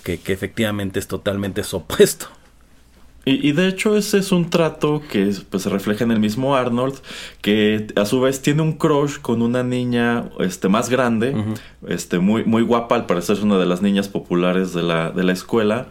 que, 0.05 0.19
que 0.21 0.33
efectivamente 0.33 0.99
es 0.99 1.09
totalmente 1.09 1.63
su 1.65 1.77
opuesto. 1.79 2.29
Y, 3.29 3.53
de 3.53 3.69
hecho 3.69 3.97
ese 3.97 4.19
es 4.19 4.33
un 4.33 4.49
trato 4.49 5.03
que 5.11 5.33
pues, 5.51 5.63
se 5.63 5.69
refleja 5.69 6.05
en 6.05 6.11
el 6.11 6.21
mismo 6.21 6.57
Arnold, 6.57 6.95
que 7.43 7.87
a 7.97 8.05
su 8.05 8.21
vez 8.21 8.41
tiene 8.41 8.63
un 8.63 8.73
crush 8.73 9.19
con 9.19 9.43
una 9.43 9.63
niña 9.63 10.31
este, 10.41 10.69
más 10.69 10.89
grande, 10.89 11.35
este, 11.87 12.19
muy, 12.19 12.45
muy 12.45 12.63
guapa, 12.63 12.95
al 12.95 13.07
parecer 13.07 13.37
es 13.37 13.43
una 13.43 13.59
de 13.59 13.67
las 13.67 13.83
niñas 13.83 14.09
populares 14.09 14.73
de 14.73 14.83
la, 14.83 15.11
de 15.11 15.25
la 15.25 15.33
escuela. 15.33 15.89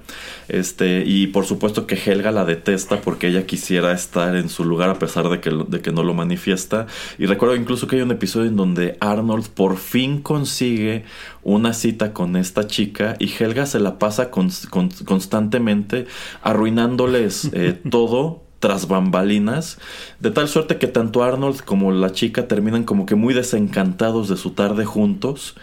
Este, 0.49 1.03
y 1.05 1.27
por 1.27 1.45
supuesto 1.45 1.87
que 1.87 1.95
Helga 1.95 2.31
la 2.31 2.45
detesta 2.45 3.01
porque 3.01 3.27
ella 3.27 3.45
quisiera 3.45 3.91
estar 3.91 4.35
en 4.35 4.47
su 4.47 4.63
lugar 4.63 4.89
a 4.89 4.97
pesar 4.97 5.27
de 5.29 5.41
que, 5.41 5.49
de 5.49 5.81
que 5.81 5.91
no 5.91 6.03
lo 6.03 6.13
manifiesta. 6.13 6.87
Y 7.17 7.25
recuerdo 7.25 7.55
incluso 7.55 7.87
que 7.87 7.97
hay 7.97 8.01
un 8.01 8.11
episodio 8.11 8.47
en 8.47 8.55
donde 8.55 8.97
Arnold 8.99 9.49
por 9.49 9.77
fin 9.77 10.21
consigue 10.21 11.03
una 11.47 11.73
cita 11.73 12.11
con 12.11 12.35
esta 12.35 12.67
chica 12.67 13.15
y 13.19 13.31
Helga 13.31 13.65
se 13.65 13.79
la 13.79 13.99
pasa 13.99 14.29
constantemente 14.29 16.05
arruinándoles 16.41 17.49
eh, 17.53 17.79
todo 17.89 18.43
tras 18.59 18.87
bambalinas, 18.89 19.77
de 20.19 20.31
tal 20.31 20.49
suerte 20.49 20.77
que 20.77 20.87
tanto 20.87 21.23
Arnold 21.23 21.61
como 21.61 21.91
la 21.93 22.11
chica 22.11 22.47
terminan 22.47 22.83
como 22.83 23.05
que 23.05 23.15
muy 23.15 23.33
desencantados 23.33 24.27
de 24.27 24.35
su 24.35 24.51
tarde 24.51 24.83
juntos. 24.83 25.55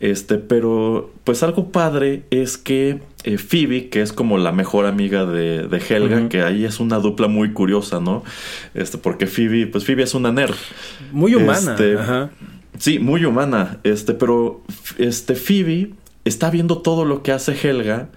Este, 0.00 0.38
pero 0.38 1.12
pues 1.24 1.42
algo 1.42 1.70
padre 1.70 2.24
es 2.30 2.56
que 2.56 3.00
eh, 3.22 3.36
Phoebe, 3.36 3.90
que 3.90 4.00
es 4.00 4.14
como 4.14 4.38
la 4.38 4.50
mejor 4.50 4.86
amiga 4.86 5.26
de, 5.26 5.68
Helga, 5.88 6.28
que 6.30 6.42
ahí 6.42 6.64
es 6.64 6.80
una 6.80 6.98
dupla 6.98 7.28
muy 7.28 7.52
curiosa, 7.52 8.00
¿no? 8.00 8.24
Este, 8.72 8.96
porque 8.96 9.26
Phoebe, 9.26 9.66
pues 9.66 9.84
Phoebe 9.84 10.02
es 10.02 10.14
una 10.14 10.32
nerd. 10.32 10.56
Muy 11.12 11.34
humana. 11.34 11.72
Este, 11.72 11.98
Sí, 12.78 12.98
muy 12.98 13.24
humana. 13.24 13.78
Este, 13.82 14.14
pero 14.14 14.62
este, 14.98 15.34
Phoebe 15.34 15.92
está 16.24 16.50
viendo 16.50 16.78
todo 16.78 17.04
lo 17.04 17.22
que 17.22 17.32
hace 17.32 17.52
Helga 17.52 18.10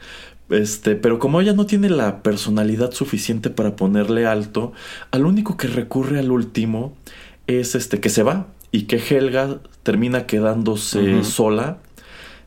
este, 0.50 0.96
pero 0.96 1.20
como 1.20 1.42
ella 1.42 1.54
no 1.54 1.66
tiene 1.66 1.90
la 1.90 2.22
personalidad 2.22 2.92
suficiente 2.92 3.50
para 3.50 3.76
ponerle 3.76 4.26
alto, 4.26 4.74
al 5.12 5.26
único 5.26 5.58
que 5.58 5.68
recurre 5.68 6.20
al 6.20 6.32
último 6.32 6.94
es 7.48 7.76
este 7.76 8.00
que 8.00 8.10
se 8.10 8.24
va 8.24 8.48
y 8.72 8.84
que 8.84 8.98
Helga 8.98 9.60
termina 9.84 10.26
quedándose 10.26 11.24
sola 11.24 11.78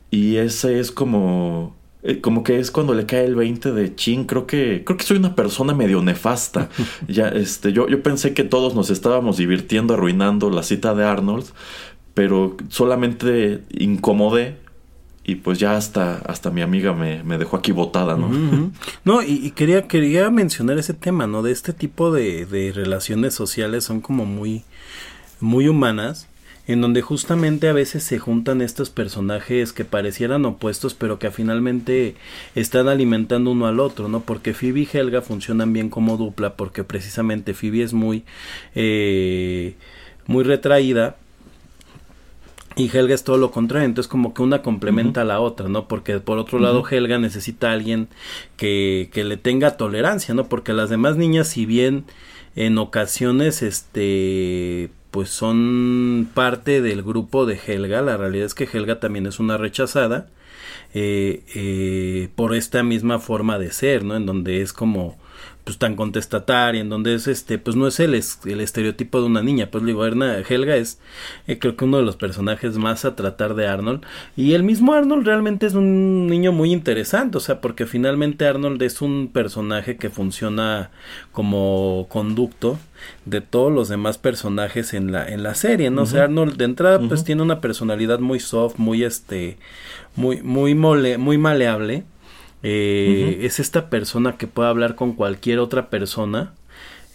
y 0.09 0.37
ese 0.37 0.79
es 0.79 0.91
como 0.91 1.75
eh, 2.03 2.21
como 2.21 2.43
que 2.43 2.59
es 2.59 2.71
cuando 2.71 2.93
le 2.93 3.05
cae 3.05 3.25
el 3.25 3.35
20 3.35 3.71
de 3.71 3.95
chin, 3.95 4.25
creo 4.25 4.47
que 4.47 4.83
creo 4.85 4.97
que 4.97 5.03
soy 5.03 5.17
una 5.17 5.35
persona 5.35 5.73
medio 5.73 6.01
nefasta. 6.01 6.69
ya 7.07 7.27
este 7.27 7.73
yo 7.73 7.89
yo 7.89 8.03
pensé 8.03 8.33
que 8.33 8.43
todos 8.43 8.75
nos 8.75 8.89
estábamos 8.89 9.37
divirtiendo 9.37 9.95
arruinando 9.95 10.49
la 10.49 10.63
cita 10.63 10.93
de 10.93 11.03
Arnold, 11.03 11.47
pero 12.17 12.57
solamente 12.69 13.61
incomodé 13.69 14.55
y 15.23 15.35
pues 15.35 15.59
ya 15.59 15.77
hasta, 15.77 16.15
hasta 16.25 16.49
mi 16.49 16.63
amiga 16.63 16.91
me, 16.91 17.37
dejó 17.37 17.57
aquí 17.57 17.71
botada, 17.71 18.17
¿no? 18.17 18.71
No, 19.05 19.21
y, 19.21 19.51
quería, 19.51 19.87
quería 19.87 20.31
mencionar 20.31 20.79
ese 20.79 20.95
tema, 20.95 21.27
¿no? 21.27 21.43
De 21.43 21.51
este 21.51 21.73
tipo 21.73 22.11
de, 22.11 22.47
de 22.47 22.71
relaciones 22.71 23.35
sociales 23.35 23.83
son 23.83 24.01
como 24.01 24.25
muy, 24.25 24.63
muy 25.39 25.67
humanas, 25.67 26.27
en 26.65 26.81
donde 26.81 27.03
justamente 27.03 27.67
a 27.69 27.73
veces 27.73 28.01
se 28.01 28.17
juntan 28.17 28.63
estos 28.63 28.89
personajes 28.89 29.71
que 29.71 29.85
parecieran 29.85 30.43
opuestos, 30.45 30.95
pero 30.95 31.19
que 31.19 31.29
finalmente 31.29 32.15
están 32.55 32.87
alimentando 32.87 33.51
uno 33.51 33.67
al 33.67 33.79
otro, 33.79 34.07
¿no? 34.07 34.21
Porque 34.21 34.55
Phoebe 34.55 34.79
y 34.79 34.89
Helga 34.91 35.21
funcionan 35.21 35.71
bien 35.71 35.91
como 35.91 36.17
dupla, 36.17 36.55
porque 36.55 36.83
precisamente 36.83 37.53
Phoebe 37.53 37.83
es 37.83 37.93
muy, 37.93 38.23
eh, 38.73 39.75
muy 40.25 40.43
retraída, 40.43 41.17
y 42.77 42.89
Helga 42.95 43.15
es 43.15 43.23
todo 43.23 43.37
lo 43.37 43.51
contrario, 43.51 43.85
entonces 43.85 44.09
como 44.09 44.33
que 44.33 44.43
una 44.43 44.61
complementa 44.61 45.21
a 45.21 45.25
la 45.25 45.39
otra, 45.39 45.67
¿no? 45.67 45.87
Porque 45.87 46.19
por 46.19 46.37
otro 46.37 46.59
lado 46.59 46.87
Helga 46.87 47.17
necesita 47.17 47.69
a 47.69 47.73
alguien 47.73 48.07
que, 48.55 49.09
que 49.11 49.23
le 49.23 49.35
tenga 49.37 49.77
tolerancia, 49.77 50.33
¿no? 50.33 50.47
Porque 50.47 50.73
las 50.73 50.89
demás 50.89 51.17
niñas, 51.17 51.47
si 51.47 51.65
bien 51.65 52.05
en 52.55 52.77
ocasiones, 52.77 53.63
este, 53.63 54.89
pues 55.11 55.29
son 55.29 56.29
parte 56.33 56.81
del 56.81 57.03
grupo 57.03 57.45
de 57.45 57.59
Helga, 57.65 58.01
la 58.01 58.17
realidad 58.17 58.45
es 58.45 58.53
que 58.53 58.69
Helga 58.71 58.99
también 58.99 59.25
es 59.25 59.39
una 59.39 59.57
rechazada, 59.57 60.27
eh, 60.93 61.43
eh, 61.55 62.29
por 62.35 62.55
esta 62.55 62.83
misma 62.83 63.19
forma 63.19 63.57
de 63.57 63.71
ser, 63.71 64.03
¿no? 64.03 64.15
En 64.15 64.25
donde 64.25 64.61
es 64.61 64.73
como 64.73 65.17
pues 65.67 65.79
tan 65.79 65.97
contestataria, 65.97 66.79
en 66.79 66.87
donde 66.87 67.13
es 67.13 67.27
este, 67.27 67.57
pues 67.57 67.75
no 67.75 67.87
es 67.87 67.99
el, 67.99 68.13
el 68.13 68.61
estereotipo 68.61 69.19
de 69.19 69.27
una 69.27 69.41
niña, 69.41 69.67
pues 69.69 69.83
digo, 69.83 70.05
Erna, 70.05 70.37
Helga 70.37 70.77
es 70.77 70.97
eh, 71.45 71.59
creo 71.59 71.75
que 71.75 71.83
uno 71.83 71.97
de 71.97 72.03
los 72.03 72.15
personajes 72.15 72.77
más 72.77 73.03
a 73.03 73.17
tratar 73.17 73.53
de 73.53 73.67
Arnold, 73.67 74.05
y 74.37 74.53
el 74.53 74.63
mismo 74.63 74.93
Arnold 74.93 75.25
realmente 75.25 75.65
es 75.65 75.73
un 75.73 76.27
niño 76.27 76.53
muy 76.53 76.71
interesante, 76.71 77.37
o 77.37 77.41
sea, 77.41 77.59
porque 77.59 77.85
finalmente 77.85 78.47
Arnold 78.47 78.81
es 78.81 79.01
un 79.01 79.27
personaje 79.27 79.97
que 79.97 80.09
funciona 80.09 80.89
como 81.33 82.05
conducto 82.07 82.79
de 83.25 83.41
todos 83.41 83.69
los 83.69 83.89
demás 83.89 84.17
personajes 84.17 84.93
en 84.93 85.11
la, 85.11 85.27
en 85.27 85.43
la 85.43 85.53
serie, 85.53 85.89
¿no? 85.89 86.03
O 86.03 86.05
sea, 86.05 86.23
Arnold 86.23 86.55
de 86.55 86.63
entrada 86.63 86.97
pues 87.09 87.25
tiene 87.25 87.41
una 87.41 87.59
personalidad 87.59 88.19
muy 88.19 88.39
soft, 88.39 88.77
muy 88.77 89.03
este, 89.03 89.57
muy, 90.15 90.41
muy 90.41 90.75
mole, 90.75 91.17
muy 91.17 91.37
maleable, 91.37 92.05
eh, 92.69 93.45
es 93.45 93.61
esta 93.61 93.89
persona 93.89 94.35
que 94.35 94.45
puede 94.45 94.67
hablar 94.67 94.95
con 94.95 95.13
cualquier 95.13 95.59
otra 95.59 95.89
persona. 95.89 96.53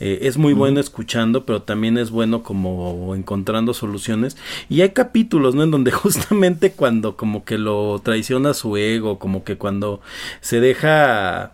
Eh, 0.01 0.21
es 0.23 0.39
muy 0.39 0.55
bueno 0.55 0.81
escuchando, 0.81 1.45
pero 1.45 1.61
también 1.61 1.99
es 1.99 2.11
bueno 2.11 2.43
como 2.43 3.15
encontrando 3.15 3.75
soluciones. 3.75 4.39
Y 4.71 4.81
hay 4.81 4.91
capítulos, 4.91 5.55
¿no? 5.55 5.63
En 5.65 5.71
donde 5.71 5.91
justamente 5.93 6.73
cuando 6.73 7.19
como 7.19 7.45
que 7.45 7.59
lo 7.59 8.01
traiciona 8.03 8.55
su 8.55 8.79
ego, 8.79 9.19
como 9.19 9.45
que 9.45 9.59
cuando 9.59 10.01
se 10.41 10.59
deja 10.61 11.53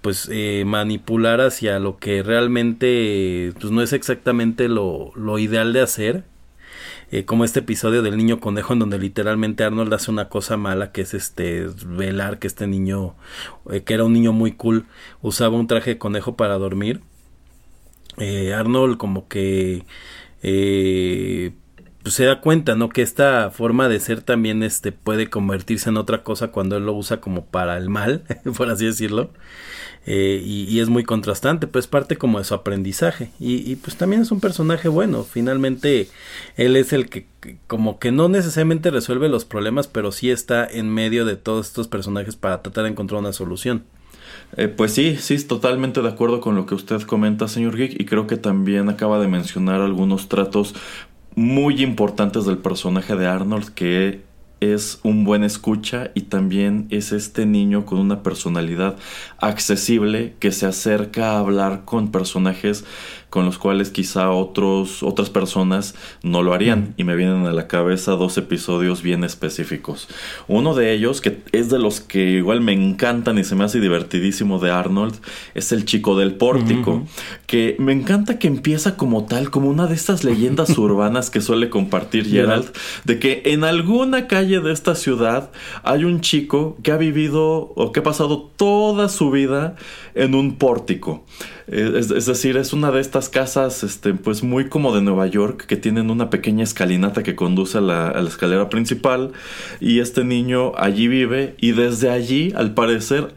pues 0.00 0.28
eh, 0.32 0.64
manipular 0.66 1.42
hacia 1.42 1.78
lo 1.78 1.98
que 1.98 2.22
realmente 2.22 3.52
pues 3.60 3.72
no 3.72 3.82
es 3.82 3.92
exactamente 3.92 4.68
lo, 4.68 5.12
lo 5.16 5.38
ideal 5.38 5.72
de 5.74 5.80
hacer 5.82 6.24
eh, 7.14 7.24
como 7.24 7.44
este 7.44 7.60
episodio 7.60 8.02
del 8.02 8.16
niño 8.16 8.40
conejo 8.40 8.72
en 8.72 8.80
donde 8.80 8.98
literalmente 8.98 9.62
Arnold 9.62 9.94
hace 9.94 10.10
una 10.10 10.28
cosa 10.28 10.56
mala 10.56 10.90
que 10.90 11.02
es 11.02 11.14
este 11.14 11.68
velar 11.86 12.40
que 12.40 12.48
este 12.48 12.66
niño 12.66 13.14
eh, 13.70 13.84
que 13.84 13.94
era 13.94 14.02
un 14.02 14.12
niño 14.12 14.32
muy 14.32 14.50
cool 14.50 14.86
usaba 15.22 15.56
un 15.56 15.68
traje 15.68 15.90
de 15.90 15.98
conejo 15.98 16.34
para 16.36 16.58
dormir. 16.58 17.02
Eh, 18.18 18.52
Arnold 18.52 18.96
como 18.96 19.28
que 19.28 19.84
pues 22.04 22.16
se 22.16 22.26
da 22.26 22.42
cuenta, 22.42 22.74
¿no? 22.74 22.90
Que 22.90 23.00
esta 23.00 23.50
forma 23.50 23.88
de 23.88 23.98
ser 23.98 24.20
también 24.20 24.62
este 24.62 24.92
puede 24.92 25.30
convertirse 25.30 25.88
en 25.88 25.96
otra 25.96 26.22
cosa 26.22 26.48
cuando 26.48 26.76
él 26.76 26.84
lo 26.84 26.92
usa 26.92 27.18
como 27.18 27.46
para 27.46 27.78
el 27.78 27.88
mal, 27.88 28.22
por 28.56 28.68
así 28.68 28.84
decirlo. 28.84 29.30
Eh, 30.06 30.42
y, 30.44 30.80
es 30.80 30.90
muy 30.90 31.02
contrastante, 31.02 31.66
pues 31.66 31.86
parte 31.86 32.18
como 32.18 32.38
de 32.38 32.44
su 32.44 32.52
aprendizaje. 32.52 33.30
Y, 33.40 33.76
pues 33.76 33.96
también 33.96 34.20
es 34.20 34.30
un 34.30 34.40
personaje 34.40 34.88
bueno. 34.88 35.24
Finalmente, 35.24 36.10
él 36.56 36.76
es 36.76 36.92
el 36.92 37.08
que 37.08 37.26
como 37.66 37.98
que 37.98 38.12
no 38.12 38.28
necesariamente 38.28 38.90
resuelve 38.90 39.30
los 39.30 39.46
problemas, 39.46 39.88
pero 39.88 40.12
sí 40.12 40.30
está 40.30 40.66
en 40.66 40.90
medio 40.90 41.24
de 41.24 41.36
todos 41.36 41.68
estos 41.68 41.88
personajes 41.88 42.36
para 42.36 42.60
tratar 42.60 42.84
de 42.84 42.90
encontrar 42.90 43.20
una 43.20 43.32
solución. 43.32 43.84
Eh, 44.58 44.68
pues 44.68 44.92
sí, 44.92 45.16
sí, 45.16 45.42
totalmente 45.42 46.02
de 46.02 46.08
acuerdo 46.08 46.40
con 46.40 46.54
lo 46.54 46.66
que 46.66 46.74
usted 46.74 47.00
comenta, 47.02 47.48
señor 47.48 47.76
Geek, 47.76 47.98
y 47.98 48.04
creo 48.04 48.26
que 48.26 48.36
también 48.36 48.90
acaba 48.90 49.18
de 49.18 49.26
mencionar 49.26 49.80
algunos 49.80 50.28
tratos 50.28 50.74
muy 51.36 51.82
importantes 51.82 52.44
del 52.44 52.58
personaje 52.58 53.16
de 53.16 53.26
Arnold 53.26 53.70
que 53.74 54.22
es 54.72 55.00
un 55.02 55.24
buen 55.24 55.44
escucha 55.44 56.10
y 56.14 56.22
también 56.22 56.86
es 56.90 57.12
este 57.12 57.44
niño 57.44 57.84
con 57.84 57.98
una 57.98 58.22
personalidad 58.22 58.96
accesible 59.38 60.34
que 60.38 60.52
se 60.52 60.66
acerca 60.66 61.32
a 61.32 61.38
hablar 61.40 61.84
con 61.84 62.10
personajes 62.10 62.84
con 63.34 63.46
los 63.46 63.58
cuales 63.58 63.90
quizá 63.90 64.30
otros, 64.30 65.02
otras 65.02 65.28
personas 65.28 65.96
no 66.22 66.44
lo 66.44 66.54
harían. 66.54 66.94
Y 66.96 67.02
me 67.02 67.16
vienen 67.16 67.46
a 67.46 67.52
la 67.52 67.66
cabeza 67.66 68.12
dos 68.12 68.38
episodios 68.38 69.02
bien 69.02 69.24
específicos. 69.24 70.06
Uno 70.46 70.72
de 70.76 70.92
ellos, 70.92 71.20
que 71.20 71.42
es 71.50 71.68
de 71.68 71.80
los 71.80 71.98
que 71.98 72.30
igual 72.30 72.60
me 72.60 72.72
encantan 72.72 73.36
y 73.36 73.42
se 73.42 73.56
me 73.56 73.64
hace 73.64 73.80
divertidísimo 73.80 74.60
de 74.60 74.70
Arnold, 74.70 75.16
es 75.56 75.72
el 75.72 75.84
chico 75.84 76.16
del 76.16 76.34
pórtico. 76.34 77.08
Que 77.48 77.74
me 77.80 77.90
encanta 77.90 78.38
que 78.38 78.46
empieza 78.46 78.96
como 78.96 79.24
tal, 79.24 79.50
como 79.50 79.68
una 79.68 79.88
de 79.88 79.96
estas 79.96 80.22
leyendas 80.22 80.70
urbanas 80.78 81.28
que 81.28 81.40
suele 81.40 81.70
compartir 81.70 82.30
Gerald, 82.30 82.70
de 83.02 83.18
que 83.18 83.42
en 83.46 83.64
alguna 83.64 84.28
calle 84.28 84.53
de 84.60 84.72
esta 84.72 84.94
ciudad 84.94 85.50
hay 85.82 86.04
un 86.04 86.20
chico 86.20 86.76
que 86.82 86.92
ha 86.92 86.96
vivido 86.96 87.72
o 87.74 87.92
que 87.92 88.00
ha 88.00 88.02
pasado 88.02 88.50
toda 88.56 89.08
su 89.08 89.30
vida 89.30 89.76
en 90.14 90.34
un 90.34 90.56
pórtico. 90.56 91.24
Es, 91.66 92.26
decir, 92.26 92.56
es 92.58 92.72
una 92.72 92.90
de 92.90 93.00
estas 93.00 93.28
casas, 93.28 93.84
este, 93.84 94.12
pues 94.12 94.42
muy 94.42 94.68
como 94.68 94.94
de 94.94 95.00
Nueva 95.00 95.26
York, 95.26 95.64
que 95.66 95.76
tienen 95.76 96.10
una 96.10 96.28
pequeña 96.28 96.62
escalinata 96.62 97.22
que 97.22 97.34
conduce 97.34 97.78
a 97.78 97.80
la, 97.80 98.10
escalera 98.26 98.68
principal. 98.68 99.32
Y 99.80 100.00
este 100.00 100.24
niño 100.24 100.72
allí 100.76 101.08
vive 101.08 101.54
y 101.58 101.72
desde 101.72 102.10
allí, 102.10 102.52
al 102.54 102.74
parecer, 102.74 103.34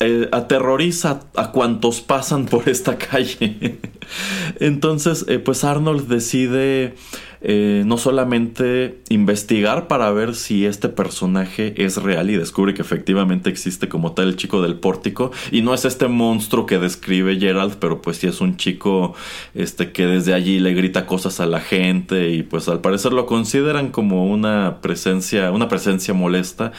eh, 0.00 0.28
aterroriza 0.32 1.20
a 1.34 1.50
cuantos 1.50 2.00
pasan 2.00 2.46
por 2.46 2.68
esta 2.68 2.96
calle. 2.96 3.78
Entonces, 4.60 5.26
eh, 5.28 5.38
pues 5.38 5.64
Arnold 5.64 6.08
decide 6.08 6.94
eh, 7.40 7.82
no 7.86 7.98
solamente 7.98 9.00
investigar 9.08 9.88
para 9.88 10.10
ver 10.10 10.34
si 10.34 10.66
este 10.66 10.88
personaje 10.88 11.74
es 11.76 12.02
real 12.02 12.30
y 12.30 12.36
descubre 12.36 12.74
que 12.74 12.82
efectivamente 12.82 13.50
existe 13.50 13.88
como 13.88 14.12
tal 14.12 14.28
el 14.28 14.36
chico 14.36 14.62
del 14.62 14.76
pórtico 14.76 15.30
y 15.50 15.62
no 15.62 15.74
es 15.74 15.84
este 15.84 16.08
monstruo 16.08 16.66
que 16.66 16.78
describe 16.78 17.38
Gerald, 17.38 17.76
pero 17.78 18.02
pues 18.02 18.18
sí 18.18 18.26
es 18.26 18.40
un 18.40 18.56
chico 18.56 19.14
este 19.54 19.92
que 19.92 20.06
desde 20.06 20.34
allí 20.34 20.58
le 20.58 20.74
grita 20.74 21.06
cosas 21.06 21.40
a 21.40 21.46
la 21.46 21.60
gente 21.60 22.30
y 22.30 22.42
pues 22.42 22.68
al 22.68 22.80
parecer 22.80 23.12
lo 23.12 23.26
consideran 23.26 23.90
como 23.90 24.26
una 24.26 24.80
presencia, 24.80 25.50
una 25.52 25.68
presencia 25.68 26.14
molesta, 26.14 26.72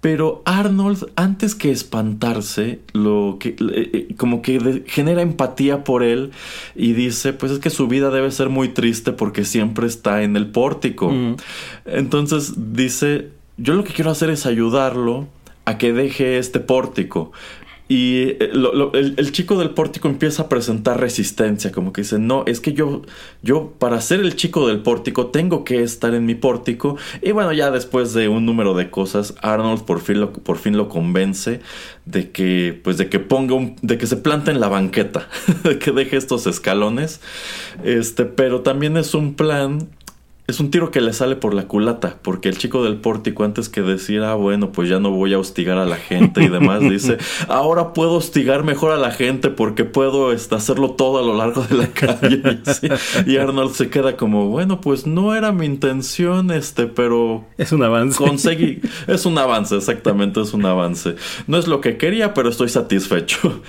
pero 0.00 0.40
Arnold, 0.46 1.10
antes 1.16 1.54
que 1.54 1.70
espantarse, 1.70 2.80
lo 2.94 3.36
que 3.38 3.50
eh, 3.50 3.56
eh, 3.92 4.14
como 4.16 4.40
que 4.40 4.82
genera 4.86 5.20
empatía 5.20 5.84
por 5.84 6.02
él 6.02 6.30
y 6.74 6.94
dice, 6.94 7.34
pues 7.34 7.52
es 7.52 7.58
que 7.58 7.68
su 7.68 7.86
vida 7.86 8.10
debe 8.10 8.30
ser 8.30 8.48
muy 8.48 8.70
triste 8.70 9.12
porque 9.12 9.44
siempre 9.44 9.86
está 9.86 10.22
en 10.22 10.36
el 10.36 10.46
pórtico. 10.46 11.12
Entonces 11.84 12.54
dice, 12.72 13.28
yo 13.58 13.74
lo 13.74 13.84
que 13.84 13.92
quiero 13.92 14.10
hacer 14.10 14.30
es 14.30 14.46
ayudarlo 14.46 15.28
a 15.66 15.76
que 15.76 15.92
deje 15.92 16.38
este 16.38 16.60
pórtico. 16.60 17.32
Y 17.90 18.36
eh, 18.38 18.52
el, 19.16 19.32
chico 19.32 19.58
del 19.58 19.70
pórtico 19.70 20.06
empieza 20.06 20.44
a 20.44 20.48
presentar 20.48 21.00
resistencia, 21.00 21.72
como 21.72 21.92
que 21.92 22.02
dice, 22.02 22.20
no, 22.20 22.44
es 22.46 22.60
que 22.60 22.72
yo, 22.72 23.02
yo 23.42 23.72
para 23.80 24.00
ser 24.00 24.20
el 24.20 24.36
chico 24.36 24.68
del 24.68 24.78
pórtico 24.78 25.26
tengo 25.26 25.64
que 25.64 25.82
estar 25.82 26.14
en 26.14 26.24
mi 26.24 26.36
pórtico. 26.36 26.96
Y 27.20 27.32
bueno, 27.32 27.52
ya 27.52 27.72
después 27.72 28.14
de 28.14 28.28
un 28.28 28.46
número 28.46 28.74
de 28.74 28.90
cosas, 28.90 29.34
Arnold 29.42 29.82
por 29.86 29.98
fin 30.00 30.20
lo, 30.20 30.32
por 30.32 30.58
fin 30.58 30.76
lo 30.76 30.88
convence 30.88 31.62
de 32.04 32.30
que, 32.30 32.80
pues 32.80 32.96
de 32.96 33.08
que 33.08 33.18
ponga 33.18 33.54
un, 33.54 33.74
de 33.82 33.98
que 33.98 34.06
se 34.06 34.16
plante 34.16 34.52
en 34.52 34.60
la 34.60 34.68
banqueta, 34.68 35.28
de 35.64 35.80
que 35.80 35.90
deje 35.90 36.16
estos 36.16 36.46
escalones. 36.46 37.20
Este, 37.82 38.24
pero 38.24 38.60
también 38.60 38.96
es 38.96 39.14
un 39.14 39.34
plan 39.34 39.88
es 40.50 40.60
un 40.60 40.70
tiro 40.70 40.90
que 40.90 41.00
le 41.00 41.12
sale 41.12 41.36
por 41.36 41.54
la 41.54 41.66
culata, 41.66 42.16
porque 42.22 42.48
el 42.48 42.58
chico 42.58 42.82
del 42.82 42.96
pórtico 42.96 43.44
antes 43.44 43.68
que 43.68 43.82
decir, 43.82 44.22
ah, 44.22 44.34
bueno, 44.34 44.72
pues 44.72 44.88
ya 44.88 44.98
no 44.98 45.10
voy 45.10 45.32
a 45.32 45.38
hostigar 45.38 45.78
a 45.78 45.86
la 45.86 45.96
gente 45.96 46.42
y 46.42 46.48
demás, 46.48 46.80
dice, 46.80 47.18
ahora 47.48 47.92
puedo 47.92 48.14
hostigar 48.14 48.64
mejor 48.64 48.92
a 48.92 48.96
la 48.96 49.10
gente 49.10 49.50
porque 49.50 49.84
puedo 49.84 50.32
este, 50.32 50.54
hacerlo 50.54 50.92
todo 50.92 51.18
a 51.18 51.22
lo 51.22 51.36
largo 51.36 51.62
de 51.62 51.76
la 51.76 51.86
calle. 51.88 52.40
Y, 53.26 53.36
Arnold 53.36 53.72
se 53.72 53.90
queda 53.90 54.16
como, 54.16 54.48
bueno, 54.48 54.80
pues 54.80 55.06
no 55.06 55.34
era 55.34 55.52
mi 55.52 55.66
intención, 55.66 56.50
este, 56.50 56.86
pero... 56.86 57.44
Es 57.58 57.72
un 57.72 57.82
avance. 57.82 58.16
Conseguí, 58.16 58.80
es 59.06 59.26
un 59.26 59.38
avance, 59.38 59.76
exactamente, 59.76 60.40
es 60.40 60.52
un 60.52 60.66
avance. 60.66 61.14
No 61.46 61.58
es 61.58 61.66
lo 61.68 61.80
que 61.80 61.96
quería, 61.96 62.34
pero 62.34 62.48
estoy 62.48 62.68
satisfecho. 62.68 63.62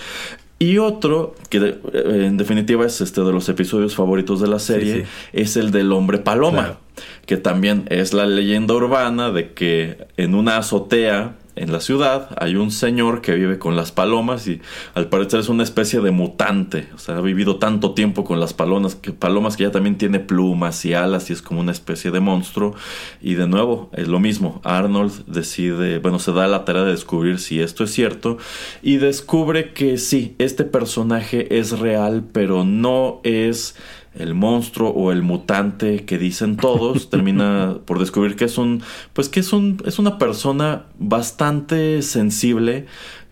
Y 0.62 0.78
otro, 0.78 1.34
que 1.50 1.58
eh, 1.58 2.26
en 2.28 2.38
definitiva 2.38 2.86
es 2.86 3.02
este 3.02 3.22
de 3.22 3.32
los 3.32 3.50
episodios 3.50 3.96
favoritos 3.96 4.40
de 4.40 4.48
la 4.48 4.60
serie, 4.60 5.08
es 5.34 5.58
el 5.58 5.72
del 5.72 5.92
hombre 5.92 6.20
paloma, 6.20 6.78
que 7.26 7.38
también 7.38 7.86
es 7.90 8.14
la 8.14 8.28
leyenda 8.28 8.76
urbana 8.76 9.32
de 9.32 9.54
que 9.54 10.06
en 10.18 10.36
una 10.36 10.58
azotea 10.58 11.36
en 11.56 11.72
la 11.72 11.80
ciudad 11.80 12.30
hay 12.40 12.56
un 12.56 12.72
señor 12.72 13.22
que 13.22 13.34
vive 13.34 13.60
con 13.60 13.76
las 13.76 13.92
palomas 13.92 14.48
y 14.48 14.62
al 14.94 15.10
parecer 15.10 15.40
es 15.40 15.50
una 15.50 15.64
especie 15.64 16.00
de 16.00 16.12
mutante. 16.12 16.88
O 16.96 16.98
sea, 16.98 17.18
ha 17.18 17.22
vivido 17.22 17.58
tanto 17.58 17.94
tiempo 17.94 18.24
con 18.24 18.40
las 18.40 18.54
palomas 18.54 18.96
que, 18.96 19.12
palomas 19.12 19.58
que 19.58 19.64
ya 19.64 19.72
también 19.72 19.98
tiene 19.98 20.20
plumas 20.20 20.86
y 20.86 20.94
alas 20.94 21.30
y 21.30 21.34
es 21.34 21.42
como 21.42 21.60
una 21.60 21.72
especie 21.72 22.12
de 22.12 22.20
monstruo. 22.20 22.76
Y 23.22 23.36
de 23.36 23.48
nuevo, 23.48 23.90
es 23.94 24.08
lo 24.08 24.20
mismo. 24.20 24.62
Arnold 24.64 25.26
decide, 25.26 26.00
bueno, 26.00 26.20
se 26.20 26.32
da 26.32 26.48
la 26.48 26.66
tarea 26.66 26.84
de 26.84 26.92
descubrir 26.92 27.40
si 27.40 27.62
esto 27.62 27.84
es 27.84 27.92
cierto 27.92 28.38
y 28.82 28.98
descubre 28.98 29.74
que 29.74 29.98
sí, 29.98 30.36
este 30.38 30.64
personaje 30.64 31.60
es 31.60 31.80
real, 31.80 32.24
pero 32.32 32.64
no 32.64 33.20
es 33.24 33.76
el 34.14 34.34
monstruo 34.34 34.90
o 34.90 35.12
el 35.12 35.22
mutante 35.22 36.06
que 36.06 36.18
dicen 36.18 36.58
todos 36.58 37.10
termina 37.10 37.78
por 37.86 38.00
descubrir 38.00 38.36
que 38.36 38.46
es 38.46 38.58
un 38.58 38.82
pues 39.14 39.30
que 39.30 39.40
es 39.40 39.54
un 39.54 39.82
es 39.86 40.00
una 40.00 40.18
persona 40.18 40.86
bastante 41.00 42.02
sensible 42.02 42.88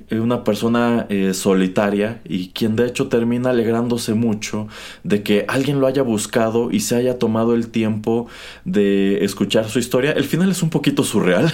eh, 0.09 0.19
una 0.19 0.43
persona 0.43 1.05
eh, 1.09 1.33
solitaria 1.33 2.21
y 2.27 2.49
quien 2.49 2.75
de 2.75 2.87
hecho 2.87 3.09
termina 3.09 3.51
alegrándose 3.51 4.15
mucho 4.15 4.67
de 5.03 5.21
que 5.21 5.45
alguien 5.47 5.79
lo 5.79 5.87
haya 5.87 6.01
buscado 6.01 6.71
y 6.71 6.79
se 6.79 6.95
haya 6.95 7.19
tomado 7.19 7.53
el 7.53 7.67
tiempo 7.67 8.27
de 8.65 9.23
escuchar 9.23 9.69
su 9.69 9.77
historia. 9.77 10.11
El 10.11 10.23
final 10.23 10.49
es 10.49 10.63
un 10.63 10.71
poquito 10.71 11.03
surreal. 11.03 11.53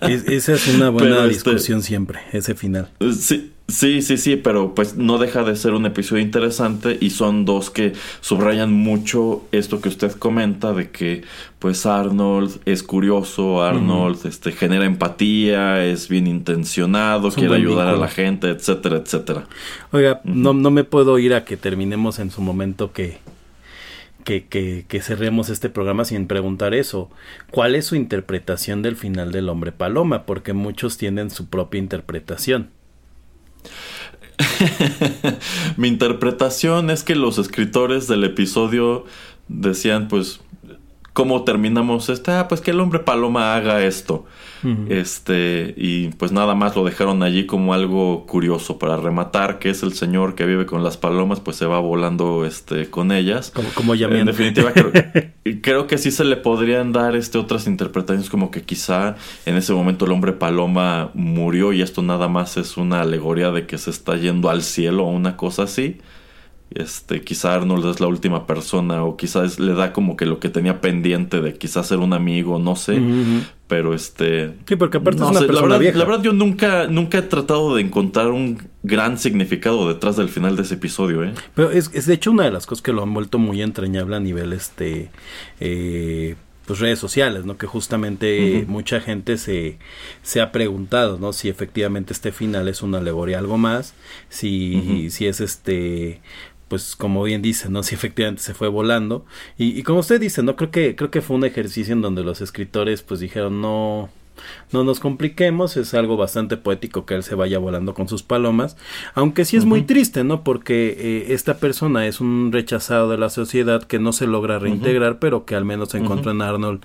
esa 0.00 0.54
es 0.54 0.74
una 0.74 0.88
buena 0.88 1.16
este 1.26 1.28
discusión 1.28 1.82
siempre, 1.82 2.20
ese 2.32 2.54
final. 2.54 2.88
Sí, 3.18 3.52
Sí, 3.68 4.00
sí, 4.00 4.16
sí, 4.16 4.36
pero 4.36 4.76
pues 4.76 4.96
no 4.96 5.18
deja 5.18 5.42
de 5.42 5.56
ser 5.56 5.72
un 5.72 5.86
episodio 5.86 6.22
interesante 6.22 6.96
y 7.00 7.10
son 7.10 7.44
dos 7.44 7.68
que 7.68 7.94
subrayan 8.20 8.72
mucho 8.72 9.42
esto 9.50 9.80
que 9.80 9.88
usted 9.88 10.12
comenta 10.12 10.72
de 10.72 10.90
que 10.90 11.24
pues 11.58 11.84
Arnold 11.84 12.60
es 12.64 12.84
curioso, 12.84 13.64
Arnold 13.64 14.24
este 14.24 14.52
genera 14.52 14.84
empatía, 14.84 15.84
es 15.84 16.08
bien 16.08 16.28
intencionado, 16.28 17.32
quiere 17.32 17.56
ayudar 17.56 17.88
a 17.88 17.96
la 17.96 18.06
gente, 18.06 18.50
etcétera, 18.50 18.98
etcétera. 18.98 19.48
Oiga, 19.90 20.20
no, 20.22 20.52
no 20.52 20.70
me 20.70 20.84
puedo 20.84 21.18
ir 21.18 21.34
a 21.34 21.44
que 21.44 21.56
terminemos 21.56 22.20
en 22.20 22.30
su 22.30 22.42
momento 22.42 22.92
que, 22.92 23.18
que, 24.22 24.46
que, 24.46 24.84
que, 24.86 25.00
cerremos 25.00 25.48
este 25.48 25.70
programa 25.70 26.04
sin 26.04 26.28
preguntar 26.28 26.72
eso. 26.72 27.10
¿Cuál 27.50 27.74
es 27.74 27.86
su 27.86 27.96
interpretación 27.96 28.82
del 28.82 28.94
final 28.94 29.32
del 29.32 29.48
hombre 29.48 29.72
paloma? 29.72 30.24
Porque 30.24 30.52
muchos 30.52 30.98
tienen 30.98 31.30
su 31.30 31.48
propia 31.48 31.80
interpretación. 31.80 32.75
Mi 35.76 35.88
interpretación 35.88 36.90
es 36.90 37.02
que 37.02 37.14
los 37.14 37.38
escritores 37.38 38.06
del 38.08 38.24
episodio 38.24 39.04
decían, 39.48 40.08
pues, 40.08 40.40
¿cómo 41.12 41.44
terminamos 41.44 42.08
este? 42.08 42.32
Ah, 42.32 42.48
pues 42.48 42.60
que 42.60 42.72
el 42.72 42.80
hombre 42.80 43.00
paloma 43.00 43.54
haga 43.54 43.82
esto. 43.82 44.26
Este, 44.88 45.74
y 45.76 46.08
pues 46.08 46.32
nada 46.32 46.54
más 46.54 46.74
lo 46.76 46.84
dejaron 46.84 47.22
allí 47.22 47.46
como 47.46 47.74
algo 47.74 48.26
curioso 48.26 48.78
para 48.78 48.96
rematar, 48.96 49.58
que 49.58 49.70
es 49.70 49.82
el 49.82 49.92
señor 49.92 50.34
que 50.34 50.46
vive 50.46 50.66
con 50.66 50.82
las 50.82 50.96
palomas, 50.96 51.40
pues 51.40 51.56
se 51.56 51.66
va 51.66 51.78
volando 51.78 52.44
este 52.44 52.90
con 52.90 53.12
ellas. 53.12 53.52
Como, 53.54 53.68
como 53.70 53.94
En 53.94 54.26
definitiva, 54.26 54.72
creo, 55.62 55.86
que 55.86 55.98
sí 55.98 56.10
se 56.10 56.24
le 56.24 56.36
podrían 56.36 56.92
dar 56.92 57.16
este 57.16 57.38
otras 57.38 57.66
interpretaciones, 57.66 58.30
como 58.30 58.50
que 58.50 58.62
quizá 58.62 59.16
en 59.44 59.56
ese 59.56 59.72
momento 59.72 60.06
el 60.06 60.12
hombre 60.12 60.32
paloma 60.32 61.10
murió 61.14 61.72
y 61.72 61.82
esto 61.82 62.02
nada 62.02 62.28
más 62.28 62.56
es 62.56 62.76
una 62.76 63.00
alegoría 63.02 63.50
de 63.50 63.66
que 63.66 63.78
se 63.78 63.90
está 63.90 64.16
yendo 64.16 64.50
al 64.50 64.62
cielo 64.62 65.04
o 65.04 65.10
una 65.10 65.36
cosa 65.36 65.64
así. 65.64 65.98
Este, 66.70 67.22
quizá 67.22 67.54
Arnold 67.54 67.86
es 67.86 68.00
la 68.00 68.08
última 68.08 68.46
persona 68.46 69.04
o 69.04 69.16
quizás 69.16 69.60
le 69.60 69.72
da 69.74 69.92
como 69.92 70.16
que 70.16 70.26
lo 70.26 70.40
que 70.40 70.48
tenía 70.48 70.80
pendiente 70.80 71.40
de 71.40 71.54
quizás 71.54 71.86
ser 71.86 71.98
un 71.98 72.12
amigo, 72.12 72.58
no 72.58 72.74
sé, 72.74 73.00
pero 73.68 73.94
este 73.94 74.52
Sí, 74.66 74.74
porque 74.74 74.98
aparte 74.98 75.22
es 75.22 75.30
una 75.30 75.40
persona 75.40 75.54
la 75.54 75.62
verdad, 75.62 75.78
vieja. 75.78 75.98
La 75.98 76.04
verdad 76.04 76.22
yo 76.24 76.32
nunca 76.32 76.88
nunca 76.88 77.18
he 77.18 77.22
tratado 77.22 77.76
de 77.76 77.82
encontrar 77.82 78.32
un 78.32 78.58
gran 78.82 79.16
significado 79.16 79.88
detrás 79.88 80.16
del 80.16 80.28
final 80.28 80.56
de 80.56 80.62
ese 80.62 80.74
episodio, 80.74 81.22
¿eh? 81.22 81.32
Pero 81.54 81.70
es, 81.70 81.90
es 81.94 82.06
de 82.06 82.14
hecho 82.14 82.32
una 82.32 82.42
de 82.44 82.50
las 82.50 82.66
cosas 82.66 82.82
que 82.82 82.92
lo 82.92 83.02
han 83.04 83.14
vuelto 83.14 83.38
muy 83.38 83.62
entrañable 83.62 84.16
a 84.16 84.20
nivel 84.20 84.52
este 84.52 85.10
eh, 85.60 86.34
pues 86.66 86.80
redes 86.80 86.98
sociales, 86.98 87.44
¿no? 87.44 87.56
Que 87.56 87.66
justamente 87.66 88.64
mucha 88.68 89.00
gente 89.00 89.38
se, 89.38 89.78
se 90.22 90.40
ha 90.40 90.50
preguntado, 90.50 91.16
¿no? 91.18 91.32
Si 91.32 91.48
efectivamente 91.48 92.12
este 92.12 92.32
final 92.32 92.66
es 92.68 92.82
una 92.82 92.98
alegoría 92.98 93.38
algo 93.38 93.56
más, 93.56 93.94
si, 94.28 95.08
si 95.10 95.26
es 95.26 95.40
este 95.40 96.20
pues 96.68 96.96
como 96.96 97.22
bien 97.22 97.42
dice, 97.42 97.68
¿no? 97.68 97.82
Si 97.86 97.94
efectivamente 97.94 98.42
se 98.42 98.54
fue 98.54 98.68
volando. 98.68 99.24
Y, 99.58 99.78
y, 99.78 99.82
como 99.82 100.00
usted 100.00 100.20
dice, 100.20 100.42
¿no? 100.42 100.56
Creo 100.56 100.70
que, 100.70 100.96
creo 100.96 101.10
que 101.10 101.22
fue 101.22 101.36
un 101.36 101.44
ejercicio 101.44 101.92
en 101.92 102.02
donde 102.02 102.24
los 102.24 102.40
escritores 102.40 103.02
pues 103.02 103.20
dijeron 103.20 103.60
no, 103.60 104.10
no 104.72 104.84
nos 104.84 105.00
compliquemos, 105.00 105.76
es 105.76 105.94
algo 105.94 106.16
bastante 106.16 106.56
poético 106.56 107.06
que 107.06 107.14
él 107.14 107.22
se 107.22 107.34
vaya 107.34 107.58
volando 107.58 107.94
con 107.94 108.08
sus 108.08 108.22
palomas, 108.22 108.76
aunque 109.14 109.44
sí 109.44 109.56
es 109.56 109.64
muy 109.64 109.82
triste, 109.82 110.24
¿no? 110.24 110.42
Porque 110.42 110.96
eh, 110.98 111.32
esta 111.32 111.58
persona 111.58 112.06
es 112.06 112.20
un 112.20 112.50
rechazado 112.52 113.10
de 113.10 113.18
la 113.18 113.30
sociedad 113.30 113.82
que 113.82 113.98
no 113.98 114.12
se 114.12 114.26
logra 114.26 114.58
reintegrar, 114.58 115.18
pero 115.18 115.44
que 115.44 115.54
al 115.54 115.64
menos 115.64 115.94
encontró 115.94 116.30
en 116.30 116.42
Arnold 116.42 116.84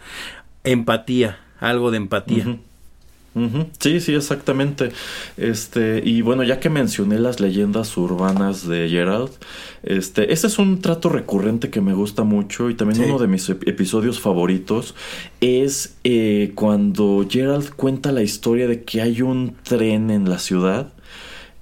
empatía, 0.63 1.39
algo 1.59 1.91
de 1.91 1.97
empatía. 1.97 2.59
Sí, 3.79 4.01
sí, 4.01 4.13
exactamente. 4.13 4.89
Este, 5.37 6.01
y 6.03 6.21
bueno, 6.21 6.43
ya 6.43 6.59
que 6.59 6.69
mencioné 6.69 7.17
las 7.17 7.39
leyendas 7.39 7.95
urbanas 7.95 8.67
de 8.67 8.89
Gerald, 8.89 9.31
este, 9.83 10.33
este 10.33 10.47
es 10.47 10.59
un 10.59 10.81
trato 10.81 11.07
recurrente 11.07 11.69
que 11.69 11.79
me 11.79 11.93
gusta 11.93 12.23
mucho 12.23 12.69
y 12.69 12.75
también 12.75 13.05
uno 13.05 13.19
de 13.19 13.27
mis 13.27 13.49
episodios 13.49 14.19
favoritos 14.19 14.95
es 15.39 15.95
eh, 16.03 16.51
cuando 16.55 17.25
Gerald 17.29 17.69
cuenta 17.75 18.11
la 18.11 18.21
historia 18.21 18.67
de 18.67 18.83
que 18.83 19.01
hay 19.01 19.21
un 19.21 19.55
tren 19.63 20.11
en 20.11 20.29
la 20.29 20.37
ciudad 20.37 20.91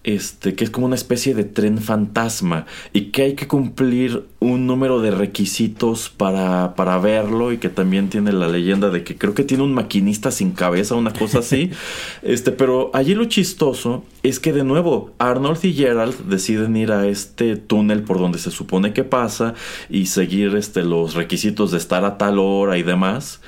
este, 0.03 0.55
que 0.55 0.63
es 0.63 0.69
como 0.69 0.85
una 0.85 0.95
especie 0.95 1.33
de 1.33 1.43
tren 1.43 1.77
fantasma 1.77 2.65
y 2.93 3.11
que 3.11 3.23
hay 3.23 3.33
que 3.35 3.47
cumplir 3.47 4.25
un 4.39 4.65
número 4.65 5.01
de 5.01 5.11
requisitos 5.11 6.09
para, 6.09 6.73
para 6.75 6.97
verlo 6.99 7.51
y 7.51 7.57
que 7.57 7.67
también 7.67 8.09
tiene 8.09 8.31
la 8.31 8.47
leyenda 8.47 8.89
de 8.89 9.03
que 9.03 9.17
creo 9.17 9.33
que 9.33 9.43
tiene 9.43 9.63
un 9.63 9.73
maquinista 9.73 10.31
sin 10.31 10.51
cabeza, 10.51 10.95
una 10.95 11.11
cosa 11.11 11.39
así. 11.39 11.71
este, 12.23 12.51
pero 12.51 12.91
allí 12.93 13.13
lo 13.13 13.25
chistoso 13.25 14.05
es 14.23 14.39
que 14.39 14.53
de 14.53 14.63
nuevo 14.63 15.11
Arnold 15.17 15.63
y 15.65 15.73
Gerald 15.73 16.15
deciden 16.29 16.77
ir 16.77 16.91
a 16.91 17.05
este 17.05 17.57
túnel 17.57 18.03
por 18.03 18.19
donde 18.19 18.39
se 18.39 18.51
supone 18.51 18.93
que 18.93 19.03
pasa 19.03 19.53
y 19.89 20.05
seguir 20.05 20.55
este, 20.55 20.83
los 20.83 21.13
requisitos 21.13 21.71
de 21.71 21.77
estar 21.77 22.05
a 22.05 22.17
tal 22.17 22.39
hora 22.39 22.77
y 22.77 22.83
demás. 22.83 23.41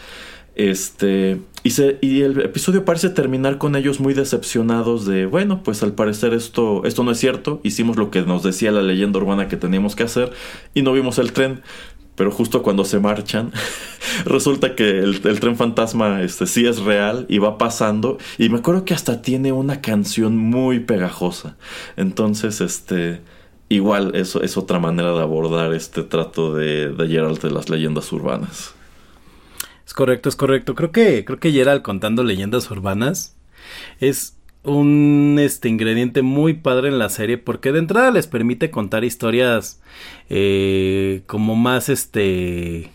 Este, 0.56 1.40
y, 1.64 1.72
se, 1.72 1.98
y 2.02 2.22
el 2.22 2.41
episodio 2.41 2.84
parece 2.84 3.10
terminar 3.10 3.57
con 3.57 3.76
ellos 3.76 3.99
muy 3.99 4.14
decepcionados 4.14 5.06
de, 5.06 5.26
bueno, 5.26 5.64
pues 5.64 5.82
al 5.84 5.94
parecer 5.94 6.34
esto, 6.34 6.84
esto 6.86 7.03
no 7.03 7.11
es 7.11 7.19
cierto, 7.19 7.61
hicimos 7.64 7.98
lo 7.98 8.11
que 8.11 8.22
nos 8.23 8.44
decía 8.44 8.72
la 8.72 8.82
leyenda 8.82 9.19
urbana 9.19 9.48
que 9.48 9.57
teníamos 9.57 9.95
que 9.95 10.03
hacer 10.03 10.32
y 10.73 10.82
no 10.82 10.94
vimos 10.94 11.19
el 11.19 11.32
tren. 11.34 11.61
Pero 12.15 12.30
justo 12.30 12.61
cuando 12.61 12.84
se 12.84 12.99
marchan, 12.99 13.52
resulta 14.26 14.76
que 14.76 14.99
el, 14.99 15.22
tren 15.22 15.56
fantasma 15.56 16.22
este, 16.22 16.45
sí 16.45 16.68
es 16.68 16.80
real 16.80 17.26
y 17.30 17.38
va 17.38 17.57
pasando. 17.57 18.18
Y 18.38 18.49
me 18.49 18.60
acuerdo 18.60 18.84
que 18.84 18.94
hasta 18.94 19.22
tiene 19.22 19.53
una 19.53 19.82
canción 19.82 20.38
muy 20.38 20.82
pegajosa. 20.82 21.56
Entonces, 21.95 22.60
este, 22.60 23.22
igual 23.69 24.11
eso 24.14 24.44
es 24.44 24.57
otra 24.57 24.78
manera 24.78 25.14
de 25.14 25.22
abordar 25.22 25.73
este 25.73 26.03
trato 26.03 26.53
de, 26.53 26.90
de 26.90 27.07
Geralt 27.07 27.41
de 27.41 27.52
las 27.52 27.69
leyendas 27.69 28.11
urbanas. 28.11 28.76
Es 29.86 29.94
correcto, 29.94 30.30
es 30.30 30.36
correcto. 30.36 30.76
Creo 30.76 30.91
que, 30.91 31.26
creo 31.26 31.40
que 31.40 31.52
Gerald 31.52 31.82
contando 31.82 32.24
leyendas 32.24 32.70
urbanas 32.72 33.36
es 33.99 34.38
un 34.64 35.38
este 35.40 35.70
ingrediente 35.70 36.22
muy 36.22 36.53
padre 36.53 36.90
en 36.90 36.99
la 36.99 37.10
serie 37.10 37.38
porque 37.38 37.72
de 37.72 37.80
entrada 37.80 38.12
les 38.12 38.28
permite 38.28 38.70
contar 38.70 39.03
historias 39.03 39.82
eh, 40.30 41.24
como 41.26 41.56
más 41.56 41.90
este 41.90 42.91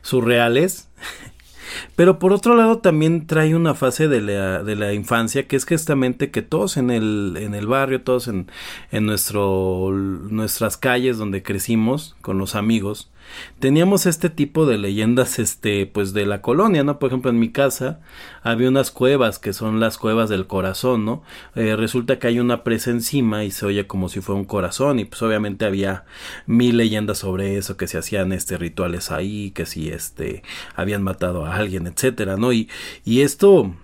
surreales 0.00 0.88
pero 1.96 2.18
por 2.18 2.32
otro 2.32 2.56
lado 2.56 2.78
también 2.78 3.26
trae 3.26 3.54
una 3.54 3.74
fase 3.74 4.08
de 4.08 4.22
la, 4.22 4.62
de 4.62 4.76
la 4.76 4.94
infancia 4.94 5.46
que 5.46 5.56
es 5.56 5.66
justamente 5.66 6.30
que 6.30 6.40
todos 6.40 6.78
en 6.78 6.90
el, 6.90 7.36
en 7.38 7.54
el 7.54 7.66
barrio, 7.66 8.02
todos 8.02 8.28
en, 8.28 8.50
en 8.90 9.04
nuestro, 9.04 9.90
nuestras 9.92 10.78
calles 10.78 11.18
donde 11.18 11.42
crecimos 11.42 12.16
con 12.22 12.38
los 12.38 12.54
amigos, 12.54 13.11
teníamos 13.58 14.06
este 14.06 14.30
tipo 14.30 14.66
de 14.66 14.78
leyendas 14.78 15.38
este 15.38 15.86
pues 15.86 16.12
de 16.12 16.26
la 16.26 16.42
colonia 16.42 16.84
no 16.84 16.98
por 16.98 17.10
ejemplo 17.10 17.30
en 17.30 17.38
mi 17.38 17.50
casa 17.50 18.00
había 18.42 18.68
unas 18.68 18.90
cuevas 18.90 19.38
que 19.38 19.52
son 19.52 19.80
las 19.80 19.98
cuevas 19.98 20.28
del 20.28 20.46
corazón 20.46 21.04
no 21.04 21.22
eh, 21.54 21.76
resulta 21.76 22.18
que 22.18 22.26
hay 22.26 22.40
una 22.40 22.64
presa 22.64 22.90
encima 22.90 23.44
y 23.44 23.50
se 23.50 23.66
oye 23.66 23.86
como 23.86 24.08
si 24.08 24.20
fuera 24.20 24.40
un 24.40 24.46
corazón 24.46 24.98
y 24.98 25.04
pues 25.04 25.22
obviamente 25.22 25.64
había 25.64 26.04
mil 26.46 26.76
leyendas 26.76 27.18
sobre 27.18 27.56
eso 27.56 27.76
que 27.76 27.86
se 27.86 27.98
hacían 27.98 28.32
este 28.32 28.58
rituales 28.58 29.10
ahí 29.10 29.50
que 29.52 29.66
si 29.66 29.88
este 29.88 30.42
habían 30.74 31.02
matado 31.02 31.46
a 31.46 31.56
alguien 31.56 31.86
etcétera 31.86 32.36
no 32.36 32.52
y 32.52 32.68
y 33.04 33.20
esto 33.20 33.74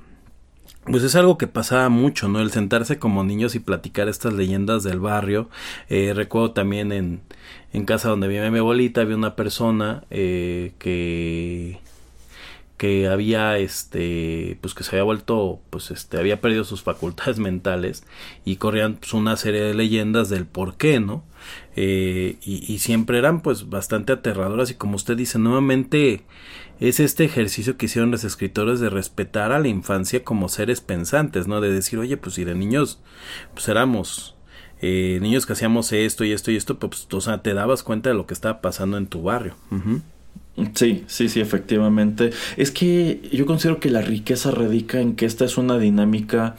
pues 0.90 1.02
es 1.02 1.14
algo 1.16 1.38
que 1.38 1.46
pasaba 1.46 1.88
mucho, 1.88 2.28
¿no? 2.28 2.40
El 2.40 2.50
sentarse 2.50 2.98
como 2.98 3.24
niños 3.24 3.54
y 3.54 3.60
platicar 3.60 4.08
estas 4.08 4.32
leyendas 4.32 4.82
del 4.82 5.00
barrio. 5.00 5.48
Eh, 5.88 6.12
recuerdo 6.14 6.52
también 6.52 6.92
en, 6.92 7.20
en 7.72 7.84
casa 7.84 8.08
donde 8.08 8.28
vivía 8.28 8.50
mi 8.50 8.58
abuelita, 8.58 9.02
había 9.02 9.16
una 9.16 9.36
persona 9.36 10.04
eh, 10.10 10.72
que 10.78 11.78
que 12.78 13.08
había 13.08 13.58
este 13.58 14.56
pues 14.60 14.72
que 14.72 14.84
se 14.84 14.90
había 14.90 15.02
vuelto 15.02 15.60
pues 15.68 15.90
este 15.90 16.16
había 16.16 16.40
perdido 16.40 16.62
sus 16.62 16.82
facultades 16.84 17.38
mentales 17.40 18.04
y 18.44 18.56
corrían 18.56 18.94
pues, 18.94 19.12
una 19.14 19.36
serie 19.36 19.60
de 19.62 19.74
leyendas 19.74 20.28
del 20.28 20.46
por 20.46 20.76
qué 20.76 21.00
no 21.00 21.24
eh, 21.76 22.36
y, 22.40 22.72
y, 22.72 22.78
siempre 22.78 23.18
eran 23.18 23.40
pues 23.40 23.68
bastante 23.68 24.12
aterradoras 24.12 24.70
y 24.70 24.74
como 24.74 24.96
usted 24.96 25.16
dice 25.16 25.38
nuevamente 25.38 26.22
es 26.80 27.00
este 27.00 27.24
ejercicio 27.24 27.76
que 27.76 27.86
hicieron 27.86 28.10
los 28.10 28.24
escritores 28.24 28.80
de 28.80 28.90
respetar 28.90 29.52
a 29.52 29.58
la 29.58 29.68
infancia 29.68 30.24
como 30.24 30.48
seres 30.48 30.80
pensantes 30.80 31.46
no 31.46 31.60
de 31.60 31.72
decir 31.72 31.98
oye 31.98 32.16
pues 32.16 32.36
si 32.36 32.44
de 32.44 32.54
niños 32.54 33.00
pues 33.54 33.68
éramos 33.68 34.36
eh, 34.80 35.18
niños 35.20 35.44
que 35.46 35.54
hacíamos 35.54 35.92
esto 35.92 36.24
y 36.24 36.32
esto 36.32 36.50
y 36.50 36.56
esto, 36.56 36.78
pues, 36.78 37.08
o 37.12 37.20
sea, 37.20 37.42
te 37.42 37.52
dabas 37.54 37.82
cuenta 37.82 38.10
de 38.10 38.14
lo 38.14 38.26
que 38.26 38.34
estaba 38.34 38.60
pasando 38.60 38.96
en 38.96 39.06
tu 39.06 39.22
barrio. 39.22 39.56
Sí, 40.74 41.04
sí, 41.06 41.28
sí, 41.28 41.40
efectivamente. 41.40 42.30
Es 42.56 42.70
que 42.70 43.28
yo 43.32 43.46
considero 43.46 43.80
que 43.80 43.90
la 43.90 44.02
riqueza 44.02 44.50
radica 44.50 45.00
en 45.00 45.14
que 45.14 45.26
esta 45.26 45.44
es 45.44 45.56
una 45.56 45.78
dinámica 45.78 46.56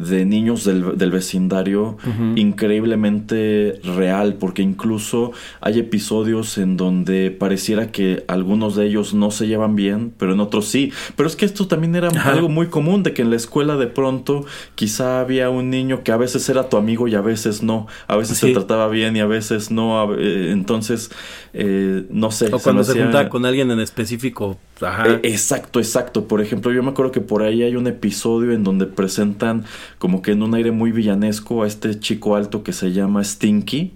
de 0.00 0.24
niños 0.24 0.64
del, 0.64 0.96
del 0.96 1.10
vecindario 1.10 1.96
increíblemente 2.36 3.80
real, 3.84 4.34
porque 4.34 4.62
incluso 4.62 5.32
hay 5.60 5.78
episodios 5.78 6.58
en 6.58 6.76
donde 6.76 7.30
pareciera 7.30 7.90
que 7.92 8.24
algunos 8.28 8.76
de 8.76 8.86
ellos 8.86 9.14
no 9.14 9.30
se 9.30 9.46
llevan 9.46 9.76
bien, 9.76 10.12
pero 10.16 10.32
en 10.32 10.40
otros 10.40 10.66
sí. 10.66 10.92
Pero 11.16 11.28
es 11.28 11.36
que 11.36 11.44
esto 11.44 11.66
también 11.66 11.94
era 11.96 12.08
algo 12.24 12.48
muy 12.48 12.66
común, 12.66 13.02
de 13.02 13.12
que 13.12 13.22
en 13.22 13.30
la 13.30 13.36
escuela 13.36 13.76
de 13.76 13.86
pronto 13.86 14.44
quizá 14.74 15.20
había 15.20 15.50
un 15.50 15.70
niño 15.70 16.02
que 16.02 16.12
a 16.12 16.16
veces 16.16 16.48
era 16.48 16.68
tu 16.68 16.76
amigo 16.76 17.08
y 17.08 17.14
a 17.14 17.20
veces 17.20 17.62
no, 17.62 17.86
a 18.06 18.16
veces 18.16 18.38
se 18.38 18.52
trataba 18.52 18.88
bien 18.88 19.16
y 19.16 19.20
a 19.20 19.26
veces 19.26 19.70
no, 19.70 20.14
entonces, 20.18 21.10
eh, 21.52 22.04
no 22.10 22.30
sé. 22.30 22.52
O 22.52 22.58
cuando 22.58 22.84
se, 22.84 23.00
juntaba 23.00 23.28
con 23.28 23.44
alguien 23.44 23.70
en 23.70 23.80
específico. 23.80 24.58
Ajá. 24.80 25.08
Eh, 25.08 25.20
exacto, 25.24 25.78
exacto. 25.78 26.26
Por 26.26 26.40
ejemplo, 26.40 26.72
yo 26.72 26.82
me 26.82 26.90
acuerdo 26.90 27.12
que 27.12 27.20
por 27.20 27.42
ahí 27.42 27.62
hay 27.62 27.76
un 27.76 27.86
episodio 27.86 28.52
en 28.52 28.64
donde 28.64 28.86
presentan 28.86 29.64
como 29.98 30.22
que 30.22 30.32
en 30.32 30.42
un 30.42 30.54
aire 30.54 30.70
muy 30.70 30.92
villanesco 30.92 31.62
a 31.62 31.66
este 31.66 31.98
chico 31.98 32.36
alto 32.36 32.62
que 32.62 32.72
se 32.72 32.92
llama 32.92 33.22
Stinky, 33.22 33.92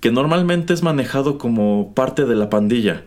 que 0.00 0.10
normalmente 0.12 0.74
es 0.74 0.82
manejado 0.82 1.38
como 1.38 1.94
parte 1.94 2.24
de 2.24 2.34
la 2.34 2.50
pandilla. 2.50 3.04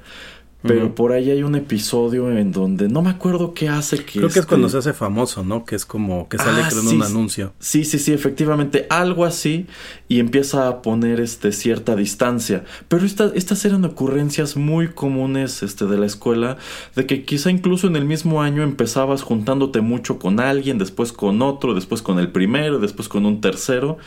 Pero 0.63 0.93
por 0.93 1.11
ahí 1.11 1.31
hay 1.31 1.41
un 1.41 1.55
episodio 1.55 2.29
en 2.37 2.51
donde 2.51 2.87
no 2.87 3.01
me 3.01 3.09
acuerdo 3.09 3.53
qué 3.53 3.67
hace 3.67 4.05
que. 4.05 4.19
Creo 4.19 4.29
que 4.29 4.39
es 4.39 4.45
cuando 4.45 4.67
este 4.67 4.81
se 4.81 4.89
hace 4.89 4.97
famoso, 4.97 5.43
¿no? 5.43 5.65
Que 5.65 5.75
es 5.75 5.85
como 5.85 6.29
que 6.29 6.37
sale 6.37 6.61
ah, 6.61 6.67
creando 6.69 6.91
un 6.91 7.03
anuncio. 7.03 7.53
Sí, 7.59 7.83
sí, 7.83 7.97
sí, 7.97 8.13
efectivamente. 8.13 8.85
Algo 8.89 9.25
así. 9.25 9.65
Y 10.07 10.19
empieza 10.19 10.67
a 10.67 10.81
poner 10.83 11.19
este 11.19 11.51
cierta 11.51 11.95
distancia. 11.95 12.63
Pero 12.87 13.05
estas 13.05 13.65
eran 13.65 13.85
ocurrencias 13.85 14.55
muy 14.55 14.89
comunes 14.89 15.63
este, 15.63 15.85
de 15.85 15.97
la 15.97 16.05
escuela. 16.05 16.57
De 16.95 17.07
que 17.07 17.23
quizá 17.23 17.49
incluso 17.49 17.87
en 17.87 17.95
el 17.95 18.05
mismo 18.05 18.41
año 18.43 18.61
empezabas 18.61 19.23
juntándote 19.23 19.81
mucho 19.81 20.19
con 20.19 20.39
alguien, 20.39 20.77
después 20.77 21.11
con 21.11 21.41
otro, 21.41 21.73
después 21.73 22.03
con 22.03 22.19
el 22.19 22.31
primero, 22.31 22.77
después 22.77 23.09
con 23.09 23.25
un 23.25 23.41
tercero. 23.41 23.97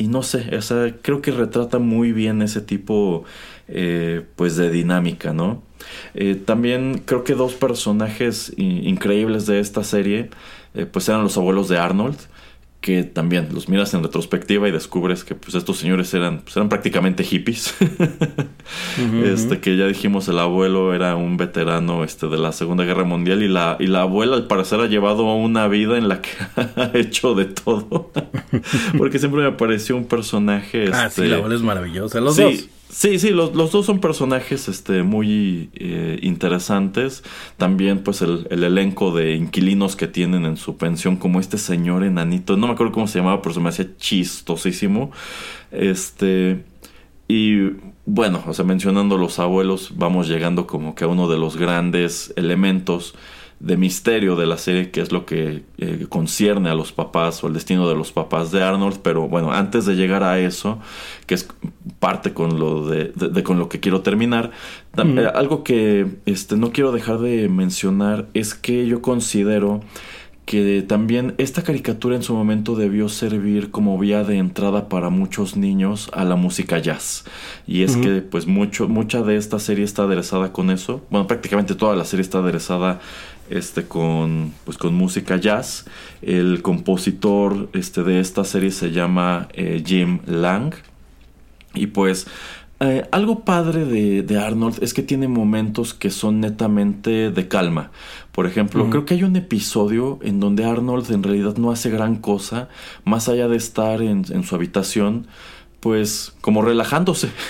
Y 0.00 0.08
no 0.08 0.22
sé, 0.22 0.56
o 0.56 0.62
sea, 0.62 0.96
creo 1.02 1.20
que 1.20 1.30
retrata 1.30 1.78
muy 1.78 2.12
bien 2.12 2.40
ese 2.40 2.62
tipo 2.62 3.24
eh, 3.72 4.22
pues 4.36 4.56
de 4.56 4.70
dinámica, 4.70 5.32
¿no? 5.32 5.62
Eh, 6.14 6.34
también 6.34 7.02
creo 7.04 7.24
que 7.24 7.34
dos 7.34 7.54
personajes 7.54 8.52
increíbles 8.56 9.46
de 9.46 9.60
esta 9.60 9.84
serie, 9.84 10.30
eh, 10.74 10.86
pues 10.86 11.08
eran 11.08 11.22
los 11.22 11.36
abuelos 11.36 11.68
de 11.68 11.78
Arnold, 11.78 12.18
que 12.80 13.04
también 13.04 13.48
los 13.52 13.68
miras 13.68 13.92
en 13.92 14.02
retrospectiva 14.02 14.66
y 14.66 14.72
descubres 14.72 15.22
que 15.22 15.34
pues 15.34 15.54
estos 15.54 15.76
señores 15.76 16.14
eran, 16.14 16.40
pues, 16.40 16.56
eran 16.56 16.68
prácticamente 16.68 17.24
hippies. 17.24 17.74
Este, 19.24 19.60
que 19.60 19.76
ya 19.76 19.86
dijimos, 19.86 20.28
el 20.28 20.38
abuelo 20.38 20.94
era 20.94 21.16
un 21.16 21.36
veterano 21.36 22.04
este, 22.04 22.28
de 22.28 22.38
la 22.38 22.52
Segunda 22.52 22.84
Guerra 22.84 23.04
Mundial 23.04 23.42
y 23.42 23.48
la, 23.48 23.76
y 23.80 23.86
la 23.86 24.02
abuela 24.02 24.36
al 24.36 24.46
parecer 24.46 24.80
ha 24.80 24.86
llevado 24.86 25.24
una 25.34 25.66
vida 25.68 25.98
en 25.98 26.08
la 26.08 26.20
que 26.20 26.30
ha 26.56 26.90
hecho 26.94 27.34
de 27.34 27.46
todo. 27.46 28.10
Porque 28.98 29.18
siempre 29.18 29.42
me 29.42 29.52
pareció 29.52 29.96
un 29.96 30.06
personaje. 30.06 30.90
Ah, 30.92 31.10
sí, 31.10 31.22
la 31.22 31.26
este, 31.26 31.34
abuela 31.34 31.54
es 31.54 31.62
maravillosa, 31.62 32.20
los 32.20 32.36
dos. 32.36 32.68
Sí, 32.90 33.20
sí, 33.20 33.30
los, 33.30 33.52
dos 33.52 33.86
son 33.86 34.00
personajes 34.00 34.68
este, 34.68 35.04
muy 35.04 35.70
eh, 35.74 36.18
interesantes. 36.22 37.22
También, 37.56 38.02
pues, 38.02 38.20
el, 38.20 38.48
el, 38.50 38.64
elenco 38.64 39.14
de 39.14 39.36
inquilinos 39.36 39.94
que 39.94 40.08
tienen 40.08 40.44
en 40.44 40.56
su 40.56 40.76
pensión, 40.76 41.16
como 41.16 41.38
este 41.38 41.56
señor 41.56 42.02
enanito, 42.02 42.56
no 42.56 42.66
me 42.66 42.72
acuerdo 42.72 42.92
cómo 42.92 43.06
se 43.06 43.20
llamaba, 43.20 43.42
pero 43.42 43.54
se 43.54 43.60
me 43.60 43.68
hacía 43.68 43.96
chistosísimo. 43.96 45.12
Este. 45.70 46.64
Y 47.28 47.76
bueno, 48.06 48.42
o 48.44 48.54
sea, 48.54 48.64
mencionando 48.64 49.16
los 49.16 49.38
abuelos, 49.38 49.92
vamos 49.94 50.26
llegando 50.26 50.66
como 50.66 50.96
que 50.96 51.04
a 51.04 51.06
uno 51.06 51.28
de 51.28 51.38
los 51.38 51.56
grandes 51.56 52.34
elementos 52.34 53.14
de 53.60 53.76
misterio 53.76 54.36
de 54.36 54.46
la 54.46 54.56
serie, 54.56 54.90
que 54.90 55.02
es 55.02 55.12
lo 55.12 55.26
que 55.26 55.62
eh, 55.76 56.06
concierne 56.08 56.70
a 56.70 56.74
los 56.74 56.92
papás 56.92 57.44
o 57.44 57.46
el 57.46 57.52
destino 57.52 57.88
de 57.88 57.94
los 57.94 58.10
papás 58.10 58.50
de 58.50 58.62
Arnold. 58.62 59.00
Pero 59.02 59.28
bueno, 59.28 59.52
antes 59.52 59.84
de 59.84 59.94
llegar 59.94 60.22
a 60.22 60.38
eso, 60.38 60.78
que 61.26 61.34
es 61.34 61.46
parte 61.98 62.32
con 62.32 62.58
lo 62.58 62.88
de, 62.88 63.12
con 63.44 63.58
lo 63.58 63.68
que 63.68 63.78
quiero 63.78 64.00
terminar, 64.00 64.50
eh, 64.96 65.28
algo 65.34 65.62
que 65.62 66.06
este, 66.24 66.56
no 66.56 66.72
quiero 66.72 66.90
dejar 66.90 67.18
de 67.18 67.50
mencionar 67.50 68.26
es 68.32 68.54
que 68.54 68.86
yo 68.86 69.02
considero 69.02 69.82
que 70.50 70.82
también 70.82 71.34
esta 71.38 71.62
caricatura 71.62 72.16
en 72.16 72.24
su 72.24 72.34
momento 72.34 72.74
debió 72.74 73.08
servir 73.08 73.70
como 73.70 73.96
vía 73.98 74.24
de 74.24 74.36
entrada 74.36 74.88
para 74.88 75.08
muchos 75.08 75.56
niños 75.56 76.10
a 76.12 76.24
la 76.24 76.34
música 76.34 76.78
jazz. 76.78 77.24
Y 77.68 77.84
es 77.84 77.96
que 77.96 78.20
pues 78.20 78.48
mucho, 78.48 78.88
mucha 78.88 79.22
de 79.22 79.36
esta 79.36 79.60
serie 79.60 79.84
está 79.84 80.02
aderezada 80.02 80.52
con 80.52 80.70
eso. 80.70 81.02
Bueno, 81.08 81.28
prácticamente 81.28 81.76
toda 81.76 81.94
la 81.94 82.04
serie 82.04 82.22
está 82.22 82.38
aderezada 82.38 83.00
este, 83.50 83.86
con, 83.86 84.54
pues, 84.64 84.78
con 84.78 84.94
música 84.94 85.36
jazz. 85.36 85.84
El 86.22 86.62
compositor 86.62 87.68
este, 87.72 88.02
de 88.02 88.20
esta 88.20 88.44
serie 88.44 88.70
se 88.70 88.90
llama 88.90 89.48
eh, 89.52 89.82
Jim 89.84 90.20
Lang. 90.26 90.74
Y 91.74 91.88
pues 91.88 92.26
eh, 92.82 93.06
algo 93.12 93.44
padre 93.44 93.84
de, 93.84 94.38
Arnold 94.38 94.82
es 94.82 94.94
que 94.94 95.02
tiene 95.02 95.28
momentos 95.28 95.92
que 95.92 96.08
son 96.08 96.40
netamente 96.40 97.30
de 97.30 97.46
calma. 97.46 97.90
Por 98.32 98.46
ejemplo, 98.46 98.88
creo 98.88 99.04
que 99.04 99.14
hay 99.14 99.22
un 99.22 99.36
episodio 99.36 100.18
en 100.22 100.40
donde 100.40 100.64
Arnold 100.64 101.10
en 101.12 101.22
realidad 101.22 101.58
no 101.58 101.70
hace 101.70 101.90
gran 101.90 102.16
cosa, 102.16 102.70
más 103.04 103.28
allá 103.28 103.48
de 103.48 103.56
estar 103.58 104.00
en, 104.00 104.24
en 104.30 104.44
su 104.44 104.54
habitación 104.54 105.26
pues 105.80 106.32
como 106.40 106.62
relajándose. 106.62 107.30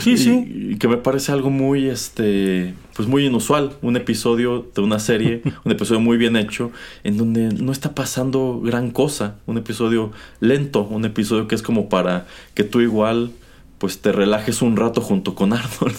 Sí, 0.00 0.16
sí. 0.16 0.70
Y, 0.70 0.76
que 0.76 0.88
me 0.88 0.96
parece 0.96 1.32
algo 1.32 1.50
muy 1.50 1.88
este 1.88 2.74
pues 2.94 3.08
muy 3.08 3.26
inusual, 3.26 3.72
un 3.82 3.96
episodio 3.96 4.66
de 4.74 4.80
una 4.80 4.98
serie, 4.98 5.42
un 5.64 5.72
episodio 5.72 6.00
muy 6.00 6.16
bien 6.16 6.36
hecho 6.36 6.70
en 7.04 7.16
donde 7.16 7.48
no 7.48 7.72
está 7.72 7.94
pasando 7.94 8.60
gran 8.64 8.90
cosa, 8.90 9.36
un 9.46 9.58
episodio 9.58 10.12
lento, 10.40 10.82
un 10.84 11.04
episodio 11.04 11.48
que 11.48 11.54
es 11.54 11.62
como 11.62 11.88
para 11.88 12.26
que 12.54 12.64
tú 12.64 12.80
igual 12.80 13.32
pues 13.78 14.00
te 14.00 14.12
relajes 14.12 14.62
un 14.62 14.76
rato 14.76 15.00
junto 15.00 15.34
con 15.34 15.52
Arnold. 15.52 15.96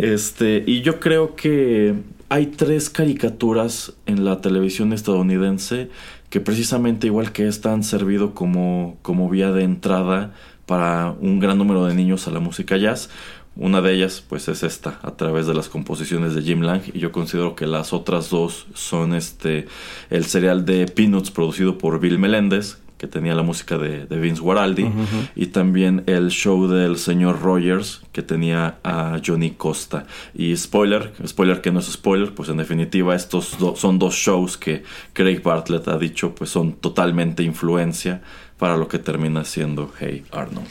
Este, 0.00 0.62
y 0.66 0.82
yo 0.82 1.00
creo 1.00 1.34
que 1.36 1.94
hay 2.28 2.46
tres 2.46 2.90
caricaturas 2.90 3.94
en 4.06 4.24
la 4.24 4.40
televisión 4.40 4.92
estadounidense 4.92 5.88
que 6.28 6.40
precisamente 6.40 7.06
igual 7.06 7.32
que 7.32 7.48
esta 7.48 7.72
han 7.72 7.82
servido 7.82 8.34
como, 8.34 8.98
como 9.00 9.30
vía 9.30 9.50
de 9.50 9.64
entrada 9.64 10.34
para 10.68 11.16
un 11.18 11.40
gran 11.40 11.56
número 11.56 11.86
de 11.86 11.94
niños 11.94 12.28
a 12.28 12.30
la 12.30 12.40
música 12.40 12.76
jazz. 12.76 13.08
una 13.56 13.80
de 13.80 13.94
ellas 13.94 14.22
pues 14.28 14.46
es 14.48 14.62
esta, 14.62 15.00
a 15.02 15.16
través 15.16 15.46
de 15.46 15.54
las 15.54 15.68
composiciones 15.68 16.34
de 16.34 16.42
Jim 16.42 16.60
Lang 16.60 16.82
y 16.92 16.98
yo 17.00 17.10
considero 17.10 17.56
que 17.56 17.66
las 17.66 17.92
otras 17.92 18.28
dos 18.28 18.66
son 18.74 19.14
este 19.14 19.66
el 20.10 20.26
serial 20.26 20.64
de 20.66 20.86
Peanuts 20.86 21.30
producido 21.30 21.78
por 21.78 21.98
Bill 21.98 22.18
Melendez 22.18 22.78
que 22.98 23.06
tenía 23.06 23.34
la 23.34 23.42
música 23.42 23.78
de, 23.78 24.06
Vince 24.18 24.42
Guaraldi, 24.42 24.90
y 25.36 25.46
también 25.46 26.02
el 26.06 26.30
show 26.30 26.66
del 26.66 26.98
señor 26.98 27.40
Rogers, 27.40 28.02
que 28.10 28.22
tenía 28.22 28.78
a 28.82 29.20
Johnny 29.24 29.52
Costa. 29.52 30.06
Y 30.34 30.54
spoiler, 30.56 31.12
spoiler 31.24 31.60
que 31.60 31.70
no 31.70 31.78
es 31.78 31.86
spoiler, 31.86 32.34
pues 32.34 32.48
en 32.48 32.56
definitiva 32.56 33.14
estos 33.14 33.56
son 33.76 34.00
dos 34.00 34.14
shows 34.14 34.56
que 34.56 34.82
Craig 35.12 35.40
Bartlett 35.42 35.86
ha 35.86 35.96
dicho, 35.96 36.34
pues 36.34 36.50
son 36.50 36.72
totalmente 36.72 37.44
influencia 37.44 38.20
para 38.58 38.76
lo 38.76 38.88
que 38.88 38.98
termina 38.98 39.44
siendo 39.44 39.92
Hey 39.98 40.24
Arnold. 40.32 40.68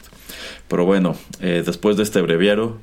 Pero 0.68 0.86
bueno, 0.86 1.16
eh, 1.40 1.64
después 1.66 1.98
de 1.98 2.04
este 2.04 2.22
breviario, 2.22 2.78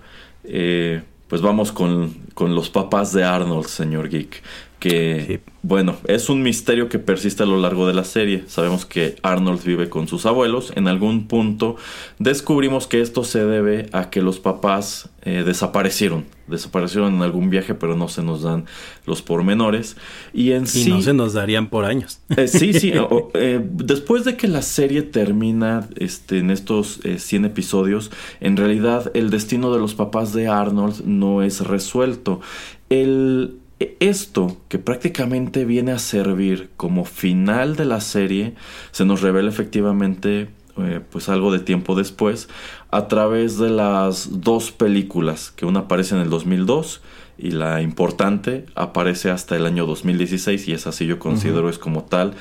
eh, 0.45 1.03
pues 1.29 1.43
vamos 1.43 1.73
con, 1.73 2.15
con, 2.35 2.55
los 2.55 2.71
papás 2.71 3.13
de 3.13 3.25
Arnold, 3.25 3.67
señor 3.67 4.09
Geek 4.09 4.43
que, 4.85 5.40
bueno, 5.62 5.97
es 6.09 6.28
un 6.28 6.43
misterio 6.43 6.90
que 6.90 6.98
persiste 6.98 7.43
a 7.43 7.47
lo 7.47 7.59
largo 7.59 7.86
de 7.86 7.94
la 7.94 8.05
serie. 8.05 8.44
Sabemos 8.48 8.85
que 8.85 9.16
Arnold 9.23 9.65
vive 9.65 9.89
con 9.89 10.09
sus 10.09 10.27
abuelos. 10.27 10.74
En 10.77 10.89
algún 10.89 11.27
punto 11.27 11.77
descubrimos 12.19 12.86
que 12.86 13.01
esto 13.01 13.24
se 13.24 13.47
debe 13.47 13.89
a 13.93 14.11
que 14.11 14.20
los 14.20 14.40
papás 14.40 15.09
eh, 15.23 15.43
desaparecieron. 15.43 16.27
Desaparecieron 16.48 17.15
en 17.15 17.23
algún 17.23 17.48
viaje, 17.48 17.74
pero 17.74 17.97
no 17.97 18.09
se 18.09 18.23
nos 18.23 18.43
dan 18.43 18.66
los 19.06 19.23
pormenores. 19.23 19.97
Y 20.35 20.52
en 20.52 20.66
sí. 20.66 20.90
no 20.90 21.01
se 21.01 21.15
nos 21.15 21.32
darían 21.32 21.70
por 21.70 21.86
años. 21.86 22.20
Eh, 22.36 22.47
sí, 22.47 22.74
sí. 22.74 22.93
Eh, 23.32 23.61
después 23.65 24.24
de 24.24 24.36
que 24.36 24.48
la 24.48 24.61
serie 24.61 25.01
termina 25.01 25.89
este, 25.97 26.40
en 26.40 26.51
estos 26.51 27.01
100 27.16 27.47
episodios, 27.47 28.11
en 28.40 28.59
realidad 28.59 29.11
el 29.15 29.31
destino 29.31 29.73
de 29.73 29.81
los 29.81 29.94
papás 29.94 30.35
de 30.35 30.47
Arnold 30.47 31.06
no 31.06 31.43
es 31.43 31.62
resuelto. 31.62 32.43
El 32.90 33.61
esto, 33.79 34.57
que 34.69 34.79
prácticamente 34.79 35.65
viene 35.65 35.93
a 35.93 35.99
servir 35.99 36.71
como 36.77 37.05
final 37.05 37.77
de 37.77 37.85
la 37.85 38.01
serie, 38.01 38.55
se 38.93 39.05
nos 39.05 39.21
revela 39.21 39.49
efectivamente 39.49 40.49
eh, 40.79 41.01
pues 41.11 41.29
algo 41.29 41.53
de 41.53 41.61
tiempo 41.61 41.95
después 41.95 42.49
a 42.91 43.09
través 43.09 43.59
de 43.59 43.71
las 43.71 44.41
dos 44.41 44.71
películas, 44.71 45.51
que 45.51 45.67
una 45.67 45.81
aparece 45.81 46.15
en 46.15 46.23
el 46.23 46.31
2002 46.31 47.01
y 47.37 47.51
la 47.51 47.83
importante 47.83 48.67
aparece 48.77 49.31
hasta 49.31 49.57
el 49.57 49.67
año 49.67 49.87
2016 49.87 50.69
y 50.69 50.73
es 50.73 50.87
así 50.87 51.07
yo 51.07 51.19
considero 51.19 51.69
es 51.69 51.79
como 51.79 52.05
tal. 52.05 52.35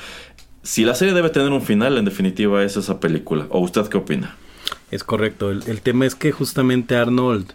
Si 0.62 0.86
la 0.86 0.96
serie 0.96 1.14
debe 1.14 1.30
tener 1.30 1.52
un 1.52 1.62
final, 1.62 1.98
en 1.98 2.06
definitiva 2.06 2.64
es 2.64 2.78
esa 2.78 3.00
película. 3.00 3.48
¿O 3.50 3.60
usted 3.60 3.88
qué 3.88 3.98
opina? 3.98 4.38
Es 4.92 5.04
correcto. 5.04 5.52
el 5.52 5.82
tema 5.82 6.06
es 6.06 6.16
que 6.16 6.32
justamente 6.32 6.96
Arnold 6.96 7.54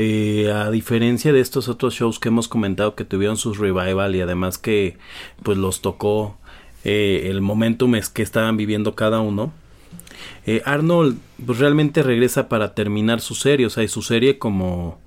eh, 0.00 0.52
a 0.52 0.70
diferencia 0.70 1.32
de 1.32 1.40
estos 1.40 1.68
otros 1.68 1.92
shows 1.94 2.20
que 2.20 2.28
hemos 2.28 2.46
comentado 2.46 2.94
que 2.94 3.04
tuvieron 3.04 3.36
sus 3.36 3.58
revival 3.58 4.14
y 4.14 4.20
además 4.20 4.56
que 4.56 4.96
pues 5.42 5.58
los 5.58 5.80
tocó 5.80 6.38
eh, 6.84 7.22
el 7.24 7.40
momentum 7.40 7.96
es 7.96 8.08
que 8.08 8.22
estaban 8.22 8.56
viviendo 8.56 8.94
cada 8.94 9.18
uno. 9.18 9.52
Eh, 10.46 10.62
Arnold 10.64 11.18
pues 11.44 11.58
realmente 11.58 12.04
regresa 12.04 12.48
para 12.48 12.74
terminar 12.74 13.20
su 13.20 13.34
serie, 13.34 13.66
o 13.66 13.70
sea, 13.70 13.82
y 13.82 13.88
su 13.88 14.02
serie 14.02 14.38
como 14.38 15.00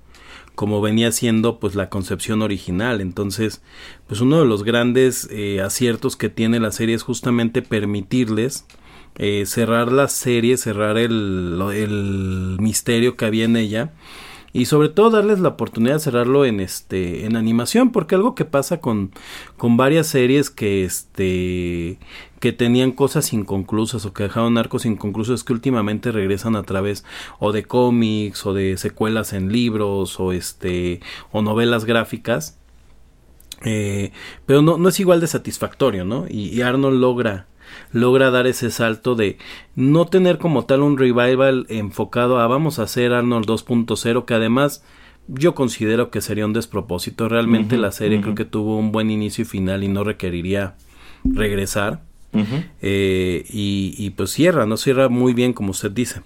como 0.54 0.82
venía 0.82 1.10
siendo 1.10 1.58
pues 1.58 1.74
la 1.74 1.88
concepción 1.88 2.42
original. 2.42 3.00
Entonces, 3.00 3.62
pues 4.06 4.20
uno 4.20 4.40
de 4.40 4.44
los 4.44 4.62
grandes 4.62 5.26
aciertos 5.64 6.16
que 6.16 6.28
tiene 6.28 6.60
la 6.60 6.70
serie 6.70 6.94
es 6.94 7.02
justamente 7.02 7.62
permitirles 7.62 8.66
cerrar 9.46 9.90
la 9.90 10.08
serie, 10.08 10.58
cerrar 10.58 10.98
el 10.98 12.58
misterio 12.60 13.16
que 13.16 13.24
había 13.24 13.46
en 13.46 13.56
ella 13.56 13.92
y 14.52 14.66
sobre 14.66 14.88
todo 14.88 15.10
darles 15.10 15.40
la 15.40 15.50
oportunidad 15.50 15.94
de 15.94 16.00
cerrarlo 16.00 16.44
en 16.44 16.60
este 16.60 17.24
en 17.24 17.36
animación 17.36 17.90
porque 17.90 18.14
algo 18.14 18.34
que 18.34 18.44
pasa 18.44 18.80
con 18.80 19.12
con 19.56 19.76
varias 19.76 20.06
series 20.06 20.50
que 20.50 20.84
este 20.84 21.98
que 22.38 22.52
tenían 22.52 22.92
cosas 22.92 23.32
inconclusas 23.32 24.04
o 24.04 24.12
que 24.12 24.24
dejaron 24.24 24.58
arcos 24.58 24.84
inconclusos 24.84 25.40
es 25.40 25.44
que 25.44 25.52
últimamente 25.52 26.12
regresan 26.12 26.56
a 26.56 26.64
través 26.64 27.04
o 27.38 27.52
de 27.52 27.64
cómics 27.64 28.44
o 28.44 28.52
de 28.52 28.76
secuelas 28.76 29.32
en 29.32 29.52
libros 29.52 30.20
o 30.20 30.32
este 30.32 31.00
o 31.30 31.40
novelas 31.42 31.84
gráficas 31.84 32.58
eh, 33.64 34.10
pero 34.44 34.60
no, 34.60 34.76
no 34.76 34.88
es 34.88 34.98
igual 34.98 35.20
de 35.20 35.28
satisfactorio, 35.28 36.04
¿no? 36.04 36.26
y 36.28 36.60
Arnold 36.62 36.98
logra 36.98 37.46
logra 37.92 38.30
dar 38.30 38.46
ese 38.46 38.70
salto 38.70 39.14
de 39.14 39.38
no 39.74 40.06
tener 40.06 40.38
como 40.38 40.64
tal 40.64 40.82
un 40.82 40.98
revival 40.98 41.66
enfocado 41.68 42.40
a 42.40 42.46
vamos 42.46 42.78
a 42.78 42.84
hacer 42.84 43.12
Arnold 43.12 43.46
2.0 43.46 44.24
que 44.24 44.34
además 44.34 44.82
yo 45.28 45.54
considero 45.54 46.10
que 46.10 46.20
sería 46.20 46.46
un 46.46 46.52
despropósito. 46.52 47.28
Realmente 47.28 47.76
la 47.78 47.92
serie 47.92 48.20
creo 48.20 48.34
que 48.34 48.44
tuvo 48.44 48.76
un 48.76 48.92
buen 48.92 49.10
inicio 49.10 49.42
y 49.42 49.44
final 49.44 49.84
y 49.84 49.88
no 49.88 50.04
requeriría 50.04 50.74
regresar. 51.24 52.02
Eh, 52.80 53.44
y, 53.50 54.10
pues 54.10 54.30
cierra, 54.30 54.66
no 54.66 54.76
cierra 54.76 55.08
muy 55.08 55.34
bien 55.34 55.52
como 55.52 55.70
usted 55.70 55.90
dice. 55.90 56.22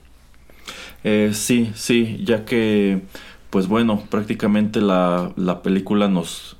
Eh, 1.04 1.30
sí, 1.34 1.70
sí, 1.74 2.22
ya 2.24 2.44
que 2.44 3.00
pues 3.50 3.68
bueno, 3.68 4.02
prácticamente 4.10 4.80
la, 4.80 5.32
la 5.36 5.62
película 5.62 6.08
nos, 6.08 6.55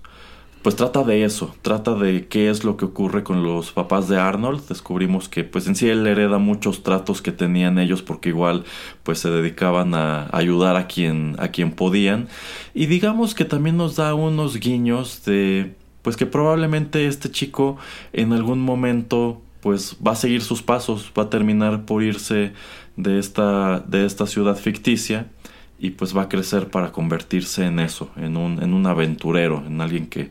pues 0.67 0.75
trata 0.75 1.05
de 1.05 1.23
eso, 1.23 1.55
trata 1.63 1.95
de 1.95 2.27
qué 2.27 2.51
es 2.51 2.65
lo 2.65 2.77
que 2.77 2.87
ocurre 2.87 3.23
con 3.23 3.45
los 3.45 3.71
papás 3.71 4.09
de 4.09 4.19
Arnold. 4.19 4.67
Descubrimos 4.67 5.29
que 5.29 5.45
pues 5.45 5.69
en 5.69 5.77
sí 5.77 5.89
él 5.89 6.05
hereda 6.09 6.39
muchos 6.39 6.83
tratos 6.83 7.23
que 7.23 7.31
tenían 7.31 7.79
ellos 7.79 8.03
porque 8.03 8.31
igual 8.31 8.65
pues 9.05 9.21
se 9.21 9.31
dedicaban 9.31 9.95
a 9.95 10.29
ayudar 10.33 10.75
a 10.75 10.89
quien 10.89 11.37
a 11.39 11.53
quien 11.53 11.71
podían 11.71 12.27
y 12.75 12.87
digamos 12.87 13.37
que 13.37 13.45
también 13.45 13.77
nos 13.77 13.95
da 13.95 14.15
unos 14.15 14.59
guiños 14.59 15.25
de 15.25 15.77
pues 16.03 16.17
que 16.17 16.27
probablemente 16.27 17.07
este 17.07 17.31
chico 17.31 17.77
en 18.13 18.33
algún 18.33 18.59
momento 18.59 19.41
pues 19.61 19.97
va 20.05 20.13
a 20.13 20.17
seguir 20.17 20.43
sus 20.43 20.63
pasos, 20.63 21.13
va 21.17 21.23
a 21.23 21.31
terminar 21.31 21.85
por 21.85 22.03
irse 22.03 22.55
de 22.97 23.21
esta 23.21 23.85
de 23.87 24.05
esta 24.05 24.27
ciudad 24.27 24.57
ficticia 24.57 25.29
y 25.79 25.91
pues 25.91 26.17
va 26.17 26.23
a 26.23 26.29
crecer 26.29 26.69
para 26.69 26.93
convertirse 26.93 27.65
en 27.67 27.79
eso, 27.81 28.11
en 28.17 28.37
un, 28.37 28.63
en 28.63 28.73
un 28.73 28.87
aventurero, 28.87 29.63
en 29.67 29.81
alguien 29.81 30.07
que 30.07 30.31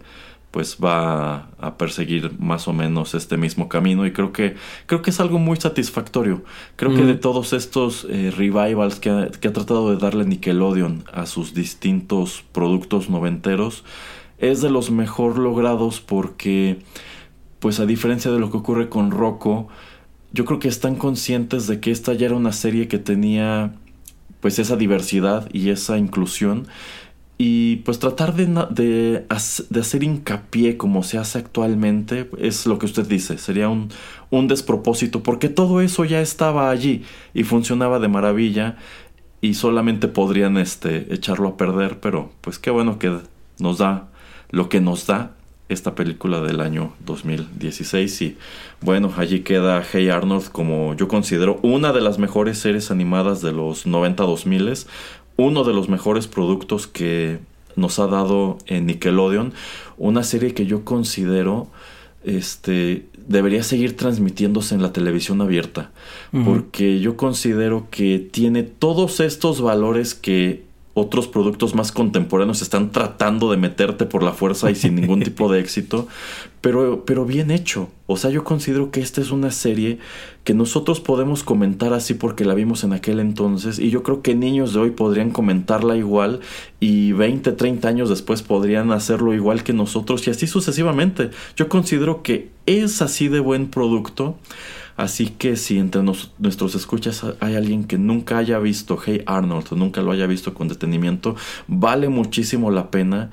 pues 0.55 0.77
va 0.81 1.49
a 1.59 1.77
perseguir 1.77 2.39
más 2.39 2.69
o 2.69 2.73
menos 2.73 3.13
este 3.13 3.35
mismo 3.35 3.67
camino. 3.67 4.05
Y 4.05 4.13
creo 4.13 4.31
que 4.31 4.55
creo 4.85 5.01
que 5.01 5.09
es 5.09 5.19
algo 5.19 5.37
muy 5.37 5.57
satisfactorio. 5.57 6.45
Creo 6.77 6.95
que 6.95 7.03
de 7.03 7.15
todos 7.15 7.51
estos 7.51 8.07
eh, 8.09 8.31
revivals 8.31 9.01
que 9.01 9.09
ha, 9.09 9.29
que 9.31 9.49
ha, 9.49 9.53
tratado 9.53 9.91
de 9.91 9.97
darle 9.97 10.23
Nickelodeon 10.23 11.03
a 11.11 11.25
sus 11.25 11.53
distintos 11.53 12.45
productos 12.53 13.09
noventeros 13.09 13.83
es 14.37 14.61
de 14.61 14.69
los 14.69 14.91
mejor 14.91 15.37
logrados 15.37 15.99
porque 15.99 16.79
pues 17.59 17.81
a 17.81 17.85
diferencia 17.85 18.31
de 18.31 18.39
lo 18.39 18.49
que 18.49 18.57
ocurre 18.57 18.87
con 18.87 19.11
Rocco 19.11 19.67
yo 20.31 20.45
creo 20.45 20.59
que 20.59 20.67
están 20.69 20.95
conscientes 20.95 21.67
de 21.67 21.79
que 21.79 21.91
esta 21.91 22.13
ya 22.13 22.27
era 22.27 22.35
una 22.35 22.51
serie 22.51 22.87
que 22.87 22.97
tenía 22.97 23.73
pues 24.45 24.59
esa 24.59 24.75
diversidad 24.75 25.49
y 25.51 25.71
esa 25.71 25.97
inclusión. 25.97 26.67
Y 27.35 27.77
pues 27.77 27.97
tratar 27.97 28.35
de, 28.35 28.45
de, 28.69 29.25
hacer 29.79 30.03
hincapié 30.03 30.77
como 30.77 31.01
se 31.01 31.17
hace 31.17 31.39
actualmente 31.39 32.29
es 32.37 32.67
lo 32.67 32.77
que 32.77 32.85
usted 32.85 33.07
dice, 33.07 33.39
sería 33.39 33.69
un, 33.69 33.89
un 34.29 34.47
despropósito 34.47 35.23
porque 35.23 35.49
todo 35.49 35.81
eso 35.81 36.05
ya 36.05 36.21
estaba 36.21 36.69
allí 36.69 37.01
y 37.33 37.43
funcionaba 37.43 37.97
de 37.97 38.07
maravilla 38.07 38.77
y 39.41 39.55
solamente 39.55 40.07
podrían 40.07 40.57
este, 40.57 41.11
echarlo 41.11 41.49
a 41.49 41.57
perder, 41.57 41.99
pero 41.99 42.31
pues 42.41 42.59
qué 42.59 42.69
bueno 42.69 42.99
que 42.99 43.17
nos 43.57 43.79
da 43.79 44.09
lo 44.51 44.69
que 44.69 44.79
nos 44.79 45.07
da 45.07 45.31
esta 45.67 45.95
película 45.95 46.41
del 46.41 46.61
año 46.61 46.93
2016 47.05 48.21
y 48.21 48.37
bueno, 48.81 49.11
allí 49.17 49.39
queda 49.39 49.83
Hey 49.83 50.09
Arnold 50.09 50.51
como 50.51 50.95
yo 50.95 51.07
considero 51.07 51.59
una 51.63 51.91
de 51.91 52.01
las 52.01 52.19
mejores 52.19 52.59
series 52.59 52.91
animadas 52.91 53.41
de 53.41 53.51
los 53.51 53.87
90-2000, 53.87 54.85
uno 55.37 55.63
de 55.63 55.73
los 55.73 55.89
mejores 55.89 56.27
productos 56.27 56.87
que 56.87 57.39
nos 57.75 57.99
ha 57.99 58.07
dado 58.07 58.57
en 58.67 58.85
Nickelodeon, 58.85 59.53
una 59.97 60.23
serie 60.23 60.53
que 60.53 60.65
yo 60.65 60.85
considero 60.85 61.67
este 62.23 63.07
debería 63.27 63.63
seguir 63.63 63.95
transmitiéndose 63.95 64.75
en 64.75 64.81
la 64.81 64.93
televisión 64.93 65.41
abierta, 65.41 65.91
porque 66.45 66.99
yo 66.99 67.17
considero 67.17 67.87
que 67.89 68.19
tiene 68.19 68.63
todos 68.63 69.19
estos 69.19 69.61
valores 69.61 70.13
que 70.13 70.63
otros 70.95 71.27
productos 71.27 71.75
más 71.75 71.91
contemporáneos 71.91 72.61
están 72.61 72.93
tratando 72.93 73.51
de 73.51 73.57
meterte 73.57 74.05
por 74.05 74.23
la 74.23 74.31
fuerza 74.31 74.71
y 74.71 74.75
sin 74.75 74.95
ningún 74.95 75.19
tipo 75.23 75.51
de 75.51 75.59
éxito, 75.59 76.07
pero, 76.61 77.03
pero 77.05 77.25
bien 77.25 77.51
hecho. 77.51 77.89
O 78.07 78.15
sea, 78.15 78.31
yo 78.31 78.45
considero 78.45 78.91
que 78.91 79.01
esta 79.01 79.19
es 79.19 79.31
una 79.31 79.51
serie 79.51 79.99
que 80.45 80.53
nosotros 80.53 81.01
podemos 81.01 81.43
comentar 81.43 81.91
así 81.91 82.13
porque 82.13 82.45
la 82.45 82.53
vimos 82.53 82.85
en 82.85 82.93
aquel 82.93 83.19
entonces 83.19 83.77
y 83.77 83.89
yo 83.89 84.03
creo 84.03 84.21
que 84.21 84.35
niños 84.35 84.73
de 84.73 84.79
hoy 84.79 84.91
podrían 84.91 85.31
comentarla 85.31 85.97
igual 85.97 86.39
y 86.79 87.11
20, 87.11 87.51
30 87.51 87.87
años 87.87 88.09
después 88.09 88.41
podrían 88.41 88.93
hacerlo 88.93 89.33
igual 89.33 89.63
que 89.63 89.73
nosotros 89.73 90.25
y 90.27 90.31
así 90.31 90.47
sucesivamente. 90.47 91.29
Yo 91.57 91.67
considero 91.67 92.23
que 92.23 92.51
es 92.67 93.01
así 93.01 93.27
de 93.27 93.41
buen 93.41 93.67
producto 93.67 94.37
Así 94.97 95.27
que 95.27 95.57
si 95.57 95.77
entre 95.77 96.03
nuestros 96.03 96.75
escuchas 96.75 97.25
hay 97.41 97.55
alguien 97.55 97.83
que 97.83 97.97
nunca 97.97 98.37
haya 98.37 98.59
visto 98.59 98.97
Hey 99.03 99.23
Arnold 99.25 99.67
o 99.71 99.75
nunca 99.75 100.01
lo 100.01 100.11
haya 100.11 100.25
visto 100.25 100.53
con 100.53 100.67
detenimiento, 100.67 101.35
vale 101.67 102.07
muchísimo 102.07 102.71
la 102.71 102.91
pena 102.91 103.31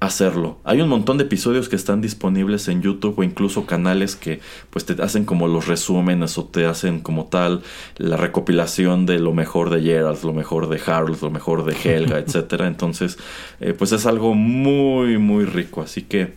hacerlo. 0.00 0.58
Hay 0.64 0.80
un 0.80 0.88
montón 0.88 1.18
de 1.18 1.24
episodios 1.24 1.68
que 1.68 1.76
están 1.76 2.00
disponibles 2.00 2.68
en 2.68 2.82
YouTube 2.82 3.18
o 3.18 3.22
incluso 3.22 3.66
canales 3.66 4.16
que 4.16 4.40
pues 4.70 4.84
te 4.84 5.00
hacen 5.02 5.24
como 5.24 5.48
los 5.48 5.66
resúmenes 5.66 6.36
o 6.38 6.44
te 6.44 6.66
hacen 6.66 7.00
como 7.00 7.26
tal 7.26 7.62
la 7.96 8.16
recopilación 8.16 9.06
de 9.06 9.18
lo 9.18 9.32
mejor 9.32 9.70
de 9.70 9.82
Gerald, 9.82 10.22
lo 10.24 10.32
mejor 10.32 10.68
de 10.68 10.80
Harold, 10.84 11.22
lo 11.22 11.30
mejor 11.30 11.64
de 11.64 11.76
Helga, 11.82 12.18
etcétera. 12.26 12.66
Entonces, 12.66 13.18
eh, 13.60 13.72
pues 13.72 13.92
es 13.92 14.06
algo 14.06 14.34
muy 14.34 15.18
muy 15.18 15.44
rico, 15.44 15.82
así 15.82 16.02
que 16.02 16.34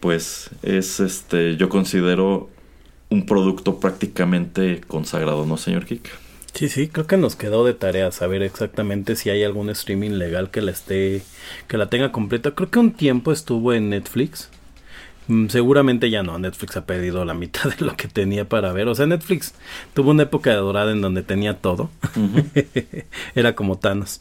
pues 0.00 0.50
es 0.62 1.00
este 1.00 1.56
yo 1.56 1.68
considero 1.68 2.50
un 3.14 3.26
producto 3.26 3.80
prácticamente 3.80 4.80
consagrado, 4.86 5.46
¿no, 5.46 5.56
señor 5.56 5.86
Kik? 5.86 6.10
Sí, 6.52 6.68
sí, 6.68 6.88
creo 6.88 7.06
que 7.06 7.16
nos 7.16 7.34
quedó 7.34 7.64
de 7.64 7.74
tarea 7.74 8.12
saber 8.12 8.42
exactamente 8.42 9.16
si 9.16 9.30
hay 9.30 9.42
algún 9.42 9.70
streaming 9.70 10.12
legal 10.12 10.50
que 10.50 10.62
la 10.62 10.70
esté, 10.70 11.22
que 11.66 11.78
la 11.78 11.88
tenga 11.88 12.12
completa. 12.12 12.52
Creo 12.52 12.70
que 12.70 12.78
un 12.78 12.92
tiempo 12.92 13.32
estuvo 13.32 13.72
en 13.72 13.90
Netflix. 13.90 14.50
Mm, 15.26 15.48
seguramente 15.48 16.10
ya 16.10 16.22
no, 16.22 16.38
Netflix 16.38 16.76
ha 16.76 16.84
perdido 16.86 17.24
la 17.24 17.34
mitad 17.34 17.70
de 17.78 17.84
lo 17.84 17.96
que 17.96 18.06
tenía 18.06 18.48
para 18.48 18.72
ver. 18.72 18.86
O 18.88 18.94
sea, 18.94 19.06
Netflix 19.06 19.54
tuvo 19.94 20.10
una 20.10 20.24
época 20.24 20.54
dorada 20.54 20.92
en 20.92 21.00
donde 21.00 21.22
tenía 21.22 21.54
todo. 21.54 21.90
Era 23.34 23.56
como 23.56 23.78
Thanos. 23.78 24.20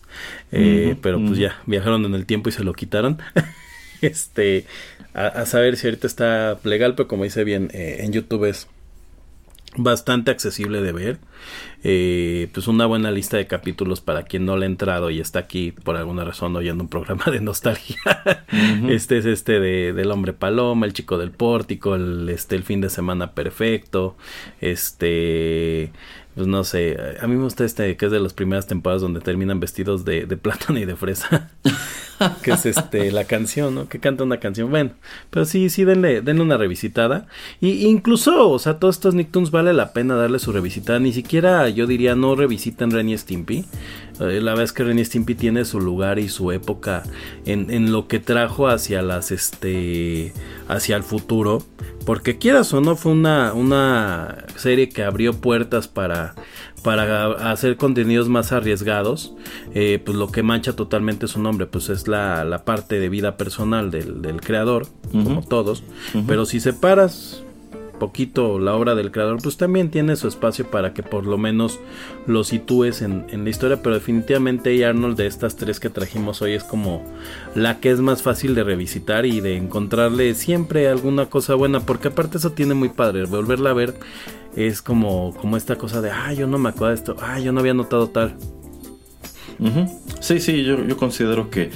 Eh, 0.51 0.95
pero 1.01 1.23
pues 1.23 1.37
ya, 1.37 1.61
viajaron 1.67 2.05
en 2.05 2.15
el 2.15 2.25
tiempo 2.25 2.49
y 2.49 2.51
se 2.51 2.63
lo 2.63 2.73
quitaron. 2.73 3.19
este, 4.01 4.65
a, 5.13 5.45
saber 5.45 5.77
si 5.77 5.85
ahorita 5.85 6.07
está 6.07 6.59
legal, 6.63 6.95
pero 6.95 7.07
como 7.07 7.25
dice 7.25 7.43
bien, 7.43 7.69
eh, 7.73 7.97
en 7.99 8.11
YouTube 8.11 8.45
es 8.45 8.67
bastante 9.75 10.31
accesible 10.31 10.81
de 10.81 10.91
ver. 10.91 11.19
Eh, 11.83 12.49
pues 12.53 12.67
una 12.67 12.85
buena 12.85 13.11
lista 13.11 13.35
de 13.35 13.45
capítulos 13.45 13.99
para 13.99 14.23
quien 14.23 14.45
no 14.45 14.55
le 14.55 14.65
ha 14.65 14.69
entrado 14.69 15.09
y 15.09 15.19
está 15.19 15.39
aquí 15.39 15.71
por 15.71 15.97
alguna 15.97 16.23
razón 16.23 16.55
oyendo 16.55 16.83
un 16.83 16.89
programa 16.89 17.25
de 17.25 17.41
nostalgia. 17.41 17.97
Este 18.87 19.17
es 19.17 19.25
este 19.25 19.59
de, 19.59 19.93
del 19.93 20.11
hombre 20.11 20.33
paloma, 20.33 20.85
el 20.85 20.93
chico 20.93 21.17
del 21.17 21.31
pórtico, 21.31 21.95
el, 21.95 22.29
este, 22.29 22.55
el 22.55 22.63
fin 22.63 22.81
de 22.81 22.89
semana 22.89 23.33
perfecto, 23.33 24.15
este 24.61 25.91
pues 26.35 26.47
no 26.47 26.63
sé, 26.63 26.97
a 27.21 27.27
mí 27.27 27.35
me 27.35 27.43
gusta 27.43 27.63
este 27.63 27.95
que 27.95 28.05
es 28.05 28.11
de 28.11 28.19
las 28.19 28.33
primeras 28.33 28.65
temporadas 28.65 29.01
donde 29.01 29.19
terminan 29.19 29.59
vestidos 29.59 30.03
de, 30.03 30.25
plátano 30.37 30.79
y 30.79 30.85
de 30.85 30.95
fresa. 30.95 31.51
que 32.41 32.51
es 32.51 32.65
este 32.65 33.11
la 33.11 33.25
canción, 33.25 33.75
¿no? 33.75 33.87
Que 33.87 33.99
canta 33.99 34.23
una 34.23 34.39
canción. 34.39 34.69
Bueno, 34.69 34.91
pero 35.29 35.45
sí, 35.45 35.69
sí, 35.69 35.83
denle, 35.83 36.21
denle 36.21 36.41
una 36.41 36.57
revisitada. 36.57 37.27
Y 37.61 37.85
incluso, 37.85 38.49
o 38.49 38.59
sea, 38.59 38.79
todos 38.79 38.95
estos 38.95 39.13
Nicktoons 39.13 39.51
vale 39.51 39.73
la 39.73 39.93
pena 39.93 40.15
darle 40.15 40.39
su 40.39 40.51
revisitada. 40.51 40.99
Ni 40.99 41.13
siquiera 41.13 41.69
yo 41.69 41.85
diría 41.85 42.15
no 42.15 42.35
revisitan 42.35 42.91
Renny 42.91 43.17
Stimpy. 43.17 43.65
Eh, 44.19 44.39
la 44.41 44.51
verdad 44.51 44.65
es 44.65 44.73
que 44.73 44.83
Renny 44.83 45.03
Stimpy 45.03 45.35
tiene 45.35 45.65
su 45.65 45.79
lugar 45.79 46.19
y 46.19 46.29
su 46.29 46.51
época 46.51 47.03
en, 47.45 47.71
en 47.71 47.91
lo 47.91 48.07
que 48.07 48.19
trajo 48.19 48.67
hacia 48.67 49.01
las 49.01 49.31
este 49.31 50.33
hacia 50.67 50.95
el 50.95 51.03
futuro. 51.03 51.63
Porque 52.05 52.37
quieras 52.37 52.73
o 52.73 52.81
no, 52.81 52.97
fue 52.97 53.13
una, 53.13 53.53
una 53.53 54.45
serie 54.57 54.89
que 54.89 55.03
abrió 55.03 55.39
puertas 55.39 55.87
para, 55.87 56.35
para 56.83 57.51
hacer 57.51 57.77
contenidos 57.77 58.27
más 58.27 58.51
arriesgados. 58.51 59.33
Eh, 59.73 60.01
pues 60.03 60.17
lo 60.17 60.29
que 60.29 60.43
mancha 60.43 60.75
totalmente 60.75 61.27
su 61.27 61.41
nombre, 61.41 61.65
pues 61.65 61.87
es 61.87 62.09
la, 62.09 62.43
la 62.43 62.65
parte 62.65 62.99
de 62.99 63.07
vida 63.07 63.37
personal 63.37 63.89
del, 63.89 64.21
del 64.21 64.41
creador, 64.41 64.87
como 65.11 65.43
todos. 65.43 65.81
Pero 66.27 66.45
si 66.45 66.59
separas 66.59 67.43
poquito 67.99 68.59
la 68.59 68.73
obra 68.75 68.95
del 68.95 69.11
creador, 69.11 69.41
pues 69.41 69.57
también 69.57 69.89
tiene 69.89 70.15
su 70.15 70.27
espacio 70.27 70.69
para 70.69 70.93
que 70.93 71.03
por 71.03 71.25
lo 71.25 71.37
menos 71.37 71.79
lo 72.27 72.43
sitúes 72.43 73.01
en, 73.01 73.25
en 73.29 73.43
la 73.43 73.49
historia, 73.49 73.81
pero 73.81 73.95
definitivamente 73.95 74.85
Arnold 74.85 75.17
de 75.17 75.27
estas 75.27 75.55
tres 75.55 75.79
que 75.79 75.89
trajimos 75.89 76.41
hoy 76.41 76.53
es 76.53 76.63
como 76.63 77.03
la 77.55 77.79
que 77.79 77.91
es 77.91 77.99
más 77.99 78.21
fácil 78.21 78.55
de 78.55 78.63
revisitar 78.63 79.25
y 79.25 79.39
de 79.39 79.57
encontrarle 79.57 80.33
siempre 80.35 80.87
alguna 80.87 81.27
cosa 81.27 81.55
buena, 81.55 81.79
porque 81.81 82.09
aparte 82.09 82.37
eso 82.37 82.51
tiene 82.51 82.73
muy 82.73 82.89
padre, 82.89 83.25
volverla 83.25 83.69
a 83.69 83.73
ver 83.73 83.93
es 84.55 84.81
como, 84.81 85.33
como 85.35 85.57
esta 85.57 85.77
cosa 85.77 86.01
de, 86.01 86.11
ah, 86.11 86.33
yo 86.33 86.47
no 86.47 86.57
me 86.57 86.69
acuerdo 86.69 86.89
de 86.89 86.95
esto, 86.95 87.15
ah, 87.21 87.39
yo 87.39 87.51
no 87.51 87.59
había 87.59 87.73
notado 87.73 88.09
tal. 88.09 88.35
Sí, 90.19 90.39
sí, 90.39 90.63
yo, 90.63 90.83
yo 90.83 90.97
considero 90.97 91.49
que 91.49 91.69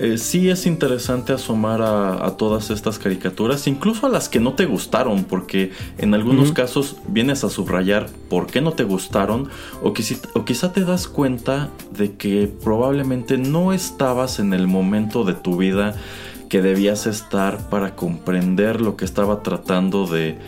eh, 0.00 0.18
sí 0.18 0.48
es 0.48 0.66
interesante 0.66 1.32
asomar 1.32 1.82
a, 1.82 2.36
todas 2.36 2.70
estas 2.70 2.98
caricaturas, 2.98 3.66
incluso 3.66 4.06
a 4.06 4.08
las 4.08 4.28
que 4.28 4.38
no 4.38 4.54
te 4.54 4.66
gustaron, 4.66 5.24
porque 5.24 5.72
en 5.98 6.14
algunos 6.14 6.52
casos 6.52 6.96
vienes 7.08 7.42
a 7.42 7.50
subrayar 7.50 8.08
por 8.28 8.46
qué 8.46 8.60
no 8.60 8.72
te 8.72 8.84
gustaron, 8.84 9.48
o, 9.82 9.92
o 10.34 10.44
quizá 10.44 10.72
te 10.72 10.84
das 10.84 11.08
cuenta 11.08 11.70
de 11.96 12.12
que 12.14 12.52
probablemente 12.62 13.38
no 13.38 13.72
estabas 13.72 14.38
en 14.38 14.52
el 14.52 14.68
momento 14.68 15.24
de 15.24 15.34
tu 15.34 15.56
vida 15.56 15.94
que 16.48 16.62
debías 16.62 17.06
estar 17.06 17.68
para 17.68 17.94
comprender 17.94 18.80
lo 18.80 18.96
que 18.96 19.04
estaba 19.04 19.42
tratando 19.42 20.06
de 20.06 20.38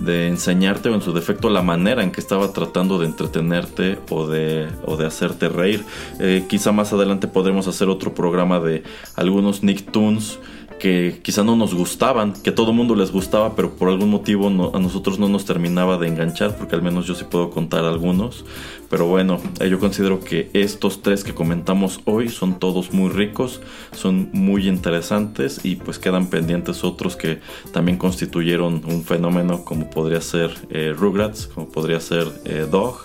de 0.00 0.28
enseñarte 0.28 0.88
o 0.88 0.94
en 0.94 1.02
su 1.02 1.12
defecto 1.12 1.48
la 1.50 1.62
manera 1.62 2.02
en 2.02 2.12
que 2.12 2.20
estaba 2.20 2.52
tratando 2.52 2.98
de 2.98 3.06
entretenerte 3.06 3.98
o 4.10 4.26
de, 4.26 4.68
o 4.84 4.96
de 4.96 5.06
hacerte 5.06 5.48
reír. 5.48 5.84
Eh, 6.18 6.44
quizá 6.48 6.72
más 6.72 6.92
adelante 6.92 7.28
podremos 7.28 7.68
hacer 7.68 7.88
otro 7.88 8.14
programa 8.14 8.60
de 8.60 8.82
algunos 9.16 9.62
Nicktoons 9.62 10.38
que 10.82 11.20
quizá 11.22 11.44
no 11.44 11.54
nos 11.54 11.74
gustaban, 11.74 12.32
que 12.32 12.50
todo 12.50 12.72
el 12.72 12.76
mundo 12.76 12.96
les 12.96 13.12
gustaba, 13.12 13.54
pero 13.54 13.76
por 13.76 13.88
algún 13.88 14.10
motivo 14.10 14.48
a 14.48 14.80
nosotros 14.80 15.20
no 15.20 15.28
nos 15.28 15.44
terminaba 15.44 15.96
de 15.96 16.08
enganchar, 16.08 16.56
porque 16.56 16.74
al 16.74 16.82
menos 16.82 17.06
yo 17.06 17.14
sí 17.14 17.22
puedo 17.22 17.50
contar 17.50 17.84
algunos. 17.84 18.44
Pero 18.90 19.06
bueno, 19.06 19.40
eh, 19.60 19.68
yo 19.68 19.78
considero 19.78 20.18
que 20.18 20.50
estos 20.54 21.00
tres 21.00 21.22
que 21.22 21.34
comentamos 21.34 22.00
hoy 22.04 22.28
son 22.28 22.58
todos 22.58 22.92
muy 22.92 23.10
ricos, 23.10 23.60
son 23.92 24.30
muy 24.32 24.66
interesantes 24.66 25.60
y 25.62 25.76
pues 25.76 26.00
quedan 26.00 26.26
pendientes 26.26 26.82
otros 26.82 27.14
que 27.14 27.38
también 27.72 27.96
constituyeron 27.96 28.82
un 28.84 29.04
fenómeno 29.04 29.64
como 29.64 29.88
podría 29.88 30.20
ser 30.20 30.50
eh, 30.70 30.92
Rugrats, 30.98 31.46
como 31.46 31.68
podría 31.68 32.00
ser 32.00 32.26
eh, 32.44 32.66
Dog 32.68 33.02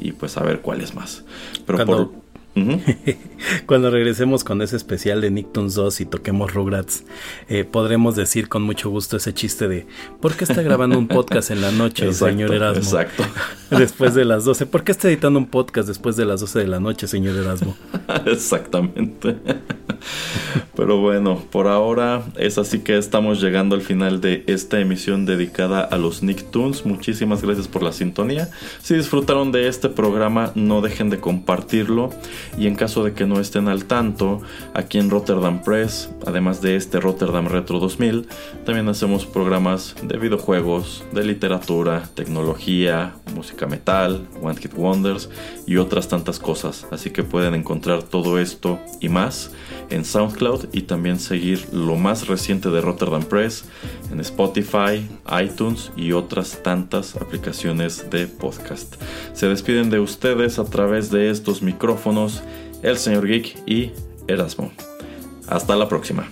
y 0.00 0.12
pues 0.12 0.38
a 0.38 0.42
ver 0.42 0.62
cuál 0.62 0.80
es 0.80 0.94
más. 0.94 1.22
Pero 1.66 1.84
por 1.84 2.29
Cuando 3.66 3.90
regresemos 3.90 4.44
con 4.44 4.60
ese 4.62 4.76
especial 4.76 5.20
de 5.20 5.30
Nicktoons 5.30 5.74
2 5.74 6.00
y 6.00 6.06
toquemos 6.06 6.52
Rugrats, 6.52 7.04
eh, 7.48 7.64
podremos 7.64 8.16
decir 8.16 8.48
con 8.48 8.62
mucho 8.62 8.90
gusto 8.90 9.16
ese 9.16 9.32
chiste 9.32 9.68
de 9.68 9.86
¿por 10.20 10.34
qué 10.34 10.44
está 10.44 10.62
grabando 10.62 10.98
un 10.98 11.08
podcast 11.08 11.50
en 11.50 11.60
la 11.60 11.70
noche, 11.70 12.12
señor 12.12 12.52
Erasmo? 12.52 12.82
Exacto. 12.82 13.24
Después 13.70 14.14
de 14.14 14.24
las 14.24 14.44
12. 14.44 14.66
¿Por 14.66 14.82
qué 14.82 14.92
está 14.92 15.08
editando 15.08 15.38
un 15.38 15.46
podcast 15.46 15.86
después 15.86 16.16
de 16.16 16.24
las 16.24 16.40
12 16.40 16.58
de 16.58 16.66
la 16.66 16.80
noche, 16.80 17.06
señor 17.06 17.36
Erasmo? 17.36 17.76
Exactamente. 18.26 19.36
Pero 20.74 20.98
bueno, 20.98 21.40
por 21.50 21.68
ahora 21.68 22.24
es 22.36 22.58
así 22.58 22.80
que 22.80 22.98
estamos 22.98 23.40
llegando 23.40 23.76
al 23.76 23.82
final 23.82 24.20
de 24.20 24.44
esta 24.48 24.80
emisión 24.80 25.26
dedicada 25.26 25.82
a 25.82 25.98
los 25.98 26.22
Nicktoons. 26.22 26.84
Muchísimas 26.84 27.42
gracias 27.42 27.68
por 27.68 27.82
la 27.82 27.92
sintonía. 27.92 28.48
Si 28.82 28.94
disfrutaron 28.94 29.52
de 29.52 29.68
este 29.68 29.88
programa, 29.88 30.52
no 30.54 30.80
dejen 30.80 31.10
de 31.10 31.20
compartirlo. 31.20 32.10
Y 32.58 32.66
en 32.66 32.74
caso 32.74 33.04
de 33.04 33.12
que 33.12 33.26
no 33.26 33.40
estén 33.40 33.68
al 33.68 33.84
tanto, 33.84 34.40
aquí 34.74 34.98
en 34.98 35.10
Rotterdam 35.10 35.62
Press, 35.62 36.10
además 36.26 36.60
de 36.60 36.76
este 36.76 37.00
Rotterdam 37.00 37.46
Retro 37.46 37.78
2000, 37.78 38.28
también 38.64 38.88
hacemos 38.88 39.26
programas 39.26 39.94
de 40.02 40.18
videojuegos, 40.18 41.04
de 41.12 41.24
literatura, 41.24 42.08
tecnología, 42.14 43.14
música 43.34 43.66
metal, 43.66 44.26
One 44.42 44.56
Hit 44.60 44.74
Wonders 44.74 45.30
y 45.66 45.76
otras 45.76 46.08
tantas 46.08 46.38
cosas. 46.38 46.86
Así 46.90 47.10
que 47.10 47.22
pueden 47.22 47.54
encontrar 47.54 48.02
todo 48.02 48.38
esto 48.38 48.78
y 49.00 49.08
más 49.08 49.50
en 49.90 50.04
SoundCloud 50.04 50.68
y 50.72 50.82
también 50.82 51.18
seguir 51.18 51.66
lo 51.72 51.96
más 51.96 52.28
reciente 52.28 52.70
de 52.70 52.80
Rotterdam 52.80 53.22
Press 53.24 53.64
en 54.10 54.20
Spotify, 54.20 55.08
iTunes 55.42 55.92
y 55.96 56.12
otras 56.12 56.62
tantas 56.62 57.16
aplicaciones 57.16 58.10
de 58.10 58.26
podcast. 58.26 58.96
Se 59.32 59.48
despiden 59.48 59.90
de 59.90 60.00
ustedes 60.00 60.58
a 60.58 60.64
través 60.64 61.10
de 61.10 61.30
estos 61.30 61.62
micrófonos 61.62 62.42
el 62.82 62.98
señor 62.98 63.26
Geek 63.26 63.62
y 63.66 63.92
Erasmo. 64.26 64.72
Hasta 65.48 65.76
la 65.76 65.88
próxima. 65.88 66.28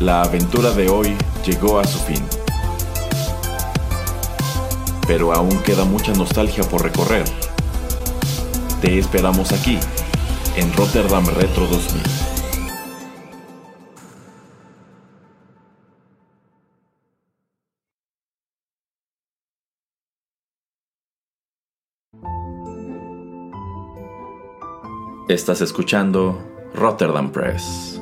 La 0.00 0.22
aventura 0.22 0.70
de 0.70 0.88
hoy 0.88 1.16
llegó 1.44 1.78
a 1.78 1.84
su 1.84 1.98
fin 1.98 2.37
pero 5.08 5.32
aún 5.32 5.58
queda 5.62 5.84
mucha 5.86 6.12
nostalgia 6.12 6.62
por 6.64 6.82
recorrer. 6.82 7.24
Te 8.82 8.98
esperamos 8.98 9.52
aquí, 9.52 9.78
en 10.54 10.70
Rotterdam 10.74 11.24
Retro 11.26 11.66
2000. 11.66 12.02
Estás 25.28 25.62
escuchando 25.62 26.38
Rotterdam 26.74 27.32
Press. 27.32 27.97